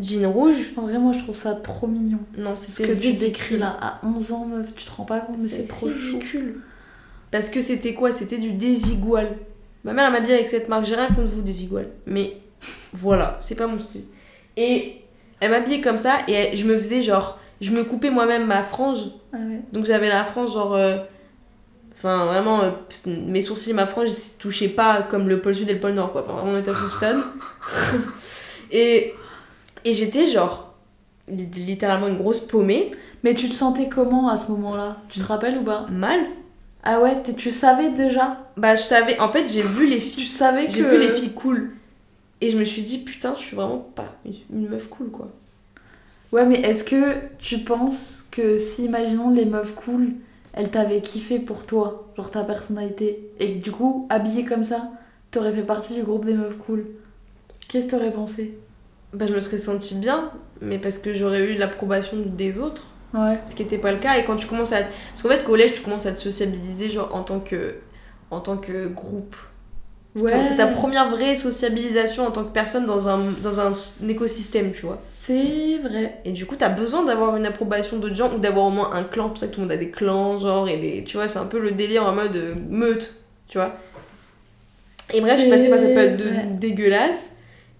jean 0.00 0.26
rouge. 0.26 0.72
En 0.76 0.82
vrai, 0.82 0.98
moi 0.98 1.12
je 1.12 1.20
trouve 1.20 1.36
ça 1.36 1.54
trop 1.54 1.86
mignon. 1.86 2.18
Non, 2.36 2.56
Ce 2.56 2.70
c'était 2.70 2.88
que 2.94 2.98
tu 3.00 3.12
décris 3.14 3.56
là, 3.58 3.76
à 3.80 4.00
11 4.06 4.32
ans, 4.32 4.44
meuf, 4.46 4.74
tu 4.74 4.84
te 4.84 4.90
rends 4.90 5.04
pas 5.04 5.20
compte, 5.20 5.36
mais 5.38 5.48
c'est 5.48 5.68
trop 5.68 5.88
chou. 5.88 6.16
ridicule. 6.18 6.60
Parce 7.30 7.48
que 7.48 7.60
c'était 7.60 7.94
quoi? 7.94 8.12
C'était 8.12 8.38
du 8.38 8.52
désigual. 8.52 9.36
Ma 9.86 9.92
mère 9.94 10.06
elle 10.06 10.12
m'a 10.12 10.20
dit 10.20 10.32
avec 10.32 10.48
cette 10.48 10.68
marque, 10.68 10.84
j'ai 10.84 10.96
rien 10.96 11.08
contre 11.08 11.28
vous 11.28 11.42
désigual. 11.42 11.88
Mais 12.06 12.36
voilà, 12.92 13.36
c'est 13.40 13.54
pas 13.54 13.66
mon 13.66 13.78
style. 13.80 14.04
Et 14.56 14.96
elle 15.40 15.50
m'habillait 15.50 15.80
comme 15.80 15.96
ça 15.98 16.18
et 16.28 16.32
elle- 16.32 16.56
je 16.56 16.66
me 16.66 16.76
faisais 16.76 17.00
genre, 17.02 17.38
je 17.60 17.70
me 17.70 17.84
coupais 17.84 18.10
moi-même 18.10 18.46
ma 18.46 18.62
frange. 18.62 18.98
Ah 19.32 19.36
ouais. 19.38 19.60
Donc 19.72 19.86
j'avais 19.86 20.08
la 20.08 20.24
frange 20.24 20.52
genre... 20.52 20.74
euh, 20.74 20.98
Enfin 21.94 22.26
vraiment, 22.26 22.60
euh, 22.62 22.70
mes 23.06 23.40
sourcils, 23.40 23.72
ma 23.72 23.86
frange, 23.86 24.10
ils 24.10 24.38
touchaient 24.38 24.68
pas 24.68 25.02
comme 25.02 25.28
le 25.28 25.40
pôle 25.40 25.54
sud 25.54 25.70
et 25.70 25.74
le 25.74 25.80
pôle 25.80 25.92
nord 25.92 26.12
quoi. 26.12 26.24
Enfin 26.24 26.34
vraiment 26.34 26.52
on 26.52 26.58
était 26.58 26.70
à 26.70 26.74
stade. 26.90 27.16
et 28.70 29.14
et 29.84 29.92
j'étais 29.92 30.26
genre 30.26 30.74
li- 31.28 31.46
littéralement 31.46 32.08
une 32.08 32.18
grosse 32.18 32.40
paumée, 32.40 32.90
Mais 33.22 33.34
tu 33.34 33.48
te 33.48 33.54
sentais 33.54 33.88
comment 33.88 34.28
à 34.28 34.36
ce 34.36 34.50
moment-là? 34.52 34.98
Tu 35.08 35.20
te 35.20 35.24
rappelles 35.24 35.58
ou 35.58 35.64
pas? 35.64 35.86
Mal. 35.90 36.20
Ah 36.88 37.00
ouais, 37.00 37.20
tu 37.36 37.50
savais 37.50 37.90
déjà 37.90 38.46
Bah 38.56 38.76
je 38.76 38.82
savais, 38.82 39.18
en 39.18 39.28
fait 39.28 39.48
j'ai 39.48 39.62
vu 39.62 39.86
les 39.88 39.98
Tu 39.98 40.02
filles 40.02 40.26
savais 40.26 40.66
que. 40.66 40.72
J'ai 40.72 40.82
vu 40.84 40.98
les 40.98 41.10
filles 41.10 41.32
cool. 41.32 41.72
Et 42.40 42.50
je 42.50 42.56
me 42.58 42.64
suis 42.64 42.82
dit, 42.82 42.98
putain, 43.02 43.34
je 43.36 43.40
suis 43.42 43.56
vraiment 43.56 43.78
pas 43.78 44.12
une- 44.24 44.34
une 44.62 44.68
meuf 44.68 44.88
cool, 44.88 45.10
quoi. 45.10 45.28
Ouais, 46.32 46.44
mais 46.44 46.60
est-ce 46.60 46.84
que 46.84 47.16
tu 47.38 47.58
penses 47.58 48.28
que 48.30 48.56
si, 48.58 48.84
imaginons, 48.84 49.30
les 49.30 49.46
meufs 49.46 49.74
cool, 49.74 50.12
elles 50.52 50.70
t'avaient 50.70 51.00
kiffé 51.00 51.38
pour 51.38 51.64
toi, 51.64 52.08
genre 52.16 52.30
ta 52.30 52.44
personnalité, 52.44 53.30
et 53.40 53.54
que 53.58 53.62
du 53.64 53.72
coup, 53.72 54.06
habillée 54.10 54.44
comme 54.44 54.64
ça, 54.64 54.90
t'aurais 55.30 55.52
fait 55.52 55.62
partie 55.62 55.94
du 55.94 56.02
groupe 56.02 56.24
des 56.26 56.34
meufs 56.34 56.58
cool? 56.58 56.86
Qu'est-ce 57.68 57.86
que 57.86 57.90
t'aurais 57.92 58.12
pensé? 58.12 58.58
Bah, 59.12 59.26
je 59.26 59.32
me 59.34 59.40
serais 59.40 59.58
sentie 59.58 59.94
bien, 59.96 60.30
mais 60.60 60.78
parce 60.78 60.98
que 60.98 61.14
j'aurais 61.14 61.52
eu 61.52 61.56
l'approbation 61.56 62.18
des 62.18 62.58
autres, 62.58 62.84
Ouais. 63.14 63.38
ce 63.46 63.54
qui 63.54 63.62
n'était 63.62 63.78
pas 63.78 63.92
le 63.92 63.98
cas. 63.98 64.16
Et 64.18 64.24
quand 64.24 64.36
tu 64.36 64.46
commences 64.46 64.72
à. 64.72 64.78
Parce 65.10 65.22
qu'en 65.22 65.28
fait, 65.28 65.44
collège, 65.44 65.72
tu 65.74 65.80
commences 65.80 66.06
à 66.06 66.12
te 66.12 66.18
sociabiliser, 66.18 66.90
genre, 66.90 67.14
en 67.14 67.22
tant 67.22 67.40
que, 67.40 67.76
en 68.30 68.40
tant 68.40 68.56
que 68.56 68.88
groupe. 68.88 69.36
C'est 70.14 70.22
ta- 70.24 70.36
Ouais. 70.38 70.42
C'est 70.42 70.56
ta 70.56 70.66
première 70.68 71.10
vraie 71.10 71.36
sociabilisation 71.36 72.26
en 72.26 72.30
tant 72.30 72.44
que 72.44 72.50
personne 72.52 72.86
dans 72.86 73.06
un, 73.08 73.18
dans 73.42 73.60
un 73.60 73.70
écosystème, 74.08 74.72
tu 74.72 74.86
vois. 74.86 74.98
C'est 75.20 75.78
vrai. 75.82 76.20
Et 76.24 76.32
du 76.32 76.46
coup, 76.46 76.56
t'as 76.56 76.70
besoin 76.70 77.04
d'avoir 77.04 77.36
une 77.36 77.44
approbation 77.46 77.98
d'autres 77.98 78.14
gens 78.16 78.32
ou 78.34 78.38
d'avoir 78.38 78.66
au 78.66 78.70
moins 78.70 78.92
un 78.94 79.04
clan. 79.04 79.24
C'est 79.24 79.28
pour 79.30 79.38
ça 79.38 79.46
que 79.48 79.52
tout 79.52 79.60
le 79.60 79.66
monde 79.66 79.72
a 79.72 79.76
des 79.76 79.90
clans, 79.90 80.38
genre, 80.38 80.68
et 80.68 80.78
des. 80.78 81.04
Tu 81.04 81.16
vois, 81.18 81.28
c'est 81.28 81.38
un 81.38 81.46
peu 81.46 81.58
le 81.58 81.72
délire 81.72 82.04
en 82.04 82.12
mode 82.12 82.34
euh, 82.34 82.54
meute, 82.68 83.12
tu 83.48 83.58
vois. 83.58 83.76
Et 85.12 85.20
bref, 85.20 85.34
je 85.36 85.40
suis 85.42 85.50
passée 85.50 85.68
par 85.68 85.78
cette 85.78 85.94
période 85.94 86.16
de 86.16 86.58
dégueulasse. 86.58 87.36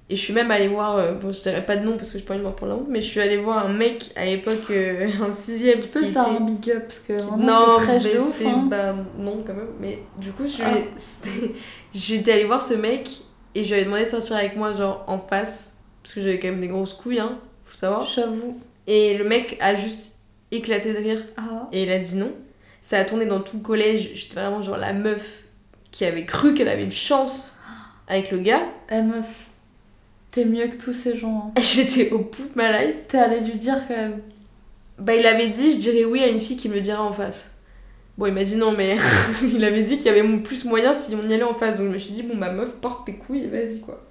Et 0.08 0.14
je 0.14 0.20
suis 0.20 0.32
même 0.32 0.50
allée 0.52 0.68
voir. 0.68 0.96
euh, 0.96 1.12
bon, 1.14 1.32
je 1.32 1.40
dirais 1.40 1.64
pas 1.66 1.76
de 1.76 1.84
nom 1.84 1.96
parce 1.96 2.12
que 2.12 2.18
j'ai 2.18 2.24
pas 2.24 2.34
envie 2.34 2.40
de 2.42 2.46
me 2.46 2.50
reprendre 2.52 2.72
la 2.74 2.78
honte, 2.78 2.86
mais 2.88 3.00
je 3.00 3.06
suis 3.08 3.20
allée 3.20 3.38
voir 3.38 3.66
un 3.66 3.72
mec 3.72 4.12
à 4.14 4.24
l'époque 4.24 4.70
euh, 4.70 5.08
en 5.20 5.30
6ème 5.30 5.80
Tu 5.80 5.88
peux 5.88 6.00
qui 6.02 6.08
faire 6.12 6.28
était- 6.28 6.36
un 6.36 6.40
big 6.44 6.70
up 6.70 6.84
parce 6.86 7.00
que 7.00 7.12
vraiment, 7.14 7.36
non, 7.38 7.66
mais 7.80 7.98
c'est. 8.32 8.46
hein. 8.46 8.66
bah, 8.70 8.94
non, 9.18 9.42
quand 9.46 9.54
même. 9.54 9.66
Mais 9.80 9.98
du 10.18 10.30
coup, 10.30 10.44
je 10.46 10.62
Ah. 10.62 10.74
j'étais 11.94 12.32
allée 12.32 12.44
voir 12.44 12.62
ce 12.62 12.74
mec 12.74 13.08
et 13.54 13.62
je 13.62 13.68
lui 13.68 13.74
avais 13.74 13.84
demandé 13.84 14.04
de 14.04 14.08
sortir 14.08 14.36
avec 14.36 14.56
moi, 14.56 14.72
genre 14.74 15.04
en 15.08 15.18
face. 15.18 15.74
Parce 16.02 16.14
que 16.14 16.20
j'avais 16.20 16.38
quand 16.38 16.48
même 16.48 16.60
des 16.60 16.68
grosses 16.68 16.92
couilles, 16.92 17.18
hein, 17.18 17.38
faut 17.64 17.72
le 17.72 17.78
savoir. 17.78 18.06
J'avoue. 18.06 18.60
Et 18.86 19.18
le 19.18 19.24
mec 19.24 19.56
a 19.60 19.74
juste 19.74 20.20
éclaté 20.52 20.92
de 20.92 20.98
rire 20.98 21.20
Ah. 21.36 21.68
et 21.72 21.82
il 21.82 21.90
a 21.90 21.98
dit 21.98 22.14
non. 22.16 22.30
Ça 22.80 22.98
a 22.98 23.04
tourné 23.04 23.26
dans 23.26 23.40
tout 23.40 23.56
le 23.56 23.62
collège. 23.64 24.12
J'étais 24.14 24.36
vraiment 24.36 24.62
genre 24.62 24.76
la 24.76 24.92
meuf 24.92 25.42
qui 25.90 26.04
avait 26.04 26.24
cru 26.24 26.54
qu'elle 26.54 26.68
avait 26.68 26.84
une 26.84 26.92
chance 26.92 27.60
avec 28.06 28.30
le 28.30 28.38
gars. 28.38 28.62
Eh 28.92 29.02
meuf, 29.02 29.45
t'es 30.36 30.44
mieux 30.44 30.66
que 30.68 30.76
tous 30.76 30.92
ces 30.92 31.16
gens. 31.16 31.50
hein. 31.56 31.60
J'étais 31.62 32.12
au 32.12 32.18
bout 32.18 32.42
de 32.42 32.54
ma 32.54 32.84
life. 32.84 32.94
T'es 33.08 33.18
allée 33.18 33.40
lui 33.40 33.56
dire 33.56 33.78
quand 33.88 33.96
même. 33.96 34.20
Bah, 34.98 35.14
il 35.14 35.26
avait 35.26 35.48
dit 35.48 35.72
je 35.72 35.78
dirais 35.78 36.04
oui 36.04 36.22
à 36.22 36.28
une 36.28 36.40
fille 36.40 36.58
qui 36.58 36.68
me 36.68 36.80
dira 36.80 37.02
en 37.02 37.12
face. 37.12 37.62
Bon, 38.18 38.26
il 38.26 38.34
m'a 38.34 38.44
dit 38.44 38.56
non, 38.56 38.72
mais 38.76 38.98
il 39.42 39.64
avait 39.64 39.82
dit 39.82 39.96
qu'il 39.96 40.06
y 40.06 40.08
avait 40.10 40.22
plus 40.38 40.66
moyen 40.66 40.94
si 40.94 41.14
on 41.14 41.26
y 41.26 41.32
allait 41.32 41.42
en 41.42 41.54
face. 41.54 41.76
Donc 41.76 41.86
je 41.88 41.92
me 41.92 41.98
suis 41.98 42.12
dit, 42.12 42.22
bon, 42.22 42.36
bah 42.36 42.50
meuf, 42.52 42.74
porte 42.80 43.06
tes 43.06 43.14
couilles 43.14 43.46
vas-y 43.46 43.80
quoi. 43.80 44.04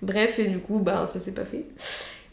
Bref, 0.00 0.38
et 0.38 0.46
du 0.46 0.58
coup, 0.58 0.78
bah 0.78 1.04
ça 1.06 1.20
s'est 1.20 1.34
pas 1.34 1.44
fait. 1.44 1.66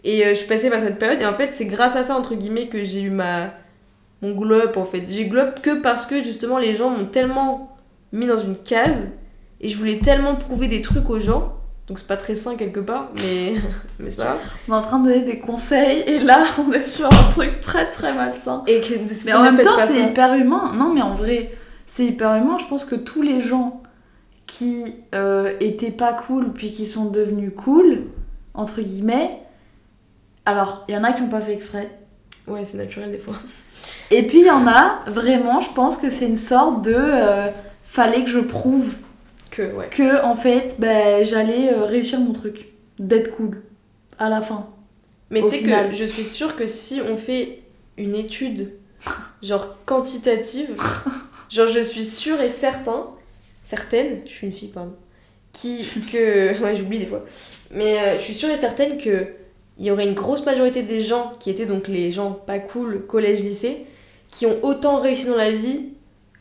Et 0.06 0.26
euh, 0.26 0.30
je 0.30 0.36
suis 0.36 0.48
passée 0.48 0.70
par 0.70 0.80
cette 0.80 1.00
période, 1.00 1.22
et 1.22 1.26
en 1.26 1.34
fait, 1.34 1.50
c'est 1.52 1.66
grâce 1.66 1.96
à 1.96 2.04
ça, 2.04 2.16
entre 2.16 2.36
guillemets, 2.36 2.68
que 2.68 2.84
j'ai 2.84 3.02
eu 3.02 3.10
ma. 3.10 3.54
mon 4.22 4.32
glow 4.32 4.60
en 4.76 4.84
fait. 4.86 5.06
J'ai 5.08 5.26
glow 5.26 5.42
up 5.42 5.62
que 5.62 5.82
parce 5.82 6.06
que 6.06 6.22
justement 6.22 6.60
les 6.60 6.76
gens 6.76 6.90
m'ont 6.90 7.06
tellement 7.06 7.78
mis 8.14 8.28
dans 8.28 8.40
une 8.40 8.58
case, 8.58 9.18
et 9.62 9.70
je 9.70 9.78
voulais 9.78 10.00
tellement 10.00 10.36
prouver 10.36 10.68
des 10.68 10.82
trucs 10.82 11.10
aux 11.10 11.20
gens. 11.20 11.58
Donc 11.88 12.00
c'est 12.00 12.08
pas 12.08 12.16
très 12.16 12.36
sain 12.36 12.56
quelque 12.56 12.80
part, 12.80 13.10
mais, 13.16 13.56
mais 14.00 14.10
c'est 14.10 14.18
pas 14.18 14.24
grave. 14.24 14.40
On 14.70 14.74
est 14.74 14.78
en 14.78 14.82
train 14.82 15.00
de 15.00 15.10
donner 15.10 15.24
des 15.24 15.40
conseils 15.40 16.02
et 16.08 16.20
là 16.20 16.46
on 16.58 16.72
est 16.72 16.88
sur 16.88 17.08
un 17.08 17.30
truc 17.30 17.60
très 17.62 17.92
très 17.92 18.14
malsain. 18.14 18.64
Et 18.68 18.80
que, 18.80 18.94
Mais 19.26 19.34
en 19.34 19.44
même 19.44 19.62
temps 19.62 19.78
c'est 19.80 20.02
hyper 20.02 20.34
humain. 20.36 20.74
Non 20.76 20.94
mais 20.94 21.02
en 21.02 21.14
vrai 21.14 21.52
c'est 21.86 22.06
hyper 22.06 22.36
humain. 22.36 22.58
Je 22.60 22.66
pense 22.68 22.86
que 22.86 22.96
tous 22.96 23.22
les 23.22 23.42
gens 23.42 23.82
qui 24.48 24.96
euh, 25.14 25.54
étaient 25.60 25.92
pas 25.92 26.14
cool 26.14 26.54
puis 26.54 26.72
qui 26.72 26.86
sont 26.86 27.06
devenus 27.06 27.52
cool, 27.56 28.04
entre 28.54 28.82
guillemets, 28.82 29.42
alors 30.46 30.86
il 30.88 30.96
y 30.96 30.98
en 30.98 31.04
a 31.04 31.12
qui 31.12 31.22
ont 31.22 31.30
pas 31.30 31.42
fait 31.42 31.54
exprès. 31.54 31.90
Ouais, 32.48 32.64
c'est 32.64 32.78
naturel 32.78 33.12
des 33.12 33.18
fois. 33.18 33.36
Et 34.10 34.24
puis 34.24 34.40
il 34.40 34.46
y 34.46 34.52
en 34.52 34.68
a 34.68 35.00
vraiment 35.08 35.60
je 35.60 35.72
pense 35.74 35.98
que 35.98 36.10
c'est 36.10 36.28
une 36.28 36.38
sorte 36.38 36.86
de... 36.86 36.96
euh, 36.96 37.50
fallait 37.84 38.24
que 38.24 38.30
je 38.30 38.40
prouve 38.40 38.96
Que, 39.54 39.62
ouais. 39.62 39.88
que 39.90 40.24
en 40.26 40.34
fait 40.34 40.78
ben, 40.80 41.24
j'allais 41.24 41.72
euh, 41.72 41.86
réussir 41.86 42.20
mon 42.20 42.34
truc. 42.34 42.70
D'être 42.98 43.36
cool. 43.36 43.62
À 44.18 44.30
la 44.30 44.42
fin. 44.42 44.68
Mais 45.30 45.42
tu 45.44 45.50
sais 45.50 45.60
que 45.60 45.94
je 45.94 46.06
suis 46.06 46.24
sûre 46.24 46.56
que 46.56 46.66
si 46.66 47.02
on 47.08 47.18
fait 47.18 47.60
une 47.98 48.16
étude, 48.16 48.72
genre 49.44 49.78
quantitative, 49.86 50.76
genre 51.50 51.68
je 51.68 51.80
suis 51.80 52.06
sûre 52.06 52.42
et 52.42 52.50
certain, 52.50 53.12
certaine, 53.64 54.22
je 54.26 54.32
suis 54.32 54.48
une 54.48 54.54
fille, 54.54 54.70
pardon, 54.70 54.94
qui, 55.52 55.86
que, 56.12 56.62
ouais 56.62 56.76
j'oublie 56.76 57.00
des 57.00 57.08
fois, 57.08 57.24
mais 57.72 58.00
euh, 58.00 58.18
je 58.18 58.24
suis 58.24 58.34
sûre 58.34 58.50
et 58.50 58.58
certaine 58.58 58.98
que 58.98 59.28
il 59.80 59.86
y 59.86 59.92
aurait 59.92 60.08
une 60.08 60.14
grosse 60.14 60.46
majorité 60.46 60.84
des 60.84 61.02
gens 61.02 61.34
qui 61.40 61.50
étaient 61.50 61.66
donc 61.66 61.88
les 61.88 62.12
gens 62.12 62.32
pas 62.32 62.60
cool, 62.60 63.06
collège-lycée, 63.08 63.86
qui 64.30 64.46
ont 64.46 64.64
autant 64.64 65.00
réussi 65.00 65.26
dans 65.26 65.36
la 65.36 65.52
vie 65.52 65.93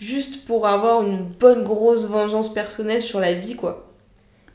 juste 0.03 0.45
pour 0.47 0.67
avoir 0.67 1.03
une 1.03 1.19
bonne 1.39 1.63
grosse 1.63 2.07
vengeance 2.07 2.53
personnelle 2.53 3.01
sur 3.03 3.21
la 3.21 3.35
vie, 3.35 3.55
quoi. 3.55 3.89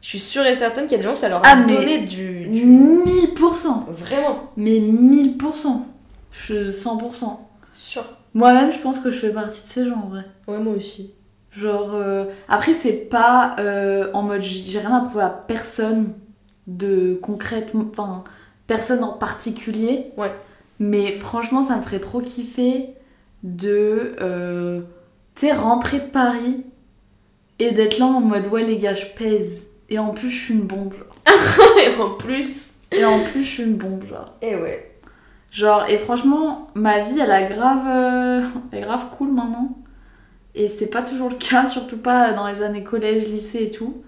Je 0.02 0.10
suis 0.10 0.20
sûre 0.20 0.46
et 0.46 0.56
certaine 0.56 0.84
qu'il 0.86 0.92
y 0.92 0.96
a 0.96 0.98
des 0.98 1.04
gens, 1.10 1.16
ça 1.16 1.30
leur 1.30 1.40
a 1.40 1.48
Ah, 1.50 1.64
donné 1.64 2.00
du, 2.06 2.42
du- 2.42 2.66
1000% 2.66 3.86
Vraiment, 3.90 4.52
Mais 4.58 4.80
1000% 4.80 5.86
Je 6.32 6.70
100%. 6.70 7.40
c'est 7.64 7.74
sûr. 7.92 8.04
Moi-même, 8.34 8.72
je 8.72 8.78
pense 8.80 9.00
que 9.00 9.10
je 9.10 9.18
fais 9.20 9.30
partie 9.34 9.62
de 9.64 9.68
ces 9.68 9.86
gens 9.86 10.04
en 10.06 10.10
vrai. 10.10 10.24
Ouais, 10.48 10.60
moi 10.60 10.74
aussi. 10.76 11.14
Genre, 11.52 11.92
euh, 11.96 12.26
après, 12.50 12.74
c'est 12.74 13.08
pas 13.10 13.56
euh, 13.60 14.12
en 14.14 14.22
mode 14.22 14.42
j'ai 14.44 14.70
j'ai 14.70 14.80
rien 14.80 14.96
à 14.96 15.00
prouver 15.08 15.24
à 15.24 15.30
personne 15.30 16.14
de 16.68 17.18
concrètement, 17.22 17.86
enfin, 17.90 18.24
personne 18.68 19.04
en 19.04 19.14
particulier. 19.14 20.08
Ouais. 20.18 20.32
Mais 20.80 21.12
franchement, 21.14 21.64
ça 21.64 21.78
me 21.78 21.82
ferait 21.82 22.00
trop 22.02 22.20
kiffer 22.22 22.90
de, 23.44 24.16
euh, 24.22 24.82
tu 25.38 25.46
sais, 25.46 25.54
rentrer 25.54 26.00
de 26.00 26.06
Paris 26.06 26.64
et 27.60 27.72
d'être 27.72 28.00
là 28.00 28.08
en 28.08 28.22
mode 28.22 28.48
ouais, 28.48 28.64
les 28.64 28.78
gars, 28.78 28.94
je 28.94 29.06
pèse. 29.06 29.76
Et 29.90 30.00
en 30.00 30.10
plus, 30.10 30.30
je 30.30 30.46
suis 30.46 30.54
une 30.54 30.68
bombe, 30.68 30.94
genre. 30.94 31.38
et 31.86 32.02
en 32.02 32.10
plus. 32.12 32.74
Et 32.92 33.06
en 33.06 33.24
plus, 33.24 33.44
je 33.44 33.50
suis 33.50 33.64
une 33.64 33.76
bombe, 33.76 34.06
genre. 34.06 34.34
Et 34.42 34.56
ouais. 34.56 34.92
Genre, 35.52 35.86
et 35.88 35.98
franchement, 35.98 36.68
ma 36.76 37.00
vie, 37.00 37.20
elle 37.20 37.32
a 37.32 37.44
grave, 37.44 37.88
euh, 37.88 38.42
elle 38.72 38.80
est 38.80 38.82
grave 38.82 39.08
cool 39.18 39.32
maintenant. 39.32 39.78
Et 40.56 40.68
c'était 40.68 40.88
pas 40.88 41.04
toujours 41.04 41.30
le 41.30 41.36
cas, 41.36 41.68
surtout 41.68 41.98
pas 41.98 42.34
dans 42.34 42.48
les 42.48 42.64
années 42.64 42.84
collège, 42.84 43.28
lycée 43.28 43.64
et 43.64 43.70
tout. 43.70 44.02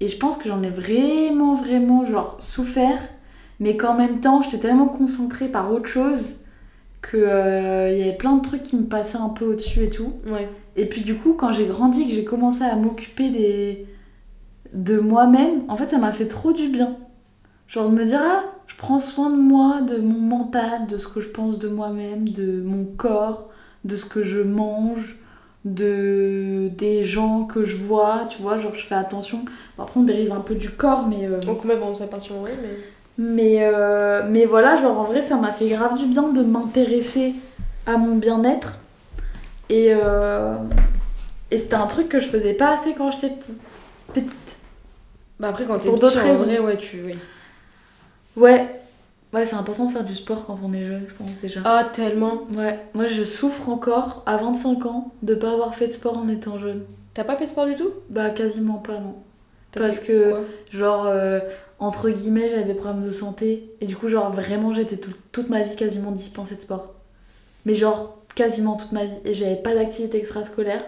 Et 0.00 0.08
je 0.08 0.16
pense 0.16 0.38
que 0.38 0.48
j'en 0.48 0.62
ai 0.62 0.70
vraiment, 0.70 1.54
vraiment, 1.54 2.04
genre, 2.06 2.36
souffert. 2.40 3.00
Mais 3.60 3.76
qu'en 3.76 3.94
même 3.94 4.20
temps, 4.20 4.42
j'étais 4.42 4.58
tellement 4.58 4.86
concentrée 4.86 5.48
par 5.48 5.72
autre 5.72 5.88
chose 5.88 6.36
que 7.02 7.16
euh, 7.16 7.92
il 7.92 7.98
y 7.98 8.02
avait 8.02 8.16
plein 8.16 8.36
de 8.36 8.42
trucs 8.42 8.62
qui 8.62 8.76
me 8.76 8.84
passaient 8.84 9.18
un 9.18 9.28
peu 9.28 9.44
au-dessus 9.44 9.84
et 9.84 9.90
tout. 9.90 10.14
Ouais. 10.28 10.48
Et 10.78 10.86
puis 10.86 11.02
du 11.02 11.16
coup, 11.16 11.34
quand 11.34 11.52
j'ai 11.52 11.66
grandi, 11.66 12.06
que 12.06 12.14
j'ai 12.14 12.24
commencé 12.24 12.62
à 12.62 12.76
m'occuper 12.76 13.30
des... 13.30 13.86
de 14.72 14.98
moi-même, 14.98 15.62
en 15.68 15.76
fait, 15.76 15.88
ça 15.88 15.98
m'a 15.98 16.12
fait 16.12 16.28
trop 16.28 16.52
du 16.52 16.68
bien. 16.68 16.96
Genre 17.66 17.90
de 17.90 17.94
me 17.94 18.04
dire, 18.04 18.20
ah, 18.22 18.44
je 18.68 18.76
prends 18.76 19.00
soin 19.00 19.28
de 19.28 19.36
moi, 19.36 19.82
de 19.82 19.98
mon 19.98 20.20
mental, 20.20 20.86
de 20.86 20.96
ce 20.96 21.08
que 21.08 21.20
je 21.20 21.28
pense 21.28 21.58
de 21.58 21.68
moi-même, 21.68 22.28
de 22.28 22.62
mon 22.62 22.84
corps, 22.84 23.50
de 23.84 23.96
ce 23.96 24.06
que 24.06 24.22
je 24.22 24.40
mange, 24.40 25.18
de 25.64 26.70
des 26.78 27.02
gens 27.04 27.44
que 27.44 27.64
je 27.64 27.76
vois, 27.76 28.26
tu 28.30 28.40
vois, 28.40 28.58
genre 28.58 28.74
je 28.74 28.86
fais 28.86 28.94
attention. 28.94 29.40
Bon, 29.76 29.82
après, 29.82 30.00
on 30.00 30.04
dérive 30.04 30.32
un 30.32 30.40
peu 30.40 30.54
du 30.54 30.70
corps, 30.70 31.06
mais... 31.08 31.26
euh, 31.26 31.40
Donc, 31.40 31.64
même 31.64 31.80
partit 32.10 32.32
en 32.32 32.40
vrai, 32.40 32.54
mais. 32.62 32.78
mais, 33.18 33.58
euh, 33.62 34.22
mais 34.30 34.44
voilà, 34.44 34.76
genre 34.76 34.98
en 34.98 35.04
vrai, 35.04 35.22
ça 35.22 35.36
m'a 35.36 35.52
fait 35.52 35.68
grave 35.68 35.98
du 35.98 36.06
bien 36.06 36.28
de 36.28 36.42
m'intéresser 36.42 37.34
à 37.86 37.96
mon 37.96 38.14
bien-être. 38.16 38.78
Et, 39.70 39.92
euh, 39.92 40.54
et 41.50 41.58
c'était 41.58 41.74
un 41.74 41.86
truc 41.86 42.08
que 42.08 42.20
je 42.20 42.26
faisais 42.28 42.54
pas 42.54 42.72
assez 42.74 42.94
quand 42.94 43.10
j'étais 43.10 43.30
petit- 43.30 43.52
petite. 44.14 44.56
Bah, 45.40 45.48
après, 45.48 45.64
quand 45.66 45.78
t'es 45.78 45.88
Pour 45.88 45.98
d'autres 45.98 46.18
raisons. 46.18 46.44
vrai, 46.44 46.58
ouais, 46.58 46.76
tu. 46.78 47.02
oui. 47.04 47.14
Ouais, 48.36 48.66
ouais, 49.32 49.44
c'est 49.44 49.56
important 49.56 49.86
de 49.86 49.92
faire 49.92 50.04
du 50.04 50.14
sport 50.14 50.46
quand 50.46 50.58
on 50.64 50.72
est 50.72 50.84
jeune, 50.84 51.04
je 51.08 51.14
pense 51.14 51.30
déjà. 51.40 51.60
Ah, 51.64 51.84
tellement. 51.92 52.42
Ouais, 52.56 52.78
moi 52.94 53.06
je 53.06 53.24
souffre 53.24 53.68
encore 53.68 54.22
à 54.26 54.36
25 54.36 54.86
ans 54.86 55.12
de 55.22 55.34
pas 55.34 55.52
avoir 55.52 55.74
fait 55.74 55.88
de 55.88 55.92
sport 55.92 56.16
en 56.18 56.28
étant 56.28 56.58
jeune. 56.58 56.84
T'as 57.14 57.24
pas 57.24 57.36
fait 57.36 57.44
de 57.44 57.50
sport 57.50 57.66
du 57.66 57.74
tout? 57.74 57.90
Bah, 58.10 58.30
quasiment 58.30 58.74
pas, 58.78 58.94
non. 58.98 59.16
T'as 59.72 59.80
Parce 59.80 59.98
que- 59.98 60.36
Genre, 60.70 61.06
euh, 61.06 61.40
entre 61.78 62.08
guillemets, 62.10 62.48
j'avais 62.48 62.64
des 62.64 62.74
problèmes 62.74 63.04
de 63.04 63.10
santé. 63.10 63.70
Et 63.80 63.86
du 63.86 63.96
coup, 63.96 64.08
genre, 64.08 64.30
vraiment, 64.32 64.72
j'étais 64.72 64.96
tout- 64.96 65.12
toute 65.32 65.50
ma 65.50 65.62
vie 65.62 65.74
quasiment 65.76 66.10
dispensée 66.12 66.54
de 66.56 66.60
sport. 66.62 66.94
Mais 67.68 67.74
genre, 67.74 68.16
quasiment 68.34 68.76
toute 68.76 68.92
ma 68.92 69.04
vie. 69.04 69.18
Et 69.26 69.34
j'avais 69.34 69.56
pas 69.56 69.74
d'activité 69.74 70.16
extrascolaire. 70.16 70.82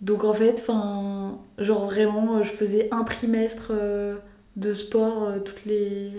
Donc 0.00 0.24
en 0.24 0.32
fait, 0.32 0.56
enfin, 0.58 1.38
genre 1.58 1.86
vraiment, 1.86 2.42
je 2.42 2.50
faisais 2.50 2.88
un 2.90 3.04
trimestre 3.04 3.68
euh, 3.70 4.16
de 4.56 4.72
sport 4.72 5.22
euh, 5.22 5.38
toutes 5.38 5.64
les... 5.64 6.10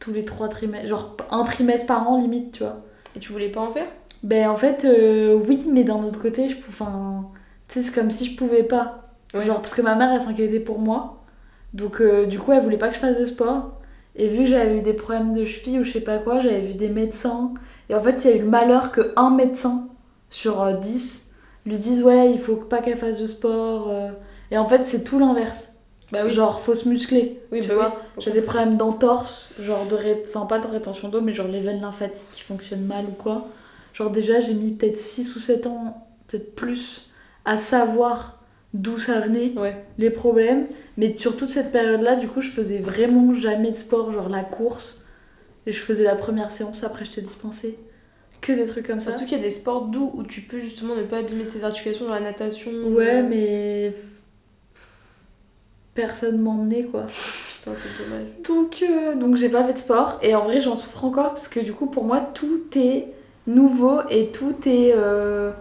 tous 0.00 0.12
les 0.12 0.26
trois 0.26 0.48
trimestres. 0.48 0.88
Genre, 0.88 1.16
un 1.30 1.44
trimestre 1.44 1.86
par 1.86 2.06
an, 2.10 2.20
limite, 2.20 2.52
tu 2.52 2.62
vois. 2.62 2.82
Et 3.16 3.20
tu 3.20 3.32
voulais 3.32 3.48
pas 3.48 3.62
en 3.62 3.72
faire? 3.72 3.88
Ben 4.22 4.50
en 4.50 4.56
fait, 4.56 4.84
euh, 4.84 5.34
oui, 5.48 5.66
mais 5.72 5.82
d'un 5.82 6.02
autre 6.04 6.20
côté, 6.20 6.50
je 6.50 6.56
pouvais... 6.56 6.68
Enfin, 6.68 7.30
tu 7.68 7.78
sais, 7.78 7.86
c'est 7.86 7.94
comme 7.94 8.10
si 8.10 8.26
je 8.26 8.36
pouvais 8.36 8.64
pas. 8.64 9.14
Ouais. 9.32 9.44
Genre, 9.44 9.62
parce 9.62 9.72
que 9.72 9.80
ma 9.80 9.94
mère, 9.94 10.12
elle 10.12 10.20
s'inquiétait 10.20 10.60
pour 10.60 10.78
moi. 10.78 11.22
Donc, 11.72 12.02
euh, 12.02 12.26
du 12.26 12.38
coup, 12.38 12.52
elle 12.52 12.62
voulait 12.62 12.76
pas 12.76 12.88
que 12.88 12.94
je 12.94 13.00
fasse 13.00 13.18
de 13.18 13.24
sport. 13.24 13.80
Et 14.14 14.28
vu 14.28 14.40
que 14.40 14.50
j'avais 14.50 14.76
eu 14.78 14.82
des 14.82 14.92
problèmes 14.92 15.32
de 15.32 15.46
cheville 15.46 15.80
ou 15.80 15.84
je 15.84 15.92
sais 15.92 16.02
pas 16.02 16.18
quoi, 16.18 16.38
j'avais 16.38 16.60
vu 16.60 16.74
des 16.74 16.90
médecins. 16.90 17.54
Et 17.88 17.94
en 17.94 18.00
fait, 18.00 18.24
il 18.24 18.30
y 18.30 18.32
a 18.32 18.36
eu 18.36 18.40
le 18.40 18.48
malheur 18.48 18.92
que 18.92 19.12
un 19.16 19.30
médecin 19.30 19.88
sur 20.30 20.62
euh, 20.62 20.72
10 20.74 21.32
lui 21.66 21.76
dise 21.78 22.02
Ouais, 22.02 22.30
il 22.32 22.38
faut 22.38 22.56
pas 22.56 22.78
qu'elle 22.78 22.96
fasse 22.96 23.18
de 23.20 23.26
sport. 23.26 23.88
euh. 23.90 24.10
Et 24.50 24.58
en 24.58 24.66
fait, 24.66 24.84
c'est 24.86 25.04
tout 25.04 25.18
l'inverse. 25.18 25.70
Bah 26.10 26.20
oui. 26.24 26.30
Genre, 26.30 26.60
faut 26.60 26.74
se 26.74 26.88
muscler. 26.88 27.40
oui, 27.52 27.60
tu 27.60 27.68
bah 27.68 27.74
vois. 27.74 27.96
oui. 28.16 28.22
J'ai 28.24 28.32
des 28.32 28.42
problèmes 28.42 28.76
d'entorse, 28.76 29.50
genre 29.58 29.86
de 29.86 29.94
ré... 29.94 30.22
enfin 30.28 30.44
pas 30.46 30.58
de 30.58 30.66
rétention 30.66 31.08
d'eau, 31.08 31.22
mais 31.22 31.32
genre 31.32 31.48
les 31.48 31.60
veines 31.60 31.80
lymphatiques 31.80 32.30
qui 32.32 32.42
fonctionnent 32.42 32.84
mal 32.86 33.06
ou 33.06 33.12
quoi. 33.12 33.46
Genre 33.94 34.10
déjà 34.10 34.38
j'ai 34.40 34.52
mis 34.54 34.72
peut-être 34.72 34.98
6 34.98 35.34
ou 35.36 35.38
7 35.38 35.66
ans, 35.66 36.06
peut-être 36.28 36.54
plus, 36.54 37.10
à 37.46 37.56
savoir 37.56 38.40
d'où 38.74 38.98
ça 38.98 39.20
venait, 39.20 39.52
Ouais. 39.56 39.84
les 39.98 40.10
problèmes. 40.10 40.66
Mais 40.98 41.16
sur 41.16 41.34
toute 41.36 41.48
cette 41.50 41.72
période-là, 41.72 42.16
du 42.16 42.28
coup, 42.28 42.42
je 42.42 42.50
faisais 42.50 42.78
vraiment 42.78 43.32
jamais 43.32 43.70
de 43.70 43.76
sport, 43.76 44.12
genre 44.12 44.28
la 44.28 44.44
course. 44.44 45.01
Et 45.66 45.72
je 45.72 45.78
faisais 45.78 46.04
la 46.04 46.16
première 46.16 46.50
séance, 46.50 46.84
après 46.84 47.04
je 47.04 47.12
te 47.12 47.20
dispensais. 47.20 47.76
Que 48.40 48.52
des 48.52 48.66
trucs 48.66 48.86
comme 48.86 49.00
ça. 49.00 49.12
Surtout 49.12 49.26
qu'il 49.26 49.38
y 49.38 49.40
a 49.40 49.44
des 49.44 49.50
sports 49.50 49.82
doux 49.86 50.10
où 50.14 50.24
tu 50.24 50.40
peux 50.40 50.58
justement 50.58 50.96
ne 50.96 51.04
pas 51.04 51.18
abîmer 51.18 51.44
tes 51.44 51.62
articulations, 51.62 52.06
genre 52.06 52.14
la 52.14 52.20
natation. 52.20 52.72
Ouais, 52.88 53.22
euh, 53.22 53.26
mais... 53.28 53.92
Personne 55.94 56.40
m'emmenait 56.40 56.84
quoi. 56.84 57.02
Putain, 57.06 57.72
c'est 57.76 58.04
dommage. 58.04 58.26
Donc, 58.44 58.82
euh, 58.82 59.14
donc 59.14 59.36
j'ai 59.36 59.48
pas 59.48 59.62
fait 59.64 59.74
de 59.74 59.78
sport 59.78 60.18
et 60.22 60.34
en 60.34 60.42
vrai 60.42 60.60
j'en 60.60 60.74
souffre 60.74 61.04
encore 61.04 61.30
parce 61.30 61.46
que 61.46 61.60
du 61.60 61.72
coup 61.72 61.86
pour 61.86 62.04
moi 62.04 62.20
tout 62.20 62.62
est 62.74 63.12
nouveau 63.46 64.00
et 64.10 64.32
tout 64.32 64.56
est 64.66 64.92
euh, 64.96 65.52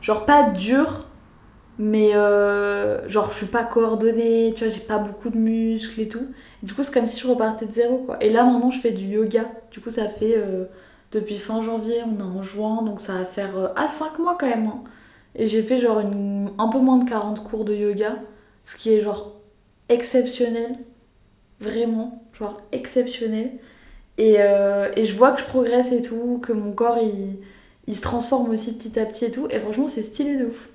genre 0.00 0.24
pas 0.24 0.44
dur 0.44 1.06
mais 1.82 2.14
euh, 2.14 3.08
genre 3.08 3.30
je 3.30 3.36
suis 3.38 3.46
pas 3.46 3.64
coordonnée, 3.64 4.52
tu 4.56 4.64
vois, 4.64 4.72
j'ai 4.72 4.80
pas 4.80 4.98
beaucoup 4.98 5.30
de 5.30 5.38
muscles 5.38 6.00
et 6.00 6.08
tout. 6.08 6.26
du 6.62 6.74
coup 6.74 6.82
c'est 6.82 6.92
comme 6.94 7.06
si 7.08 7.20
je 7.20 7.26
repartais 7.28 7.66
de 7.66 7.72
zéro 7.72 7.98
quoi. 7.98 8.22
Et 8.22 8.30
là 8.30 8.44
maintenant 8.44 8.70
je 8.70 8.80
fais 8.80 8.92
du 8.92 9.06
yoga, 9.06 9.46
du 9.70 9.80
coup 9.80 9.90
ça 9.90 10.08
fait 10.08 10.34
euh, 10.38 10.66
depuis 11.12 11.38
fin 11.38 11.62
janvier, 11.62 12.02
on 12.06 12.18
est 12.18 12.22
en 12.22 12.42
juin 12.42 12.82
donc 12.82 13.00
ça 13.00 13.14
va 13.14 13.24
faire 13.24 13.56
euh, 13.58 13.68
à 13.76 13.88
5 13.88 14.18
mois 14.20 14.36
quand 14.38 14.48
même. 14.48 14.66
hein. 14.66 14.82
Et 15.34 15.46
j'ai 15.46 15.62
fait 15.62 15.78
genre 15.78 16.00
une, 16.00 16.50
un 16.58 16.68
peu 16.68 16.78
moins 16.78 16.98
de 16.98 17.08
40 17.08 17.42
cours 17.44 17.64
de 17.64 17.74
yoga, 17.74 18.16
ce 18.64 18.76
qui 18.76 18.92
est 18.94 19.00
genre 19.00 19.40
exceptionnel 19.88 20.78
vraiment, 21.60 22.24
genre 22.34 22.60
exceptionnel. 22.72 23.52
Et, 24.18 24.36
euh, 24.40 24.90
et 24.96 25.04
je 25.04 25.16
vois 25.16 25.32
que 25.32 25.40
je 25.42 25.46
progresse 25.46 25.92
et 25.92 26.02
tout, 26.02 26.40
que 26.40 26.52
mon 26.54 26.72
corps 26.74 26.98
il, 27.02 27.40
il 27.88 27.96
se 27.96 28.02
transforme 28.02 28.50
aussi 28.52 28.76
petit 28.78 28.98
à 29.00 29.06
petit 29.06 29.26
et 29.26 29.32
tout. 29.32 29.48
Et 29.50 29.60
franchement, 29.60 29.88
c'est 29.88 30.04
stylé 30.04 30.38
de 30.38 30.46
ouf. 30.46 30.71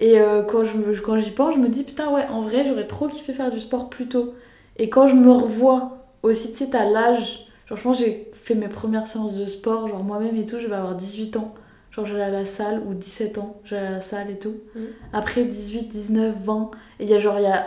Et 0.00 0.18
euh, 0.20 0.42
quand 0.42 0.64
je 0.64 0.76
me- 0.78 0.94
quand 1.00 1.18
j'y 1.18 1.30
pense, 1.30 1.54
je 1.54 1.58
me 1.58 1.68
dis 1.68 1.84
putain, 1.84 2.10
ouais, 2.12 2.26
en 2.28 2.40
vrai, 2.40 2.64
j'aurais 2.64 2.86
trop 2.86 3.08
kiffé 3.08 3.32
faire 3.32 3.50
du 3.50 3.60
sport 3.60 3.90
plus 3.90 4.08
tôt. 4.08 4.34
Et 4.76 4.88
quand 4.90 5.08
je 5.08 5.14
me 5.16 5.30
revois 5.32 5.98
aussi, 6.22 6.52
tu 6.52 6.58
sais, 6.66 6.76
à 6.76 6.84
l'âge, 6.84 7.46
genre, 7.66 7.76
je 7.78 7.82
pense 7.82 7.98
j'ai 7.98 8.30
fait 8.32 8.54
mes 8.54 8.68
premières 8.68 9.08
séances 9.08 9.34
de 9.34 9.46
sport, 9.46 9.88
genre 9.88 10.04
moi-même 10.04 10.36
et 10.36 10.44
tout, 10.46 10.58
je 10.58 10.66
vais 10.68 10.76
avoir 10.76 10.94
18 10.94 11.36
ans. 11.36 11.54
Genre, 11.90 12.04
j'allais 12.04 12.22
à 12.24 12.30
la 12.30 12.44
salle, 12.46 12.82
ou 12.86 12.94
17 12.94 13.38
ans, 13.38 13.56
j'allais 13.64 13.86
à 13.88 13.90
la 13.90 14.00
salle 14.00 14.30
et 14.30 14.38
tout. 14.38 14.54
Mhm. 14.74 14.86
Après 15.12 15.44
18, 15.44 15.88
19, 15.88 16.36
20. 16.44 16.70
Et 17.00 17.04
il 17.04 17.10
y 17.10 17.14
a 17.14 17.18
genre, 17.18 17.38
il 17.38 17.42
y 17.44 17.46
a 17.46 17.66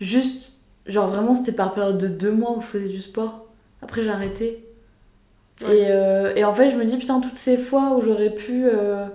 juste 0.00 0.52
Genre 0.84 1.06
vraiment 1.06 1.36
c'était 1.36 1.52
par 1.52 1.72
période 1.72 1.96
de 1.96 2.08
deux 2.08 2.32
mois 2.32 2.56
où 2.58 2.60
je 2.60 2.66
faisais 2.66 2.88
du 2.88 3.00
sport. 3.00 3.44
Après 3.82 4.02
j'ai 4.02 4.10
arrêté. 4.10 4.64
Ouais. 5.64 5.78
Et, 5.78 5.86
euh, 5.90 6.32
et 6.34 6.44
en 6.44 6.52
fait 6.52 6.70
je 6.70 6.76
me 6.76 6.84
dis 6.84 6.96
putain 6.96 7.20
toutes 7.20 7.36
ces 7.38 7.56
fois 7.56 7.96
où 7.96 8.00
j'aurais 8.02 8.34
pu 8.34 8.64
euh, 8.66 9.06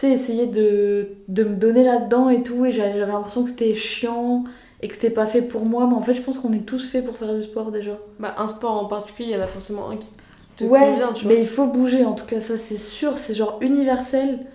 sais 0.00 0.10
essayer 0.12 0.46
de, 0.46 1.08
de 1.28 1.44
me 1.44 1.54
donner 1.56 1.84
là-dedans 1.84 2.28
et 2.30 2.42
tout 2.42 2.64
et 2.66 2.72
j'avais 2.72 2.98
l'impression 2.98 3.44
que 3.44 3.50
c'était 3.50 3.74
chiant 3.74 4.44
et 4.82 4.88
que 4.88 4.94
c'était 4.94 5.10
pas 5.10 5.26
fait 5.26 5.42
pour 5.42 5.64
moi. 5.64 5.86
Mais 5.86 5.94
en 5.94 6.00
fait 6.00 6.14
je 6.14 6.22
pense 6.22 6.38
qu'on 6.38 6.52
est 6.52 6.66
tous 6.66 6.88
faits 6.90 7.04
pour 7.04 7.16
faire 7.16 7.34
du 7.34 7.42
sport 7.42 7.70
déjà. 7.72 7.98
Bah, 8.18 8.34
un 8.38 8.46
sport 8.48 8.82
en 8.82 8.86
particulier, 8.86 9.30
il 9.30 9.34
y 9.34 9.36
en 9.36 9.42
a 9.42 9.46
forcément 9.48 9.90
un 9.90 9.96
qui, 9.96 10.10
qui 10.36 10.48
te 10.56 10.64
ouais 10.64 10.80
convient, 10.80 11.12
tu 11.12 11.24
vois. 11.24 11.34
mais 11.34 11.40
il 11.40 11.46
faut 11.46 11.66
bouger 11.66 12.04
en 12.04 12.14
tout 12.14 12.26
cas 12.26 12.40
ça 12.40 12.56
c'est 12.56 12.78
sûr. 12.78 13.18
C'est 13.18 13.34
genre 13.34 13.58
universel. 13.60 14.46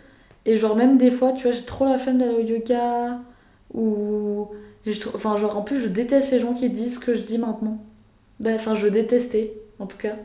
Et 0.46 0.58
genre 0.58 0.76
même 0.76 0.98
des 0.98 1.12
fois 1.12 1.34
tu 1.34 1.44
vois 1.44 1.52
j'ai 1.52 1.64
trop 1.66 1.86
la 1.86 1.98
flemme 1.98 2.18
d'aller 2.20 2.36
au 2.36 2.42
yoga 2.42 3.20
ou... 3.74 4.50
je 4.86 4.92
Enfin 5.14 5.38
genre 5.38 5.58
en 5.58 5.62
plus 5.64 5.80
je 5.80 5.88
déteste 5.88 6.32
les 6.32 6.40
gens 6.40 6.54
qui 6.54 6.70
disent 6.70 6.96
ce 6.96 7.00
que 7.00 7.16
je 7.16 7.22
dis 7.22 7.38
maintenant. 7.38 7.80
Ben, 8.40 8.56
Enfin 8.56 8.76
je 8.76 8.88
détestais 8.88 9.54
en 9.80 9.88
tout 9.88 9.98
cas. 9.98 10.16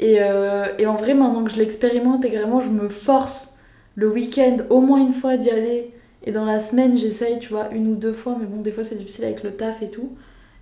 Et, 0.00 0.20
euh, 0.20 0.66
et 0.78 0.86
en 0.86 0.94
vrai 0.94 1.14
maintenant 1.14 1.44
que 1.44 1.50
je 1.50 1.56
l'expérimente 1.56 2.24
et 2.24 2.30
que 2.30 2.36
vraiment 2.36 2.60
je 2.60 2.70
me 2.70 2.88
force 2.88 3.47
le 4.00 4.08
week-end 4.08 4.58
au 4.70 4.80
moins 4.80 5.00
une 5.00 5.12
fois 5.12 5.36
d'y 5.36 5.50
aller. 5.50 5.92
Et 6.24 6.32
dans 6.32 6.44
la 6.44 6.60
semaine 6.60 6.96
j'essaye 6.96 7.38
tu 7.40 7.48
vois 7.50 7.68
une 7.72 7.88
ou 7.88 7.94
deux 7.96 8.12
fois 8.12 8.36
mais 8.38 8.46
bon 8.46 8.60
des 8.62 8.72
fois 8.72 8.84
c'est 8.84 8.96
difficile 8.96 9.24
avec 9.24 9.42
le 9.42 9.52
taf 9.52 9.82
et 9.82 9.90
tout. 9.90 10.10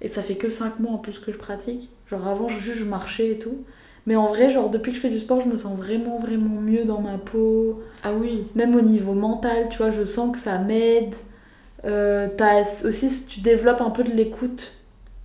Et 0.00 0.08
ça 0.08 0.22
fait 0.22 0.36
que 0.36 0.48
5 0.48 0.80
mois 0.80 0.92
en 0.92 0.98
plus 0.98 1.18
que 1.18 1.32
je 1.32 1.38
pratique. 1.38 1.90
Genre 2.10 2.26
avant, 2.28 2.48
juste 2.48 2.78
je 2.78 2.84
marchais 2.84 3.30
et 3.32 3.38
tout. 3.38 3.58
Mais 4.06 4.14
en 4.16 4.26
vrai, 4.28 4.50
genre 4.50 4.68
depuis 4.70 4.92
que 4.92 4.96
je 4.96 5.02
fais 5.02 5.08
du 5.10 5.18
sport, 5.18 5.40
je 5.40 5.48
me 5.48 5.56
sens 5.56 5.76
vraiment, 5.76 6.18
vraiment 6.18 6.60
mieux 6.60 6.84
dans 6.84 7.00
ma 7.00 7.18
peau. 7.18 7.80
Ah 8.04 8.12
oui. 8.12 8.46
Même 8.54 8.74
au 8.76 8.80
niveau 8.82 9.14
mental, 9.14 9.68
tu 9.70 9.78
vois, 9.78 9.90
je 9.90 10.04
sens 10.04 10.32
que 10.32 10.38
ça 10.38 10.58
m'aide. 10.58 11.14
Euh, 11.84 12.28
t'as 12.36 12.62
aussi, 12.84 13.26
tu 13.26 13.40
développes 13.40 13.80
un 13.80 13.90
peu 13.90 14.04
de 14.04 14.10
l'écoute 14.12 14.74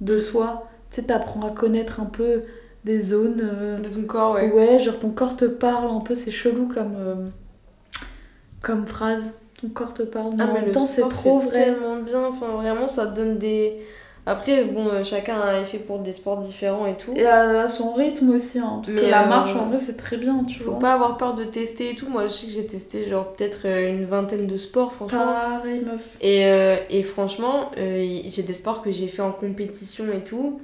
de 0.01 0.17
soi. 0.17 0.67
Tu 0.89 0.97
sais, 1.01 1.03
t'apprends 1.07 1.41
à 1.47 1.51
connaître 1.51 1.99
un 1.99 2.05
peu 2.05 2.43
des 2.85 3.01
zones. 3.01 3.41
euh, 3.43 3.77
De 3.79 3.89
ton 3.89 4.03
corps, 4.03 4.33
ouais. 4.35 4.51
Ouais, 4.51 4.79
genre 4.79 4.97
ton 4.99 5.11
corps 5.11 5.35
te 5.37 5.45
parle 5.45 5.91
un 5.91 5.99
peu, 6.01 6.15
c'est 6.15 6.31
chelou 6.31 6.67
comme, 6.73 6.95
euh, 6.97 7.15
comme 8.61 8.85
phrase. 8.87 9.35
Ton 9.61 9.69
corps 9.69 9.93
te 9.93 10.03
parle, 10.03 10.31
mais 10.35 10.43
Ah, 10.43 10.45
en 10.45 10.53
mais 10.53 10.59
même 10.59 10.65
le 10.67 10.71
temps 10.71 10.85
c'est 10.87 11.07
trop 11.07 11.39
vrai. 11.39 11.51
tellement 11.51 11.97
bien. 11.97 12.23
Enfin, 12.25 12.47
vraiment, 12.55 12.87
ça 12.87 13.05
donne 13.05 13.37
des. 13.37 13.77
Après, 14.25 14.65
bon, 14.65 14.87
euh, 14.87 15.03
chacun 15.03 15.59
est 15.61 15.65
fait 15.65 15.79
pour 15.79 15.97
des 15.99 16.13
sports 16.13 16.37
différents 16.37 16.85
et 16.85 16.95
tout. 16.95 17.11
Et 17.15 17.25
à, 17.25 17.67
son 17.67 17.93
rythme 17.93 18.29
aussi, 18.29 18.59
hein, 18.59 18.79
parce 18.81 18.93
Mais, 18.93 19.01
que 19.01 19.05
la 19.07 19.23
euh, 19.23 19.27
marche 19.29 19.55
en 19.55 19.65
vrai 19.65 19.79
c'est 19.79 19.97
très 19.97 20.17
bien, 20.17 20.43
tu 20.43 20.59
Faut 20.59 20.71
vois. 20.71 20.79
pas 20.79 20.93
avoir 20.93 21.17
peur 21.17 21.33
de 21.33 21.43
tester 21.43 21.91
et 21.91 21.95
tout. 21.95 22.07
Moi, 22.07 22.27
je 22.27 22.33
sais 22.33 22.45
que 22.47 22.53
j'ai 22.53 22.67
testé 22.67 23.05
genre 23.05 23.33
peut-être 23.33 23.61
euh, 23.65 23.89
une 23.89 24.05
vingtaine 24.05 24.45
de 24.45 24.57
sports, 24.57 24.93
franchement. 24.93 25.25
Pareil, 25.25 25.79
meuf. 25.81 26.17
Et, 26.21 26.45
euh, 26.45 26.75
et 26.91 27.01
franchement, 27.01 27.71
euh, 27.79 28.19
j'ai 28.29 28.43
des 28.43 28.53
sports 28.53 28.83
que 28.83 28.91
j'ai 28.91 29.07
fait 29.07 29.23
en 29.23 29.31
compétition 29.31 30.05
et 30.13 30.23
tout. 30.23 30.61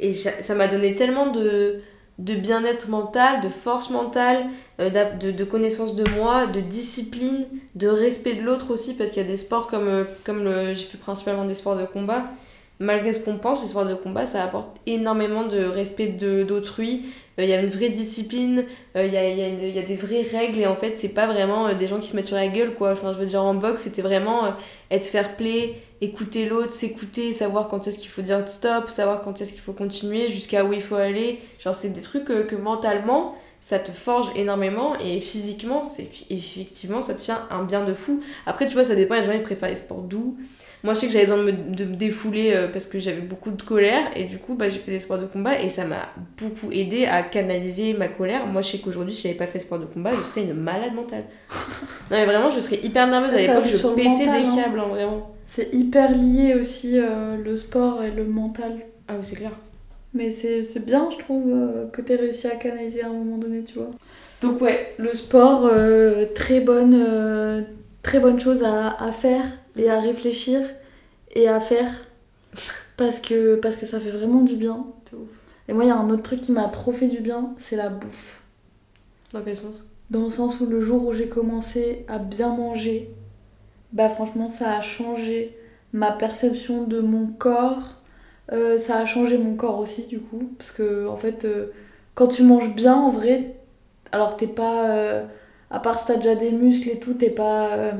Et 0.00 0.14
ça 0.14 0.54
m'a 0.56 0.66
donné 0.68 0.94
tellement 0.96 1.30
de, 1.30 1.80
de 2.18 2.34
bien-être 2.34 2.88
mental, 2.88 3.40
de 3.40 3.48
force 3.48 3.90
mentale, 3.90 4.46
euh, 4.80 4.90
de, 5.18 5.30
de 5.30 5.44
connaissance 5.44 5.94
de 5.94 6.08
moi, 6.10 6.46
de 6.46 6.60
discipline, 6.60 7.46
de 7.74 7.88
respect 7.88 8.34
de 8.34 8.42
l'autre 8.42 8.72
aussi. 8.72 8.96
Parce 8.96 9.10
qu'il 9.10 9.22
y 9.22 9.24
a 9.24 9.28
des 9.28 9.36
sports 9.36 9.68
comme, 9.68 9.88
euh, 9.88 10.04
comme 10.24 10.48
j'ai 10.68 10.84
fait 10.84 10.98
principalement 10.98 11.44
des 11.44 11.54
sports 11.54 11.76
de 11.76 11.84
combat. 11.86 12.24
Malgré 12.80 13.12
ce 13.12 13.24
qu'on 13.24 13.38
pense, 13.38 13.62
les 13.62 13.68
sports 13.68 13.86
de 13.86 13.94
combat, 13.94 14.24
ça 14.24 14.42
apporte 14.44 14.76
énormément 14.86 15.44
de 15.44 15.64
respect 15.64 16.08
d'autrui. 16.08 17.06
Euh, 17.38 17.44
Il 17.44 17.50
y 17.50 17.52
a 17.52 17.60
une 17.60 17.68
vraie 17.68 17.88
discipline, 17.88 18.64
euh, 18.96 19.04
il 19.04 19.12
y, 19.12 19.16
a, 19.16 19.28
y 19.28 19.78
a 19.78 19.82
des 19.82 19.96
vraies 19.96 20.22
règles 20.22 20.58
et 20.58 20.66
en 20.66 20.76
fait, 20.76 20.96
c'est 20.96 21.14
pas 21.14 21.26
vraiment 21.26 21.66
euh, 21.66 21.74
des 21.74 21.86
gens 21.88 21.98
qui 21.98 22.08
se 22.08 22.14
mettent 22.16 22.26
sur 22.26 22.36
la 22.36 22.48
gueule 22.48 22.74
quoi. 22.74 22.92
Enfin, 22.92 23.12
je 23.12 23.18
veux 23.18 23.26
dire, 23.26 23.42
en 23.42 23.54
boxe, 23.54 23.82
c'était 23.82 24.02
vraiment 24.02 24.54
être 24.90 25.06
fair 25.06 25.36
play, 25.36 25.76
écouter 26.00 26.46
l'autre, 26.46 26.72
s'écouter, 26.72 27.32
savoir 27.32 27.68
quand 27.68 27.86
est-ce 27.86 27.98
qu'il 27.98 28.10
faut 28.10 28.22
dire 28.22 28.48
stop, 28.48 28.90
savoir 28.90 29.22
quand 29.22 29.40
est-ce 29.40 29.52
qu'il 29.52 29.62
faut 29.62 29.72
continuer, 29.72 30.28
jusqu'à 30.28 30.64
où 30.64 30.72
il 30.72 30.82
faut 30.82 30.96
aller. 30.96 31.40
Genre, 31.58 31.74
c'est 31.74 31.90
des 31.90 32.00
trucs 32.00 32.26
que 32.26 32.56
mentalement, 32.56 33.34
ça 33.60 33.78
te 33.80 33.90
forge 33.90 34.28
énormément 34.36 34.96
et 35.00 35.20
physiquement, 35.20 35.82
c'est 35.82 36.08
effectivement, 36.30 37.02
ça 37.02 37.14
te 37.14 37.20
fait 37.20 37.32
un 37.50 37.64
bien 37.64 37.84
de 37.84 37.92
fou. 37.92 38.20
Après, 38.46 38.66
tu 38.66 38.74
vois, 38.74 38.84
ça 38.84 38.94
dépend, 38.94 39.14
il 39.14 39.18
y 39.18 39.20
a 39.20 39.26
des 39.26 39.32
gens 39.32 39.38
qui 39.38 39.44
préfèrent 39.44 39.68
les 39.68 39.76
sports 39.76 40.02
doux. 40.02 40.36
Moi, 40.84 40.94
je 40.94 41.00
sais 41.00 41.06
que 41.06 41.12
j'avais 41.12 41.26
besoin 41.26 41.44
de 41.44 41.50
me, 41.50 41.74
de 41.74 41.84
me 41.84 41.96
défouler 41.96 42.52
euh, 42.54 42.68
parce 42.68 42.86
que 42.86 43.00
j'avais 43.00 43.20
beaucoup 43.20 43.50
de 43.50 43.62
colère 43.62 44.10
et 44.14 44.24
du 44.24 44.38
coup, 44.38 44.54
bah, 44.54 44.68
j'ai 44.68 44.78
fait 44.78 44.92
des 44.92 45.00
sports 45.00 45.18
de 45.18 45.26
combat 45.26 45.60
et 45.60 45.70
ça 45.70 45.84
m'a 45.84 46.08
beaucoup 46.38 46.70
aidé 46.70 47.04
à 47.04 47.22
canaliser 47.22 47.94
ma 47.94 48.06
colère. 48.08 48.46
Moi, 48.46 48.62
je 48.62 48.72
sais 48.72 48.78
qu'aujourd'hui, 48.78 49.14
si 49.14 49.22
j'avais 49.22 49.34
pas 49.34 49.48
fait 49.48 49.58
sport 49.58 49.80
de 49.80 49.86
combat, 49.86 50.10
je 50.12 50.24
serais 50.24 50.44
une 50.44 50.54
malade 50.54 50.94
mentale. 50.94 51.24
non, 51.50 52.16
mais 52.16 52.26
vraiment, 52.26 52.48
je 52.50 52.60
serais 52.60 52.78
hyper 52.82 53.08
nerveuse. 53.08 53.34
À 53.34 53.38
l'époque, 53.38 53.66
je 53.66 53.76
pétais 53.76 54.08
mental, 54.08 54.26
des 54.26 54.46
hein. 54.46 54.62
câbles, 54.62 54.80
hein, 54.80 54.88
vraiment. 54.88 55.34
C'est 55.46 55.74
hyper 55.74 56.12
lié 56.16 56.54
aussi 56.54 56.98
euh, 56.98 57.36
le 57.42 57.56
sport 57.56 58.04
et 58.04 58.12
le 58.12 58.24
mental. 58.24 58.78
Ah 59.08 59.14
oui, 59.18 59.24
c'est 59.24 59.36
clair. 59.36 59.52
Mais 60.14 60.30
c'est 60.30 60.62
c'est 60.62 60.86
bien, 60.86 61.08
je 61.10 61.18
trouve, 61.18 61.50
euh, 61.50 61.86
que 61.88 62.02
t'aies 62.02 62.16
réussi 62.16 62.46
à 62.46 62.54
canaliser 62.54 63.02
à 63.02 63.08
un 63.08 63.12
moment 63.12 63.38
donné, 63.38 63.64
tu 63.64 63.74
vois. 63.74 63.90
Donc 64.42 64.60
ouais, 64.60 64.94
le 64.98 65.12
sport, 65.12 65.68
très, 66.36 66.60
bonne, 66.60 67.66
très 68.02 68.20
bonne 68.20 68.38
chose 68.38 68.62
à, 68.62 69.02
à 69.02 69.10
faire 69.10 69.42
et 69.76 69.90
à 69.90 70.00
réfléchir 70.00 70.60
et 71.34 71.48
à 71.48 71.60
faire. 71.60 71.90
Parce 72.96 73.20
que, 73.20 73.54
parce 73.54 73.76
que 73.76 73.86
ça 73.86 74.00
fait 74.00 74.10
vraiment 74.10 74.40
du 74.42 74.56
bien. 74.56 74.84
Et 75.68 75.72
moi, 75.72 75.84
il 75.84 75.86
y 75.86 75.90
a 75.90 75.96
un 75.96 76.10
autre 76.10 76.24
truc 76.24 76.40
qui 76.40 76.50
m'a 76.50 76.66
trop 76.68 76.90
fait 76.90 77.06
du 77.06 77.20
bien, 77.20 77.54
c'est 77.56 77.76
la 77.76 77.90
bouffe. 77.90 78.40
Dans 79.32 79.40
quel 79.42 79.56
sens? 79.56 79.86
Dans 80.10 80.24
le 80.24 80.30
sens 80.30 80.58
où 80.60 80.66
le 80.66 80.80
jour 80.80 81.06
où 81.06 81.12
j'ai 81.12 81.28
commencé 81.28 82.04
à 82.08 82.18
bien 82.18 82.48
manger, 82.56 83.10
bah 83.92 84.08
franchement 84.08 84.48
ça 84.48 84.76
a 84.76 84.80
changé 84.80 85.56
ma 85.92 86.10
perception 86.12 86.84
de 86.84 87.00
mon 87.00 87.28
corps. 87.28 87.96
Euh, 88.52 88.78
ça 88.78 88.96
a 88.98 89.04
changé 89.04 89.38
mon 89.38 89.54
corps 89.56 89.78
aussi 89.78 90.06
du 90.06 90.18
coup. 90.20 90.50
Parce 90.58 90.72
que 90.72 91.06
en 91.06 91.16
fait, 91.16 91.44
euh, 91.44 91.66
quand 92.14 92.28
tu 92.28 92.42
manges 92.42 92.74
bien 92.74 92.94
en 92.96 93.10
vrai, 93.10 93.54
alors 94.12 94.36
t'es 94.36 94.46
pas... 94.48 94.90
euh, 94.90 95.24
à 95.70 95.80
part 95.80 96.00
si 96.00 96.06
t'as 96.06 96.16
déjà 96.16 96.34
des 96.34 96.50
muscles 96.50 96.88
et 96.90 96.98
tout, 96.98 97.14
t'es 97.14 97.30
pas... 97.30 97.92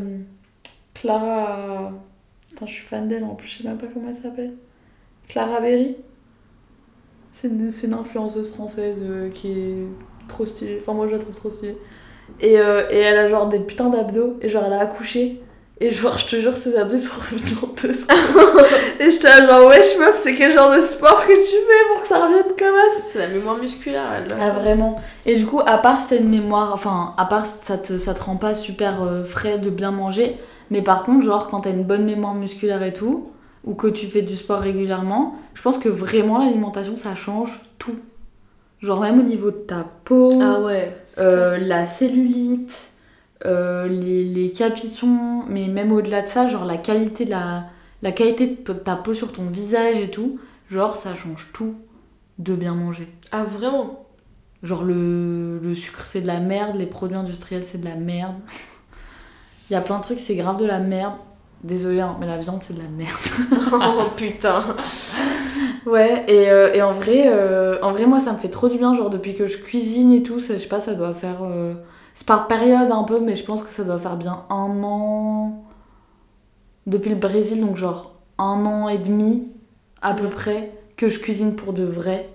Clara... 1.01 1.93
Putain, 2.49 2.67
je 2.67 2.73
suis 2.73 2.85
fan 2.85 3.09
d'elle 3.09 3.25
en 3.25 3.35
plus, 3.35 3.47
je 3.49 3.63
sais 3.63 3.69
même 3.69 3.79
pas 3.79 3.87
comment 3.93 4.09
elle 4.09 4.17
s'appelle. 4.17 4.55
Clara 5.29 5.61
Berry. 5.61 5.97
C'est 7.33 7.49
une, 7.49 7.71
une 7.85 7.95
influenceuse 7.95 8.51
française 8.51 9.01
euh, 9.03 9.29
qui 9.31 9.53
est 9.53 9.87
trop 10.27 10.45
stylée. 10.45 10.79
Enfin, 10.81 10.95
moi, 10.95 11.07
je 11.07 11.13
la 11.13 11.19
trouve 11.19 11.37
trop 11.37 11.51
stylée. 11.51 11.77
Et, 12.41 12.59
euh, 12.59 12.89
et 12.91 12.99
elle 12.99 13.19
a 13.19 13.29
genre 13.29 13.49
des 13.49 13.61
putains 13.61 13.91
d'abdos. 13.91 14.39
Et 14.41 14.49
genre, 14.49 14.65
elle 14.67 14.73
a 14.73 14.81
accouché. 14.81 15.41
Et 15.81 15.91
genre, 15.91 16.19
je 16.19 16.27
te 16.27 16.37
jure, 16.41 16.57
ses 16.57 16.77
abdos 16.77 16.99
sont 16.99 17.21
revenus 17.21 17.63
en 17.63 17.67
deux 17.81 17.95
secondes. 17.95 18.67
et 19.01 19.11
j'étais 19.11 19.29
là, 19.29 19.47
genre, 19.47 19.69
wesh 19.69 19.97
meuf, 19.99 20.17
c'est 20.17 20.35
quel 20.35 20.51
genre 20.51 20.75
de 20.75 20.81
sport 20.81 21.25
que 21.25 21.33
tu 21.33 21.39
fais 21.39 21.93
pour 21.93 22.03
que 22.03 22.09
ça 22.09 22.25
revienne 22.25 22.43
comme 22.59 22.75
ça? 22.97 23.01
C'est 23.01 23.19
la 23.21 23.29
mémoire 23.29 23.59
musculaire, 23.59 24.11
elle. 24.17 24.27
ah 24.41 24.51
vraiment 24.51 25.01
Et 25.25 25.37
du 25.37 25.47
coup, 25.47 25.61
à 25.65 25.79
part 25.79 26.01
si 26.01 26.09
t'as 26.09 26.17
une 26.17 26.31
mémoire, 26.31 26.73
enfin, 26.75 27.15
à 27.17 27.27
part 27.27 27.47
ça 27.47 27.79
te, 27.79 27.99
ça 27.99 28.15
te 28.15 28.23
rend 28.25 28.35
pas 28.35 28.57
super 28.57 29.05
euh, 29.05 29.23
frais 29.23 29.59
de 29.59 29.71
bien 29.71 29.93
manger, 29.93 30.37
mais 30.71 30.83
par 30.83 31.05
contre, 31.05 31.25
genre, 31.25 31.49
quand 31.49 31.61
t'as 31.61 31.71
une 31.71 31.85
bonne 31.85 32.05
mémoire 32.05 32.35
musculaire 32.35 32.83
et 32.83 32.93
tout, 32.93 33.31
ou 33.65 33.75
que 33.75 33.87
tu 33.89 34.07
fais 34.07 34.23
du 34.23 34.37
sport 34.37 34.61
régulièrement, 34.61 35.37
je 35.55 35.63
pense 35.63 35.79
que 35.79 35.89
vraiment 35.89 36.39
l'alimentation, 36.39 36.97
ça 36.97 37.15
change 37.15 37.61
tout. 37.79 37.97
Genre 38.81 39.01
même 39.01 39.19
au 39.19 39.23
niveau 39.25 39.51
de 39.51 39.57
ta 39.57 39.85
peau, 40.05 40.31
Ah 40.41 40.61
ouais. 40.61 40.97
euh, 41.19 41.59
la 41.59 41.87
cellulite, 41.87 42.93
euh, 43.45 43.89
les, 43.89 44.25
les 44.25 44.53
capitons, 44.53 45.45
mais 45.49 45.67
même 45.69 45.91
au-delà 45.93 46.23
de 46.23 46.29
ça, 46.29 46.47
genre 46.49 46.65
la 46.65 46.77
qualité 46.77 47.25
de 47.25 47.31
la, 47.31 47.65
la 48.03 48.13
qualité 48.13 48.47
de 48.47 48.73
ta- 48.73 48.97
peau 48.97 49.15
sur 49.15 49.33
ton 49.33 49.47
visage 49.47 49.99
et 50.01 50.11
tout, 50.11 50.39
genre 50.71 50.95
ça 50.97 51.15
change 51.17 51.51
tout 51.53 51.75
de 52.39 52.55
bien 52.55 52.75
manger. 52.75 53.09
Ah 53.33 53.43
vraiment? 53.45 54.07
Genre 54.63 54.85
le, 54.85 55.59
le 55.61 55.75
sucre 55.75 56.05
c'est 56.05 56.21
de 56.21 56.27
la 56.29 56.39
merde, 56.41 56.77
les 56.77 56.87
produits 56.87 57.17
industriels 57.17 57.65
c'est 57.65 57.79
de 57.79 57.85
la 57.85 57.97
merde. 57.97 58.37
Il 59.71 59.75
y 59.75 59.77
a 59.77 59.81
plein 59.81 59.99
de 59.99 60.03
trucs, 60.03 60.19
c'est 60.19 60.37
grave 60.37 60.57
de 60.57 60.65
la 60.67 60.79
merde. 60.81 61.15
Désolée, 61.65 62.01
hein, 62.01 62.17
mais 62.21 62.27
la 62.27 62.39
viande 62.39 62.63
c'est 62.63 62.75
de 62.75 62.79
la 62.83 62.89
merde. 62.89 63.11
Oh 63.73 64.05
putain 64.17 64.77
Ouais, 65.87 66.25
et, 66.29 66.51
euh, 66.51 66.73
et 66.75 66.83
en, 66.83 66.93
vrai, 66.93 67.25
euh, 67.27 67.79
en 67.83 67.91
vrai, 67.93 68.07
moi 68.07 68.21
ça 68.21 68.33
me 68.33 68.39
fait 68.39 68.49
trop 68.51 68.69
du 68.69 68.79
bien. 68.79 68.95
Genre 68.95 69.11
depuis 69.11 69.35
que 69.35 69.47
je 69.47 69.59
cuisine 69.59 70.13
et 70.13 70.23
tout, 70.23 70.39
ça, 70.41 70.55
je 70.55 70.59
sais 70.61 70.69
pas, 70.69 70.81
ça 70.81 70.95
doit 70.95 71.15
faire. 71.15 71.39
euh, 71.43 71.75
C'est 72.15 72.27
par 72.27 72.47
période 72.47 72.91
un 72.93 73.03
peu, 73.05 73.21
mais 73.21 73.35
je 73.37 73.45
pense 73.45 73.63
que 73.63 73.71
ça 73.71 73.85
doit 73.85 73.99
faire 73.99 74.17
bien 74.17 74.45
un 74.51 74.83
an. 74.85 75.65
Depuis 76.87 77.11
le 77.11 77.17
Brésil, 77.17 77.61
donc 77.61 77.77
genre 77.77 78.15
un 78.39 78.65
an 78.65 78.89
et 78.89 78.99
demi 78.99 79.49
à 80.01 80.15
peu 80.15 80.29
près, 80.29 80.73
que 80.97 81.09
je 81.09 81.19
cuisine 81.19 81.55
pour 81.57 81.73
de 81.73 81.85
vrai. 81.85 82.29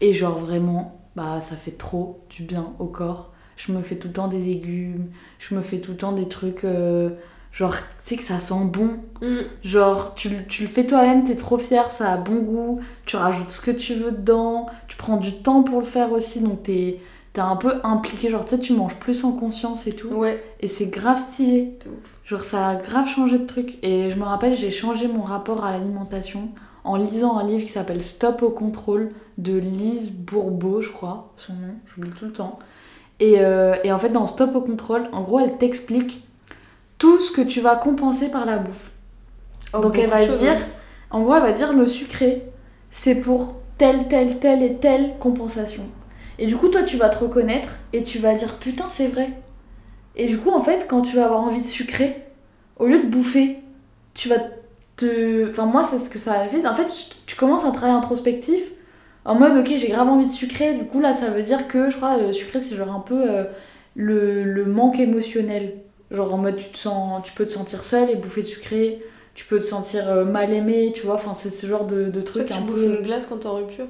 Et 0.00 0.12
genre 0.12 0.36
vraiment, 0.38 1.00
bah 1.16 1.40
ça 1.40 1.56
fait 1.56 1.72
trop 1.76 2.20
du 2.30 2.42
bien 2.42 2.66
au 2.78 2.86
corps. 2.86 3.32
Je 3.56 3.72
me 3.72 3.82
fais 3.82 3.96
tout 3.96 4.08
le 4.08 4.12
temps 4.14 4.28
des 4.28 4.38
légumes, 4.40 5.06
je 5.38 5.54
me 5.54 5.62
fais 5.62 5.78
tout 5.80 5.92
le 5.92 5.96
temps 5.96 6.12
des 6.12 6.28
trucs. 6.28 6.64
euh, 6.64 7.10
genre, 7.52 7.74
tu 7.74 7.80
sais 8.04 8.16
que 8.16 8.22
ça 8.22 8.38
sent 8.40 8.54
bon. 8.66 8.98
Mm. 9.22 9.40
Genre, 9.62 10.14
tu, 10.14 10.28
le- 10.28 10.44
tu 10.46 10.62
le 10.62 10.68
fais 10.68 10.86
toi-même, 10.86 11.24
t'es 11.24 11.36
trop 11.36 11.56
fier, 11.58 11.90
ça 11.90 12.12
a 12.12 12.16
bon 12.18 12.42
goût, 12.42 12.80
tu 13.06 13.16
rajoutes 13.16 13.50
ce 13.50 13.60
que 13.62 13.70
tu 13.70 13.94
veux 13.94 14.12
dedans, 14.12 14.66
tu 14.88 14.96
prends 14.96 15.16
du 15.16 15.32
temps 15.32 15.62
pour 15.62 15.78
le 15.80 15.86
faire 15.86 16.12
aussi, 16.12 16.40
donc 16.40 16.62
t'es 16.64 17.00
t'es 17.32 17.40
un 17.42 17.56
peu 17.56 17.74
impliqué, 17.82 18.30
genre 18.30 18.44
tu 18.46 18.56
sais, 18.56 18.58
tu 18.60 18.72
manges 18.72 18.94
plus 18.96 19.22
en 19.24 19.32
conscience 19.32 19.86
et 19.86 19.92
tout. 19.94 20.08
Ouais, 20.08 20.42
Et 20.60 20.68
c'est 20.68 20.86
grave 20.86 21.18
stylé. 21.18 21.78
Genre, 22.24 22.42
ça 22.42 22.68
a 22.70 22.74
grave 22.76 23.08
changé 23.08 23.38
de 23.38 23.44
truc. 23.44 23.76
Et 23.82 24.10
je 24.10 24.16
me 24.18 24.24
rappelle, 24.24 24.54
j'ai 24.56 24.70
changé 24.70 25.06
mon 25.06 25.22
rapport 25.22 25.62
à 25.64 25.70
l'alimentation 25.70 26.48
en 26.84 26.96
lisant 26.96 27.36
un 27.36 27.46
livre 27.46 27.62
qui 27.64 27.70
s'appelle 27.72 28.02
Stop 28.02 28.42
au 28.42 28.48
contrôle 28.50 29.10
de 29.36 29.54
Lise 29.58 30.12
Bourbeau, 30.12 30.80
je 30.80 30.90
crois, 30.90 31.34
son 31.36 31.52
nom, 31.54 31.74
j'oublie 31.84 32.10
tout 32.10 32.24
le 32.24 32.32
temps. 32.32 32.58
Et, 33.20 33.36
euh, 33.38 33.76
et 33.84 33.92
en 33.92 33.98
fait, 33.98 34.10
dans 34.10 34.26
Stop 34.26 34.54
au 34.54 34.60
contrôle, 34.60 35.08
en 35.12 35.22
gros, 35.22 35.40
elle 35.40 35.56
t'explique 35.56 36.26
tout 36.98 37.20
ce 37.20 37.30
que 37.30 37.42
tu 37.42 37.60
vas 37.60 37.76
compenser 37.76 38.30
par 38.30 38.44
la 38.44 38.58
bouffe. 38.58 38.90
Oh, 39.72 39.80
Donc 39.80 39.98
elle 39.98 40.08
va 40.08 40.24
dire, 40.24 40.56
en 41.10 41.22
gros, 41.22 41.34
elle 41.34 41.42
va 41.42 41.52
dire 41.52 41.72
le 41.72 41.86
sucré, 41.86 42.44
c'est 42.90 43.14
pour 43.14 43.56
telle, 43.78 44.08
telle, 44.08 44.38
telle 44.38 44.62
et 44.62 44.76
telle 44.76 45.14
compensation. 45.18 45.82
Et 46.38 46.46
du 46.46 46.56
coup, 46.56 46.68
toi, 46.68 46.82
tu 46.82 46.96
vas 46.96 47.08
te 47.08 47.18
reconnaître 47.18 47.70
et 47.92 48.02
tu 48.02 48.18
vas 48.18 48.34
dire 48.34 48.58
putain, 48.58 48.86
c'est 48.90 49.06
vrai. 49.06 49.30
Et 50.16 50.26
du 50.26 50.38
coup, 50.38 50.50
en 50.50 50.62
fait, 50.62 50.86
quand 50.88 51.02
tu 51.02 51.16
vas 51.16 51.24
avoir 51.24 51.40
envie 51.40 51.60
de 51.60 51.66
sucrer, 51.66 52.22
au 52.78 52.86
lieu 52.86 53.02
de 53.02 53.08
bouffer, 53.08 53.58
tu 54.14 54.28
vas 54.28 54.38
te. 54.96 55.50
Enfin, 55.50 55.66
moi, 55.66 55.84
c'est 55.84 55.98
ce 55.98 56.10
que 56.10 56.18
ça 56.18 56.40
a 56.40 56.46
fait. 56.48 56.66
En 56.66 56.74
fait, 56.74 56.86
tu 57.26 57.36
commences 57.36 57.64
un 57.64 57.70
travail 57.70 57.94
introspectif 57.94 58.72
en 59.26 59.34
mode, 59.34 59.56
ok, 59.58 59.72
j'ai 59.76 59.88
grave 59.88 60.08
envie 60.08 60.26
de 60.26 60.32
sucrer. 60.32 60.74
Du 60.74 60.84
coup, 60.84 61.00
là, 61.00 61.12
ça 61.12 61.28
veut 61.30 61.42
dire 61.42 61.68
que 61.68 61.90
je 61.90 61.96
crois, 61.96 62.16
le 62.16 62.32
sucré, 62.32 62.60
c'est 62.60 62.76
genre 62.76 62.92
un 62.92 63.00
peu 63.00 63.30
euh, 63.30 63.44
le, 63.94 64.44
le 64.44 64.64
manque 64.66 64.98
émotionnel. 65.00 65.74
Genre 66.10 66.32
en 66.34 66.38
mode, 66.38 66.56
tu, 66.56 66.70
te 66.70 66.78
sens, 66.78 67.22
tu 67.24 67.32
peux 67.32 67.46
te 67.46 67.50
sentir 67.50 67.82
seul 67.84 68.10
et 68.10 68.16
bouffer 68.16 68.42
de 68.42 68.46
sucré. 68.46 69.02
tu 69.34 69.44
peux 69.44 69.58
te 69.58 69.64
sentir 69.64 70.08
euh, 70.08 70.24
mal 70.24 70.52
aimé, 70.52 70.92
tu 70.94 71.04
vois. 71.04 71.16
Enfin, 71.16 71.34
c'est 71.34 71.50
ce 71.50 71.66
genre 71.66 71.86
de, 71.86 72.04
de 72.10 72.20
Toi, 72.20 72.44
truc 72.44 72.46
tu 72.46 72.52
un 72.54 72.60
bouffes 72.60 72.74
peu. 72.76 72.96
une 72.98 73.02
glace 73.02 73.26
quand 73.26 73.38
t'es 73.38 73.46
en 73.46 73.56
rupture? 73.56 73.86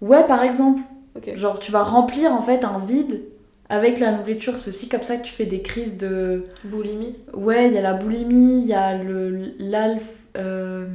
Ouais, 0.00 0.26
par 0.26 0.42
exemple. 0.42 0.80
Ok. 1.16 1.36
Genre, 1.36 1.58
tu 1.58 1.72
vas 1.72 1.82
remplir 1.82 2.32
en 2.32 2.42
fait 2.42 2.64
un 2.64 2.78
vide 2.78 3.22
avec 3.68 4.00
la 4.00 4.12
nourriture. 4.12 4.58
C'est 4.58 4.70
aussi 4.70 4.88
comme 4.88 5.02
ça 5.02 5.16
que 5.16 5.24
tu 5.24 5.32
fais 5.32 5.44
des 5.46 5.62
crises 5.62 5.98
de. 5.98 6.44
Boulimie? 6.64 7.16
Ouais, 7.34 7.68
il 7.68 7.74
y 7.74 7.78
a 7.78 7.82
la 7.82 7.94
boulimie, 7.94 8.60
il 8.62 8.66
y 8.66 8.74
a 8.74 8.94
euh, 10.36 10.86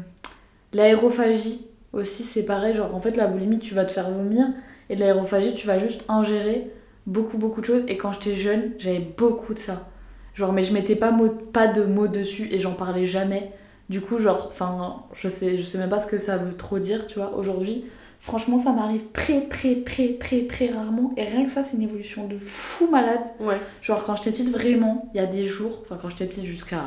l'aérophagie 0.74 1.68
aussi, 1.94 2.24
c'est 2.24 2.44
pareil. 2.44 2.74
Genre, 2.74 2.94
en 2.94 3.00
fait, 3.00 3.16
la 3.16 3.28
boulimie, 3.28 3.60
tu 3.60 3.74
vas 3.74 3.86
te 3.86 3.92
faire 3.92 4.10
vomir. 4.10 4.48
Et 4.90 4.96
l'aérophagie, 4.96 5.54
tu 5.54 5.66
vas 5.68 5.80
juste 5.80 6.04
ingérer 6.10 6.70
beaucoup, 7.06 7.38
beaucoup 7.38 7.62
de 7.62 7.66
choses. 7.66 7.84
Et 7.88 7.98
quand 7.98 8.12
j'étais 8.14 8.34
jeune, 8.34 8.72
j'avais 8.78 9.00
beaucoup 9.00 9.54
de 9.54 9.60
ça. 9.60 9.88
Genre, 10.34 10.52
mais 10.52 10.64
je 10.64 10.74
mettais 10.74 10.96
pas, 10.96 11.12
mot, 11.12 11.30
pas 11.30 11.68
de 11.68 11.86
mots 11.86 12.08
dessus 12.08 12.50
et 12.52 12.60
j'en 12.60 12.74
parlais 12.74 13.06
jamais. 13.06 13.52
Du 13.90 14.02
coup, 14.02 14.20
genre, 14.20 14.48
enfin, 14.48 15.04
je 15.14 15.30
sais, 15.30 15.58
je 15.58 15.64
sais 15.64 15.78
même 15.78 15.90
pas 15.90 16.00
ce 16.00 16.08
que 16.08 16.18
ça 16.18 16.38
veut 16.38 16.56
trop 16.56 16.80
dire, 16.80 17.06
tu 17.08 17.20
vois, 17.20 17.36
aujourd'hui. 17.36 17.86
Franchement, 18.20 18.58
ça 18.58 18.72
m'arrive 18.72 19.04
très, 19.12 19.42
très, 19.48 19.82
très, 19.82 20.14
très, 20.14 20.48
très 20.48 20.70
rarement. 20.70 21.14
Et 21.18 21.24
rien 21.24 21.44
que 21.44 21.52
ça, 21.52 21.64
c'est 21.64 21.76
une 21.76 21.84
évolution 21.84 22.26
de 22.26 22.38
fou 22.40 22.90
malade. 22.90 23.20
Ouais. 23.42 23.60
Genre 23.82 24.02
quand 24.04 24.16
j'étais 24.16 24.32
petite, 24.32 24.50
vraiment, 24.50 25.10
il 25.14 25.18
y 25.18 25.20
a 25.20 25.26
des 25.26 25.46
jours, 25.46 25.82
enfin 25.84 25.98
quand 26.02 26.10
j'étais 26.10 26.26
petite 26.26 26.46
jusqu'à 26.46 26.84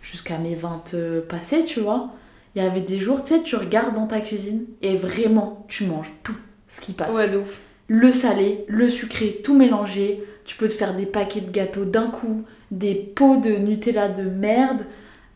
jusqu'à 0.00 0.38
mes 0.38 0.54
20 0.54 0.94
euh, 0.94 1.20
passés, 1.20 1.64
tu 1.64 1.80
vois, 1.80 2.10
il 2.54 2.62
y 2.62 2.66
avait 2.66 2.80
des 2.80 2.98
jours, 3.00 3.24
tu 3.24 3.34
sais, 3.34 3.42
tu 3.42 3.56
regardes 3.56 3.94
dans 3.94 4.06
ta 4.06 4.20
cuisine 4.20 4.64
et 4.82 4.96
vraiment, 4.96 5.64
tu 5.68 5.84
manges 5.86 6.10
tout 6.22 6.36
ce 6.68 6.80
qui 6.80 6.92
passe. 6.92 7.14
Ouais, 7.14 7.28
de 7.28 7.38
ouf. 7.38 7.60
Le 7.88 8.12
salé, 8.12 8.64
le 8.68 8.88
sucré, 8.90 9.40
tout 9.42 9.56
mélangé. 9.56 10.24
Tu 10.44 10.56
peux 10.56 10.68
te 10.68 10.74
faire 10.74 10.94
des 10.94 11.06
paquets 11.06 11.40
de 11.40 11.50
gâteaux 11.50 11.84
d'un 11.84 12.06
coup, 12.08 12.42
des 12.70 12.94
pots 12.94 13.36
de 13.38 13.50
Nutella 13.50 14.08
de 14.08 14.22
merde, 14.22 14.84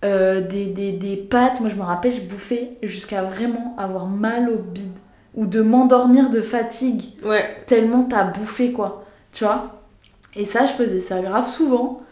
euh, 0.05 0.41
des, 0.47 0.67
des, 0.67 0.93
des 0.93 1.17
pâtes. 1.17 1.61
Moi, 1.61 1.71
je 1.71 1.75
me 1.77 1.83
rappelle, 1.83 2.13
je 2.13 2.21
bouffais 2.21 2.73
jusqu'à 2.83 3.23
vraiment 3.23 3.75
avoir 3.79 4.07
mal 4.07 4.49
au 4.51 4.57
bide. 4.59 4.93
Ou 5.35 5.47
de 5.47 5.61
m'endormir 5.61 6.31
de 6.31 6.41
fatigue 6.43 7.03
Ouais. 7.25 7.45
tellement 7.67 8.05
t'as 8.05 8.25
bouffé 8.25 8.73
quoi, 8.73 9.05
tu 9.33 9.45
vois? 9.45 9.83
Et 10.35 10.45
ça, 10.45 10.67
je 10.67 10.73
faisais 10.73 11.01
ça 11.01 11.21
grave 11.21 11.47
souvent. 11.49 12.03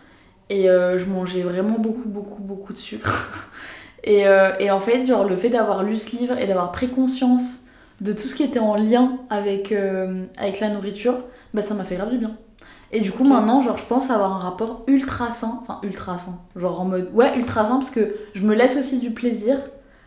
Et 0.49 0.71
euh, 0.71 0.97
je 0.99 1.07
mangeais 1.07 1.43
vraiment 1.43 1.79
beaucoup, 1.79 2.07
beaucoup, 2.09 2.41
beaucoup 2.43 2.73
de 2.73 2.79
sucre. 2.79 3.31
et, 4.07 4.27
euh, 4.27 4.53
et 4.61 4.71
en 4.71 4.81
fait, 4.81 5.05
genre, 5.05 5.25
le 5.25 5.37
fait 5.37 5.51
d'avoir 5.51 5.83
lu 5.83 5.97
ce 5.99 6.17
livre 6.17 6.39
et 6.39 6.47
d'avoir 6.47 6.73
pris 6.73 6.89
conscience 6.89 7.65
de 8.01 8.13
tout 8.13 8.29
ce 8.29 8.35
qui 8.35 8.43
était 8.45 8.59
en 8.61 8.77
lien 8.77 9.19
avec, 9.31 9.73
euh, 9.73 10.25
avec 10.39 10.61
la 10.61 10.69
nourriture, 10.69 11.15
bah 11.55 11.63
ça 11.63 11.75
m'a 11.75 11.85
fait 11.85 11.97
grave 11.97 12.11
du 12.11 12.19
bien. 12.19 12.37
Et 12.93 13.01
du 13.01 13.11
coup, 13.11 13.25
maintenant, 13.25 13.61
genre, 13.61 13.77
je 13.77 13.85
pense 13.85 14.11
avoir 14.11 14.33
un 14.33 14.39
rapport 14.39 14.85
ultra 14.87 15.33
sain. 15.33 15.59
Enfin, 15.63 15.81
ultra 15.83 16.19
sain. 16.19 16.39
Genre 16.55 16.81
en 16.81 16.85
mode. 16.85 17.11
Ouais, 17.13 17.37
ultra 17.37 17.67
sain 17.67 17.77
parce 17.77 17.91
que 17.91 18.15
je 18.35 18.45
me 18.45 18.55
laisse 18.55 18.77
aussi 18.77 18.99
du 19.01 19.11
plaisir. 19.11 19.59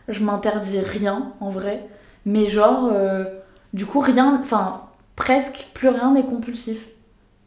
Je 0.08 0.24
m'interdis 0.24 0.78
rien, 0.78 1.32
en 1.40 1.50
vrai. 1.50 1.86
Mais 2.24 2.48
genre, 2.48 2.88
euh, 2.90 3.24
du 3.74 3.84
coup, 3.84 4.00
rien. 4.00 4.38
Enfin, 4.40 4.82
presque 5.14 5.68
plus 5.74 5.88
rien 5.88 6.12
n'est 6.12 6.24
compulsif. 6.24 6.88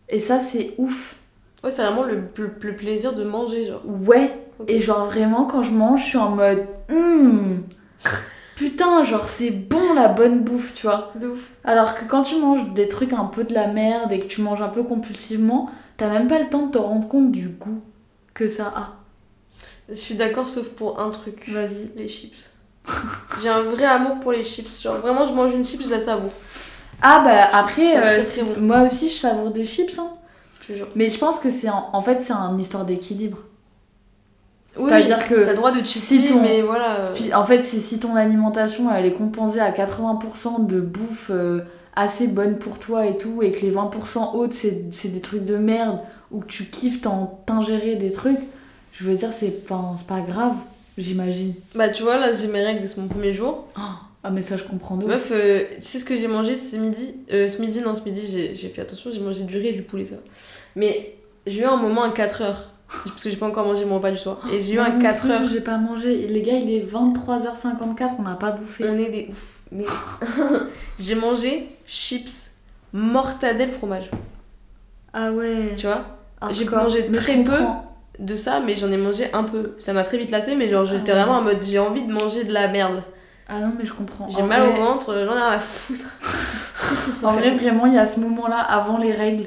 Et 0.08 0.20
ça, 0.20 0.40
c'est 0.40 0.76
ouf. 0.78 1.16
Ouais, 1.64 1.72
c'est 1.72 1.84
vraiment 1.84 2.04
le, 2.04 2.22
le, 2.38 2.52
le 2.62 2.76
plaisir 2.76 3.14
de 3.14 3.24
manger, 3.24 3.66
genre. 3.66 3.82
Ouais. 3.86 4.32
Et 4.68 4.80
genre, 4.80 5.06
vraiment, 5.06 5.46
quand 5.46 5.64
je 5.64 5.72
mange, 5.72 6.02
je 6.02 6.06
suis 6.06 6.18
en 6.18 6.30
mode. 6.32 6.66
Hum. 6.90 7.64
Putain, 8.56 9.04
genre, 9.04 9.28
c'est 9.28 9.50
bon 9.50 9.94
la 9.96 10.08
bonne 10.08 10.44
bouffe, 10.44 10.74
tu 10.74 10.88
vois. 10.88 11.12
De 11.20 11.30
ouf. 11.30 11.52
Alors 11.64 11.96
que 11.96 12.06
quand 12.06 12.24
tu 12.24 12.38
manges 12.38 12.74
des 12.74 12.88
trucs 12.88 13.14
un 13.14 13.26
peu 13.26 13.44
de 13.44 13.54
la 13.54 13.68
merde 13.68 14.12
et 14.12 14.20
que 14.20 14.28
tu 14.28 14.42
manges 14.42 14.62
un 14.62 14.68
peu 14.68 14.84
compulsivement, 14.84 15.72
t'as 15.98 16.10
même 16.10 16.28
pas 16.28 16.40
le 16.40 16.50
temps 16.50 16.68
de 16.68 16.72
te 16.72 16.78
rendre 16.78 17.08
compte 17.08 17.32
du 17.32 17.50
goût 17.50 17.82
que 18.34 18.48
ça 18.48 18.72
a. 18.76 18.94
Je 19.90 19.96
suis 19.96 20.16
d'accord, 20.16 20.48
sauf 20.48 20.70
pour 20.70 21.00
un 21.00 21.10
truc. 21.10 21.50
Vas-y. 21.50 21.92
Les 21.96 22.08
chips. 22.08 22.52
J'ai 23.42 23.50
un 23.50 23.62
vrai 23.62 23.86
amour 23.86 24.20
pour 24.20 24.32
les 24.32 24.44
chips. 24.44 24.82
Genre, 24.82 24.96
vraiment, 24.96 25.26
je 25.26 25.34
mange 25.34 25.54
une 25.54 25.66
chips, 25.66 25.86
je 25.86 25.90
la 25.90 26.00
savoure. 26.00 26.32
Ah 27.02 27.22
bah 27.26 27.50
après, 27.52 27.98
euh, 27.98 28.22
bon. 28.56 28.62
moi 28.62 28.84
aussi 28.84 29.10
je 29.10 29.16
savoure 29.16 29.52
des 29.52 29.66
chips, 29.66 29.98
hein. 30.00 30.14
Je 30.62 30.68
te 30.68 30.78
jure. 30.78 30.88
Mais 30.96 31.10
je 31.10 31.18
pense 31.18 31.38
que 31.40 31.52
c'est 31.52 31.70
en, 31.70 31.90
en 31.92 32.02
fait 32.02 32.22
c'est 32.22 32.32
une 32.32 32.60
histoire 32.60 32.86
d'équilibre. 32.86 33.40
Oui, 34.78 34.90
C'est-à-dire 34.90 35.20
T'as 35.20 35.26
que 35.28 35.36
le 35.36 35.54
droit 35.54 35.72
de 35.72 35.84
si 35.86 36.00
chipper, 36.20 36.30
ton- 36.34 36.42
mais 36.42 36.62
voilà. 36.62 37.00
euh, 37.02 37.14
Puis, 37.14 37.34
en 37.34 37.44
fait 37.44 37.62
c'est 37.62 37.80
si 37.80 38.00
ton 38.00 38.16
alimentation 38.16 38.92
elle 38.94 39.06
est 39.06 39.14
compensée 39.14 39.60
à 39.60 39.72
80% 39.72 40.66
de 40.66 40.82
bouffe 40.82 41.30
euh, 41.30 41.62
assez 41.96 42.28
bonne 42.28 42.58
pour 42.58 42.80
toi 42.80 43.06
et 43.06 43.16
tout, 43.18 43.44
et 43.44 43.52
que 43.52 43.62
les 43.62 43.72
20% 43.72 44.34
autres 44.36 44.56
c'est 44.56 45.08
des 45.10 45.22
trucs 45.22 45.46
de 45.46 45.58
merde, 45.58 46.00
ou 46.32 46.40
que 46.40 46.48
tu 46.48 46.66
kiffes 46.66 47.02
t'en- 47.02 47.40
t'ingérer 47.46 47.96
des 47.96 48.12
trucs, 48.12 48.40
je 48.94 49.04
veux 49.04 49.16
dire 49.16 49.30
c'est 49.38 49.54
enfin, 49.64 49.96
pas 50.08 50.22
grave, 50.22 50.56
j'imagine. 50.98 51.54
Bah, 51.76 51.90
tu 51.90 52.04
vois, 52.04 52.18
là, 52.18 52.32
j'ai 52.34 52.48
mes 52.48 52.62
règles, 52.64 52.88
c'est 52.88 52.98
mon 53.00 53.08
premier 53.08 53.34
jour. 53.34 53.68
Ah 54.26 54.32
mais 54.32 54.42
ça 54.42 54.56
je 54.58 54.64
comprends 54.64 54.96
ouf. 54.98 55.04
Meuf, 55.06 55.32
euh, 55.32 55.66
tu 55.76 55.82
sais 55.82 56.00
ce 56.00 56.06
que 56.06 56.16
j'ai 56.16 56.28
mangé 56.30 56.56
ce 56.56 56.78
midi? 56.78 57.14
Euh, 57.32 57.48
Ce 57.48 57.62
midi, 57.62 57.82
non, 57.82 57.94
ce 57.94 58.06
midi, 58.06 58.22
j'ai 58.56 58.70
fait 58.70 58.82
attention, 58.82 59.12
j'ai 59.12 59.20
mangé 59.20 59.44
du 59.44 59.58
riz 59.58 59.68
et 59.68 59.74
du 59.74 59.84
poulet, 59.84 60.06
ça. 60.06 60.16
Mais 60.76 61.14
j'ai 61.46 61.62
eu 61.62 61.66
un 61.66 61.76
moment 61.78 62.04
à 62.04 62.10
4 62.12 62.42
heures. 62.42 62.72
Parce 63.06 63.24
que 63.24 63.30
j'ai 63.30 63.36
pas 63.38 63.48
encore 63.48 63.66
mangé 63.66 63.86
mon 63.86 63.96
repas 63.96 64.12
du 64.12 64.18
soir. 64.18 64.38
Et 64.52 64.60
j'ai 64.60 64.74
eu 64.76 64.80
un 64.80 64.90
non 64.94 65.00
4 65.00 65.22
plus, 65.22 65.32
heures. 65.32 65.42
J'ai 65.52 65.62
pas 65.62 65.78
mangé. 65.78 66.28
Les 66.28 66.42
gars, 66.42 66.54
il 66.54 66.70
est 66.72 66.86
23h54, 66.90 68.12
on 68.20 68.22
n'a 68.24 68.36
pas 68.36 68.52
bouffé. 68.52 68.86
On 68.88 68.98
est 68.98 69.10
des 69.10 69.28
ouf. 69.32 69.60
Mais 69.72 69.86
j'ai 71.00 71.16
mangé 71.16 71.70
chips, 71.86 72.52
mortadelle, 72.94 73.72
fromage. 73.72 74.10
Ah 75.14 75.32
ouais. 75.32 75.74
Tu 75.78 75.86
vois? 75.88 76.04
J'ai 76.52 76.64
hardcore. 76.66 76.84
mangé 76.84 77.06
Mais 77.10 77.18
très 77.18 77.36
peu. 77.44 77.52
comprends. 77.52 77.90
De 78.20 78.36
ça, 78.36 78.60
mais 78.64 78.76
j'en 78.76 78.92
ai 78.92 78.98
mangé 78.98 79.26
un 79.34 79.44
peu. 79.44 79.74
Ça 79.80 79.92
m'a 79.92 80.04
très 80.04 80.18
vite 80.20 80.30
lassé, 80.30 80.56
mais 80.56 80.68
genre 80.68 80.86
j'étais 80.86 81.12
Ah 81.12 81.16
ouais. 81.16 81.22
vraiment 81.24 81.38
en 81.40 81.42
mode 81.42 81.64
j'ai 81.64 81.80
envie 81.80 82.04
de 82.04 82.12
manger 82.14 82.44
de 82.44 82.54
la 82.54 82.68
merde. 82.68 83.02
Ah 83.48 83.60
non, 83.60 83.74
mais 83.78 83.86
je 83.86 83.94
comprends. 83.94 84.30
J'ai 84.30 84.44
mal 84.44 84.62
au 84.62 84.72
ventre, 84.74 85.08
j'en 85.14 85.20
ai 85.34 85.38
rien 85.38 85.48
à 85.48 85.60
foutre. 85.60 86.06
En 87.24 87.32
vrai, 87.32 87.52
vraiment, 87.52 87.86
il 87.86 87.94
y 87.94 87.98
a 87.98 88.06
ce 88.06 88.20
moment-là, 88.20 88.58
avant 88.60 88.98
les 88.98 89.12
règles, 89.14 89.46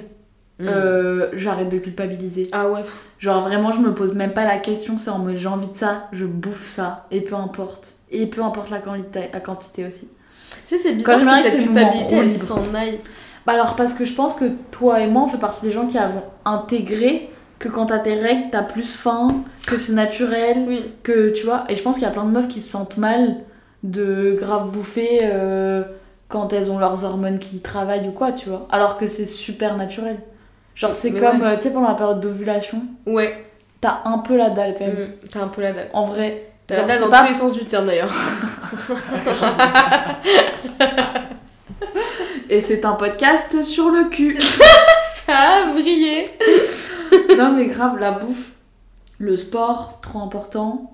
Mm. 0.59 0.69
euh, 0.69 1.29
j'arrête 1.35 1.69
de 1.69 1.79
culpabiliser. 1.79 2.49
Ah 2.53 2.69
ouais, 2.71 2.81
Genre, 3.19 3.43
vraiment, 3.43 3.73
je 3.73 3.81
me 3.81 3.93
pose 3.93 4.15
même 4.15 4.33
pas 4.33 4.45
la 4.45 4.57
question, 4.59 4.97
c'est 4.99 5.11
en 5.11 5.19
mode 5.19 5.37
j'ai 5.37 5.49
envie 5.49 5.67
de 5.69 5.77
ça, 5.77 6.09
je 6.13 6.25
bouffe 6.25 6.67
ça, 6.67 7.07
et 7.11 7.21
peu 7.21 7.35
importe. 7.35 7.95
Et 8.11 8.27
peu 8.27 8.43
importe 8.43 8.71
la 8.71 8.79
quantité, 8.79 9.29
la 9.33 9.41
quantité 9.41 9.87
aussi. 9.87 10.09
Tu 10.67 10.77
sais, 10.77 10.79
c'est 10.79 10.97
Quand 11.03 11.19
bizarre 11.19 11.37
me 11.37 11.43
que 11.43 11.45
que 11.45 11.51
cette 11.51 11.63
culpabilité, 11.65 12.17
elle 12.17 12.31
s'en 12.31 12.63
aille. 12.75 12.99
Bah 13.47 13.53
alors, 13.53 13.77
parce 13.77 13.93
que 13.95 14.05
je 14.05 14.13
pense 14.15 14.35
que 14.35 14.47
toi 14.71 15.01
et 15.01 15.09
moi, 15.09 15.23
on 15.23 15.29
fait 15.29 15.39
partie 15.39 15.65
des 15.67 15.73
gens 15.73 15.87
qui 15.87 15.99
avons 15.99 16.23
intégré 16.45 17.31
que 17.59 17.69
quand 17.69 17.87
t'as 17.87 17.99
tes 17.99 18.15
règles, 18.15 18.45
t'as 18.51 18.63
plus 18.63 18.95
faim, 18.97 19.29
que 19.67 19.77
c'est 19.79 19.93
naturel, 19.93 20.65
Oui. 20.67 20.85
que 21.03 21.31
tu 21.31 21.45
vois. 21.45 21.65
Et 21.69 21.77
je 21.77 21.83
pense 21.83 21.95
qu'il 21.97 22.05
y 22.05 22.09
a 22.09 22.11
plein 22.11 22.25
de 22.25 22.31
meufs 22.31 22.49
qui 22.49 22.61
se 22.61 22.71
sentent 22.71 22.97
mal 22.99 23.37
de 23.83 24.37
grave 24.41 24.71
bouffer 24.71 25.21
euh, 25.23 25.83
quand 26.29 26.53
elles 26.53 26.71
ont 26.71 26.79
leurs 26.79 27.05
hormones 27.05 27.39
qui 27.39 27.61
travaillent 27.61 28.09
ou 28.09 28.13
quoi, 28.13 28.33
tu 28.33 28.49
vois. 28.49 28.67
Alors 28.71 28.99
que 28.99 29.07
c'est 29.07 29.27
super 29.27 29.77
naturel. 29.77 30.19
Genre, 30.77 30.95
c'est 30.95 31.11
comme, 31.13 31.41
ouais. 31.41 31.49
euh, 31.49 31.57
tu 31.57 31.63
sais, 31.63 31.73
pendant 31.73 31.89
la 31.89 31.95
période 31.95 32.21
d'ovulation, 32.21 32.83
Ouais, 33.07 33.45
t'as 33.81 34.03
un 34.05 34.19
peu 34.19 34.37
la 34.37 34.51
dalle 34.51 34.75
quand 34.79 34.85
même. 34.87 35.09
Mm, 35.09 35.29
t'as 35.33 35.41
un 35.41 35.49
peu 35.49 35.63
la 35.63 35.73
dalle. 35.73 35.89
En 35.93 36.05
vrai. 36.05 36.51
T'as 36.67 36.77
la 36.79 36.83
dalle 36.85 37.01
dans 37.01 37.09
pas- 37.09 37.23
tous 37.23 37.29
les 37.29 37.35
sens 37.35 37.53
du 37.55 37.65
terme 37.65 37.87
d'ailleurs. 37.87 38.13
Et 42.49 42.61
c'est 42.63 42.85
un 42.85 42.93
podcast 42.93 43.63
sur 43.65 43.91
le 43.91 44.09
cul. 44.09 44.39
Ça 45.27 45.37
a 45.37 45.73
brillé. 45.73 46.31
non, 47.37 47.53
mais 47.53 47.67
grave, 47.67 47.99
la 47.99 48.13
bouffe, 48.13 48.53
le 49.19 49.37
sport, 49.37 49.99
trop 50.01 50.21
important. 50.21 50.93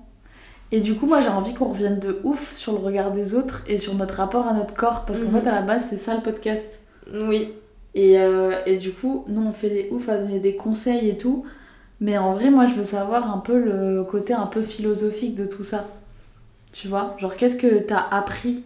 Et 0.71 0.79
du 0.79 0.95
coup, 0.95 1.05
moi, 1.05 1.21
j'ai 1.21 1.27
envie 1.29 1.53
qu'on 1.53 1.65
revienne 1.65 1.99
de 1.99 2.19
ouf 2.23 2.53
sur 2.55 2.71
le 2.73 2.79
regard 2.79 3.11
des 3.11 3.35
autres 3.35 3.61
et 3.67 3.77
sur 3.77 3.93
notre 3.93 4.15
rapport 4.15 4.47
à 4.47 4.53
notre 4.53 4.73
corps. 4.73 5.03
Parce 5.05 5.19
qu'en 5.19 5.27
Mhm. 5.27 5.41
fait, 5.41 5.49
à 5.49 5.51
la 5.51 5.61
base, 5.61 5.85
c'est 5.89 5.97
ça 5.97 6.15
le 6.15 6.21
podcast. 6.21 6.81
Oui. 7.13 7.53
Et, 7.95 8.19
euh, 8.19 8.59
et 8.65 8.77
du 8.77 8.91
coup, 8.91 9.25
nous, 9.27 9.41
on 9.41 9.51
fait 9.51 9.69
des 9.69 9.87
ouf 9.91 10.09
à 10.09 10.17
donner 10.17 10.39
des 10.39 10.55
conseils 10.55 11.09
et 11.09 11.17
tout. 11.17 11.45
Mais 11.99 12.17
en 12.17 12.33
vrai, 12.33 12.49
moi, 12.49 12.65
je 12.65 12.75
veux 12.75 12.83
savoir 12.83 13.33
un 13.33 13.39
peu 13.39 13.57
le 13.57 14.03
côté 14.03 14.33
un 14.33 14.47
peu 14.47 14.61
philosophique 14.63 15.35
de 15.35 15.45
tout 15.45 15.63
ça. 15.63 15.87
Tu 16.71 16.87
vois 16.87 17.15
Genre, 17.19 17.35
qu'est-ce 17.35 17.55
que 17.55 17.79
t'as 17.79 18.05
appris, 18.09 18.63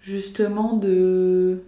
justement, 0.00 0.74
de... 0.76 1.62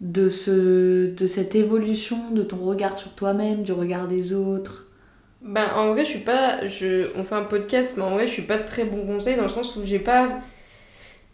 De, 0.00 0.28
ce, 0.28 1.14
de 1.14 1.26
cette 1.26 1.54
évolution 1.54 2.30
de 2.32 2.42
ton 2.42 2.58
regard 2.58 2.98
sur 2.98 3.12
toi-même, 3.12 3.62
du 3.62 3.72
regard 3.72 4.06
des 4.06 4.34
autres? 4.34 4.86
Ben 5.44 5.68
en 5.74 5.92
vrai, 5.92 6.04
je 6.04 6.10
suis 6.10 6.20
pas. 6.20 6.66
Je... 6.66 7.06
On 7.16 7.22
fait 7.22 7.34
un 7.34 7.44
podcast, 7.44 7.94
mais 7.96 8.02
en 8.02 8.10
vrai, 8.10 8.26
je 8.26 8.32
suis 8.32 8.42
pas 8.42 8.58
de 8.58 8.66
très 8.66 8.84
bon 8.84 9.06
conseil 9.06 9.36
dans 9.36 9.42
le 9.42 9.50
sens 9.50 9.76
où 9.76 9.84
j'ai 9.84 9.98
pas. 9.98 10.40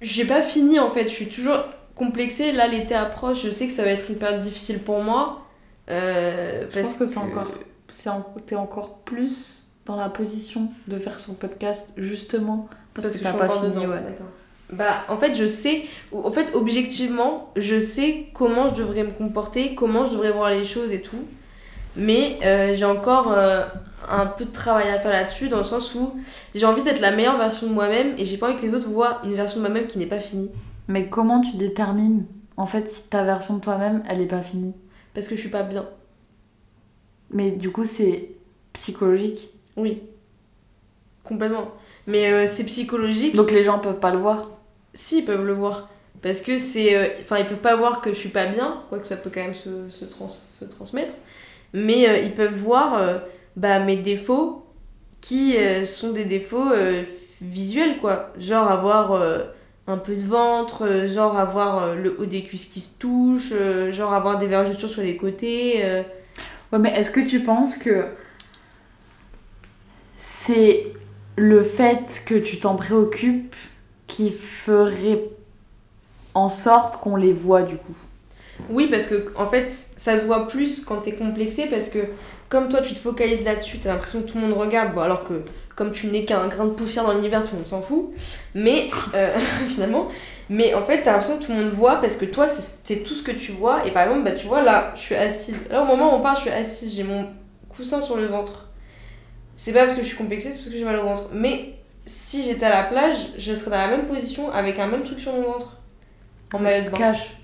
J'ai 0.01 0.25
pas 0.25 0.43
fini 0.43 0.79
en 0.79 0.91
fait. 0.91 1.05
Je 1.05 1.15
suis 1.15 1.29
toujours 1.29 1.65
complexée. 1.95 2.53
Là, 2.53 2.67
l'été 2.69 2.95
approche. 2.95 3.43
Je 3.45 3.51
sais 3.51 3.67
que 3.67 3.73
ça 3.73 3.85
va 3.85 3.91
être 3.91 4.09
une 4.11 4.17
période 4.17 4.41
difficile 4.41 4.81
pour 4.81 5.03
moi. 5.03 5.43
Euh, 5.91 6.67
Je 6.71 6.75
parce 6.81 6.91
pense 6.95 6.99
que 6.99 7.07
c'est 7.07 7.19
encore... 7.19 7.51
c'est 7.89 8.09
en- 8.11 8.27
T'es 8.47 8.55
encore 8.57 8.99
plus 8.99 9.65
dans 9.87 9.97
la 9.97 10.09
position 10.09 10.69
de 10.89 10.99
faire 10.99 11.19
son 11.19 11.35
podcast, 11.35 11.93
justement, 11.97 12.69
parce, 12.95 13.09
que, 13.09 13.19
je 13.19 13.23
t'as 13.25 13.33
pas 13.33 13.49
fini. 13.49 13.87
ouais. 13.87 13.97
Bah, 14.73 15.05
en 15.09 15.17
fait, 15.17 15.35
je 15.35 15.47
sais, 15.49 15.83
en 16.13 16.31
fait, 16.31 16.55
objectivement, 16.55 17.51
je 17.57 17.81
sais 17.81 18.27
comment 18.35 18.69
je 18.69 18.77
devrais 18.77 19.03
me 19.03 19.11
comporter, 19.11 19.75
comment 19.75 20.07
je 20.07 20.13
devrais 20.13 20.31
voir 20.31 20.51
les 20.51 20.65
choses 20.65 20.93
et 20.93 21.03
tout. 21.03 21.25
Mais 21.97 22.39
euh, 22.45 22.73
j'ai 22.73 22.85
encore 22.85 23.33
euh, 23.33 23.63
un 24.09 24.27
peu 24.27 24.45
de 24.45 24.53
travail 24.53 24.89
à 24.91 24.99
faire 25.01 25.11
là-dessus, 25.11 25.49
dans 25.49 25.57
le 25.59 25.65
sens 25.65 25.93
où 25.97 26.15
j'ai 26.55 26.67
envie 26.67 26.85
d'être 26.85 27.01
la 27.01 27.11
meilleure 27.11 27.37
version 27.37 27.67
de 27.67 27.73
moi-même 27.73 28.15
et 28.17 28.25
j'ai 28.25 28.37
pas 28.37 28.49
envie 28.49 28.57
que 28.61 28.63
les 28.63 28.75
autres 28.75 28.89
voient 28.89 29.21
une 29.25 29.35
version 29.35 29.57
de 29.61 29.63
moi-même 29.67 29.89
qui 29.89 29.99
n'est 29.99 30.07
pas 30.07 30.21
finie. 30.21 30.51
Mais 30.91 31.09
comment 31.09 31.41
tu 31.41 31.57
détermines 31.57 32.27
en 32.57 32.67
fait 32.67 32.91
si 32.91 33.05
ta 33.09 33.23
version 33.23 33.55
de 33.55 33.61
toi-même 33.61 34.03
elle 34.09 34.21
est 34.21 34.27
pas 34.27 34.43
finie? 34.43 34.75
Parce 35.15 35.29
que 35.29 35.37
je 35.37 35.41
suis 35.41 35.49
pas 35.49 35.63
bien. 35.63 35.87
Mais 37.31 37.53
du 37.53 37.71
coup 37.71 37.85
c'est 37.87 38.31
psychologique? 38.73 39.49
Oui. 39.77 40.03
Complètement. 41.25 41.69
Mais 42.07 42.33
euh, 42.33 42.47
c'est 42.47 42.65
psychologique. 42.65 43.37
Donc 43.37 43.53
les 43.53 43.63
gens 43.65 43.79
peuvent 43.79 44.01
pas 44.01 44.11
le 44.11 44.19
voir? 44.19 44.51
Si, 44.95 45.19
ils 45.21 45.25
peuvent 45.25 45.45
le 45.47 45.53
voir. 45.53 45.89
Parce 46.23 46.41
que 46.41 46.59
c'est. 46.59 46.97
euh, 46.97 47.07
Enfin, 47.23 47.39
ils 47.39 47.47
peuvent 47.47 47.59
pas 47.59 47.77
voir 47.77 48.01
que 48.01 48.11
je 48.13 48.19
suis 48.19 48.29
pas 48.31 48.47
bien, 48.47 48.83
quoique 48.89 49.07
ça 49.07 49.17
peut 49.17 49.31
quand 49.33 49.43
même 49.43 49.55
se, 49.55 49.89
se, 49.91 50.05
trans- 50.05 50.29
se 50.29 50.65
transmettre. 50.65 51.15
Mais 51.73 52.09
euh, 52.09 52.19
ils 52.19 52.35
peuvent 52.35 52.55
voir 52.55 52.95
euh, 52.95 53.19
bah, 53.57 53.79
mes 53.79 53.97
défauts 53.97 54.65
qui 55.21 55.57
euh, 55.57 55.87
sont 55.87 56.11
des 56.13 56.25
défauts 56.25 56.73
euh, 56.73 57.03
visuels, 57.41 57.99
quoi. 58.01 58.33
Genre 58.39 58.69
avoir 58.69 59.13
euh, 59.13 59.45
un 59.91 59.99
peu 59.99 60.15
de 60.17 60.23
ventre, 60.23 60.87
euh, 60.87 61.09
genre 61.09 61.39
avoir 61.39 61.83
euh, 61.83 61.95
le 61.95 62.17
haut 62.19 62.27
des 62.27 62.43
cuisses 62.43 62.67
qui 62.67 62.81
se 62.81 62.99
touche, 62.99 63.51
euh, 63.53 63.93
genre 63.93 64.13
avoir 64.13 64.39
des 64.39 64.47
vergetures 64.47 64.89
sur 64.89 65.03
les 65.03 65.17
côtés. 65.17 65.85
Ouais, 66.73 66.79
mais 66.79 66.91
est-ce 66.91 67.11
que 67.11 67.21
tu 67.21 67.41
penses 67.41 67.77
que 67.77 68.07
c'est 70.17 70.87
le 71.37 71.63
fait 71.63 72.23
que 72.27 72.35
tu 72.35 72.61
t'en 72.61 72.77
préoccupes 72.77 73.57
qui 74.07 74.31
ferait 74.31 75.25
en 76.35 76.49
sorte 76.49 77.01
qu'on 77.01 77.17
les 77.17 77.33
voit 77.33 77.63
du 77.63 77.77
coup? 77.77 77.97
Oui, 78.69 78.89
parce 78.89 79.07
que 79.07 79.33
en 79.37 79.47
fait, 79.47 79.73
ça 79.97 80.19
se 80.19 80.27
voit 80.27 80.47
plus 80.47 80.85
quand 80.85 80.99
t'es 80.99 81.15
complexé 81.15 81.67
parce 81.67 81.89
que 81.89 81.99
comme 82.49 82.69
toi 82.69 82.83
tu 82.83 82.95
te 82.95 82.99
focalises 82.99 83.45
là-dessus, 83.45 83.79
t'as 83.79 83.93
l'impression 83.93 84.23
que 84.23 84.29
tout 84.29 84.39
le 84.39 84.47
monde 84.47 84.59
regarde, 84.59 84.95
bon, 84.95 85.01
alors 85.01 85.25
que 85.25 85.43
comme 85.81 85.93
tu 85.93 86.09
n'es 86.09 86.27
qu'un 86.27 86.47
grain 86.47 86.67
de 86.67 86.73
poussière 86.73 87.05
dans 87.05 87.15
l'univers, 87.15 87.43
tout 87.43 87.53
le 87.53 87.61
monde 87.61 87.67
s'en 87.67 87.81
fout. 87.81 88.11
Mais 88.55 88.91
euh, 89.15 89.39
finalement, 89.67 90.09
mais 90.51 90.75
en 90.75 90.83
fait, 90.83 91.01
t'as 91.01 91.13
l'impression 91.13 91.39
que 91.39 91.45
tout 91.45 91.53
le 91.53 91.59
monde 91.59 91.73
voit 91.73 92.03
parce 92.03 92.19
que 92.19 92.27
toi, 92.27 92.47
c'est 92.49 92.81
c'est 92.85 93.03
tout 93.03 93.15
ce 93.15 93.23
que 93.23 93.31
tu 93.33 93.53
vois. 93.53 93.87
Et 93.87 93.91
par 93.91 94.03
exemple, 94.03 94.25
bah, 94.25 94.33
tu 94.33 94.47
vois, 94.47 94.61
là, 94.61 94.93
je 94.95 95.01
suis 95.01 95.15
assise. 95.15 95.71
Là, 95.71 95.81
au 95.81 95.87
moment 95.87 96.13
où 96.13 96.19
on 96.19 96.21
parle, 96.21 96.37
je 96.37 96.43
suis 96.43 96.51
assise, 96.51 96.95
j'ai 96.95 97.05
mon 97.05 97.29
coussin 97.71 98.03
sur 98.03 98.19
le 98.19 98.27
ventre. 98.27 98.69
C'est 99.57 99.73
pas 99.73 99.85
parce 99.85 99.95
que 99.95 100.03
je 100.03 100.09
suis 100.09 100.19
complexée, 100.19 100.51
c'est 100.51 100.59
parce 100.59 100.69
que 100.69 100.77
j'ai 100.77 100.85
mal 100.85 100.99
au 100.99 101.05
ventre. 101.05 101.31
Mais 101.33 101.77
si 102.05 102.43
j'étais 102.43 102.67
à 102.67 102.83
la 102.83 102.83
plage, 102.83 103.29
je 103.39 103.55
serais 103.55 103.71
dans 103.71 103.79
la 103.79 103.89
même 103.89 104.07
position 104.07 104.53
avec 104.53 104.79
un 104.79 104.87
même 104.87 105.03
truc 105.03 105.19
sur 105.19 105.33
mon 105.33 105.45
ventre. 105.45 105.79
En 106.53 106.59
maillot 106.59 106.85
de 106.85 106.91
bain. 106.91 106.97
te 106.97 106.99
caches 106.99 107.39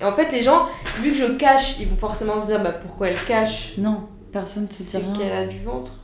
Et 0.00 0.04
en 0.04 0.12
fait, 0.12 0.30
les 0.30 0.42
gens, 0.42 0.68
vu 1.00 1.10
que 1.10 1.16
je 1.16 1.24
cache, 1.32 1.80
ils 1.80 1.88
vont 1.88 1.96
forcément 1.96 2.40
se 2.40 2.46
dire 2.46 2.62
bah, 2.62 2.70
pourquoi 2.70 3.08
elle 3.08 3.24
cache? 3.24 3.78
Non, 3.78 4.06
personne 4.30 4.64
dit 4.64 4.74
C'est 4.74 4.98
rien. 4.98 5.12
qu'elle 5.12 5.32
a 5.32 5.46
du 5.46 5.58
ventre. 5.58 5.94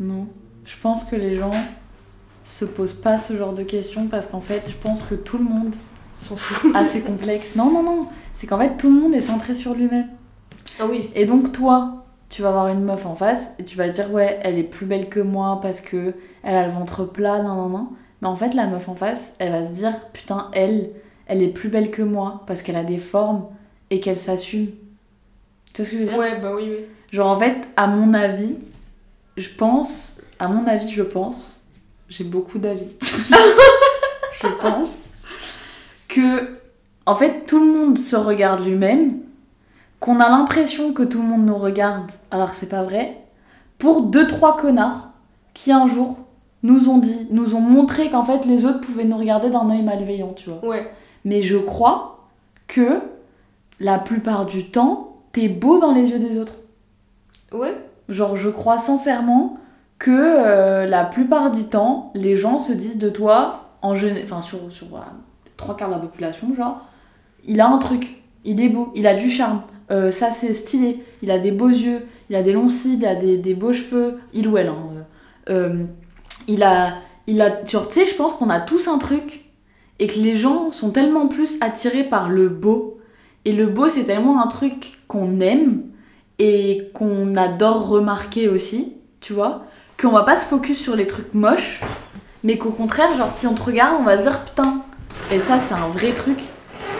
Non. 0.00 0.26
Je 0.68 0.76
pense 0.82 1.04
que 1.04 1.16
les 1.16 1.34
gens 1.34 1.50
se 2.44 2.66
posent 2.66 2.92
pas 2.92 3.16
ce 3.16 3.34
genre 3.34 3.54
de 3.54 3.62
questions 3.62 4.06
parce 4.06 4.26
qu'en 4.26 4.42
fait, 4.42 4.62
je 4.68 4.74
pense 4.74 5.02
que 5.02 5.14
tout 5.14 5.38
le 5.38 5.44
monde 5.44 5.74
S'en 6.14 6.36
fout. 6.36 6.76
a 6.76 6.84
ses 6.84 7.00
complexes. 7.00 7.56
Non, 7.56 7.70
non, 7.72 7.82
non. 7.82 8.06
C'est 8.34 8.46
qu'en 8.46 8.58
fait, 8.58 8.76
tout 8.76 8.92
le 8.94 9.00
monde 9.00 9.14
est 9.14 9.22
centré 9.22 9.54
sur 9.54 9.72
lui-même. 9.74 10.08
Ah 10.78 10.84
oui. 10.86 11.08
Et 11.14 11.24
donc, 11.24 11.52
toi, 11.52 12.04
tu 12.28 12.42
vas 12.42 12.50
voir 12.50 12.68
une 12.68 12.82
meuf 12.82 13.06
en 13.06 13.14
face 13.14 13.50
et 13.58 13.64
tu 13.64 13.78
vas 13.78 13.88
dire, 13.88 14.12
ouais, 14.12 14.38
elle 14.42 14.58
est 14.58 14.62
plus 14.64 14.84
belle 14.84 15.08
que 15.08 15.20
moi 15.20 15.58
parce 15.62 15.80
que 15.80 16.12
elle 16.42 16.54
a 16.54 16.66
le 16.66 16.72
ventre 16.72 17.04
plat, 17.04 17.42
non, 17.42 17.54
non, 17.54 17.68
non. 17.70 17.88
Mais 18.20 18.28
en 18.28 18.36
fait, 18.36 18.52
la 18.52 18.66
meuf 18.66 18.90
en 18.90 18.94
face, 18.94 19.32
elle 19.38 19.52
va 19.52 19.64
se 19.64 19.70
dire, 19.70 19.94
putain, 20.12 20.50
elle, 20.52 20.90
elle 21.28 21.42
est 21.42 21.48
plus 21.48 21.70
belle 21.70 21.90
que 21.90 22.02
moi 22.02 22.42
parce 22.46 22.60
qu'elle 22.60 22.76
a 22.76 22.84
des 22.84 22.98
formes 22.98 23.46
et 23.88 24.00
qu'elle 24.00 24.18
s'assume. 24.18 24.66
Tu 25.72 25.82
vois 25.82 25.86
ce 25.86 25.90
que 25.92 25.96
je 25.96 26.02
veux 26.02 26.08
dire? 26.10 26.18
Ouais, 26.18 26.38
bah 26.42 26.52
oui, 26.54 26.64
oui. 26.68 26.84
Genre 27.10 27.28
en 27.30 27.38
fait, 27.38 27.56
à 27.76 27.86
mon 27.86 28.12
avis, 28.12 28.56
je 29.38 29.48
pense, 29.48 30.17
à 30.38 30.48
mon 30.48 30.66
avis, 30.66 30.90
je 30.90 31.02
pense, 31.02 31.66
j'ai 32.08 32.24
beaucoup 32.24 32.58
d'avis. 32.58 32.96
je 34.40 34.46
pense 34.60 35.08
que 36.08 36.58
en 37.06 37.14
fait, 37.14 37.46
tout 37.46 37.58
le 37.58 37.72
monde 37.72 37.98
se 37.98 38.16
regarde 38.16 38.64
lui-même, 38.64 39.20
qu'on 39.98 40.20
a 40.20 40.28
l'impression 40.28 40.92
que 40.92 41.02
tout 41.02 41.22
le 41.22 41.28
monde 41.28 41.46
nous 41.46 41.56
regarde, 41.56 42.10
alors 42.30 42.52
c'est 42.52 42.68
pas 42.68 42.82
vrai, 42.82 43.16
pour 43.78 44.02
deux 44.02 44.26
trois 44.26 44.56
connards 44.56 45.08
qui 45.54 45.72
un 45.72 45.86
jour 45.86 46.18
nous 46.62 46.88
ont 46.88 46.98
dit, 46.98 47.26
nous 47.30 47.54
ont 47.54 47.60
montré 47.60 48.10
qu'en 48.10 48.22
fait 48.22 48.44
les 48.44 48.66
autres 48.66 48.80
pouvaient 48.80 49.04
nous 49.04 49.16
regarder 49.16 49.48
d'un 49.48 49.70
œil 49.70 49.82
malveillant, 49.82 50.34
tu 50.34 50.50
vois. 50.50 50.64
Ouais. 50.64 50.90
Mais 51.24 51.42
je 51.42 51.56
crois 51.56 52.28
que 52.66 53.00
la 53.80 53.98
plupart 53.98 54.46
du 54.46 54.70
temps, 54.70 55.16
t'es 55.32 55.48
beau 55.48 55.80
dans 55.80 55.92
les 55.92 56.10
yeux 56.10 56.18
des 56.18 56.38
autres. 56.38 56.54
Ouais. 57.52 57.74
Genre, 58.08 58.36
je 58.36 58.50
crois 58.50 58.78
sincèrement 58.78 59.58
que 59.98 60.10
euh, 60.12 60.86
la 60.86 61.04
plupart 61.04 61.50
du 61.50 61.64
temps, 61.64 62.12
les 62.14 62.36
gens 62.36 62.58
se 62.58 62.72
disent 62.72 62.98
de 62.98 63.10
toi, 63.10 63.70
en 63.82 63.94
enfin, 63.94 64.40
sur, 64.40 64.70
sur 64.70 64.86
trois 65.56 65.76
quarts 65.76 65.88
de 65.88 65.94
la 65.94 66.00
population, 66.00 66.54
genre, 66.54 66.86
il 67.44 67.60
a 67.60 67.68
un 67.68 67.78
truc, 67.78 68.22
il 68.44 68.60
est 68.60 68.68
beau, 68.68 68.92
il 68.94 69.06
a 69.06 69.14
du 69.14 69.30
charme, 69.30 69.62
euh, 69.90 70.12
ça 70.12 70.32
c'est 70.32 70.54
stylé, 70.54 71.02
il 71.22 71.30
a 71.30 71.38
des 71.38 71.50
beaux 71.50 71.68
yeux, 71.68 72.06
il 72.30 72.36
a 72.36 72.42
des 72.42 72.52
longs 72.52 72.68
cils, 72.68 72.98
il 72.98 73.06
a 73.06 73.14
des, 73.14 73.38
des 73.38 73.54
beaux 73.54 73.72
cheveux, 73.72 74.18
il 74.34 74.46
ou 74.46 74.56
elle, 74.56 74.68
hein, 74.68 74.76
euh, 75.48 75.84
il 76.46 76.62
a, 76.62 76.98
il 77.26 77.40
a, 77.42 77.50
tu 77.50 77.76
sais, 77.90 78.06
je 78.06 78.14
pense 78.14 78.34
qu'on 78.34 78.50
a 78.50 78.60
tous 78.60 78.86
un 78.88 78.98
truc, 78.98 79.44
et 79.98 80.06
que 80.06 80.20
les 80.20 80.36
gens 80.36 80.70
sont 80.70 80.90
tellement 80.90 81.26
plus 81.26 81.58
attirés 81.60 82.04
par 82.04 82.28
le 82.28 82.48
beau, 82.48 83.00
et 83.44 83.52
le 83.52 83.66
beau 83.66 83.88
c'est 83.88 84.04
tellement 84.04 84.40
un 84.40 84.46
truc 84.46 85.00
qu'on 85.08 85.40
aime, 85.40 85.82
et 86.38 86.90
qu'on 86.94 87.34
adore 87.34 87.88
remarquer 87.88 88.48
aussi, 88.48 88.94
tu 89.20 89.32
vois, 89.32 89.64
qu'on 90.00 90.10
va 90.10 90.22
pas 90.22 90.36
se 90.36 90.46
focus 90.46 90.78
sur 90.78 90.94
les 90.94 91.06
trucs 91.06 91.34
moches, 91.34 91.80
mais 92.44 92.56
qu'au 92.56 92.70
contraire, 92.70 93.16
genre 93.16 93.30
si 93.30 93.46
on 93.46 93.54
te 93.54 93.62
regarde, 93.62 93.96
on 93.98 94.04
va 94.04 94.16
se 94.16 94.22
dire 94.22 94.44
putain, 94.44 94.82
et 95.32 95.40
ça 95.40 95.58
c'est 95.66 95.74
un 95.74 95.88
vrai 95.88 96.12
truc, 96.12 96.38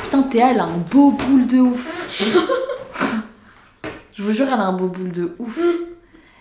putain 0.03 0.23
Théa 0.23 0.51
elle 0.51 0.61
a 0.61 0.65
un 0.65 0.79
beau 0.91 1.13
boule 1.13 1.47
de 1.47 1.59
ouf. 1.59 1.95
je 4.15 4.23
vous 4.23 4.33
jure, 4.33 4.47
elle 4.47 4.61
a 4.61 4.65
un 4.65 4.73
beau 4.73 4.87
boule 4.87 5.13
de 5.13 5.37
ouf. 5.39 5.59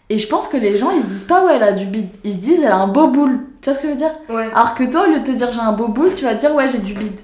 Et 0.09 0.17
je 0.17 0.27
pense 0.27 0.47
que 0.47 0.57
les 0.57 0.77
gens 0.77 0.89
ils 0.91 1.01
se 1.01 1.07
disent 1.07 1.25
pas 1.25 1.45
ouais 1.45 1.57
elle 1.57 1.63
a 1.63 1.73
du 1.73 1.85
bide, 1.85 2.09
ils 2.23 2.33
se 2.33 2.37
disent 2.37 2.63
elle 2.63 2.71
a 2.71 2.77
un 2.77 2.87
beau 2.87 3.07
boule. 3.07 3.39
Tu 3.61 3.69
vois 3.69 3.77
ce 3.77 3.81
que 3.81 3.87
je 3.87 3.93
veux 3.93 3.97
dire? 3.97 4.13
Ouais. 4.29 4.49
Alors 4.53 4.73
que 4.73 4.83
toi, 4.83 5.07
au 5.07 5.11
lieu 5.11 5.19
de 5.19 5.25
te 5.25 5.31
dire 5.31 5.51
j'ai 5.51 5.59
un 5.59 5.73
beau 5.73 5.89
boule, 5.89 6.15
tu 6.15 6.23
vas 6.23 6.33
te 6.33 6.39
dire 6.39 6.55
ouais 6.55 6.67
j'ai 6.67 6.79
du 6.79 6.93
bide. 6.93 7.19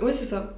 Ouais, 0.00 0.12
c'est 0.12 0.24
ça. 0.24 0.54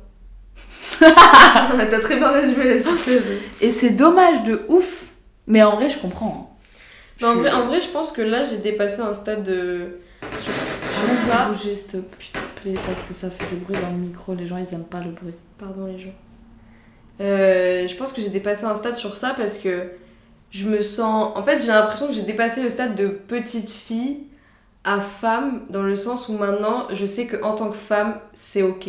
T'as 1.01 1.99
très 1.99 2.17
bien 2.17 2.29
résumé 2.29 2.65
la 2.65 2.79
situation. 2.79 3.35
Et 3.61 3.73
c'est 3.73 3.91
dommage 3.91 4.45
de 4.45 4.63
ouf, 4.69 5.07
mais 5.47 5.63
en 5.63 5.75
vrai 5.75 5.91
je 5.91 5.99
comprends. 5.99 6.54
En 7.25 7.35
vrai, 7.37 7.51
en 7.51 7.67
vrai, 7.67 7.81
je 7.81 7.89
pense 7.89 8.13
que 8.13 8.23
là, 8.23 8.43
j'ai 8.43 8.59
dépassé 8.59 9.01
un 9.01 9.15
stade 9.15 9.45
de. 9.45 9.99
Sur, 10.43 10.55
ça. 11.15 11.49
de 11.49 11.53
bouger, 11.53 11.77
s'il 11.77 11.87
te 11.87 11.97
s'il 11.97 12.33
te 12.33 12.61
plaît, 12.61 12.75
parce 12.75 13.03
que 13.07 13.15
ça 13.15 13.31
fait 13.31 13.55
du 13.55 13.61
bruit 13.61 13.77
dans 13.81 13.91
le 13.91 13.97
micro. 13.97 14.35
Les 14.35 14.47
gens, 14.47 14.57
ils 14.57 14.75
aiment 14.75 14.85
pas 14.85 15.01
le 15.01 15.11
bruit. 15.11 15.35
Pardon, 15.59 15.87
les 15.87 15.99
gens. 15.99 16.15
Euh, 17.21 17.87
je 17.87 17.95
pense 17.97 18.13
que 18.13 18.21
j'ai 18.21 18.31
dépassé 18.31 18.65
un 18.65 18.75
stade 18.75 18.97
sur 18.97 19.17
ça 19.17 19.35
parce 19.37 19.59
que 19.59 19.91
je 20.51 20.69
me 20.69 20.83
sens. 20.83 21.33
En 21.37 21.45
fait, 21.45 21.61
j'ai 21.61 21.69
l'impression 21.69 22.09
que 22.09 22.13
j'ai 22.13 22.23
dépassé 22.23 22.63
le 22.63 22.71
stade 22.71 22.97
de 22.97 23.09
petite 23.09 23.71
fille 23.71 24.25
à 24.85 25.01
femme, 25.01 25.63
dans 25.71 25.83
le 25.83 25.97
sens 25.97 26.29
où 26.29 26.35
maintenant, 26.35 26.85
je 26.91 27.07
sais 27.07 27.27
que 27.27 27.43
en 27.43 27.55
tant 27.55 27.71
que 27.71 27.77
femme, 27.77 28.19
c'est 28.33 28.63
ok. 28.63 28.89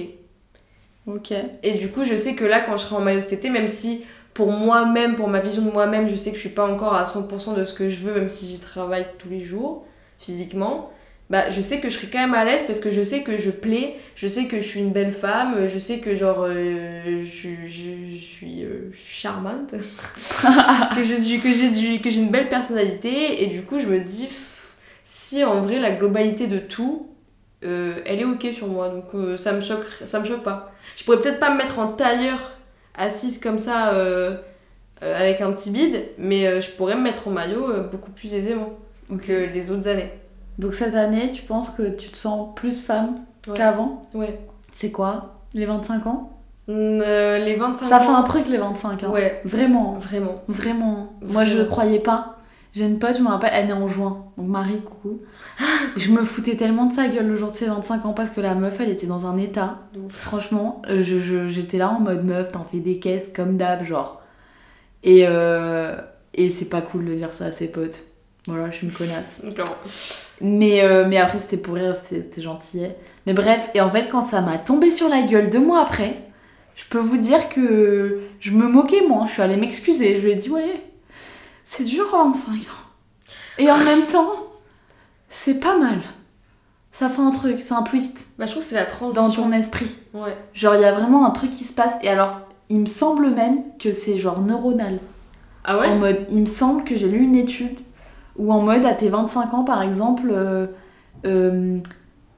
Ok. 1.08 1.34
Et 1.64 1.74
du 1.76 1.90
coup, 1.90 2.04
je 2.04 2.16
sais 2.16 2.36
que 2.36 2.44
là, 2.44 2.62
quand 2.62 2.78
je 2.78 2.84
serai 2.84 2.96
en 2.96 3.02
maillot 3.02 3.22
cet 3.22 3.40
été, 3.40 3.50
même 3.50 3.68
si 3.68 4.06
pour 4.36 4.52
moi-même, 4.52 5.16
pour 5.16 5.30
ma 5.30 5.40
vision 5.42 5.64
de 5.64 5.72
moi-même, 5.72 6.10
je 6.10 6.16
sais 6.16 6.30
que 6.32 6.36
je 6.38 6.42
suis 6.42 6.50
pas 6.50 6.68
encore 6.68 6.94
à 6.96 7.06
100% 7.06 7.56
de 7.56 7.66
ce 7.66 7.74
que 7.74 7.90
je 7.90 8.02
veux, 8.02 8.14
même 8.16 8.30
si 8.30 8.48
j'y 8.48 8.60
travaille 8.60 9.08
tous 9.20 9.30
les 9.30 9.42
jours, 9.44 9.88
physiquement, 10.20 10.92
bah, 11.32 11.50
je 11.50 11.62
sais 11.62 11.80
que 11.82 11.90
je 11.90 11.98
serai 11.98 12.08
quand 12.08 12.20
même 12.20 12.36
à 12.36 12.46
l'aise 12.46 12.66
parce 12.68 12.80
que 12.82 12.92
je 12.92 13.02
sais 13.02 13.24
que 13.24 13.38
je 13.38 13.50
plais, 13.52 13.96
je 14.16 14.28
sais 14.28 14.46
que 14.48 14.58
je 14.62 14.68
suis 14.68 14.82
une 14.82 14.92
belle 14.92 15.14
femme, 15.14 15.68
je 15.68 15.80
sais 15.80 16.00
que 16.00 16.16
genre, 16.16 16.44
euh, 16.48 17.24
je, 17.26 17.50
je- 17.68 18.08
je 18.16 18.18
suis 18.18 18.64
euh, 18.66 18.92
charmante, 18.94 19.74
que 20.96 21.04
j'ai 21.04 21.20
du, 21.20 21.40
que 21.40 21.54
j'ai 21.54 21.70
du, 21.70 22.02
que 22.02 22.10
j'ai 22.10 22.22
une 22.22 22.30
belle 22.32 22.50
personnalité, 22.50 23.44
et 23.44 23.48
du 23.48 23.64
coup, 23.64 23.80
je 23.80 23.88
me 23.88 24.00
dis, 24.02 24.26
pff, 24.26 24.76
si 25.06 25.44
en 25.44 25.62
vrai, 25.62 25.80
la 25.80 25.92
globalité 25.92 26.48
de 26.48 26.60
tout, 26.60 27.10
euh, 27.64 28.00
elle 28.06 28.20
est 28.20 28.26
ok 28.26 28.48
sur 28.54 28.68
moi, 28.68 28.90
donc 28.90 29.06
euh, 29.16 29.38
ça 29.38 29.54
me 29.54 29.62
choque, 29.62 29.86
ça 30.06 30.20
me 30.20 30.26
choque 30.26 30.44
pas. 30.44 30.72
Je 30.96 31.04
pourrais 31.04 31.22
peut-être 31.22 31.40
pas 31.40 31.52
me 31.52 31.58
mettre 31.58 31.80
en 31.80 31.88
tailleur 31.88 32.55
assise 32.98 33.40
comme 33.40 33.60
ça 33.60 33.90
euh, 33.94 34.38
euh, 35.04 35.20
avec 35.20 35.42
un 35.42 35.52
petit 35.52 35.72
bide, 35.72 36.04
mais 36.18 36.48
euh, 36.48 36.62
je 36.62 36.72
pourrais 36.72 36.96
me 36.96 37.02
mettre 37.02 37.28
en 37.28 37.32
maillot 37.32 37.68
beaucoup 37.92 38.12
plus 38.12 38.34
aisément 38.34 38.70
que 39.26 39.32
les 39.54 39.72
autres 39.72 39.88
années. 39.88 40.12
Donc 40.58 40.74
cette 40.74 40.96
année, 40.96 41.32
tu 41.32 41.44
penses 41.44 41.70
que 41.70 41.90
tu 41.90 42.10
te 42.10 42.18
sens 42.18 42.50
plus 42.56 42.82
femme 42.84 43.20
Ouais. 43.48 43.56
qu'avant? 43.56 44.02
Ouais. 44.16 44.40
C'est 44.72 44.90
quoi? 44.92 45.36
Les 45.54 45.66
25 45.66 46.08
ans? 46.08 46.30
Euh, 46.68 47.38
les 47.38 47.56
25 47.56 47.86
Ça 47.86 48.00
fait 48.00 48.10
un 48.10 48.24
truc 48.24 48.48
les 48.48 48.58
25 48.58 49.04
ans. 49.04 49.12
Ouais, 49.12 49.40
Vraiment. 49.46 49.94
vraiment. 50.00 50.42
Vraiment. 50.48 51.14
Moi, 51.22 51.46
je 51.46 51.54
Vraiment. 51.54 51.70
croyais 51.70 52.00
pas. 52.00 52.38
J'ai 52.74 52.86
une 52.86 52.98
pote, 52.98 53.16
je 53.18 53.22
me 53.22 53.28
rappelle, 53.28 53.52
elle 53.54 53.70
est 53.70 53.74
en 53.74 53.88
juin. 53.88 54.26
Donc 54.38 54.48
Marie, 54.48 54.82
coucou. 54.82 55.20
Je 55.98 56.12
me 56.12 56.24
foutais 56.24 56.56
tellement 56.56 56.86
de 56.86 56.94
sa 56.94 57.08
gueule 57.08 57.28
le 57.28 57.36
jour 57.36 57.52
de 57.52 57.56
ses 57.58 57.66
25 57.68 58.06
ans 58.06 58.14
parce 58.14 58.30
que 58.30 58.42
la 58.42 58.56
meuf, 58.56 58.80
elle 58.82 58.90
était 58.90 59.08
dans 59.08 59.26
un 59.26 59.38
état. 59.38 59.80
Franchement, 60.10 60.82
je, 60.90 61.20
je- 61.20 61.48
j'étais 61.48 61.78
là 61.78 61.90
en 61.92 62.00
mode 62.00 62.26
meuf, 62.26 62.52
t'en 62.52 62.66
fais 62.66 62.80
des 62.80 63.00
caisses 63.00 63.32
comme 63.34 63.58
d'hab, 63.58 63.84
genre. 63.86 64.22
Et, 65.04 65.26
euh, 65.28 65.96
et 66.34 66.50
c'est 66.50 66.70
pas 66.70 66.82
cool 66.82 67.06
de 67.06 67.14
dire 67.14 67.34
ça 67.34 67.46
à 67.46 67.52
ses 67.52 67.68
potes. 67.68 68.04
Voilà, 68.48 68.70
je 68.72 68.78
suis 68.78 68.88
une 68.88 68.94
connasse. 68.94 69.44
Mais, 70.42 70.82
euh, 70.84 71.06
mais 71.08 71.18
après, 71.18 71.40
c'était 71.40 71.58
pour 71.58 71.76
rire, 71.76 71.96
c'était 71.96 72.42
gentillet. 72.42 72.96
Mais 73.26 73.34
bref, 73.34 73.70
et 73.74 73.82
en 73.82 73.90
fait, 73.90 74.08
quand 74.10 74.26
ça 74.26 74.42
m'a 74.42 74.58
tombé 74.58 74.92
sur 74.92 75.08
la 75.10 75.22
gueule 75.22 75.50
deux 75.50 75.60
mois 75.60 75.82
après, 75.82 76.18
je 76.76 76.84
peux 76.90 77.00
vous 77.00 77.18
dire 77.18 77.48
que 77.50 78.20
je 78.40 78.52
me 78.52 78.68
moquais, 78.68 79.02
moi. 79.08 79.24
Je 79.28 79.32
suis 79.32 79.42
allée 79.42 79.56
m'excuser. 79.56 80.18
Je 80.20 80.26
lui 80.26 80.32
ai 80.34 80.36
dit, 80.36 80.50
ouais, 80.50 80.82
c'est 81.64 81.86
dur 81.86 82.06
25 82.12 82.52
ans. 82.54 82.58
Et 83.58 83.72
en 83.72 83.78
même 83.78 84.06
temps, 84.06 84.30
c'est 85.36 85.60
pas 85.60 85.78
mal. 85.78 86.00
Ça 86.92 87.10
fait 87.10 87.22
un 87.22 87.32
truc, 87.32 87.60
c'est 87.60 87.74
un 87.74 87.82
twist 87.84 88.36
Bah, 88.40 88.46
je 88.46 88.52
trouve 88.52 88.64
que 88.64 88.70
c'est 88.70 88.76
la 88.76 88.86
transition. 88.86 89.28
dans 89.28 89.30
ton 89.32 89.52
esprit. 89.52 89.94
Ouais. 90.14 90.38
Genre, 90.54 90.76
il 90.76 90.82
y 90.82 90.86
a 90.86 90.94
vraiment 90.94 91.26
un 91.26 91.32
truc 91.32 91.52
qui 91.52 91.66
se 91.66 91.74
passe. 91.74 91.94
Et 92.02 92.08
alors, 92.10 92.40
il 92.70 92.80
me 92.80 92.86
semble 92.86 93.32
même 93.32 93.64
que 93.78 93.92
c'est 93.92 94.18
genre 94.18 94.40
neuronal. 94.42 95.00
Ah 95.66 95.78
ouais? 95.78 95.88
En 95.90 95.98
mode, 95.98 96.26
il 96.32 96.40
me 96.42 96.46
semble 96.46 96.84
que 96.86 96.96
j'ai 96.96 97.10
lu 97.10 97.20
une 97.24 97.36
étude 97.36 97.78
où 98.38 98.54
en 98.54 98.62
mode, 98.62 98.86
à 98.86 98.94
tes 98.94 99.10
25 99.10 99.54
ans, 99.54 99.64
par 99.66 99.82
exemple, 99.82 100.30
euh, 100.32 100.68
euh, 101.26 101.80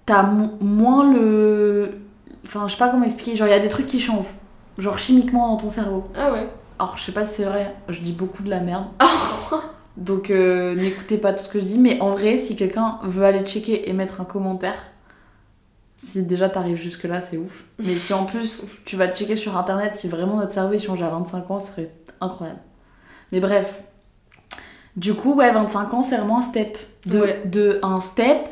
t'as 0.08 0.24
mo- 0.24 0.54
moins 0.60 1.12
le... 1.12 2.00
Enfin, 2.46 2.68
je 2.68 2.74
sais 2.74 2.80
pas 2.80 2.90
comment 2.90 3.06
expliquer. 3.06 3.36
Genre, 3.36 3.48
il 3.48 3.52
y 3.52 3.54
a 3.54 3.60
des 3.60 3.68
trucs 3.70 3.86
qui 3.88 4.00
changent. 4.00 4.34
Genre, 4.80 4.98
chimiquement 4.98 5.50
dans 5.50 5.58
ton 5.58 5.70
cerveau. 5.70 6.06
Ah 6.18 6.32
ouais. 6.32 6.50
Alors, 6.80 6.98
je 6.98 7.04
sais 7.04 7.12
pas 7.12 7.26
si 7.26 7.36
c'est 7.36 7.44
vrai. 7.46 7.76
Je 7.90 8.02
dis 8.02 8.14
beaucoup 8.14 8.42
de 8.42 8.50
la 8.50 8.60
merde. 8.60 8.86
Donc, 9.98 10.30
euh, 10.30 10.76
n'écoutez 10.76 11.18
pas 11.18 11.34
tout 11.34 11.44
ce 11.44 11.50
que 11.50 11.60
je 11.60 11.66
dis. 11.66 11.78
Mais 11.80 12.00
en 12.02 12.12
vrai, 12.12 12.38
si 12.38 12.56
quelqu'un 12.56 13.00
veut 13.04 13.26
aller 13.26 13.44
checker 13.44 13.90
et 13.90 13.94
mettre 13.94 14.22
un 14.22 14.26
commentaire, 14.26 14.88
si 15.98 16.24
déjà 16.26 16.50
t'arrives 16.50 16.78
jusque-là, 16.78 17.22
c'est 17.22 17.38
ouf. 17.38 17.66
Mais 17.80 17.94
si 17.94 18.14
en 18.14 18.26
plus, 18.26 18.64
tu 18.86 18.96
vas 18.96 19.08
checker 19.08 19.36
sur 19.36 19.58
Internet 19.58 19.96
si 19.96 20.08
vraiment 20.08 20.38
notre 20.38 20.54
cerveau 20.54 20.74
il 20.74 20.80
change 20.80 21.02
à 21.02 21.10
25 21.10 21.50
ans, 21.52 21.60
ce 21.60 21.72
serait 21.72 21.92
incroyable. 22.22 22.60
Mais 23.32 23.40
bref. 23.40 23.82
Du 24.96 25.14
coup, 25.16 25.34
ouais, 25.36 25.52
25 25.52 25.94
ans, 25.96 26.04
c'est 26.04 26.18
vraiment 26.18 26.40
un 26.40 26.44
step. 26.44 26.78
De, 27.06 27.20
Ouais. 27.20 27.42
de 27.46 27.80
un 27.84 28.00
step. 28.02 28.48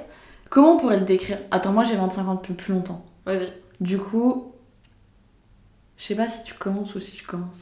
Comment 0.49 0.73
on 0.75 0.77
pourrait 0.77 0.99
le 0.99 1.05
décrire? 1.05 1.37
Attends, 1.51 1.71
moi 1.73 1.83
j'ai 1.83 1.95
25 1.95 2.27
ans 2.27 2.35
depuis 2.35 2.53
plus 2.53 2.73
longtemps. 2.73 3.05
Vas-y. 3.25 3.51
Du 3.81 3.97
coup, 3.99 4.51
je 5.97 6.03
sais 6.05 6.15
pas 6.15 6.27
si 6.27 6.43
tu 6.43 6.53
commences 6.55 6.95
ou 6.95 6.99
si 6.99 7.15
je 7.17 7.25
commence. 7.25 7.59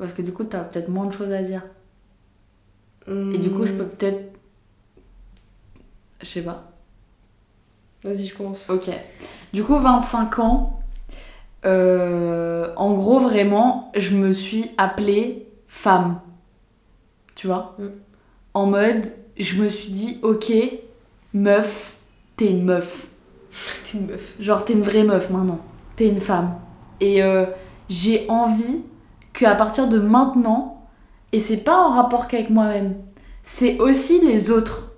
Parce 0.00 0.14
que 0.14 0.22
du 0.22 0.32
coup, 0.32 0.44
t'as 0.44 0.60
peut-être 0.60 0.88
moins 0.88 1.04
de 1.04 1.12
choses 1.12 1.30
à 1.30 1.42
dire. 1.42 1.62
Et 3.06 3.38
du 3.38 3.50
coup, 3.50 3.66
je 3.66 3.72
peux 3.72 3.84
peut-être. 3.84 4.32
Je 6.22 6.26
sais 6.26 6.42
pas. 6.42 6.72
Vas-y, 8.02 8.26
je 8.26 8.34
commence. 8.34 8.70
Ok. 8.70 8.88
Du 9.52 9.62
coup, 9.62 9.78
25 9.78 10.38
ans. 10.38 10.80
euh, 11.66 12.72
en 12.76 12.94
gros, 12.94 13.20
vraiment, 13.20 13.92
je 13.94 14.16
me 14.16 14.32
suis 14.32 14.70
appelée 14.78 15.46
femme. 15.68 16.20
Tu 17.34 17.46
vois? 17.46 17.76
Mm. 17.78 17.86
En 18.54 18.66
mode, 18.66 19.06
je 19.38 19.62
me 19.62 19.68
suis 19.68 19.92
dit, 19.92 20.18
ok, 20.22 20.50
meuf, 21.34 21.98
t'es 22.38 22.50
une 22.50 22.64
meuf. 22.64 23.08
T'es 23.84 23.98
une 23.98 24.06
meuf. 24.06 24.34
Genre, 24.40 24.64
t'es 24.64 24.72
une 24.72 24.82
vraie 24.82 25.04
meuf 25.04 25.28
maintenant. 25.28 25.60
T'es 25.96 26.08
une 26.08 26.20
femme. 26.20 26.54
Et 27.00 27.22
euh, 27.22 27.44
j'ai 27.90 28.24
envie 28.30 28.82
qu'à 29.40 29.54
partir 29.54 29.88
de 29.88 29.98
maintenant, 29.98 30.82
et 31.32 31.40
c'est 31.40 31.58
pas 31.58 31.78
en 31.82 31.94
rapport 31.94 32.28
qu'avec 32.28 32.50
moi-même, 32.50 32.96
c'est 33.42 33.78
aussi 33.78 34.20
les 34.20 34.50
autres. 34.50 34.92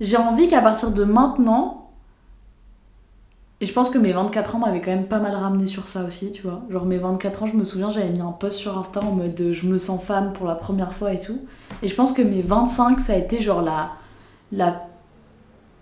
J'ai 0.00 0.16
envie 0.16 0.48
qu'à 0.48 0.60
partir 0.60 0.90
de 0.90 1.04
maintenant, 1.04 1.92
et 3.60 3.66
je 3.66 3.72
pense 3.72 3.90
que 3.90 3.98
mes 3.98 4.12
24 4.12 4.56
ans 4.56 4.58
m'avaient 4.58 4.80
quand 4.80 4.90
même 4.90 5.06
pas 5.06 5.20
mal 5.20 5.34
ramené 5.36 5.66
sur 5.66 5.86
ça 5.86 6.02
aussi, 6.02 6.32
tu 6.32 6.42
vois. 6.42 6.62
Genre, 6.70 6.84
mes 6.86 6.98
24 6.98 7.44
ans, 7.44 7.46
je 7.46 7.56
me 7.56 7.62
souviens, 7.62 7.88
j'avais 7.88 8.10
mis 8.10 8.20
un 8.20 8.32
post 8.32 8.56
sur 8.56 8.76
Insta 8.76 9.00
en 9.00 9.12
mode 9.12 9.40
euh, 9.40 9.52
je 9.52 9.66
me 9.66 9.78
sens 9.78 10.02
femme 10.02 10.32
pour 10.32 10.46
la 10.46 10.56
première 10.56 10.92
fois 10.92 11.12
et 11.12 11.20
tout. 11.20 11.38
Et 11.80 11.86
je 11.86 11.94
pense 11.94 12.12
que 12.12 12.20
mes 12.20 12.42
25, 12.42 12.98
ça 12.98 13.12
a 13.12 13.16
été 13.16 13.40
genre 13.40 13.62
la. 13.62 13.92
la 14.52 14.88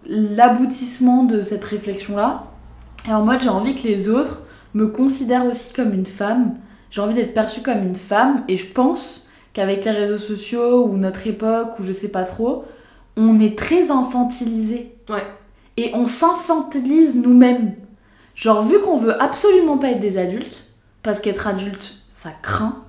l'aboutissement 0.04 1.22
de 1.22 1.42
cette 1.42 1.62
réflexion-là. 1.62 2.44
Et 3.08 3.14
en 3.14 3.24
mode, 3.24 3.40
j'ai 3.40 3.48
envie 3.48 3.76
que 3.76 3.86
les 3.86 4.08
autres 4.08 4.42
me 4.74 4.88
considèrent 4.88 5.46
aussi 5.46 5.72
comme 5.72 5.92
une 5.92 6.06
femme. 6.06 6.56
J'ai 6.92 7.00
envie 7.00 7.14
d'être 7.14 7.34
perçue 7.34 7.62
comme 7.62 7.82
une 7.82 7.96
femme. 7.96 8.44
Et 8.46 8.56
je 8.56 8.66
pense 8.66 9.26
qu'avec 9.54 9.84
les 9.84 9.90
réseaux 9.90 10.18
sociaux 10.18 10.86
ou 10.86 10.96
notre 10.98 11.26
époque 11.26 11.80
ou 11.80 11.84
je 11.84 11.90
sais 11.90 12.10
pas 12.10 12.22
trop, 12.22 12.64
on 13.16 13.40
est 13.40 13.58
très 13.58 13.90
infantilisé. 13.90 14.94
Ouais. 15.08 15.24
Et 15.78 15.90
on 15.94 16.06
s'infantilise 16.06 17.16
nous-mêmes. 17.16 17.74
Genre, 18.34 18.62
vu 18.62 18.78
qu'on 18.80 18.96
veut 18.96 19.20
absolument 19.20 19.78
pas 19.78 19.90
être 19.90 20.00
des 20.00 20.18
adultes, 20.18 20.64
parce 21.02 21.20
qu'être 21.20 21.46
adulte, 21.46 21.96
ça 22.10 22.30
craint, 22.42 22.84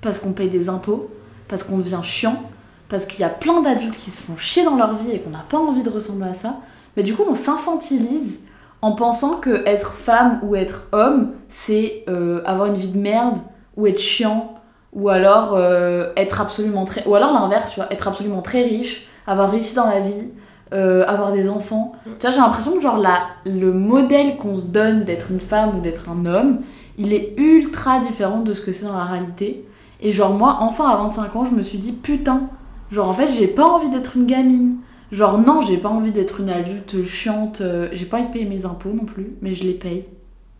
parce 0.00 0.18
qu'on 0.18 0.32
paye 0.32 0.50
des 0.50 0.68
impôts, 0.68 1.08
parce 1.48 1.62
qu'on 1.62 1.78
devient 1.78 2.00
chiant, 2.02 2.50
parce 2.88 3.06
qu'il 3.06 3.20
y 3.20 3.24
a 3.24 3.28
plein 3.28 3.62
d'adultes 3.62 3.96
qui 3.96 4.10
se 4.10 4.20
font 4.20 4.36
chier 4.36 4.64
dans 4.64 4.76
leur 4.76 4.96
vie 4.96 5.12
et 5.12 5.20
qu'on 5.20 5.30
n'a 5.30 5.44
pas 5.48 5.58
envie 5.58 5.82
de 5.82 5.90
ressembler 5.90 6.28
à 6.30 6.34
ça. 6.34 6.60
Mais 6.96 7.02
du 7.02 7.14
coup, 7.14 7.24
on 7.28 7.34
s'infantilise 7.34 8.46
en 8.82 8.92
pensant 8.92 9.36
que 9.38 9.66
être 9.66 9.92
femme 9.92 10.40
ou 10.42 10.56
être 10.56 10.88
homme, 10.92 11.30
c'est 11.48 12.04
euh, 12.08 12.42
avoir 12.44 12.66
une 12.66 12.74
vie 12.74 12.88
de 12.88 12.98
merde, 12.98 13.38
ou 13.76 13.86
être 13.86 14.00
chiant, 14.00 14.54
ou 14.92 15.08
alors 15.08 15.54
euh, 15.54 16.12
être 16.16 16.40
absolument 16.40 16.84
très. 16.84 17.06
Ou 17.06 17.14
alors 17.14 17.32
l'inverse, 17.32 17.70
tu 17.70 17.76
vois, 17.76 17.90
être 17.92 18.08
absolument 18.08 18.42
très 18.42 18.62
riche, 18.62 19.06
avoir 19.26 19.50
réussi 19.52 19.76
dans 19.76 19.88
la 19.88 20.00
vie, 20.00 20.30
euh, 20.74 21.04
avoir 21.06 21.32
des 21.32 21.48
enfants. 21.48 21.92
Tu 22.04 22.26
vois, 22.26 22.30
j'ai 22.32 22.40
l'impression 22.40 22.72
que 22.74 22.82
genre 22.82 22.98
la, 22.98 23.20
le 23.46 23.72
modèle 23.72 24.36
qu'on 24.36 24.56
se 24.56 24.66
donne 24.66 25.04
d'être 25.04 25.30
une 25.30 25.40
femme 25.40 25.76
ou 25.76 25.80
d'être 25.80 26.10
un 26.10 26.26
homme, 26.26 26.60
il 26.98 27.14
est 27.14 27.34
ultra 27.38 28.00
différent 28.00 28.40
de 28.40 28.52
ce 28.52 28.60
que 28.60 28.72
c'est 28.72 28.84
dans 28.84 28.96
la 28.96 29.04
réalité. 29.04 29.64
Et 30.00 30.10
genre 30.10 30.34
moi, 30.34 30.58
enfin 30.60 30.88
à 30.88 30.96
25 30.96 31.36
ans, 31.36 31.44
je 31.44 31.54
me 31.54 31.62
suis 31.62 31.78
dit 31.78 31.92
putain, 31.92 32.48
genre 32.90 33.08
en 33.08 33.14
fait 33.14 33.30
j'ai 33.30 33.46
pas 33.46 33.64
envie 33.64 33.90
d'être 33.90 34.16
une 34.16 34.26
gamine. 34.26 34.78
Genre 35.12 35.38
non, 35.38 35.60
j'ai 35.60 35.76
pas 35.76 35.90
envie 35.90 36.10
d'être 36.10 36.40
une 36.40 36.50
adulte 36.50 37.04
chiante, 37.04 37.60
euh, 37.60 37.88
j'ai 37.92 38.06
pas 38.06 38.16
envie 38.18 38.26
de 38.28 38.32
payer 38.32 38.46
mes 38.46 38.64
impôts 38.66 38.92
non 38.94 39.04
plus, 39.04 39.34
mais 39.42 39.54
je 39.54 39.62
les 39.64 39.74
paye. 39.74 40.04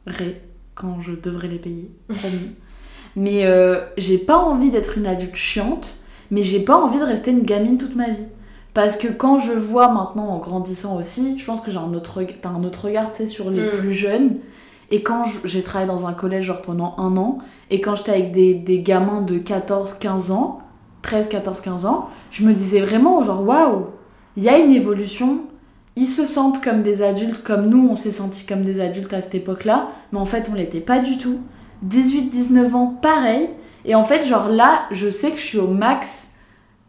Ré, 0.06 0.40
quand 0.74 1.00
je 1.00 1.12
devrais 1.12 1.48
les 1.48 1.58
payer, 1.58 1.90
promis. 2.08 2.50
Mais 3.16 3.44
euh, 3.44 3.80
j'ai 3.98 4.16
pas 4.18 4.38
envie 4.38 4.70
d'être 4.70 4.96
une 4.96 5.06
adulte 5.06 5.36
chiante, 5.36 5.96
mais 6.30 6.42
j'ai 6.42 6.60
pas 6.60 6.76
envie 6.78 6.98
de 6.98 7.04
rester 7.04 7.30
une 7.30 7.42
gamine 7.42 7.76
toute 7.76 7.94
ma 7.94 8.08
vie. 8.08 8.24
Parce 8.72 8.96
que 8.96 9.06
quand 9.06 9.38
je 9.38 9.52
vois 9.52 9.88
maintenant 9.92 10.28
en 10.28 10.38
grandissant 10.38 10.96
aussi, 10.98 11.38
je 11.38 11.44
pense 11.44 11.60
que 11.60 11.70
j'ai 11.70 11.76
un 11.76 11.92
autre, 11.92 12.24
un 12.44 12.64
autre 12.64 12.86
regard 12.86 13.10
sur 13.26 13.50
les 13.50 13.66
Mm. 13.66 13.70
plus 13.78 13.92
jeunes. 13.92 14.36
Et 14.90 15.02
quand 15.02 15.24
j'ai 15.44 15.62
travaillé 15.62 15.90
dans 15.90 16.06
un 16.06 16.14
collège 16.14 16.44
genre 16.44 16.62
pendant 16.62 16.94
un 16.96 17.16
an, 17.18 17.36
et 17.70 17.82
quand 17.82 17.94
j'étais 17.96 18.12
avec 18.12 18.32
des, 18.32 18.54
des 18.54 18.80
gamins 18.80 19.20
de 19.20 19.38
14-15 19.38 20.32
ans, 20.32 20.60
13, 21.02 21.28
14, 21.28 21.60
15 21.60 21.84
ans, 21.84 22.08
je 22.30 22.44
me 22.44 22.54
disais 22.54 22.80
vraiment 22.80 23.22
genre 23.24 23.42
waouh, 23.46 23.86
il 24.36 24.42
y 24.42 24.48
a 24.48 24.58
une 24.58 24.72
évolution. 24.72 25.42
Ils 25.96 26.08
se 26.08 26.26
sentent 26.26 26.62
comme 26.62 26.82
des 26.82 27.02
adultes, 27.02 27.42
comme 27.42 27.68
nous 27.68 27.88
on 27.90 27.96
s'est 27.96 28.12
sentis 28.12 28.46
comme 28.46 28.62
des 28.62 28.80
adultes 28.80 29.12
à 29.12 29.20
cette 29.20 29.34
époque-là, 29.34 29.90
mais 30.10 30.18
en 30.18 30.24
fait 30.24 30.48
on 30.50 30.54
l'était 30.54 30.80
pas 30.80 31.00
du 31.00 31.18
tout. 31.18 31.38
18-19 31.86 32.74
ans, 32.74 32.86
pareil. 32.86 33.48
Et 33.84 33.94
en 33.94 34.04
fait, 34.04 34.24
genre 34.24 34.48
là, 34.48 34.84
je 34.92 35.10
sais 35.10 35.30
que 35.30 35.38
je 35.38 35.44
suis 35.44 35.58
au 35.58 35.68
max 35.68 36.34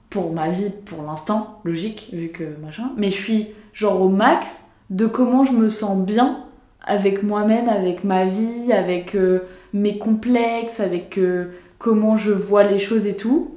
pour 0.10 0.32
ma 0.32 0.50
vie 0.50 0.72
pour 0.86 1.02
l'instant, 1.04 1.60
logique, 1.64 2.10
vu 2.14 2.30
que 2.30 2.44
machin, 2.62 2.92
mais 2.98 3.10
je 3.10 3.16
suis 3.16 3.48
genre 3.74 4.00
au 4.00 4.10
max 4.10 4.66
de 4.92 5.08
comment 5.08 5.44
je 5.44 5.54
me 5.54 5.70
sens 5.70 5.98
bien 5.98 6.44
avec 6.86 7.24
moi-même, 7.24 7.68
avec 7.68 8.04
ma 8.04 8.26
vie, 8.26 8.72
avec 8.72 9.16
euh, 9.16 9.40
mes 9.74 9.98
complexes, 9.98 10.80
avec 10.80 11.18
euh, 11.18 11.46
comment 11.80 12.16
je 12.16 12.32
vois 12.32 12.64
les 12.64 12.78
choses 12.78 13.08
et 13.08 13.16
tout, 13.16 13.56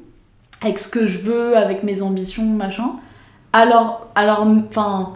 avec 0.63 0.79
ce 0.79 0.89
que 0.89 1.05
je 1.05 1.19
veux, 1.19 1.57
avec 1.57 1.83
mes 1.83 2.01
ambitions, 2.01 2.45
machin. 2.45 2.93
Alors, 3.57 4.09
alors, 4.15 4.47
enfin, 4.69 5.15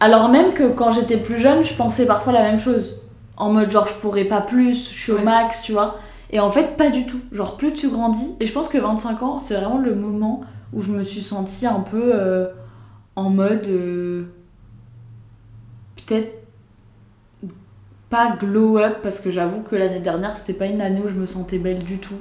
alors 0.00 0.28
même 0.28 0.52
que 0.52 0.72
quand 0.72 0.92
j'étais 0.92 1.16
plus 1.16 1.38
jeune, 1.38 1.62
je 1.64 1.74
pensais 1.74 2.06
parfois 2.06 2.32
la 2.32 2.42
même 2.42 2.58
chose. 2.58 3.02
En 3.36 3.52
mode 3.52 3.70
genre 3.70 3.86
je 3.88 3.94
pourrais 3.94 4.24
pas 4.24 4.40
plus, 4.40 4.74
je 4.90 4.98
suis 4.98 5.12
au 5.12 5.16
Ouais. 5.16 5.22
max, 5.22 5.62
tu 5.62 5.72
vois. 5.72 5.96
Et 6.30 6.40
en 6.40 6.50
fait, 6.50 6.76
pas 6.76 6.90
du 6.90 7.06
tout. 7.06 7.20
Genre 7.32 7.56
plus 7.56 7.72
tu 7.72 7.88
grandis, 7.88 8.34
et 8.40 8.46
je 8.46 8.52
pense 8.52 8.68
que 8.68 8.78
25 8.78 9.22
ans, 9.22 9.38
c'est 9.38 9.54
vraiment 9.54 9.78
le 9.78 9.94
moment 9.94 10.42
où 10.72 10.82
je 10.82 10.92
me 10.92 11.02
suis 11.02 11.20
sentie 11.20 11.66
un 11.66 11.80
peu 11.80 12.10
euh, 12.14 12.48
en 13.16 13.30
mode. 13.30 13.66
euh, 13.68 14.24
Peut-être 16.06 16.32
pas 18.08 18.36
glow 18.36 18.78
up, 18.78 18.98
parce 19.02 19.20
que 19.20 19.30
j'avoue 19.30 19.62
que 19.62 19.76
l'année 19.76 20.00
dernière, 20.00 20.36
c'était 20.36 20.54
pas 20.58 20.66
une 20.66 20.80
année 20.82 21.00
où 21.04 21.08
je 21.08 21.14
me 21.14 21.26
sentais 21.26 21.58
belle 21.58 21.84
du 21.84 21.98
tout. 21.98 22.16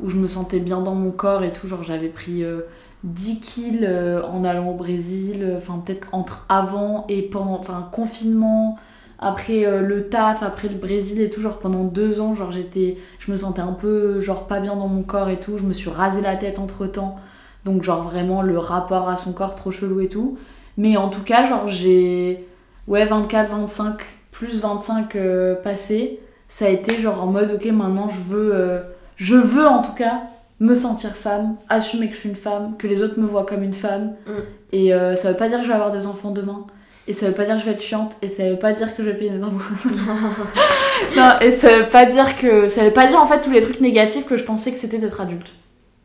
Où 0.00 0.08
je 0.10 0.16
me 0.16 0.28
sentais 0.28 0.60
bien 0.60 0.80
dans 0.80 0.94
mon 0.94 1.10
corps 1.10 1.42
et 1.42 1.52
tout. 1.52 1.66
Genre 1.68 1.82
j'avais 1.82 2.08
pris 2.08 2.42
euh, 2.44 2.60
10 3.04 3.40
kills 3.40 3.84
euh, 3.84 4.22
en 4.26 4.44
allant 4.44 4.70
au 4.70 4.74
Brésil, 4.74 5.42
euh, 5.42 5.56
enfin 5.56 5.82
peut-être 5.84 6.08
entre 6.12 6.44
avant 6.48 7.06
et 7.08 7.22
pendant, 7.22 7.58
enfin 7.58 7.88
confinement, 7.92 8.78
après 9.20 9.66
euh, 9.66 9.82
le 9.82 10.08
taf, 10.08 10.42
après 10.42 10.68
le 10.68 10.76
Brésil 10.76 11.20
et 11.20 11.30
tout, 11.30 11.40
genre 11.40 11.58
pendant 11.58 11.84
deux 11.84 12.20
ans, 12.20 12.34
genre 12.34 12.52
j'étais, 12.52 12.96
je 13.18 13.30
me 13.30 13.36
sentais 13.36 13.60
un 13.60 13.72
peu 13.72 14.20
genre 14.20 14.46
pas 14.46 14.60
bien 14.60 14.76
dans 14.76 14.88
mon 14.88 15.02
corps 15.02 15.28
et 15.28 15.38
tout, 15.38 15.58
je 15.58 15.64
me 15.64 15.74
suis 15.74 15.90
rasé 15.90 16.22
la 16.22 16.36
tête 16.36 16.58
entre 16.58 16.86
temps, 16.86 17.16
donc 17.64 17.82
genre 17.82 18.02
vraiment 18.02 18.42
le 18.42 18.58
rapport 18.58 19.08
à 19.08 19.16
son 19.18 19.32
corps 19.32 19.54
trop 19.56 19.70
chelou 19.70 20.00
et 20.00 20.08
tout, 20.08 20.38
mais 20.78 20.96
en 20.96 21.08
tout 21.10 21.22
cas 21.22 21.44
genre 21.44 21.68
j'ai, 21.68 22.46
ouais 22.88 23.04
24, 23.04 23.50
25, 23.50 23.98
plus 24.30 24.62
25 24.62 25.16
euh, 25.16 25.54
passés, 25.54 26.20
ça 26.48 26.64
a 26.66 26.68
été 26.68 26.98
genre 26.98 27.22
en 27.22 27.26
mode 27.26 27.52
ok 27.54 27.66
maintenant 27.66 28.08
je 28.08 28.20
veux, 28.20 28.82
je 29.16 29.36
veux 29.36 29.66
en 29.66 29.82
tout 29.82 29.94
cas 29.94 30.22
me 30.60 30.76
sentir 30.76 31.16
femme, 31.16 31.56
assumer 31.68 32.08
que 32.08 32.14
je 32.14 32.20
suis 32.20 32.28
une 32.28 32.36
femme, 32.36 32.76
que 32.78 32.86
les 32.86 33.02
autres 33.02 33.18
me 33.18 33.26
voient 33.26 33.46
comme 33.46 33.62
une 33.62 33.74
femme. 33.74 34.14
Mm. 34.26 34.32
Et 34.72 34.94
euh, 34.94 35.16
ça 35.16 35.30
veut 35.30 35.36
pas 35.36 35.48
dire 35.48 35.58
que 35.58 35.64
je 35.64 35.68
vais 35.68 35.74
avoir 35.74 35.90
des 35.90 36.06
enfants 36.06 36.30
demain. 36.30 36.66
Et 37.08 37.12
ça 37.12 37.26
veut 37.26 37.34
pas 37.34 37.44
dire 37.44 37.54
que 37.54 37.60
je 37.60 37.66
vais 37.66 37.72
être 37.72 37.82
chiante. 37.82 38.16
Et 38.22 38.28
ça 38.28 38.48
veut 38.48 38.58
pas 38.58 38.72
dire 38.72 38.94
que 38.94 39.02
je 39.02 39.10
vais 39.10 39.16
payer 39.16 39.30
mes 39.30 39.42
impôts. 39.42 39.58
non, 41.16 41.40
et 41.40 41.50
ça 41.50 41.78
veut 41.78 41.88
pas 41.88 42.04
dire 42.04 42.36
que. 42.36 42.68
Ça 42.68 42.84
veut 42.84 42.92
pas 42.92 43.06
dire 43.06 43.18
en 43.18 43.26
fait 43.26 43.40
tous 43.40 43.50
les 43.50 43.62
trucs 43.62 43.80
négatifs 43.80 44.26
que 44.26 44.36
je 44.36 44.44
pensais 44.44 44.70
que 44.70 44.78
c'était 44.78 44.98
d'être 44.98 45.20
adulte. 45.20 45.50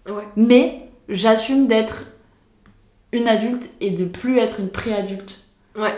Ouais. 0.08 0.24
Mais 0.36 0.90
j'assume 1.10 1.68
d'être 1.68 2.06
une 3.12 3.28
adulte 3.28 3.70
et 3.82 3.92
de 3.92 4.06
plus 4.06 4.40
être 4.40 4.60
une 4.60 4.70
pré-adulte. 4.70 5.42
Ouais. 5.78 5.94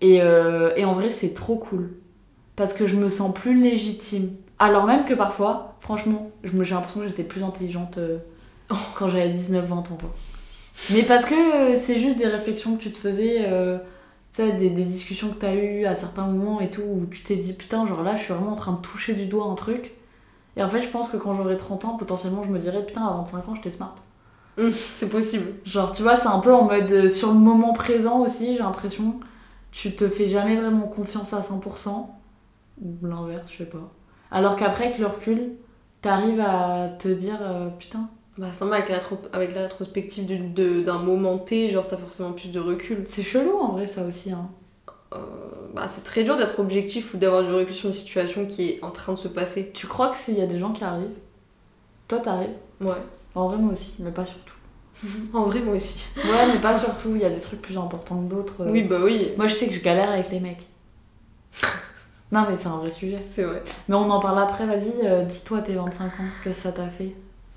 Et, 0.00 0.22
euh, 0.22 0.72
et 0.76 0.84
en 0.84 0.94
vrai, 0.94 1.10
c'est 1.10 1.34
trop 1.34 1.56
cool. 1.56 1.90
Parce 2.56 2.72
que 2.72 2.86
je 2.86 2.96
me 2.96 3.10
sens 3.10 3.32
plus 3.32 3.54
légitime. 3.54 4.30
Alors 4.62 4.86
même 4.86 5.04
que 5.04 5.14
parfois, 5.14 5.74
franchement, 5.80 6.30
j'ai 6.44 6.74
l'impression 6.74 7.00
que 7.00 7.08
j'étais 7.08 7.24
plus 7.24 7.42
intelligente 7.42 7.98
euh, 7.98 8.18
quand 8.94 9.08
j'avais 9.08 9.32
19-20 9.32 9.72
ans. 9.72 9.82
Quoi. 9.82 10.14
Mais 10.90 11.02
parce 11.02 11.24
que 11.24 11.72
euh, 11.72 11.76
c'est 11.76 11.98
juste 11.98 12.16
des 12.16 12.28
réflexions 12.28 12.76
que 12.76 12.82
tu 12.82 12.92
te 12.92 12.98
faisais, 12.98 13.38
euh, 13.48 13.78
tu 14.32 14.42
sais, 14.42 14.52
des, 14.52 14.70
des 14.70 14.84
discussions 14.84 15.30
que 15.30 15.40
tu 15.40 15.46
as 15.46 15.56
eues 15.56 15.84
à 15.84 15.96
certains 15.96 16.26
moments 16.26 16.60
et 16.60 16.70
tout, 16.70 16.82
où 16.82 17.06
tu 17.10 17.24
t'es 17.24 17.34
dit, 17.34 17.54
putain, 17.54 17.86
genre 17.86 18.04
là, 18.04 18.14
je 18.14 18.22
suis 18.22 18.32
vraiment 18.32 18.52
en 18.52 18.56
train 18.56 18.74
de 18.74 18.80
toucher 18.80 19.14
du 19.14 19.26
doigt 19.26 19.46
un 19.46 19.56
truc. 19.56 19.94
Et 20.56 20.62
en 20.62 20.68
fait, 20.68 20.82
je 20.82 20.88
pense 20.88 21.08
que 21.08 21.16
quand 21.16 21.34
j'aurai 21.34 21.56
30 21.56 21.84
ans, 21.84 21.96
potentiellement, 21.96 22.44
je 22.44 22.50
me 22.50 22.60
dirais, 22.60 22.86
putain, 22.86 23.04
à 23.04 23.14
25 23.14 23.48
ans, 23.48 23.54
j'étais 23.56 23.72
smart. 23.72 23.96
Hum, 24.58 24.70
c'est 24.70 25.08
possible. 25.08 25.54
Genre, 25.64 25.90
tu 25.90 26.04
vois, 26.04 26.16
c'est 26.16 26.28
un 26.28 26.38
peu 26.38 26.54
en 26.54 26.66
mode 26.66 27.08
sur 27.08 27.32
le 27.32 27.38
moment 27.40 27.72
présent 27.72 28.20
aussi, 28.20 28.52
j'ai 28.54 28.62
l'impression. 28.62 29.18
Tu 29.72 29.96
te 29.96 30.08
fais 30.08 30.28
jamais 30.28 30.54
vraiment 30.54 30.86
confiance 30.86 31.32
à 31.32 31.40
100%. 31.40 32.10
Ou 32.80 33.06
l'inverse, 33.06 33.50
je 33.50 33.58
sais 33.58 33.64
pas. 33.64 33.92
Alors 34.32 34.56
qu'après, 34.56 34.86
avec 34.86 34.98
le 34.98 35.06
recul, 35.06 35.52
t'arrives 36.00 36.40
à 36.40 36.88
te 36.98 37.08
dire, 37.08 37.38
euh, 37.42 37.68
putain, 37.78 38.08
Bah, 38.38 38.48
c'est 38.52 38.60
normal, 38.62 38.82
avec 38.82 38.90
la, 38.90 39.00
avec 39.38 39.54
la 39.54 39.62
rétrospective 39.62 40.52
d'un 40.84 40.98
moment 40.98 41.38
T, 41.38 41.70
genre 41.70 41.86
t'as 41.86 41.96
forcément 41.98 42.32
plus 42.32 42.50
de 42.50 42.58
recul. 42.60 43.04
c'est 43.08 43.22
chelou 43.22 43.56
en 43.60 43.72
vrai, 43.72 43.86
ça 43.86 44.02
aussi. 44.04 44.32
Hein. 44.32 44.48
Euh, 45.14 45.18
bah, 45.74 45.86
c'est 45.88 46.02
très 46.04 46.24
dur 46.24 46.36
d'être 46.38 46.58
objectif 46.58 47.12
ou 47.14 47.18
d'avoir 47.18 47.44
du 47.44 47.52
recul 47.52 47.74
sur 47.74 47.88
une 47.88 47.94
situation 47.94 48.46
qui 48.46 48.70
est 48.70 48.82
en 48.84 48.90
train 48.90 49.12
de 49.12 49.18
se 49.18 49.28
passer. 49.28 49.70
Tu 49.74 49.86
crois 49.86 50.08
que 50.08 50.16
s'il 50.16 50.38
y 50.38 50.42
a 50.42 50.46
des 50.46 50.58
gens 50.58 50.72
qui 50.72 50.82
arrivent, 50.84 51.18
toi 52.08 52.18
t'arrives? 52.18 52.48
Ouais. 52.80 52.92
En 53.34 53.48
vrai, 53.48 53.58
moi 53.58 53.72
aussi, 53.72 53.96
mais 54.00 54.10
pas 54.10 54.24
surtout. 54.26 54.54
En 55.34 55.44
vrai, 55.44 55.60
moi 55.60 55.74
aussi. 55.74 56.04
Ouais, 56.16 56.46
mais 56.52 56.60
pas 56.60 56.78
surtout, 56.78 57.14
il 57.16 57.22
y 57.22 57.24
a 57.24 57.30
des 57.30 57.40
trucs 57.40 57.60
plus 57.62 57.76
importants 57.78 58.16
que 58.22 58.30
d'autres. 58.34 58.62
euh. 58.62 58.70
Oui, 58.70 58.82
bah 58.82 58.98
oui, 59.02 59.32
Moi, 59.36 59.46
je 59.48 59.54
sais 59.54 59.66
que 59.66 59.72
je 59.74 59.80
galère 59.80 60.10
avec 60.10 60.30
les 60.30 60.40
mecs. 60.40 60.66
Non, 62.32 62.46
mais 62.48 62.56
c'est 62.56 62.68
un 62.68 62.76
vrai 62.78 62.90
sujet. 62.90 63.20
c'est 63.22 63.44
vrai. 63.44 63.62
Mais 63.88 63.94
on 63.94 64.10
en 64.10 64.18
parle 64.20 64.40
après, 64.40 64.66
vas-y, 64.66 65.06
euh, 65.06 65.24
dis-toi 65.24 65.60
tes 65.60 65.74
25 65.74 66.04
ans, 66.04 66.08
qu'est-ce 66.42 66.56
que 66.56 66.62
ça 66.62 66.72
t'a 66.72 66.88
fait? 66.88 67.14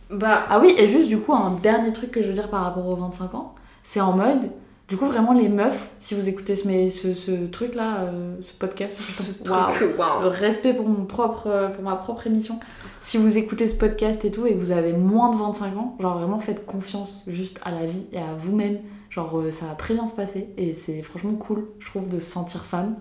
Bah, 0.10 0.44
Ah 0.50 0.60
oui, 0.60 0.76
et 0.78 0.88
juste 0.88 1.08
du 1.08 1.18
coup, 1.18 1.34
un 1.34 1.52
dernier 1.64 1.92
truc 1.94 2.12
que 2.12 2.22
je 2.22 2.28
veux 2.28 2.34
dire 2.34 2.50
par 2.50 2.64
rapport 2.64 2.86
aux 2.88 2.96
25 2.96 3.34
ans, 3.36 3.56
c'est 3.84 4.02
en 4.02 4.14
mode, 4.14 4.52
du 4.88 4.98
coup, 4.98 5.06
vraiment 5.06 5.34
les 5.34 5.50
meufs, 5.50 5.92
si 6.00 6.14
vous 6.14 6.28
écoutez 6.30 6.56
ce, 6.56 6.68
mais 6.68 6.90
ce, 6.92 7.14
ce 7.14 7.46
truc-là, 7.48 8.02
euh, 8.02 8.36
ce 8.42 8.54
podcast, 8.54 9.02
truc, 9.46 9.96
le 10.22 10.28
respect 10.28 10.74
pour, 10.74 10.88
mon 10.88 11.06
propre, 11.06 11.48
euh, 11.48 11.70
pour 11.70 11.84
ma 11.84 11.96
propre 11.96 12.28
émission. 12.28 12.60
Si 13.02 13.18
vous 13.18 13.38
écoutez 13.38 13.68
ce 13.68 13.76
podcast 13.78 14.26
et 14.26 14.32
tout, 14.32 14.46
et 14.46 14.54
que 14.54 14.60
vous 14.60 14.72
avez 14.72 14.94
moins 14.94 15.32
de 15.32 15.38
25 15.38 15.78
ans, 15.78 15.96
genre 16.00 16.18
vraiment 16.18 16.40
faites 16.40 16.66
confiance 16.66 17.24
juste 17.28 17.60
à 17.64 17.72
la 17.72 17.86
vie 17.86 18.06
et 18.12 18.18
à 18.20 18.34
vous-même. 18.36 18.80
Genre, 19.10 19.40
euh, 19.40 19.52
ça 19.52 19.66
va 19.68 19.74
très 19.74 19.94
bien 19.94 20.08
se 20.08 20.14
passer, 20.14 20.50
et 20.58 20.76
c'est 20.76 21.02
franchement 21.02 21.34
cool, 21.34 21.66
je 21.80 21.86
trouve, 21.88 22.10
de 22.10 22.20
se 22.20 22.30
sentir 22.30 22.64
femme. 22.66 22.96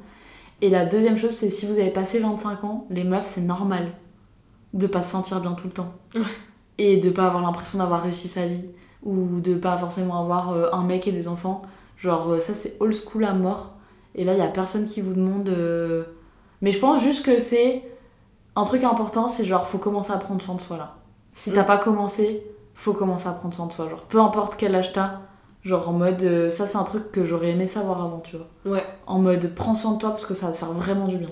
Et 0.64 0.70
la 0.70 0.86
deuxième 0.86 1.18
chose, 1.18 1.32
c'est 1.32 1.50
si 1.50 1.66
vous 1.66 1.72
avez 1.74 1.90
passé 1.90 2.20
25 2.20 2.64
ans, 2.64 2.86
les 2.88 3.04
meufs, 3.04 3.26
c'est 3.26 3.42
normal 3.42 3.92
de 4.72 4.86
pas 4.86 5.02
se 5.02 5.10
sentir 5.10 5.40
bien 5.40 5.52
tout 5.52 5.66
le 5.66 5.72
temps. 5.74 5.92
Et 6.78 6.96
de 6.96 7.10
pas 7.10 7.26
avoir 7.26 7.42
l'impression 7.42 7.78
d'avoir 7.78 8.02
réussi 8.02 8.28
sa 8.28 8.46
vie. 8.46 8.64
Ou 9.02 9.40
de 9.40 9.54
pas 9.56 9.76
forcément 9.76 10.18
avoir 10.22 10.52
euh, 10.52 10.70
un 10.72 10.82
mec 10.82 11.06
et 11.06 11.12
des 11.12 11.28
enfants. 11.28 11.60
Genre, 11.98 12.30
euh, 12.32 12.40
ça, 12.40 12.54
c'est 12.54 12.76
old 12.80 12.94
school 12.94 13.24
à 13.26 13.34
mort. 13.34 13.74
Et 14.14 14.24
là, 14.24 14.32
il 14.32 14.38
y 14.38 14.42
a 14.42 14.46
personne 14.48 14.86
qui 14.86 15.02
vous 15.02 15.12
demande. 15.12 15.48
euh, 15.50 16.04
Mais 16.62 16.72
je 16.72 16.78
pense 16.78 17.02
juste 17.02 17.24
que 17.26 17.38
c'est. 17.38 17.82
Un 18.56 18.64
truc 18.64 18.84
important, 18.84 19.28
c'est 19.28 19.44
genre, 19.44 19.66
faut 19.68 19.78
commencer 19.78 20.12
à 20.12 20.16
prendre 20.16 20.40
soin 20.40 20.54
de 20.54 20.60
soi 20.62 20.76
là. 20.78 20.96
Si 21.34 21.52
t'as 21.52 21.64
Mm. 21.64 21.66
pas 21.66 21.76
commencé, 21.78 22.42
faut 22.74 22.92
commencer 22.94 23.28
à 23.28 23.32
prendre 23.32 23.52
soin 23.54 23.66
de 23.66 23.72
soi. 23.72 23.88
Genre, 23.90 24.02
peu 24.02 24.20
importe 24.20 24.54
quel 24.56 24.74
âge 24.76 24.92
t'as. 24.94 25.20
Genre, 25.64 25.88
en 25.88 25.92
mode. 25.92 26.22
euh, 26.22 26.50
ça, 26.50 26.66
c'est 26.66 26.76
un 26.76 26.84
truc 26.84 27.10
que 27.10 27.24
j'aurais 27.24 27.50
aimé 27.50 27.66
savoir 27.66 28.02
avant, 28.04 28.20
tu 28.20 28.36
vois. 28.36 28.48
Ouais, 28.72 28.84
En 29.06 29.18
mode, 29.18 29.54
prends 29.54 29.74
soin 29.74 29.92
de 29.92 29.98
toi 29.98 30.10
parce 30.10 30.26
que 30.26 30.34
ça 30.34 30.46
va 30.46 30.52
te 30.52 30.58
faire 30.58 30.72
vraiment 30.72 31.08
du 31.08 31.16
bien. 31.16 31.30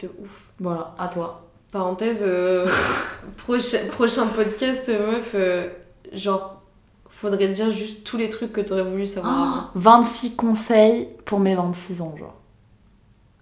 de 0.00 0.10
ouf. 0.22 0.44
Voilà, 0.60 0.94
à 0.98 1.08
toi. 1.08 1.44
Parenthèse, 1.72 2.22
euh, 2.26 2.66
prochain, 3.38 3.78
prochain 3.92 4.26
podcast, 4.26 4.88
euh, 4.90 5.12
meuf, 5.12 5.32
euh, 5.34 5.68
genre, 6.12 6.62
faudrait 7.10 7.48
dire 7.48 7.70
juste 7.72 8.04
tous 8.04 8.16
les 8.18 8.28
trucs 8.30 8.52
que 8.52 8.60
t'aurais 8.60 8.84
voulu 8.84 9.06
savoir 9.06 9.32
avant. 9.34 9.70
26 9.74 10.36
conseils 10.36 11.08
pour 11.24 11.40
mes 11.40 11.54
26 11.54 12.00
ans, 12.02 12.14
genre. 12.18 12.34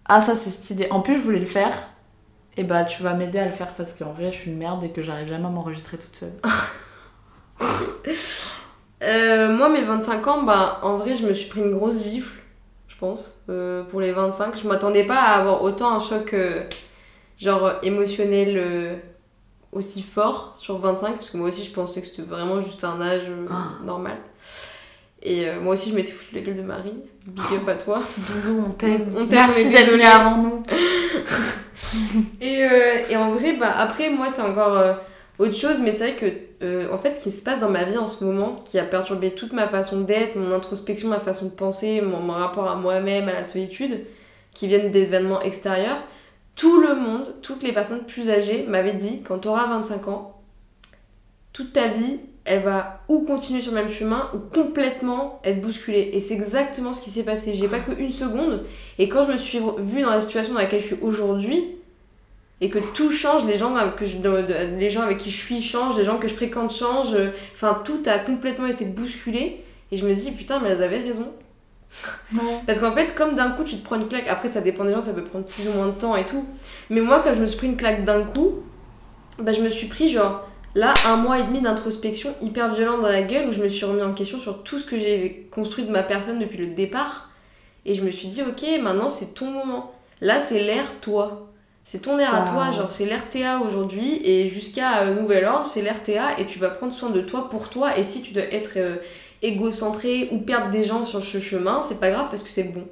Ah, 0.05 0.21
ça, 0.23 0.35
c'est 0.37 0.51
cette 0.51 0.71
idée. 0.71 0.89
En 0.91 1.01
plus, 1.01 1.17
je 1.17 1.23
voulais 1.23 1.41
le 1.41 1.47
faire. 1.47 1.73
Et 2.57 2.63
bah, 2.65 2.85
tu 2.85 3.03
vas 3.03 3.13
m'aider 3.15 3.39
à 3.41 3.45
le 3.45 3.51
faire 3.51 3.75
parce 3.75 3.93
qu'en 3.93 4.13
vrai, 4.13 4.31
je 4.33 4.39
suis 4.39 4.51
une 4.53 4.57
merde 4.59 4.83
et 4.85 4.91
que 4.91 5.03
j'arrive 5.03 5.29
jamais 5.29 5.45
à 5.47 5.51
m'enregistrer 5.51 5.99
toute 5.99 6.17
seule. 6.17 6.33
Euh, 9.03 9.49
moi, 9.55 9.69
mes 9.69 9.83
25 9.83 10.27
ans, 10.27 10.43
bah, 10.43 10.81
en 10.83 10.97
vrai, 10.99 11.15
je 11.15 11.27
me 11.27 11.35
suis 11.35 11.49
pris 11.51 11.61
une 11.61 11.73
grosse 11.77 12.03
gifle, 12.05 12.41
je 12.89 12.97
pense, 12.97 13.35
euh, 13.51 13.83
pour 13.85 14.01
les 14.01 14.13
25. 14.13 14.57
Je 14.61 14.67
m'attendais 14.67 15.05
pas 15.05 15.17
à 15.21 15.41
avoir 15.41 15.63
autant 15.63 15.95
un 15.95 16.01
choc, 16.01 16.33
euh, 16.33 16.63
genre, 17.39 17.73
émotionnel 17.83 18.55
euh, 18.57 18.95
aussi 19.73 20.03
fort 20.03 20.55
sur 20.59 20.79
25, 20.79 21.17
parce 21.17 21.31
que 21.31 21.37
moi 21.37 21.49
aussi, 21.49 21.65
je 21.65 21.73
pensais 21.73 22.01
que 22.01 22.07
c'était 22.07 22.23
vraiment 22.23 22.61
juste 22.61 22.85
un 22.85 23.01
âge 23.03 23.25
euh, 23.29 23.47
Ah. 23.51 23.85
normal. 23.85 24.17
Et 25.23 25.49
euh, 25.49 25.61
moi 25.61 25.75
aussi, 25.75 25.91
je 25.91 25.97
m'étais 25.97 26.13
foutu 26.13 26.37
la 26.37 26.41
gueule 26.41 26.57
de 26.57 26.63
Marie. 26.63 26.95
Big 27.27 27.45
up 27.55 27.69
à 27.69 27.75
toi. 27.75 28.01
Bisous, 28.17 28.65
on 28.67 28.71
t'aime. 28.71 29.09
On 29.15 29.27
t'aime, 29.27 29.47
Merci 29.49 29.71
d'être 29.71 29.91
venu 29.91 30.03
avant 30.05 30.37
nous. 30.39 30.63
Et, 32.41 32.67
et 33.11 33.17
en 33.17 33.33
vrai, 33.33 33.57
bah, 33.57 33.73
après, 33.79 34.11
moi, 34.11 34.29
c'est 34.29 34.43
encore 34.43 34.97
autre 35.39 35.55
chose, 35.55 35.81
mais 35.81 35.93
c'est 35.93 36.13
vrai 36.13 36.17
que, 36.17 36.65
euh, 36.65 36.93
en 36.93 36.99
fait, 36.99 37.15
ce 37.15 37.23
qui 37.23 37.31
se 37.31 37.45
passe 37.45 37.61
dans 37.61 37.69
ma 37.69 37.85
vie 37.85 37.99
en 37.99 38.07
ce 38.07 38.25
moment, 38.25 38.57
qui 38.65 38.79
a 38.79 38.85
perturbé 38.85 39.35
toute 39.35 39.53
ma 39.53 39.69
façon 39.69 40.01
d'être, 40.01 40.37
mon 40.37 40.53
introspection, 40.53 41.09
ma 41.09 41.21
façon 41.21 41.47
de 41.47 41.51
penser, 41.51 42.01
mon, 42.01 42.21
mon 42.21 42.33
rapport 42.33 42.69
à 42.71 42.77
moi-même, 42.77 43.29
à 43.29 43.33
la 43.33 43.45
solitude, 43.45 44.07
qui 44.55 44.67
viennent 44.67 44.91
d'événements 44.91 45.43
extérieurs, 45.43 46.03
tout 46.55 46.81
le 46.81 46.95
monde, 46.95 47.35
toutes 47.43 47.63
les 47.63 47.75
personnes 47.75 48.07
plus 48.07 48.31
âgées 48.31 48.67
m'avaient 48.67 48.95
dit, 48.95 49.23
quand 49.23 49.41
tu 49.41 49.49
auras 49.49 49.67
25 49.67 50.09
ans, 50.09 50.41
toute 51.53 51.75
ta 51.75 51.89
vie, 51.89 52.21
elle 52.47 52.63
va 52.63 53.01
ou 53.09 53.25
continuer 53.27 53.61
sur 53.61 53.73
le 53.73 53.79
même 53.79 53.91
chemin, 53.91 54.31
ou 54.35 54.39
complètement 54.39 55.41
être 55.45 55.61
bousculée. 55.61 56.11
Et 56.13 56.21
c'est 56.21 56.35
exactement 56.35 56.95
ce 56.95 57.03
qui 57.03 57.11
s'est 57.11 57.25
passé. 57.25 57.55
J'ai 57.55 57.69
pas 57.69 57.81
que 57.81 57.93
une 57.99 58.13
seconde. 58.13 58.65
Et 58.99 59.09
quand 59.09 59.27
je 59.27 59.33
me 59.33 59.37
suis 59.37 59.59
vue 59.79 60.03
dans 60.03 60.11
la 60.11 60.21
situation 60.21 60.55
dans 60.55 60.61
laquelle 60.61 60.81
je 60.81 60.87
suis 60.87 61.03
aujourd'hui, 61.03 61.77
et 62.61 62.71
que 62.71 62.79
tout 62.79 63.11
change, 63.11 63.45
les 63.47 63.57
gens, 63.59 63.75
avec- 63.77 63.97
que 63.97 64.07
je- 64.07 64.17
les 64.79 64.91
gens 64.91 65.03
avec 65.03 65.19
qui 65.19 65.31
je 65.31 65.37
suis 65.37 65.63
changent, 65.63 65.99
les 65.99 66.05
gens 66.05 66.17
que 66.19 66.27
je 66.29 66.35
fréquente 66.35 66.73
changent, 66.73 67.15
euh, 67.15 67.31
enfin 67.55 67.83
tout 67.85 68.01
a 68.07 68.19
complètement 68.19 68.67
été 68.67 68.85
bousculé. 68.87 69.63
Et 69.93 69.97
je 69.97 70.07
me 70.07 70.15
dis, 70.15 70.33
putain, 70.33 70.59
mais 70.61 70.71
elles 70.71 70.83
avaient 70.83 71.03
raison. 71.03 71.33
Parce 72.67 72.81
qu'en 72.81 72.93
fait, 72.93 73.15
comme 73.15 73.37
d'un 73.37 73.51
coup 73.51 73.63
tu 73.65 73.77
te 73.77 73.85
prends 73.85 73.97
une 73.97 74.09
claque, 74.09 74.27
après 74.29 74.49
ça 74.49 74.61
dépend 74.61 74.85
des 74.85 74.93
gens, 74.93 75.01
ça 75.01 75.15
peut 75.15 75.23
prendre 75.25 75.45
plus 75.45 75.69
ou 75.69 75.73
moins 75.73 75.87
de 75.87 75.93
temps 75.99 76.17
et 76.17 76.25
tout. 76.25 76.45
Mais 76.91 77.01
moi, 77.01 77.21
quand 77.23 77.35
je 77.35 77.41
me 77.41 77.47
suis 77.47 77.59
pris 77.59 77.67
une 77.69 77.77
claque 77.77 78.05
d'un 78.05 78.23
coup, 78.25 78.57
bah, 79.39 79.53
je 79.53 79.61
me 79.61 79.69
suis 79.69 79.87
pris 79.87 80.09
genre 80.09 80.43
là 80.75 80.93
un 81.09 81.17
mois 81.17 81.39
et 81.39 81.45
demi 81.45 81.61
d'introspection 81.61 82.35
hyper 82.43 82.75
violente 82.75 83.01
dans 83.03 83.09
la 83.09 83.23
gueule 83.23 83.49
où 83.49 83.53
je 83.53 83.63
me 83.63 83.69
suis 83.69 83.85
remis 83.85 84.03
en 84.03 84.13
question 84.13 84.39
sur 84.41 84.63
tout 84.63 84.79
ce 84.79 84.87
que 84.87 84.99
j'ai 84.99 85.49
construit 85.51 85.85
de 85.85 85.91
ma 85.91 86.03
personne 86.03 86.39
depuis 86.39 86.59
le 86.59 86.67
départ. 86.69 87.31
Et 87.85 87.95
je 87.95 88.03
me 88.03 88.11
suis 88.11 88.29
dit, 88.29 88.43
ok, 88.43 88.83
maintenant 88.83 89.09
c'est 89.09 89.35
ton 89.35 89.47
moment. 89.51 89.93
Là, 90.21 90.41
c'est 90.41 90.63
l'ère 90.65 90.91
toi. 91.01 91.49
C'est 91.87 92.01
ton 92.01 92.19
air 92.19 92.35
à 92.35 92.41
toi, 92.51 92.73
genre 92.73 92.91
c'est 92.91 93.07
l'ère 93.07 93.31
TA 93.31 93.61
aujourd'hui 93.61 94.21
et 94.25 94.49
jusqu'à 94.49 95.03
euh, 95.03 95.21
nouvel 95.23 95.45
ordre, 95.45 95.65
c'est 95.65 95.83
l'ère 95.83 96.03
TA 96.03 96.37
et 96.37 96.45
tu 96.45 96.59
vas 96.59 96.69
prendre 96.69 96.93
soin 96.93 97.11
de 97.11 97.21
toi 97.21 97.49
pour 97.49 97.69
toi. 97.69 97.97
Et 97.97 98.03
si 98.03 98.23
tu 98.23 98.35
dois 98.35 98.43
être 98.43 98.73
euh, 98.77 98.97
égocentré 99.41 100.29
ou 100.33 100.39
perdre 100.39 100.73
des 100.73 100.83
gens 100.83 101.07
sur 101.07 101.25
ce 101.25 101.39
chemin, 101.39 101.83
c'est 101.83 102.01
pas 102.01 102.11
grave 102.11 102.27
parce 102.29 102.43
que 102.43 102.49
c'est 102.49 102.75
bon. 102.75 102.83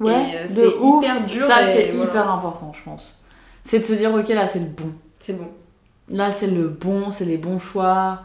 Ouais, 0.00 0.38
euh, 0.38 0.44
c'est 0.48 0.66
hyper 0.66 1.24
dur 1.24 1.46
Ça, 1.46 1.62
c'est 1.62 1.92
voilà. 1.92 2.10
hyper 2.10 2.28
important, 2.32 2.72
je 2.76 2.82
pense. 2.82 3.14
C'est 3.62 3.78
de 3.78 3.84
se 3.84 3.92
dire, 3.92 4.12
ok, 4.12 4.28
là, 4.30 4.48
c'est 4.48 4.58
le 4.58 4.66
bon. 4.66 4.92
C'est 5.20 5.38
bon. 5.38 5.48
Là, 6.08 6.32
c'est 6.32 6.48
le 6.48 6.66
bon, 6.66 7.12
c'est 7.12 7.26
les 7.26 7.38
bons 7.38 7.60
choix. 7.60 8.22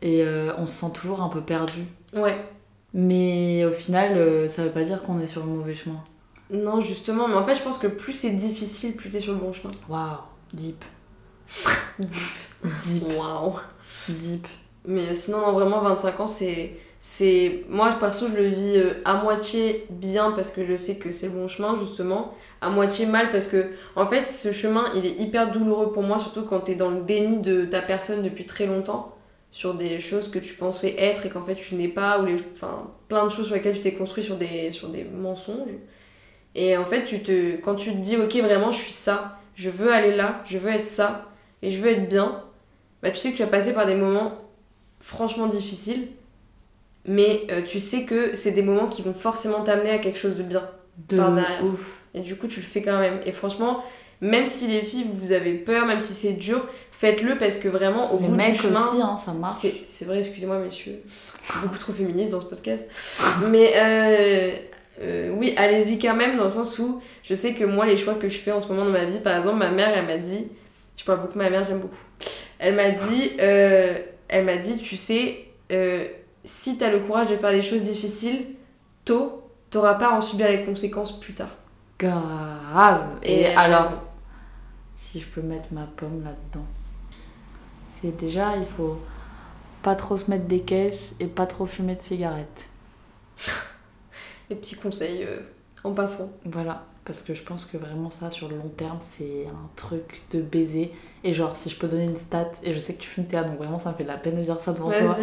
Et 0.00 0.24
on 0.58 0.66
se 0.66 0.74
sent 0.74 0.92
toujours 0.94 1.22
un 1.22 1.28
peu 1.28 1.40
perdu. 1.40 1.80
Ouais. 2.14 2.36
Mais 2.94 3.64
au 3.64 3.72
final, 3.72 4.48
ça 4.48 4.62
veut 4.62 4.70
pas 4.70 4.84
dire 4.84 5.02
qu'on 5.02 5.18
est 5.18 5.26
sur 5.26 5.44
le 5.44 5.50
mauvais 5.50 5.74
chemin. 5.74 6.04
Non, 6.50 6.80
justement, 6.80 7.28
mais 7.28 7.34
en 7.34 7.44
fait, 7.44 7.54
je 7.54 7.62
pense 7.62 7.78
que 7.78 7.88
plus 7.88 8.12
c'est 8.12 8.30
difficile, 8.30 8.94
plus 8.94 9.10
t'es 9.10 9.20
sur 9.20 9.32
le 9.32 9.38
bon 9.40 9.52
chemin. 9.52 9.72
Waouh, 9.88 10.18
deep. 10.52 10.84
Deep. 11.98 12.10
Deep, 12.84 13.04
Waouh. 13.16 13.54
deep. 14.08 14.46
Mais 14.84 15.14
sinon, 15.14 15.40
non, 15.40 15.52
vraiment, 15.52 15.80
25 15.80 16.20
ans, 16.20 16.26
c'est 16.26 16.76
c'est 17.08 17.64
moi 17.68 17.92
perso 18.00 18.26
je 18.28 18.36
le 18.36 18.48
vis 18.48 18.78
euh, 18.78 18.94
à 19.04 19.22
moitié 19.22 19.86
bien 19.90 20.32
parce 20.32 20.50
que 20.50 20.64
je 20.64 20.74
sais 20.74 20.96
que 20.96 21.12
c'est 21.12 21.26
le 21.26 21.34
bon 21.34 21.46
chemin 21.46 21.76
justement 21.78 22.34
à 22.60 22.68
moitié 22.68 23.06
mal 23.06 23.30
parce 23.30 23.46
que 23.46 23.66
en 23.94 24.06
fait 24.06 24.24
ce 24.24 24.52
chemin 24.52 24.86
il 24.94 25.06
est 25.06 25.20
hyper 25.20 25.52
douloureux 25.52 25.92
pour 25.92 26.02
moi 26.02 26.18
surtout 26.18 26.42
quand 26.42 26.60
tu 26.62 26.72
es 26.72 26.74
dans 26.74 26.90
le 26.90 27.02
déni 27.02 27.38
de 27.42 27.64
ta 27.64 27.80
personne 27.80 28.22
depuis 28.24 28.44
très 28.44 28.66
longtemps 28.66 29.14
sur 29.52 29.74
des 29.74 30.00
choses 30.00 30.30
que 30.30 30.40
tu 30.40 30.54
pensais 30.54 30.96
être 30.98 31.26
et 31.26 31.30
qu'en 31.30 31.44
fait 31.44 31.54
tu 31.54 31.76
n'es 31.76 31.88
pas 31.88 32.20
ou 32.20 32.26
les 32.26 32.38
enfin 32.54 32.90
plein 33.08 33.24
de 33.24 33.30
choses 33.30 33.46
sur 33.46 33.54
lesquelles 33.54 33.76
tu 33.76 33.82
t'es 33.82 33.94
construit 33.94 34.24
sur 34.24 34.36
des 34.36 34.72
sur 34.72 34.88
des 34.88 35.04
mensonges 35.04 35.70
et 36.58 36.76
en 36.76 36.84
fait 36.84 37.04
tu 37.04 37.22
te 37.22 37.56
quand 37.56 37.74
tu 37.76 37.92
te 37.92 37.98
dis 37.98 38.16
OK 38.16 38.34
vraiment 38.36 38.72
je 38.72 38.78
suis 38.78 38.92
ça 38.92 39.38
je 39.54 39.70
veux 39.70 39.92
aller 39.92 40.16
là 40.16 40.42
je 40.46 40.58
veux 40.58 40.70
être 40.70 40.86
ça 40.86 41.26
et 41.62 41.70
je 41.70 41.80
veux 41.80 41.90
être 41.90 42.08
bien 42.08 42.42
bah 43.02 43.10
tu 43.10 43.16
sais 43.18 43.30
que 43.32 43.36
tu 43.36 43.42
vas 43.42 43.48
passer 43.48 43.72
par 43.74 43.86
des 43.86 43.94
moments 43.94 44.32
franchement 45.00 45.46
difficiles 45.46 46.08
mais 47.04 47.46
euh, 47.50 47.62
tu 47.62 47.78
sais 47.78 48.04
que 48.04 48.34
c'est 48.34 48.52
des 48.52 48.62
moments 48.62 48.88
qui 48.88 49.02
vont 49.02 49.14
forcément 49.14 49.62
t'amener 49.62 49.90
à 49.90 49.98
quelque 49.98 50.18
chose 50.18 50.34
de 50.36 50.42
bien 50.42 50.68
De 51.08 51.16
Par 51.18 51.32
derrière. 51.34 51.64
ouf. 51.64 52.02
et 52.14 52.20
du 52.20 52.36
coup 52.36 52.48
tu 52.48 52.60
le 52.60 52.66
fais 52.66 52.82
quand 52.82 52.98
même 52.98 53.20
et 53.24 53.32
franchement 53.32 53.84
même 54.22 54.46
si 54.46 54.66
les 54.66 54.80
filles 54.80 55.06
vous 55.12 55.32
avez 55.32 55.54
peur 55.54 55.84
même 55.86 56.00
si 56.00 56.14
c'est 56.14 56.32
dur 56.32 56.66
faites-le 56.90 57.36
parce 57.36 57.56
que 57.58 57.68
vraiment 57.68 58.14
au 58.14 58.18
Les 58.18 58.26
bout 58.28 58.34
mecs 58.34 58.52
du 58.52 58.58
chemin 58.58 58.88
aussi, 58.88 59.02
hein, 59.02 59.16
ça 59.22 59.32
marche. 59.32 59.56
c'est 59.60 59.74
c'est 59.86 60.06
vrai 60.06 60.18
excusez-moi 60.20 60.58
messieurs 60.58 61.02
beaucoup 61.62 61.76
trop 61.78 61.92
féministe 61.92 62.30
dans 62.32 62.40
ce 62.40 62.46
podcast 62.46 62.88
mais 63.50 63.72
euh, 63.76 64.56
euh, 65.00 65.30
oui 65.30 65.54
allez-y 65.56 65.98
quand 65.98 66.14
même 66.14 66.36
dans 66.36 66.44
le 66.44 66.50
sens 66.50 66.78
où 66.78 67.00
je 67.22 67.34
sais 67.34 67.54
que 67.54 67.64
moi 67.64 67.86
les 67.86 67.96
choix 67.96 68.14
que 68.14 68.28
je 68.28 68.38
fais 68.38 68.52
en 68.52 68.60
ce 68.60 68.68
moment 68.68 68.84
dans 68.84 68.92
ma 68.92 69.04
vie 69.04 69.20
par 69.20 69.36
exemple 69.36 69.58
ma 69.58 69.70
mère 69.70 69.96
elle 69.96 70.06
m'a 70.06 70.18
dit 70.18 70.48
je 70.96 71.04
parle 71.04 71.20
beaucoup 71.20 71.34
de 71.34 71.38
ma 71.38 71.50
mère 71.50 71.64
j'aime 71.64 71.80
beaucoup 71.80 71.96
elle 72.58 72.74
m'a 72.74 72.90
dit 72.90 73.32
euh, 73.40 73.98
elle 74.28 74.44
m'a 74.44 74.56
dit 74.56 74.78
tu 74.78 74.96
sais 74.96 75.46
euh, 75.72 76.06
si 76.44 76.78
t'as 76.78 76.90
le 76.90 77.00
courage 77.00 77.28
de 77.28 77.36
faire 77.36 77.52
des 77.52 77.62
choses 77.62 77.82
difficiles 77.82 78.46
tôt 79.04 79.42
t'auras 79.70 79.94
pas 79.94 80.08
à 80.08 80.12
en 80.12 80.20
subir 80.20 80.48
les 80.48 80.64
conséquences 80.64 81.20
plus 81.20 81.34
tard 81.34 81.50
Grave. 81.98 83.06
Et, 83.22 83.46
a 83.46 83.60
alors, 83.60 83.90
si 84.94 85.20
je 85.20 85.26
peux 85.26 85.40
mettre 85.40 85.72
ma 85.72 85.84
pomme 85.84 86.22
là-dedans, 86.22 86.66
c'est 87.88 88.16
déjà, 88.16 88.56
il 88.56 88.66
faut 88.66 89.00
pas 89.82 89.94
trop 89.94 90.16
se 90.16 90.30
mettre 90.30 90.44
des 90.44 90.60
caisses 90.60 91.16
et 91.20 91.26
pas 91.26 91.46
trop 91.46 91.64
fumer 91.66 91.94
de 91.94 92.02
cigarettes. 92.02 92.68
les 94.50 94.56
petits 94.56 94.76
conseils 94.76 95.24
euh, 95.24 95.38
en 95.84 95.92
passant 95.92 96.30
Voilà, 96.44 96.84
parce 97.04 97.22
que 97.22 97.34
je 97.34 97.42
pense 97.42 97.64
que 97.64 97.76
vraiment 97.76 98.10
ça, 98.10 98.30
sur 98.30 98.48
le 98.48 98.56
long 98.56 98.70
terme, 98.76 98.98
c'est 99.00 99.46
un 99.48 99.68
truc 99.76 100.22
de 100.32 100.40
baiser. 100.40 100.92
Et 101.24 101.34
genre, 101.34 101.56
si 101.56 101.70
je 101.70 101.76
peux 101.78 101.88
donner 101.88 102.04
une 102.04 102.16
stat, 102.16 102.50
et 102.62 102.72
je 102.72 102.78
sais 102.78 102.94
que 102.94 103.00
tu 103.00 103.08
fumes 103.08 103.26
Théa, 103.26 103.42
donc 103.42 103.58
vraiment 103.58 103.78
ça 103.78 103.90
me 103.90 103.96
fait 103.96 104.04
de 104.04 104.08
la 104.08 104.16
peine 104.16 104.36
de 104.36 104.42
dire 104.42 104.60
ça 104.60 104.72
devant 104.72 104.90
toi. 104.90 105.16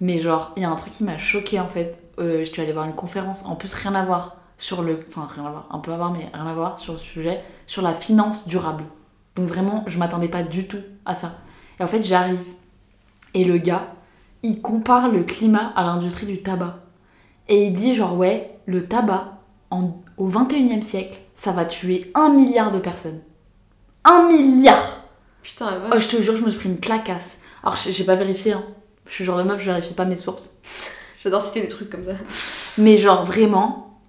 Mais 0.00 0.18
genre, 0.18 0.52
il 0.56 0.62
y 0.62 0.66
a 0.66 0.70
un 0.70 0.76
truc 0.76 0.92
qui 0.92 1.04
m'a 1.04 1.18
choqué 1.18 1.60
en 1.60 1.68
fait. 1.68 2.00
Euh, 2.18 2.40
je 2.40 2.50
suis 2.50 2.62
allée 2.62 2.72
voir 2.72 2.86
une 2.86 2.94
conférence, 2.94 3.44
en 3.46 3.56
plus 3.56 3.74
rien 3.74 3.94
à 3.94 4.04
voir 4.04 4.36
sur 4.58 4.82
le. 4.82 5.00
Enfin, 5.08 5.28
rien 5.32 5.46
à 5.46 5.50
voir, 5.50 5.68
un 5.70 5.78
peu 5.78 5.92
à 5.92 5.96
voir, 5.96 6.12
mais 6.12 6.28
rien 6.32 6.46
à 6.46 6.54
voir 6.54 6.78
sur 6.78 6.94
le 6.94 6.98
sujet, 6.98 7.42
sur 7.66 7.82
la 7.82 7.94
finance 7.94 8.48
durable. 8.48 8.84
Donc 9.36 9.48
vraiment, 9.48 9.84
je 9.86 9.98
m'attendais 9.98 10.28
pas 10.28 10.42
du 10.42 10.66
tout 10.66 10.80
à 11.04 11.14
ça. 11.14 11.38
Et 11.78 11.82
en 11.82 11.86
fait, 11.86 12.02
j'arrive, 12.02 12.42
et 13.34 13.44
le 13.44 13.58
gars, 13.58 13.94
il 14.42 14.62
compare 14.62 15.10
le 15.10 15.22
climat 15.24 15.72
à 15.76 15.84
l'industrie 15.84 16.26
du 16.26 16.42
tabac. 16.42 16.78
Et 17.48 17.66
il 17.66 17.72
dit 17.72 17.94
genre, 17.94 18.16
ouais, 18.16 18.58
le 18.66 18.86
tabac, 18.86 19.38
en, 19.70 20.02
au 20.16 20.30
21e 20.30 20.82
siècle, 20.82 21.18
ça 21.34 21.52
va 21.52 21.64
tuer 21.64 22.10
un 22.14 22.30
milliard 22.30 22.72
de 22.72 22.78
personnes. 22.78 23.20
Un 24.04 24.28
milliard 24.28 25.06
putain 25.46 25.70
la 25.70 25.94
Oh, 25.94 25.98
je 25.98 26.08
te 26.08 26.20
jure, 26.20 26.36
je 26.36 26.44
me 26.44 26.50
suis 26.50 26.58
pris 26.58 26.68
une 26.68 26.80
clacasse. 26.80 27.42
Alors, 27.62 27.76
j'ai 27.76 28.04
pas 28.04 28.14
vérifié, 28.14 28.52
hein. 28.52 28.64
Je 29.06 29.12
suis 29.12 29.24
genre 29.24 29.38
de 29.38 29.44
meuf, 29.44 29.60
je 29.60 29.66
vérifie 29.66 29.94
pas 29.94 30.04
mes 30.04 30.16
sources. 30.16 30.50
j'adore 31.22 31.42
citer 31.42 31.60
des 31.60 31.68
trucs 31.68 31.90
comme 31.90 32.04
ça 32.04 32.14
Mais 32.78 32.98
genre 32.98 33.24
vraiment, 33.24 34.00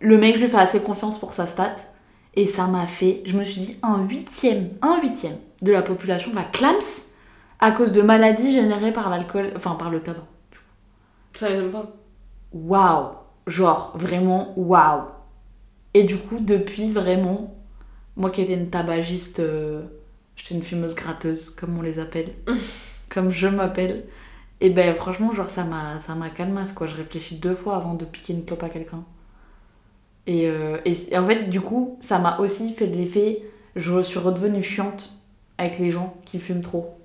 le 0.00 0.16
mec, 0.16 0.36
je 0.36 0.40
lui 0.40 0.48
fais 0.48 0.58
assez 0.58 0.82
confiance 0.82 1.18
pour 1.18 1.32
sa 1.32 1.46
stat. 1.46 1.76
Et 2.34 2.46
ça 2.46 2.66
m'a 2.66 2.86
fait, 2.86 3.22
je 3.26 3.36
me 3.36 3.44
suis 3.44 3.60
dit, 3.60 3.76
un 3.82 4.04
huitième, 4.04 4.70
un 4.80 5.00
huitième 5.00 5.36
de 5.60 5.72
la 5.72 5.82
population 5.82 6.30
va 6.32 6.44
clams 6.44 6.78
à 7.58 7.72
cause 7.72 7.90
de 7.90 8.00
maladies 8.00 8.52
générées 8.52 8.92
par 8.92 9.10
l'alcool, 9.10 9.52
enfin 9.56 9.74
par 9.74 9.90
le 9.90 10.00
tabac. 10.00 10.22
ça 11.34 11.50
m'aime 11.50 11.72
pas 11.72 11.97
Waouh 12.52 13.12
Genre, 13.46 13.92
vraiment, 13.96 14.52
waouh 14.58 15.04
Et 15.94 16.04
du 16.04 16.16
coup, 16.16 16.38
depuis, 16.40 16.90
vraiment, 16.92 17.54
moi 18.16 18.30
qui 18.30 18.42
étais 18.42 18.54
une 18.54 18.70
tabagiste, 18.70 19.40
euh, 19.40 19.82
j'étais 20.36 20.54
une 20.54 20.62
fumeuse 20.62 20.94
gratteuse, 20.94 21.50
comme 21.50 21.78
on 21.78 21.82
les 21.82 21.98
appelle, 21.98 22.34
comme 23.08 23.30
je 23.30 23.48
m'appelle, 23.48 24.06
et 24.60 24.70
ben 24.70 24.94
franchement, 24.94 25.32
genre, 25.32 25.46
ça 25.46 25.64
m'a 25.64 26.00
ça 26.00 26.14
m'a 26.14 26.30
calmasse, 26.30 26.72
quoi. 26.72 26.86
Je 26.86 26.96
réfléchis 26.96 27.36
deux 27.36 27.54
fois 27.54 27.76
avant 27.76 27.94
de 27.94 28.04
piquer 28.04 28.32
une 28.34 28.44
clope 28.44 28.62
à 28.64 28.68
quelqu'un. 28.68 29.04
Et, 30.26 30.48
euh, 30.48 30.78
et, 30.84 30.94
et 31.12 31.18
en 31.18 31.26
fait, 31.26 31.48
du 31.48 31.60
coup, 31.60 31.96
ça 32.00 32.18
m'a 32.18 32.38
aussi 32.38 32.74
fait 32.74 32.86
de 32.88 32.96
l'effet, 32.96 33.42
je 33.76 34.02
suis 34.02 34.18
redevenue 34.18 34.62
chiante 34.62 35.12
avec 35.58 35.78
les 35.78 35.90
gens 35.90 36.16
qui 36.24 36.38
fument 36.38 36.62
trop. 36.62 36.97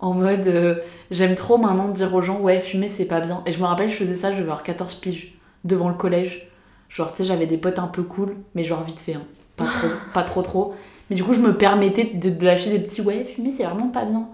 En 0.00 0.12
mode, 0.12 0.46
euh, 0.46 0.76
j'aime 1.10 1.34
trop 1.34 1.56
maintenant 1.58 1.88
dire 1.88 2.14
aux 2.14 2.22
gens, 2.22 2.38
ouais, 2.40 2.60
fumer 2.60 2.88
c'est 2.88 3.06
pas 3.06 3.20
bien. 3.20 3.42
Et 3.46 3.52
je 3.52 3.60
me 3.60 3.64
rappelle, 3.64 3.90
je 3.90 3.96
faisais 3.96 4.16
ça, 4.16 4.30
je 4.30 4.36
devais 4.36 4.44
avoir 4.44 4.62
14 4.62 4.94
piges 4.96 5.38
devant 5.64 5.88
le 5.88 5.94
collège. 5.94 6.48
Genre, 6.88 7.10
tu 7.10 7.18
sais, 7.18 7.24
j'avais 7.24 7.46
des 7.46 7.58
potes 7.58 7.78
un 7.78 7.88
peu 7.88 8.02
cool, 8.02 8.36
mais 8.54 8.64
genre 8.64 8.82
vite 8.82 9.00
fait, 9.00 9.14
hein. 9.14 9.24
pas 9.56 9.64
trop, 9.64 9.88
pas 10.14 10.22
trop 10.22 10.42
trop. 10.42 10.74
Mais 11.08 11.16
du 11.16 11.24
coup, 11.24 11.34
je 11.34 11.40
me 11.40 11.56
permettais 11.56 12.04
de, 12.04 12.30
de 12.30 12.44
lâcher 12.44 12.70
des 12.70 12.78
petits, 12.78 13.00
ouais, 13.00 13.24
fumer 13.24 13.52
c'est 13.52 13.64
vraiment 13.64 13.88
pas 13.88 14.04
bien. 14.04 14.28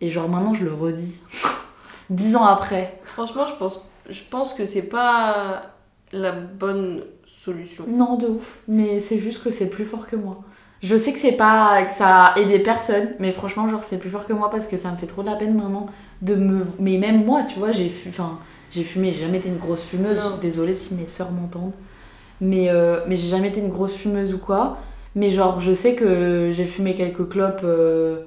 Et 0.00 0.10
genre 0.10 0.28
maintenant, 0.28 0.54
je 0.54 0.64
le 0.64 0.74
redis. 0.74 1.22
Dix 2.10 2.36
ans 2.36 2.44
après. 2.44 3.00
Franchement, 3.04 3.46
je 3.46 3.54
pense, 3.54 3.90
je 4.08 4.22
pense 4.28 4.54
que 4.54 4.66
c'est 4.66 4.88
pas 4.88 5.74
la 6.12 6.32
bonne 6.32 7.04
solution. 7.26 7.84
Non, 7.88 8.16
de 8.16 8.28
ouf. 8.28 8.60
Mais 8.68 9.00
c'est 9.00 9.18
juste 9.18 9.42
que 9.42 9.50
c'est 9.50 9.70
plus 9.70 9.84
fort 9.84 10.06
que 10.06 10.16
moi. 10.16 10.42
Je 10.82 10.96
sais 10.96 11.12
que 11.12 11.18
c'est 11.18 11.32
pas 11.32 11.82
que 11.84 11.92
ça 11.92 12.26
a 12.26 12.38
aidé 12.38 12.58
personne, 12.60 13.10
mais 13.18 13.32
franchement, 13.32 13.68
genre, 13.68 13.84
c'est 13.84 13.98
plus 13.98 14.08
fort 14.08 14.24
que 14.24 14.32
moi 14.32 14.48
parce 14.50 14.66
que 14.66 14.78
ça 14.78 14.90
me 14.90 14.96
fait 14.96 15.06
trop 15.06 15.22
de 15.22 15.26
la 15.28 15.36
peine 15.36 15.54
maintenant 15.54 15.86
de 16.22 16.34
me. 16.34 16.64
Mais 16.78 16.96
même 16.96 17.24
moi, 17.24 17.42
tu 17.44 17.58
vois, 17.58 17.70
j'ai 17.70 17.88
fu... 17.90 18.08
enfin, 18.08 18.38
j'ai 18.70 18.82
fumé, 18.84 19.12
j'ai 19.12 19.20
jamais 19.22 19.38
été 19.38 19.48
une 19.50 19.58
grosse 19.58 19.84
fumeuse. 19.84 20.18
Non. 20.18 20.38
Désolée 20.40 20.72
si 20.74 20.94
mes 20.94 21.06
sœurs 21.06 21.32
m'entendent. 21.32 21.72
Mais, 22.40 22.70
euh, 22.70 23.00
mais 23.08 23.16
j'ai 23.16 23.28
jamais 23.28 23.48
été 23.48 23.60
une 23.60 23.70
grosse 23.70 23.94
fumeuse 23.94 24.34
ou 24.34 24.38
quoi. 24.38 24.78
Mais 25.16 25.30
genre, 25.30 25.60
je 25.60 25.72
sais 25.74 25.94
que 25.96 26.50
j'ai 26.52 26.66
fumé 26.66 26.94
quelques 26.94 27.28
clopes 27.28 27.62
euh, 27.64 28.22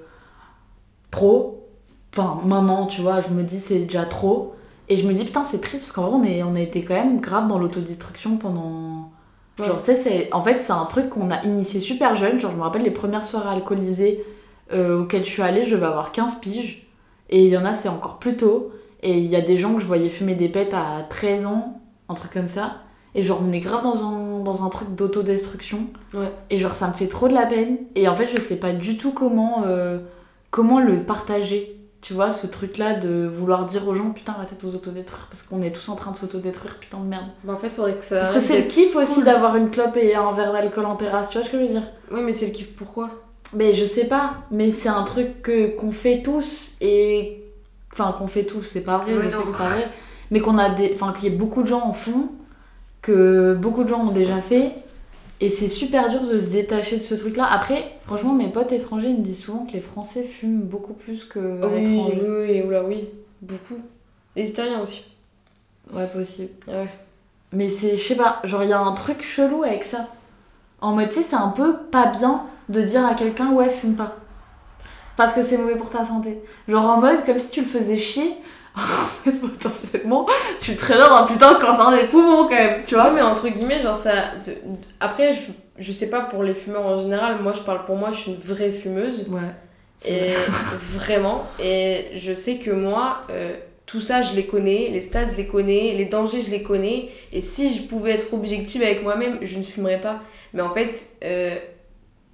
trop. 1.12 1.68
Enfin, 2.16 2.40
maintenant, 2.46 2.86
tu 2.88 3.02
vois, 3.02 3.22
je 3.22 3.30
me 3.30 3.44
dis 3.44 3.60
c'est 3.60 3.80
déjà 3.80 4.06
trop. 4.06 4.56
Et 4.90 4.98
je 4.98 5.08
me 5.08 5.14
dis, 5.14 5.24
putain, 5.26 5.44
c'est 5.44 5.62
triste 5.62 5.80
parce 5.84 5.92
qu'en 5.92 6.10
vrai, 6.10 6.20
on, 6.20 6.24
est- 6.24 6.44
on 6.44 6.56
a 6.56 6.60
été 6.62 6.84
quand 6.84 6.94
même 6.96 7.20
grave 7.22 7.48
dans 7.48 7.58
l'autodestruction 7.58 8.38
pendant. 8.38 9.12
Ouais. 9.60 9.66
Genre, 9.68 9.78
tu 9.78 9.84
sais, 9.86 9.96
c'est- 9.96 10.30
en 10.34 10.42
fait, 10.42 10.58
c'est 10.60 10.72
un 10.74 10.86
truc 10.86 11.10
qu'on 11.10 11.30
a 11.32 11.44
initié 11.44 11.80
super 11.80 12.16
jeune. 12.16 12.40
Genre, 12.40 12.52
je 12.52 12.58
me 12.58 12.64
rappelle 12.64 12.82
les 12.84 12.92
premières 12.92 13.26
soirées 13.26 13.50
alcoolisées 13.56 14.24
euh, 14.72 15.02
auxquelles 15.02 15.26
je 15.26 15.30
suis 15.30 15.42
allée, 15.44 15.62
je 15.64 15.76
devais 15.76 15.86
avoir 15.86 16.12
15 16.12 16.36
piges. 16.40 16.88
Et 17.30 17.46
il 17.46 17.52
y 17.52 17.58
en 17.58 17.66
a, 17.66 17.74
c'est 17.74 17.90
encore 17.90 18.18
plus 18.18 18.36
tôt. 18.38 18.72
Et 19.04 19.18
il 19.20 19.26
y 19.26 19.36
a 19.36 19.42
des 19.42 19.58
gens 19.58 19.74
que 19.76 19.80
je 19.82 19.86
voyais 19.86 20.10
fumer 20.10 20.34
des 20.36 20.50
pètes 20.50 20.74
à 20.74 21.06
13 21.10 21.46
ans, 21.46 21.82
un 22.10 22.14
truc 22.14 22.32
comme 22.32 22.48
ça. 22.48 22.78
Et 23.16 23.22
genre, 23.22 23.42
on 23.48 23.52
est 23.52 23.60
grave 23.60 23.84
dans 23.84 24.08
un, 24.08 24.40
dans 24.40 24.66
un 24.66 24.70
truc 24.70 24.96
d'autodestruction. 24.96 25.82
Ouais. 26.16 26.32
Et 26.50 26.58
genre, 26.58 26.74
ça 26.74 26.88
me 26.88 26.94
fait 26.94 27.08
trop 27.08 27.28
de 27.28 27.34
la 27.34 27.46
peine. 27.46 27.78
Et 27.96 28.08
en 28.08 28.16
fait, 28.16 28.26
je 28.34 28.40
sais 28.42 28.56
pas 28.58 28.72
du 28.72 28.98
tout 28.98 29.12
comment, 29.12 29.64
euh, 29.68 30.00
comment 30.50 30.80
le 30.80 31.04
partager. 31.04 31.78
Tu 32.04 32.14
vois, 32.14 32.32
ce 32.32 32.48
truc-là 32.48 33.00
de 33.00 33.26
vouloir 33.26 33.66
dire 33.66 33.88
aux 33.88 33.96
gens, 33.96 34.10
putain, 34.10 34.34
arrêtez 34.34 34.56
de 34.56 34.62
vous 34.62 34.76
autodétruire. 34.76 35.26
Parce 35.30 35.42
qu'on 35.44 35.62
est 35.62 35.72
tous 35.72 35.88
en 35.88 35.96
train 35.96 36.12
de 36.12 36.18
s'autodétruire, 36.18 36.78
putain 36.78 37.00
de 37.00 37.06
merde. 37.06 37.28
Bah, 37.46 37.54
en 37.54 37.58
fait, 37.58 37.70
faudrait 37.70 37.96
que 37.96 38.04
ça. 38.04 38.20
Parce 38.20 38.34
que 38.34 38.42
c'est 38.42 38.60
le 38.60 38.68
kiff 38.68 38.94
aussi 38.98 39.16
cool. 39.16 39.24
d'avoir 39.24 39.56
une 39.56 39.72
clope 39.72 39.96
et 39.96 40.14
un 40.14 40.34
verre 40.34 40.52
d'alcool 40.52 40.86
en 40.86 40.98
terrasse, 40.98 41.30
tu 41.30 41.38
vois 41.38 41.48
ce 41.48 41.52
que 41.52 41.58
je 41.58 41.64
veux 41.64 41.70
dire? 41.70 41.90
Oui, 42.12 42.20
mais 42.22 42.34
c'est 42.34 42.48
le 42.48 42.52
kiff 42.52 42.76
pourquoi? 42.76 43.10
Mais 43.54 43.74
je 43.74 43.86
sais 43.86 44.10
pas, 44.10 44.34
mais 44.52 44.70
c'est 44.72 44.90
un 44.90 45.04
truc 45.04 45.42
que 45.42 45.78
qu'on 45.78 45.94
fait 45.94 46.22
tous 46.22 46.76
et. 46.82 47.42
Enfin, 47.94 48.14
qu'on 48.18 48.28
fait 48.28 48.44
tous, 48.44 48.64
c'est 48.64 48.84
pas 48.84 48.98
vrai, 48.98 49.14
je 49.24 49.30
sais 49.30 49.42
que 49.42 49.48
c'est 49.48 49.58
pas 49.58 49.70
vrai. 49.70 49.88
Mais 50.30 50.42
qu'on 50.42 50.58
a 50.58 50.72
des. 50.72 50.92
Enfin, 50.94 51.14
qu'il 51.14 51.32
y 51.32 51.34
ait 51.34 51.38
beaucoup 51.38 51.64
de 51.64 51.68
gens 51.68 51.86
en 51.86 51.94
font, 51.94 52.28
que 53.02 53.54
beaucoup 53.54 53.86
de 53.86 53.90
gens 53.90 54.08
ont 54.08 54.12
déjà 54.12 54.42
fait. 54.42 54.74
Et 55.44 55.50
c'est 55.50 55.68
super 55.68 56.08
dur 56.10 56.22
de 56.22 56.40
se 56.40 56.48
détacher 56.48 56.96
de 56.96 57.04
ce 57.04 57.16
truc-là. 57.16 57.46
Après, 57.52 57.96
franchement, 58.02 58.34
mes 58.34 58.48
potes 58.48 58.72
étrangers 58.72 59.10
ils 59.10 59.18
me 59.18 59.24
disent 59.24 59.42
souvent 59.44 59.66
que 59.66 59.74
les 59.74 59.82
Français 59.82 60.24
fument 60.24 60.62
beaucoup 60.62 60.94
plus 60.94 61.26
que 61.26 61.40
Oui, 61.40 61.82
l'étranger. 61.82 62.22
oui, 62.22 62.46
oui, 62.50 62.62
oula, 62.62 62.84
oui. 62.86 63.10
Beaucoup. 63.42 63.76
Les 64.38 64.48
Italiens 64.50 64.80
aussi. 64.82 65.04
Ouais, 65.92 66.08
possible. 66.08 66.52
Ouais. 66.70 66.88
Mais 67.52 67.70
c'est, 67.70 67.98
je 67.98 68.02
sais 68.02 68.16
pas, 68.16 68.40
genre 68.46 68.64
il 68.64 68.70
y 68.70 68.74
a 68.74 68.80
un 68.80 68.94
truc 68.94 69.22
chelou 69.22 69.64
avec 69.64 69.84
ça. 69.84 70.08
En 70.80 70.94
mode, 70.94 71.10
tu 71.10 71.16
sais, 71.16 71.24
c'est 71.24 71.36
un 71.36 71.50
peu 71.50 71.76
pas 71.92 72.06
bien 72.18 72.44
de 72.70 72.82
dire 72.82 73.06
à 73.06 73.14
quelqu'un, 73.14 73.52
ouais, 73.52 73.70
fume 73.70 73.96
pas. 73.96 74.16
Parce 75.18 75.34
que 75.34 75.44
c'est 75.44 75.58
mauvais 75.58 75.76
pour 75.76 75.90
ta 75.90 76.06
santé. 76.06 76.42
Genre 76.70 76.86
en 76.86 77.02
mode, 77.02 77.24
comme 77.26 77.38
si 77.38 77.52
tu 77.52 77.60
le 77.60 77.68
faisais 77.68 77.98
chier. 77.98 78.38
En 78.76 78.80
fait, 79.24 79.32
potentiellement, 79.32 80.26
tu 80.60 80.72
le 80.72 80.78
traînais 80.78 81.02
dans 81.02 81.16
un 81.16 81.28
putain 81.28 81.54
de 81.54 81.60
cancer 81.60 81.92
des 81.92 82.08
poumons 82.08 82.48
quand 82.48 82.56
même, 82.56 82.82
tu 82.86 82.96
vois. 82.96 83.12
mais 83.12 83.22
entre 83.22 83.48
guillemets, 83.48 83.82
genre 83.82 83.96
ça. 83.96 84.12
Après, 85.00 85.34
je, 85.34 85.52
je 85.78 85.92
sais 85.92 86.10
pas 86.10 86.22
pour 86.22 86.44
les 86.44 86.54
fumeurs 86.54 86.86
en 86.86 86.96
général, 86.96 87.42
moi 87.42 87.54
je 87.54 87.62
parle 87.62 87.86
pour 87.86 87.98
moi, 87.98 88.12
je 88.12 88.18
suis 88.18 88.32
une 88.32 88.38
vraie 88.38 88.72
fumeuse. 88.72 89.28
Ouais. 89.30 89.42
Et 90.06 90.30
vrai. 90.30 90.36
vraiment. 90.96 91.46
Et 91.60 92.08
je 92.16 92.34
sais 92.34 92.56
que 92.56 92.72
moi, 92.72 93.22
euh, 93.30 93.56
tout 93.86 94.02
ça, 94.02 94.22
je 94.22 94.34
les 94.34 94.46
connais, 94.46 94.90
les 94.90 95.02
stats, 95.02 95.28
je 95.28 95.38
les 95.38 95.48
connais, 95.48 95.94
les 95.94 96.06
dangers, 96.06 96.42
je 96.42 96.52
les 96.52 96.64
connais. 96.64 97.10
Et 97.32 97.42
si 97.42 97.74
je 97.74 97.84
pouvais 97.84 98.12
être 98.12 98.34
objective 98.34 98.82
avec 98.82 99.04
moi-même, 99.04 99.38
je 99.42 99.58
ne 99.58 99.64
fumerais 99.64 100.02
pas. 100.02 100.22
Mais 100.54 100.62
en 100.62 100.74
fait, 100.74 101.00
euh, 101.24 101.58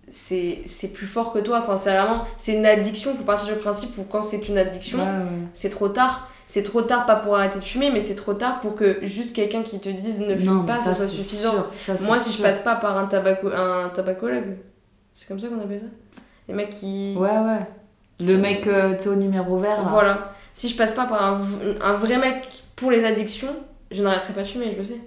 c'est 0.09 0.93
plus 0.93 1.07
fort 1.07 1.31
que 1.33 1.39
toi. 1.39 1.59
Enfin, 1.61 1.75
c'est 1.77 1.91
vraiment. 1.91 2.25
C'est 2.37 2.55
une 2.55 2.65
addiction. 2.65 3.11
Il 3.13 3.17
faut 3.17 3.23
partir 3.23 3.53
du 3.53 3.59
principe 3.59 3.97
où 3.97 4.03
quand 4.03 4.21
c'est 4.21 4.47
une 4.49 4.57
addiction, 4.57 4.97
Ouais, 4.99 5.03
ouais. 5.05 5.47
c'est 5.53 5.69
trop 5.69 5.89
tard. 5.89 6.27
C'est 6.47 6.63
trop 6.63 6.81
tard, 6.81 7.05
pas 7.05 7.15
pour 7.17 7.35
arrêter 7.35 7.59
de 7.59 7.63
fumer, 7.63 7.91
mais 7.91 7.99
c'est 8.01 8.15
trop 8.15 8.33
tard 8.33 8.59
pour 8.61 8.73
que 8.73 8.97
juste 9.05 9.35
quelqu'un 9.35 9.61
qui 9.61 9.79
te 9.79 9.87
dise 9.87 10.19
ne 10.21 10.35
fume 10.35 10.45
Non, 10.57 10.63
pas, 10.63 10.77
ça, 10.77 10.95
soit 10.95 11.07
suffisant. 11.07 11.53
ça, 11.85 11.93
Moi, 12.01 12.19
si 12.19 12.31
je 12.31 12.35
sûr. 12.37 12.43
passe 12.45 12.61
pas 12.63 12.73
par 12.75 12.97
un, 12.97 13.05
tabaco, 13.05 13.49
un 13.55 13.89
tabacologue, 13.89 14.57
c'est 15.13 15.27
comme 15.27 15.39
ça 15.39 15.47
qu'on 15.47 15.61
appelle 15.61 15.81
ça 15.81 15.87
Les 16.47 16.55
mecs 16.55 16.71
qui. 16.71 17.15
Ouais, 17.15 17.29
ouais. 17.29 17.67
Le 18.19 18.35
mec, 18.37 18.65
euh, 18.65 18.97
sais, 18.99 19.09
au 19.09 19.15
numéro 19.15 19.57
vert, 19.59 19.83
là. 19.83 19.89
Voilà. 19.91 20.33
Si 20.53 20.67
je 20.69 20.75
passe 20.75 20.93
pas 20.93 21.05
par 21.05 21.23
un, 21.23 21.41
un 21.81 21.93
vrai 21.93 22.17
mec 22.17 22.49
pour 22.75 22.89
les 22.89 23.05
addictions, 23.05 23.55
je 23.91 24.01
n'arrêterai 24.01 24.33
pas 24.33 24.41
de 24.41 24.47
fumer, 24.47 24.71
je 24.71 24.77
le 24.77 24.83
sais. 24.83 24.99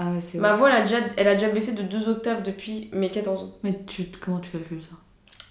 Ah 0.00 0.12
ouais, 0.12 0.20
c'est 0.20 0.38
Ma 0.38 0.52
ouf. 0.54 0.58
voix, 0.60 0.70
elle 0.70 0.76
a, 0.76 0.82
déjà, 0.82 0.96
elle 1.16 1.26
a 1.28 1.34
déjà 1.34 1.48
baissé 1.50 1.72
de 1.74 1.82
2 1.82 2.08
octaves 2.08 2.42
depuis 2.44 2.88
mes 2.92 3.10
14 3.10 3.42
ans. 3.42 3.50
Mais 3.64 3.80
tu, 3.86 4.04
comment 4.20 4.38
tu 4.38 4.50
calcules 4.50 4.80
ça? 4.82 4.96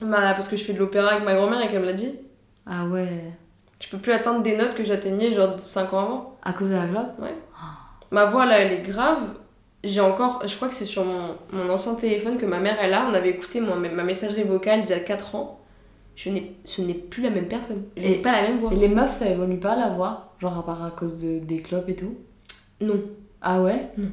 Bah, 0.01 0.33
parce 0.33 0.47
que 0.47 0.55
je 0.55 0.63
fais 0.63 0.71
de 0.73 0.79
l'opéra 0.79 1.09
avec 1.11 1.25
ma 1.25 1.35
grand-mère 1.35 1.61
et 1.61 1.67
qu'elle 1.69 1.81
me 1.81 1.85
l'a 1.85 1.93
dit. 1.93 2.13
Ah 2.65 2.85
ouais. 2.85 3.23
Je 3.81 3.89
peux 3.89 3.97
plus 3.97 4.13
atteindre 4.13 4.41
des 4.43 4.55
notes 4.55 4.73
que 4.73 4.83
j'atteignais 4.83 5.31
genre 5.31 5.59
5 5.59 5.93
ans 5.93 5.99
avant. 5.99 6.37
À 6.43 6.53
cause 6.53 6.69
de 6.69 6.75
la 6.75 6.87
clope 6.87 7.19
Ma 8.11 8.25
voix 8.25 8.45
là, 8.45 8.59
elle 8.59 8.71
est 8.71 8.83
grave. 8.83 9.21
J'ai 9.83 9.99
encore, 10.01 10.41
je 10.47 10.55
crois 10.55 10.69
que 10.69 10.73
c'est 10.73 10.85
sur 10.85 11.03
mon, 11.03 11.35
mon 11.53 11.69
ancien 11.69 11.95
téléphone 11.95 12.37
que 12.37 12.45
ma 12.45 12.59
mère 12.59 12.77
elle 12.81 12.93
a. 12.93 13.05
On 13.09 13.13
avait 13.13 13.29
écouté 13.31 13.59
mon- 13.61 13.75
ma 13.75 14.03
messagerie 14.03 14.43
vocale 14.43 14.81
d'il 14.81 14.91
y 14.91 14.93
a 14.93 14.99
4 15.01 15.35
ans. 15.35 15.59
Je 16.15 16.29
n'ai, 16.29 16.55
ce 16.65 16.81
n'est 16.81 16.93
plus 16.95 17.21
la 17.21 17.29
même 17.29 17.47
personne. 17.47 17.83
Je 17.97 18.05
Et- 18.05 18.09
n'ai 18.09 18.15
pas 18.21 18.31
la 18.31 18.43
même 18.43 18.57
voix. 18.59 18.71
Et 18.73 18.77
les 18.77 18.87
meufs, 18.87 19.11
ça 19.11 19.27
évolue 19.29 19.59
pas 19.59 19.75
la 19.75 19.89
voix? 19.89 20.33
Genre 20.39 20.57
à 20.57 20.65
part 20.65 20.83
à 20.83 20.91
cause 20.91 21.21
de, 21.21 21.39
des 21.39 21.57
clopes 21.57 21.89
et 21.89 21.95
tout? 21.95 22.15
Non. 22.81 23.01
Ah 23.41 23.61
ouais? 23.61 23.89
Non. 23.97 24.09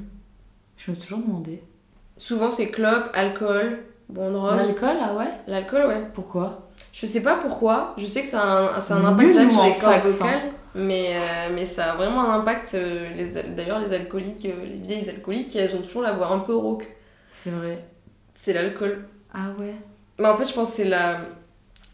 Je 0.85 0.91
me 0.91 0.97
suis 0.97 1.05
toujours 1.09 1.25
demandé. 1.25 1.63
Souvent 2.19 2.51
c'est 2.51 2.69
clope, 2.69 3.11
alcool, 3.15 3.79
bon 4.09 4.31
drogue. 4.33 4.57
L'alcool, 4.57 4.97
ah 5.01 5.15
ouais? 5.17 5.31
L'alcool, 5.47 5.87
ouais. 5.87 6.03
Pourquoi? 6.13 6.69
Je 6.93 7.07
sais 7.07 7.23
pas 7.23 7.37
pourquoi. 7.37 7.95
Je 7.97 8.07
sais 8.07 8.23
que 8.23 8.29
ça 8.29 8.43
a 8.43 8.77
un, 8.77 8.81
ça 8.81 8.97
a 8.97 8.99
un 8.99 9.05
impact 9.07 9.31
direct 9.33 9.51
sur 9.53 9.65
les 9.65 9.75
cordes 9.75 10.07
vocales. 10.07 10.41
Mais, 10.77 11.17
euh, 11.17 11.53
mais 11.55 11.65
ça 11.65 11.93
a 11.93 11.95
vraiment 11.95 12.23
un 12.25 12.41
impact. 12.41 12.75
euh, 12.75 13.09
D'ailleurs, 13.57 13.79
les 13.79 13.93
alcooliques, 13.93 14.45
euh, 14.47 14.65
les 14.65 14.77
vieilles 14.79 15.09
alcooliques, 15.09 15.55
elles 15.57 15.75
ont 15.75 15.81
toujours 15.83 16.03
la 16.03 16.13
voix 16.13 16.29
un 16.29 16.41
peu 16.41 16.55
rauque. 16.55 16.87
C'est 17.33 17.51
vrai. 17.51 17.85
C'est 18.35 18.53
l'alcool. 18.53 19.05
Ah 19.33 19.51
ouais? 19.59 19.75
Mais 20.19 20.29
en 20.29 20.37
fait, 20.37 20.45
je 20.45 20.53
pense 20.53 20.71
que 20.71 20.77
c'est 20.83 20.89
la, 20.89 21.21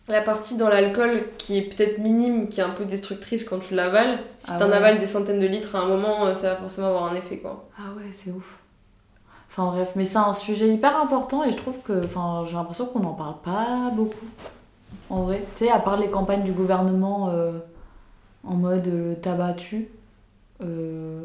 la 0.08 0.22
partie 0.22 0.56
dans 0.56 0.68
l'alcool 0.68 1.20
qui 1.38 1.58
est 1.58 1.62
peut-être 1.74 1.98
minime, 1.98 2.48
qui 2.48 2.60
est 2.60 2.64
un 2.64 2.70
peu 2.70 2.84
destructrice 2.86 3.44
quand 3.44 3.58
tu 3.60 3.74
l'avales. 3.74 4.18
Si 4.38 4.50
Ah 4.54 4.58
t'en 4.58 4.68
ouais. 4.68 4.74
avales 4.76 4.98
des 4.98 5.06
centaines 5.06 5.40
de 5.40 5.46
litres, 5.46 5.76
à 5.76 5.80
un 5.80 5.86
moment, 5.88 6.34
ça 6.34 6.50
va 6.50 6.56
forcément 6.56 6.88
avoir 6.88 7.04
un 7.12 7.14
effet, 7.16 7.38
quoi. 7.38 7.68
Ah 7.78 7.92
ouais, 7.96 8.04
c'est 8.12 8.30
ouf. 8.30 8.58
Enfin 9.50 9.64
bref, 9.66 9.92
mais 9.96 10.04
c'est 10.04 10.18
un 10.18 10.32
sujet 10.32 10.68
hyper 10.68 10.96
important 11.00 11.42
et 11.44 11.50
je 11.50 11.56
trouve 11.56 11.78
que 11.80 12.04
enfin, 12.04 12.44
j'ai 12.46 12.54
l'impression 12.54 12.86
qu'on 12.86 13.00
n'en 13.00 13.14
parle 13.14 13.34
pas 13.44 13.90
beaucoup. 13.92 14.14
En 15.10 15.22
vrai, 15.22 15.42
tu 15.54 15.64
sais, 15.64 15.70
à 15.70 15.80
part 15.80 15.96
les 15.96 16.08
campagnes 16.08 16.44
du 16.44 16.52
gouvernement 16.52 17.30
euh, 17.30 17.58
en 18.46 18.54
mode 18.54 18.86
euh, 18.86 19.14
tabac 19.16 19.54
tue. 19.54 19.88
euh, 20.62 21.22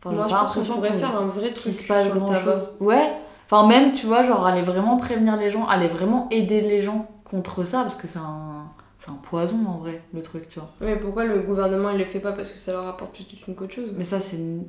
enfin, 0.00 0.10
j'ai 0.10 0.16
Moi, 0.16 0.26
je 0.28 0.34
pense 0.34 0.54
qu'on 0.54 0.74
pourrait 0.74 0.94
faire 0.94 1.16
un 1.20 1.26
vrai 1.26 1.52
truc 1.52 1.72
se 1.74 1.86
passe 1.86 2.04
sur 2.06 2.14
le 2.14 2.20
grand 2.20 2.32
tabac. 2.32 2.44
chose. 2.56 2.72
Ouais, 2.80 3.12
enfin 3.50 3.66
même, 3.66 3.92
tu 3.92 4.06
vois, 4.06 4.22
genre 4.22 4.46
aller 4.46 4.62
vraiment 4.62 4.96
prévenir 4.96 5.36
les 5.36 5.50
gens, 5.50 5.66
aller 5.66 5.88
vraiment 5.88 6.28
aider 6.30 6.62
les 6.62 6.80
gens 6.80 7.06
contre 7.24 7.64
ça 7.64 7.82
parce 7.82 7.96
que 7.96 8.06
c'est 8.08 8.18
un, 8.20 8.64
c'est 9.00 9.10
un 9.10 9.18
poison 9.22 9.58
en 9.68 9.76
vrai, 9.78 10.00
le 10.14 10.22
truc, 10.22 10.48
tu 10.48 10.58
vois. 10.60 10.70
Mais 10.80 10.96
pourquoi 10.96 11.24
le 11.24 11.40
gouvernement, 11.40 11.90
il 11.90 11.98
le 11.98 12.06
fait 12.06 12.20
pas 12.20 12.32
Parce 12.32 12.50
que 12.50 12.58
ça 12.58 12.72
leur 12.72 12.86
apporte 12.88 13.12
plus 13.12 13.28
de 13.28 13.36
thunes 13.36 13.54
qu'autre 13.54 13.74
chose? 13.74 13.90
Mais 13.98 14.04
ça, 14.06 14.18
c'est. 14.18 14.36
une- 14.36 14.64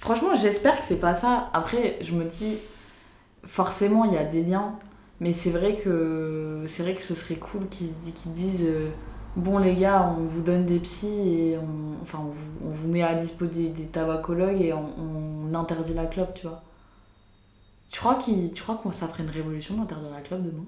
Franchement, 0.00 0.34
j'espère 0.34 0.76
que 0.78 0.82
c'est 0.84 0.98
pas 0.98 1.14
ça. 1.14 1.50
Après, 1.52 1.98
je 2.00 2.12
me 2.14 2.24
dis, 2.24 2.56
forcément, 3.44 4.04
il 4.04 4.14
y 4.14 4.18
a 4.18 4.24
des 4.24 4.42
liens. 4.42 4.74
Mais 5.20 5.32
c'est 5.34 5.50
vrai 5.50 5.76
que 5.76 6.64
c'est 6.66 6.82
vrai 6.82 6.94
que 6.94 7.02
ce 7.02 7.14
serait 7.14 7.36
cool 7.36 7.68
qu'ils 7.68 7.92
qu'ils 8.14 8.32
disent 8.32 8.64
euh, 8.66 8.88
bon 9.36 9.58
les 9.58 9.76
gars 9.76 10.14
on 10.18 10.24
vous 10.24 10.40
donne 10.42 10.64
des 10.64 10.78
psys 10.78 11.08
et 11.08 11.58
on 11.58 12.02
enfin 12.02 12.20
on 12.22 12.30
vous, 12.30 12.50
on 12.66 12.70
vous 12.70 12.88
met 12.88 13.02
à 13.02 13.14
dispo 13.14 13.44
des, 13.44 13.68
des 13.68 13.84
tabacologues 13.84 14.62
et 14.62 14.72
on, 14.72 14.88
on 14.98 15.54
interdit 15.54 15.92
la 15.92 16.06
clope 16.06 16.32
tu 16.34 16.46
vois 16.46 16.62
tu 17.90 18.00
crois 18.00 18.18
tu 18.24 18.62
crois 18.62 18.80
que 18.82 18.90
ça 18.94 19.08
ferait 19.08 19.24
une 19.24 19.30
révolution 19.30 19.74
d'interdire 19.76 20.10
la 20.10 20.20
clope 20.22 20.42
demain? 20.42 20.64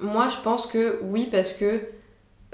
Moi, 0.00 0.28
je 0.28 0.36
pense 0.42 0.66
que 0.66 1.00
oui, 1.02 1.28
parce 1.30 1.54
que 1.54 1.80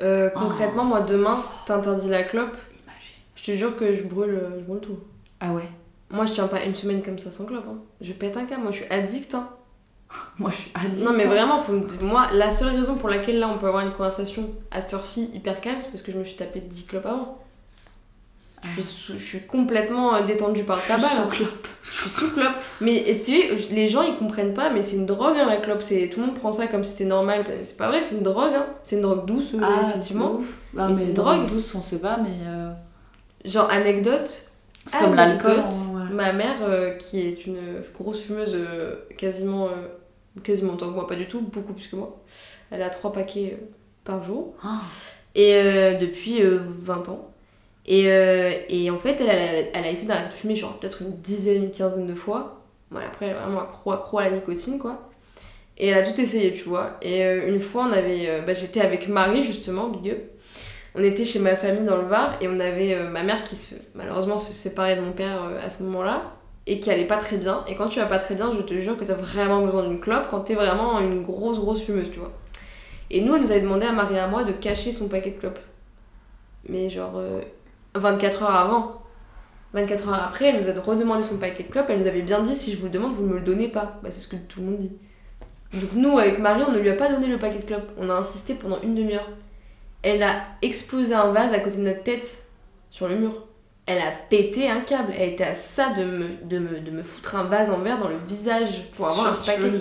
euh, 0.02 0.30
concrètement, 0.30 0.84
moi, 0.84 1.02
demain, 1.02 1.38
t'interdis 1.66 2.08
la 2.08 2.22
clope, 2.24 2.54
imagine 2.82 3.16
je 3.36 3.44
te 3.44 3.52
jure 3.52 3.76
que 3.76 3.94
je 3.94 4.02
brûle, 4.04 4.30
euh, 4.30 4.60
je 4.60 4.64
brûle 4.64 4.80
tout. 4.80 4.98
ah 5.40 5.52
ouais? 5.52 5.68
Moi, 6.14 6.26
je 6.26 6.32
tiens 6.32 6.46
pas 6.48 6.62
une 6.64 6.74
semaine 6.74 7.02
comme 7.02 7.18
ça 7.18 7.30
sans 7.30 7.46
clope. 7.46 7.64
hein. 7.68 7.78
Je 8.00 8.12
pète 8.12 8.36
un 8.36 8.44
câble, 8.46 8.62
moi, 8.62 8.72
je 8.72 8.82
suis 8.82 8.90
addict. 8.92 9.34
Hein. 9.34 9.48
moi 10.38 10.50
je 10.50 10.56
suis 10.56 10.70
addict 10.74 11.04
Non, 11.04 11.12
mais 11.12 11.24
hein. 11.24 11.28
vraiment, 11.28 11.60
faut 11.60 11.72
me- 11.72 12.02
moi, 12.02 12.28
la 12.32 12.50
seule 12.50 12.74
raison 12.76 12.94
pour 12.96 13.08
laquelle 13.08 13.38
là, 13.38 13.48
on 13.48 13.58
peut 13.58 13.66
avoir 13.66 13.84
une 13.84 13.92
conversation 13.92 14.48
à 14.70 14.80
cette 14.80 14.94
heure-ci 14.94 15.30
hyper 15.34 15.60
calme, 15.60 15.78
c'est 15.80 15.90
parce 15.90 16.02
que 16.02 16.12
je 16.12 16.18
me 16.18 16.24
suis 16.24 16.36
tapé 16.36 16.60
10 16.60 16.84
clopes 16.86 17.06
avant. 17.06 17.38
Je 18.62 18.80
suis, 18.80 18.82
sous- 18.82 19.18
je 19.18 19.24
suis 19.24 19.46
complètement 19.46 20.14
euh, 20.14 20.22
détendue 20.24 20.64
par 20.64 20.76
le 20.76 20.82
Je 20.82 20.86
suis 20.86 20.94
tabac. 21.02 21.08
sous 21.22 21.28
clope. 21.28 21.68
Je 21.82 21.90
suis 21.90 22.10
sous 22.10 22.30
clope. 22.32 22.54
Mais 22.80 23.12
si 23.12 23.42
les 23.70 23.88
gens 23.88 24.00
ils 24.02 24.16
comprennent 24.16 24.54
pas, 24.54 24.70
mais 24.70 24.80
c'est 24.80 24.96
une 24.96 25.04
drogue 25.04 25.36
hein, 25.36 25.44
la 25.46 25.58
clope. 25.58 25.82
C'est 25.82 26.08
tout 26.08 26.20
le 26.20 26.26
monde 26.26 26.36
prend 26.36 26.50
ça 26.50 26.66
comme 26.66 26.82
si 26.82 26.92
c'était 26.92 27.04
normal. 27.04 27.44
C'est 27.62 27.76
pas 27.76 27.88
vrai, 27.88 28.00
c'est 28.00 28.14
une 28.14 28.22
drogue. 28.22 28.54
Hein. 28.54 28.64
C'est 28.82 28.96
une 28.96 29.02
drogue 29.02 29.26
douce 29.26 29.52
euh, 29.54 29.58
Ah, 29.62 29.88
effectivement. 29.90 30.32
ouf. 30.36 30.56
Mais 30.72 30.88
mais 30.88 30.94
c'est 30.94 31.04
une 31.08 31.12
drogue 31.12 31.40
drogue. 31.40 31.50
douce, 31.50 31.74
on 31.74 31.82
sait 31.82 31.98
pas, 31.98 32.16
mais. 32.16 32.30
euh, 32.46 32.72
Genre 33.44 33.68
anecdote. 33.70 34.30
C'est 34.86 34.98
comme 34.98 35.14
l'alcool. 35.14 35.56
ouais. 35.94 36.14
Ma 36.14 36.32
mère 36.32 36.56
euh, 36.62 36.96
qui 36.96 37.20
est 37.20 37.46
une 37.46 37.80
grosse 37.98 38.20
fumeuse, 38.22 38.54
euh, 38.54 38.96
quasiment 39.16 39.66
euh, 39.68 40.40
quasiment 40.42 40.74
autant 40.74 40.88
que 40.88 40.94
moi, 40.94 41.06
pas 41.06 41.16
du 41.16 41.26
tout, 41.26 41.40
beaucoup 41.40 41.72
plus 41.72 41.86
que 41.88 41.96
moi. 41.96 42.20
Elle 42.70 42.82
a 42.82 42.90
trois 42.90 43.12
paquets 43.12 43.58
par 44.04 44.22
jour. 44.24 44.54
Ah. 44.62 44.80
Et 45.34 45.52
depuis 46.00 46.42
euh, 46.42 46.58
20 46.60 47.08
ans. 47.08 47.30
Et, 47.86 48.04
et 48.68 48.90
en 48.90 48.98
fait, 48.98 49.16
elle, 49.20 49.28
elle, 49.28 49.66
a- 49.66 49.68
elle 49.78 49.84
a 49.84 49.90
essayé 49.90 50.08
d'arrêter 50.08 50.28
de 50.28 50.34
fumer, 50.34 50.54
genre 50.54 50.78
peut-être 50.78 51.02
une 51.02 51.16
dizaine, 51.18 51.64
une 51.64 51.70
quinzaine 51.70 52.06
de 52.06 52.14
fois. 52.14 52.62
Bon, 52.90 52.98
après, 52.98 53.26
elle 53.26 53.32
est 53.36 53.40
vraiment 53.40 53.60
accro, 53.62 53.92
accro 53.92 54.18
à 54.18 54.24
la 54.28 54.36
nicotine, 54.36 54.78
quoi. 54.78 55.10
Et 55.76 55.88
elle 55.88 55.98
a 55.98 56.02
tout 56.10 56.18
essayé, 56.20 56.52
tu 56.54 56.64
vois. 56.68 56.96
Et 57.02 57.22
une 57.48 57.60
fois, 57.60 57.86
on 57.88 57.92
avait, 57.92 58.42
bah, 58.46 58.54
j'étais 58.54 58.80
avec 58.80 59.08
Marie, 59.08 59.42
justement, 59.42 59.88
big 59.88 60.12
up. 60.12 60.18
On 60.94 61.02
était 61.02 61.24
chez 61.24 61.40
ma 61.40 61.56
famille 61.56 61.84
dans 61.84 61.96
le 61.96 62.06
Var 62.06 62.36
et 62.40 62.48
on 62.48 62.60
avait 62.60 62.94
euh, 62.94 63.08
ma 63.08 63.24
mère 63.24 63.42
qui 63.42 63.56
se, 63.56 63.74
malheureusement 63.94 64.38
se 64.38 64.52
séparait 64.52 64.96
de 64.96 65.00
mon 65.00 65.12
père 65.12 65.42
euh, 65.42 65.58
à 65.64 65.68
ce 65.68 65.82
moment-là 65.82 66.34
et 66.66 66.78
qui 66.78 66.90
allait 66.90 67.06
pas 67.06 67.16
très 67.16 67.36
bien. 67.36 67.64
Et 67.66 67.74
quand 67.74 67.88
tu 67.88 67.98
vas 67.98 68.06
pas 68.06 68.18
très 68.18 68.34
bien, 68.34 68.52
je 68.54 68.62
te 68.62 68.78
jure 68.78 68.96
que 68.96 69.04
t'as 69.04 69.14
vraiment 69.14 69.64
besoin 69.64 69.82
d'une 69.82 70.00
clope 70.00 70.28
quand 70.30 70.40
t'es 70.40 70.54
vraiment 70.54 71.00
une 71.00 71.22
grosse, 71.22 71.58
grosse 71.58 71.82
fumeuse, 71.82 72.10
tu 72.12 72.20
vois. 72.20 72.32
Et 73.10 73.20
nous, 73.20 73.34
elle 73.34 73.42
nous 73.42 73.50
avait 73.50 73.60
demandé 73.60 73.86
à 73.86 73.92
Marie 73.92 74.14
et 74.14 74.18
à 74.18 74.28
moi 74.28 74.44
de 74.44 74.52
cacher 74.52 74.92
son 74.92 75.08
paquet 75.08 75.32
de 75.32 75.38
clopes. 75.38 75.58
Mais 76.68 76.88
genre 76.88 77.14
euh, 77.16 77.42
24 77.94 78.42
heures 78.44 78.54
avant. 78.54 79.02
24 79.74 80.08
heures 80.08 80.22
après, 80.22 80.46
elle 80.46 80.60
nous 80.60 80.68
a 80.68 80.80
redemandé 80.80 81.24
son 81.24 81.38
paquet 81.38 81.64
de 81.64 81.68
clopes. 81.68 81.86
Elle 81.88 81.98
nous 81.98 82.06
avait 82.06 82.22
bien 82.22 82.40
dit 82.40 82.54
si 82.54 82.72
je 82.72 82.76
vous 82.78 82.86
le 82.86 82.92
demande, 82.92 83.12
vous 83.12 83.24
ne 83.24 83.28
me 83.28 83.34
le 83.34 83.40
donnez 83.40 83.68
pas. 83.68 83.98
Bah, 84.02 84.10
c'est 84.10 84.20
ce 84.20 84.28
que 84.28 84.36
tout 84.36 84.60
le 84.60 84.66
monde 84.66 84.78
dit. 84.78 84.92
Donc 85.74 85.92
nous, 85.94 86.18
avec 86.18 86.38
Marie, 86.38 86.62
on 86.66 86.72
ne 86.72 86.78
lui 86.78 86.88
a 86.88 86.94
pas 86.94 87.10
donné 87.10 87.26
le 87.26 87.36
paquet 87.36 87.58
de 87.58 87.64
clopes. 87.64 87.90
On 87.98 88.08
a 88.08 88.14
insisté 88.14 88.54
pendant 88.54 88.80
une 88.82 88.94
demi-heure. 88.94 89.28
Elle 90.04 90.22
a 90.22 90.42
explosé 90.62 91.14
un 91.14 91.32
vase 91.32 91.52
à 91.52 91.58
côté 91.60 91.78
de 91.78 91.82
notre 91.82 92.02
tête 92.04 92.26
sur 92.90 93.08
le 93.08 93.16
mur. 93.16 93.46
Elle 93.86 93.98
a 93.98 94.12
pété 94.30 94.68
un 94.70 94.80
câble. 94.80 95.12
Elle 95.18 95.30
était 95.30 95.44
à 95.44 95.54
ça 95.54 95.90
de 95.98 96.04
me, 96.04 96.28
de 96.44 96.58
me, 96.58 96.80
de 96.80 96.90
me 96.90 97.02
foutre 97.02 97.36
un 97.36 97.44
vase 97.44 97.70
en 97.70 97.78
verre 97.78 97.98
dans 97.98 98.08
le 98.08 98.16
visage 98.28 98.90
pour 98.96 99.08
avoir 99.08 99.28
un 99.28 99.36
paquet 99.46 99.62
de. 99.70 99.78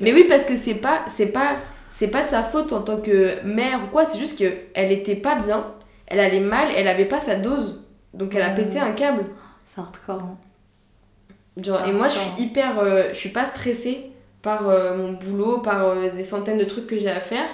Mais 0.00 0.12
oui, 0.12 0.24
parce 0.28 0.44
que 0.44 0.56
c'est 0.56 0.76
pas, 0.76 1.02
c'est 1.08 1.30
pas, 1.32 1.56
c'est 1.90 2.08
pas 2.08 2.22
de 2.24 2.28
sa 2.30 2.42
faute 2.42 2.72
en 2.72 2.82
tant 2.82 2.96
que 3.00 3.44
mère 3.44 3.80
ou 3.84 3.88
quoi. 3.88 4.04
C'est 4.06 4.18
juste 4.18 4.38
que 4.38 4.50
elle 4.74 4.90
était 4.92 5.16
pas 5.16 5.36
bien, 5.36 5.66
elle 6.06 6.20
allait 6.20 6.40
mal, 6.40 6.68
elle 6.74 6.88
avait 6.88 7.04
pas 7.04 7.20
sa 7.20 7.36
dose, 7.36 7.84
donc 8.14 8.34
elle 8.34 8.42
a 8.42 8.50
pété 8.50 8.78
un 8.80 8.92
câble. 8.92 9.24
C'est 9.66 9.80
hardcore. 9.80 10.20
hein. 10.22 10.36
Genre, 11.62 11.86
et 11.86 11.92
moi, 11.92 12.08
je 12.08 12.18
suis 12.18 12.42
hyper, 12.44 12.78
euh, 12.78 13.08
je 13.12 13.18
suis 13.18 13.28
pas 13.28 13.44
stressée 13.44 14.10
par 14.40 14.68
euh, 14.68 14.96
mon 14.96 15.12
boulot, 15.12 15.58
par 15.58 15.86
euh, 15.90 16.10
des 16.10 16.24
centaines 16.24 16.58
de 16.58 16.64
trucs 16.64 16.86
que 16.86 16.96
j'ai 16.96 17.10
à 17.10 17.20
faire. 17.20 17.46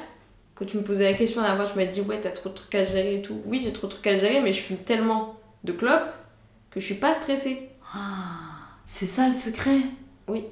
Quand 0.59 0.64
tu 0.64 0.76
me 0.76 0.82
posais 0.82 1.05
la 1.05 1.16
question 1.16 1.43
fois, 1.43 1.66
je 1.72 1.78
m'as 1.78 1.86
dit 1.86 2.01
ouais, 2.01 2.20
t'as 2.20 2.30
trop 2.30 2.48
de 2.48 2.55
trucs 2.55 2.74
à 2.74 2.82
gérer 2.82 3.16
et 3.16 3.22
tout. 3.22 3.40
Oui, 3.47 3.60
j'ai 3.62 3.72
trop 3.72 3.86
de 3.86 3.93
trucs 3.93 4.06
à 4.09 4.16
gérer, 4.16 4.40
mais 4.40 4.52
je 4.52 4.60
fume 4.60 4.78
tellement 4.78 5.36
de 5.62 5.72
clopes 5.72 6.12
que 6.72 6.80
je 6.80 6.85
suis 6.85 6.97
pas 6.97 7.14
stressée. 7.14 7.68
Ah, 7.94 8.40
c'est 8.85 9.06
ça 9.06 9.28
le 9.28 9.35
secret? 9.35 9.78
Oui. 10.26 10.47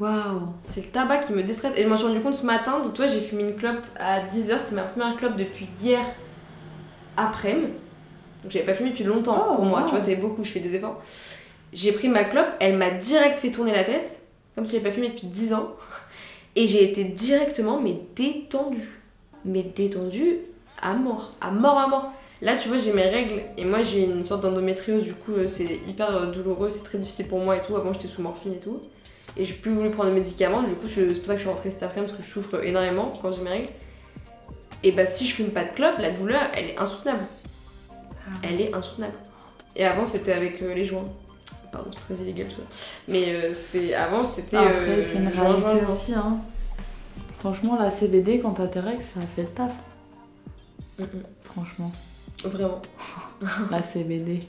Waouh. 0.00 0.48
C'est 0.68 0.84
le 0.86 0.90
tabac 0.90 1.18
qui 1.18 1.32
me 1.32 1.44
déstresse. 1.44 1.74
Et 1.76 1.84
je 1.84 1.88
m'en 1.88 1.96
suis 1.96 2.06
rendu 2.06 2.20
compte 2.20 2.34
ce 2.34 2.44
matin, 2.44 2.80
dis-toi, 2.80 3.06
j'ai 3.06 3.20
fumé 3.20 3.44
une 3.44 3.54
clope 3.54 3.84
à 4.00 4.26
10h, 4.26 4.58
c'était 4.58 4.74
ma 4.74 4.82
première 4.82 5.16
clope 5.16 5.36
depuis 5.36 5.68
hier 5.80 6.00
après-midi. 7.16 7.72
Donc 8.42 8.50
j'avais 8.50 8.64
pas 8.64 8.74
fumé 8.74 8.90
depuis 8.90 9.04
longtemps 9.04 9.46
Oh, 9.50 9.54
pour 9.56 9.64
moi, 9.64 9.80
wow. 9.80 9.86
tu 9.86 9.90
vois, 9.92 10.00
c'est 10.00 10.16
beaucoup, 10.16 10.42
je 10.42 10.50
fais 10.50 10.60
des 10.60 10.74
efforts. 10.74 11.00
J'ai 11.72 11.92
pris 11.92 12.08
ma 12.08 12.24
clope, 12.24 12.48
elle 12.58 12.76
m'a 12.76 12.90
direct 12.90 13.38
fait 13.38 13.52
tourner 13.52 13.72
la 13.72 13.84
tête, 13.84 14.20
comme 14.56 14.66
si 14.66 14.72
j'avais 14.72 14.88
pas 14.88 14.94
fumé 14.94 15.10
depuis 15.10 15.28
10 15.28 15.54
ans. 15.54 15.76
Et 16.56 16.66
j'ai 16.66 16.90
été 16.90 17.04
directement, 17.04 17.80
mais 17.80 18.00
détendue. 18.16 18.99
Mais 19.44 19.62
détendue 19.62 20.38
à 20.80 20.94
mort, 20.94 21.32
à 21.40 21.50
mort, 21.50 21.78
à 21.78 21.86
mort. 21.86 22.12
Là, 22.42 22.56
tu 22.56 22.68
vois, 22.68 22.78
j'ai 22.78 22.92
mes 22.92 23.02
règles 23.02 23.42
et 23.58 23.64
moi 23.64 23.82
j'ai 23.82 24.04
une 24.04 24.24
sorte 24.24 24.42
d'endométriose, 24.42 25.02
du 25.04 25.14
coup, 25.14 25.32
euh, 25.32 25.46
c'est 25.46 25.80
hyper 25.86 26.16
euh, 26.16 26.26
douloureux, 26.26 26.70
c'est 26.70 26.84
très 26.84 26.96
difficile 26.96 27.28
pour 27.28 27.38
moi 27.38 27.56
et 27.56 27.62
tout. 27.62 27.76
Avant, 27.76 27.92
j'étais 27.92 28.08
sous 28.08 28.22
morphine 28.22 28.54
et 28.54 28.60
tout. 28.60 28.80
Et 29.36 29.44
j'ai 29.44 29.52
plus 29.52 29.72
voulu 29.72 29.90
prendre 29.90 30.10
de 30.10 30.14
médicaments, 30.14 30.62
du 30.62 30.74
coup, 30.74 30.88
c'est 30.88 31.06
pour 31.06 31.26
ça 31.26 31.34
que 31.34 31.38
je 31.38 31.44
suis 31.44 31.50
rentrée 31.50 31.70
cet 31.70 31.82
après-midi 31.82 32.12
parce 32.12 32.22
que 32.22 32.26
je 32.26 32.32
souffre 32.32 32.64
énormément 32.64 33.12
quand 33.20 33.32
j'ai 33.32 33.42
mes 33.42 33.50
règles. 33.50 33.68
Et 34.82 34.92
bah, 34.92 35.06
si 35.06 35.26
je 35.26 35.34
fume 35.34 35.50
pas 35.50 35.64
de 35.64 35.70
clope, 35.70 35.98
la 35.98 36.12
douleur, 36.12 36.42
elle 36.54 36.70
est 36.70 36.78
insoutenable. 36.78 37.24
Elle 38.42 38.60
est 38.60 38.74
insoutenable. 38.74 39.14
Et 39.76 39.84
avant, 39.84 40.06
c'était 40.06 40.32
avec 40.32 40.62
euh, 40.62 40.74
les 40.74 40.84
joints. 40.84 41.08
Pardon, 41.70 41.90
c'est 41.92 42.14
très 42.14 42.22
illégal 42.24 42.48
tout 42.48 42.56
ça. 42.56 42.62
Mais 43.08 43.34
euh, 43.34 43.52
c'est 43.54 43.94
avant, 43.94 44.24
c'était. 44.24 44.56
Après, 44.56 44.88
euh, 44.88 45.02
c'est 45.02 45.18
une 45.18 45.28
réalité 45.28 45.86
aussi. 45.88 46.14
Hein. 46.14 46.38
Franchement, 47.40 47.78
la 47.80 47.90
CBD, 47.90 48.38
quand 48.40 48.50
t'as 48.50 48.66
tes 48.66 48.80
règles, 48.80 49.02
ça 49.02 49.20
fait 49.34 49.42
le 49.42 49.48
taf. 49.48 49.72
Mm, 50.98 51.04
Franchement, 51.42 51.90
mm. 52.44 52.48
Vraiment. 52.48 52.82
la 53.70 53.82
CBD. 53.82 54.46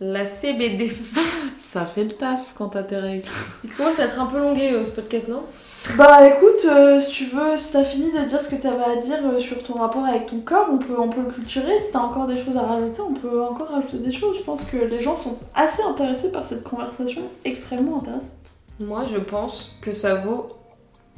La 0.00 0.26
CBD. 0.26 0.92
Ça 1.60 1.86
fait 1.86 2.02
le 2.02 2.10
taf 2.10 2.54
quand 2.58 2.70
t'as 2.70 2.82
tes 2.82 2.96
règles. 2.96 3.28
Il 3.62 3.70
commence 3.70 4.00
à 4.00 4.06
être 4.06 4.20
un 4.20 4.26
peu 4.26 4.38
longué 4.38 4.72
euh, 4.72 4.84
ce 4.84 4.90
podcast, 4.90 5.28
non? 5.28 5.42
Bah 5.96 6.26
écoute, 6.26 6.64
euh, 6.66 6.98
si 6.98 7.12
tu 7.12 7.24
veux, 7.26 7.56
si 7.56 7.72
t'as 7.72 7.84
fini 7.84 8.10
de 8.10 8.28
dire 8.28 8.40
ce 8.40 8.48
que 8.48 8.60
t'avais 8.60 8.84
à 8.84 8.96
dire 8.96 9.18
euh, 9.24 9.38
sur 9.38 9.62
ton 9.62 9.74
rapport 9.74 10.04
avec 10.04 10.26
ton 10.26 10.40
corps, 10.40 10.68
on 10.72 10.78
peut, 10.78 10.98
on 10.98 11.08
peut 11.08 11.22
le 11.22 11.32
culturer. 11.32 11.78
Si 11.78 11.92
t'as 11.92 12.00
encore 12.00 12.26
des 12.26 12.36
choses 12.36 12.56
à 12.56 12.62
rajouter, 12.62 13.00
on 13.00 13.14
peut 13.14 13.40
encore 13.40 13.68
rajouter 13.68 13.98
des 13.98 14.10
choses. 14.10 14.38
Je 14.38 14.42
pense 14.42 14.64
que 14.64 14.76
les 14.76 15.00
gens 15.00 15.14
sont 15.14 15.38
assez 15.54 15.82
intéressés 15.82 16.32
par 16.32 16.44
cette 16.44 16.64
conversation 16.64 17.22
extrêmement 17.44 17.98
intéressante. 17.98 18.32
Moi, 18.80 19.04
je 19.12 19.18
pense 19.18 19.78
que 19.80 19.92
ça 19.92 20.16
vaut 20.16 20.48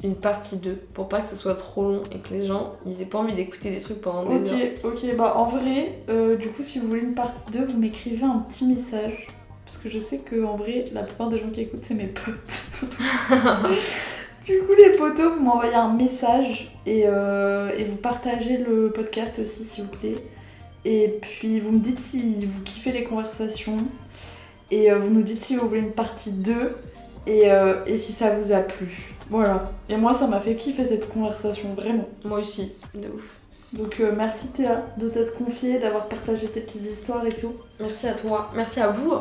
une 0.05 0.15
partie 0.15 0.57
2 0.57 0.73
pour 0.93 1.09
pas 1.09 1.21
que 1.21 1.27
ce 1.27 1.35
soit 1.35 1.55
trop 1.55 1.83
long 1.83 2.03
et 2.11 2.19
que 2.19 2.33
les 2.33 2.45
gens 2.45 2.73
ils 2.85 3.01
aient 3.01 3.05
pas 3.05 3.19
envie 3.19 3.33
d'écouter 3.35 3.71
des 3.71 3.81
trucs 3.81 4.01
pendant 4.01 4.25
des 4.25 4.35
Ok, 4.35 4.51
heures. 4.51 4.69
ok, 4.83 5.15
bah 5.17 5.33
en 5.37 5.45
vrai, 5.45 5.99
euh, 6.09 6.35
du 6.37 6.49
coup, 6.49 6.63
si 6.63 6.79
vous 6.79 6.87
voulez 6.87 7.01
une 7.01 7.15
partie 7.15 7.51
2, 7.51 7.65
vous 7.65 7.77
m'écrivez 7.77 8.23
un 8.25 8.39
petit 8.39 8.65
message. 8.65 9.27
Parce 9.65 9.77
que 9.77 9.89
je 9.89 9.97
sais 9.99 10.19
que 10.19 10.43
en 10.45 10.55
vrai, 10.57 10.85
la 10.93 11.01
plupart 11.03 11.29
des 11.29 11.39
gens 11.39 11.49
qui 11.49 11.61
écoutent, 11.61 11.83
c'est 11.83 11.95
mes 11.95 12.05
potes. 12.07 12.35
du 14.45 14.59
coup, 14.59 14.73
les 14.77 14.95
potos, 14.95 15.33
vous 15.37 15.43
m'envoyez 15.43 15.73
un 15.73 15.91
message 15.93 16.71
et, 16.85 17.03
euh, 17.07 17.71
et 17.77 17.83
vous 17.83 17.95
partagez 17.97 18.57
le 18.57 18.91
podcast 18.91 19.39
aussi, 19.39 19.63
s'il 19.63 19.85
vous 19.85 19.89
plaît. 19.89 20.17
Et 20.85 21.17
puis, 21.21 21.59
vous 21.59 21.71
me 21.71 21.79
dites 21.79 21.99
si 21.99 22.45
vous 22.45 22.61
kiffez 22.61 22.91
les 22.91 23.03
conversations. 23.03 23.77
Et 24.69 24.91
euh, 24.91 24.99
vous 24.99 25.09
nous 25.09 25.23
dites 25.23 25.41
si 25.43 25.55
vous 25.55 25.67
voulez 25.67 25.81
une 25.81 25.93
partie 25.93 26.31
2 26.31 26.53
et, 27.27 27.47
et 27.87 27.97
si 27.97 28.11
ça 28.13 28.29
vous 28.37 28.51
a 28.51 28.59
plu. 28.59 29.14
Voilà. 29.29 29.71
Et 29.89 29.97
moi, 29.97 30.13
ça 30.13 30.27
m'a 30.27 30.39
fait 30.39 30.55
kiffer 30.55 30.85
cette 30.85 31.09
conversation, 31.09 31.73
vraiment. 31.75 32.07
Moi 32.23 32.39
aussi, 32.39 32.73
de 32.93 33.07
ouf. 33.07 33.35
Donc 33.73 33.99
euh, 33.99 34.13
merci 34.15 34.47
Théa 34.49 34.83
de 34.97 35.09
t'être 35.09 35.37
confiée, 35.37 35.79
d'avoir 35.79 36.05
partagé 36.07 36.47
tes 36.47 36.61
petites 36.61 36.85
histoires 36.85 37.25
et 37.25 37.31
tout. 37.31 37.55
Merci 37.79 38.07
à 38.07 38.13
toi. 38.13 38.49
Merci 38.55 38.79
à 38.79 38.89
vous. 38.89 39.13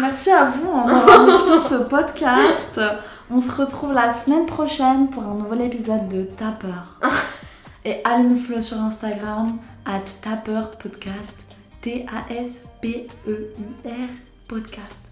Merci 0.00 0.30
à 0.30 0.46
vous 0.46 0.70
hein, 0.70 0.86
d'avoir 0.86 1.28
écouté 1.40 1.58
ce 1.58 1.74
podcast. 1.88 2.80
On 3.30 3.40
se 3.40 3.52
retrouve 3.52 3.92
la 3.92 4.14
semaine 4.14 4.46
prochaine 4.46 5.10
pour 5.10 5.24
un 5.24 5.34
nouvel 5.34 5.60
épisode 5.62 6.08
de 6.08 6.22
Tapper. 6.22 6.72
Et 7.84 7.96
allez 8.04 8.24
nous 8.24 8.36
follow 8.38 8.62
sur 8.62 8.78
Instagram, 8.78 9.58
at 9.84 10.04
Tapper 10.22 10.62
Podcast. 10.82 11.44
T-A-S-P-E-U-R 11.82 13.08
Podcast. 14.48 15.02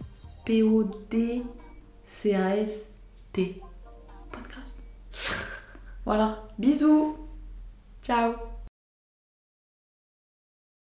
P-O-D-C-A-S-T. 0.45 1.43
Podcast. 3.33 3.66
Voilà. 6.05 6.43
Bisous. 6.59 7.17
Ciao. 8.03 8.46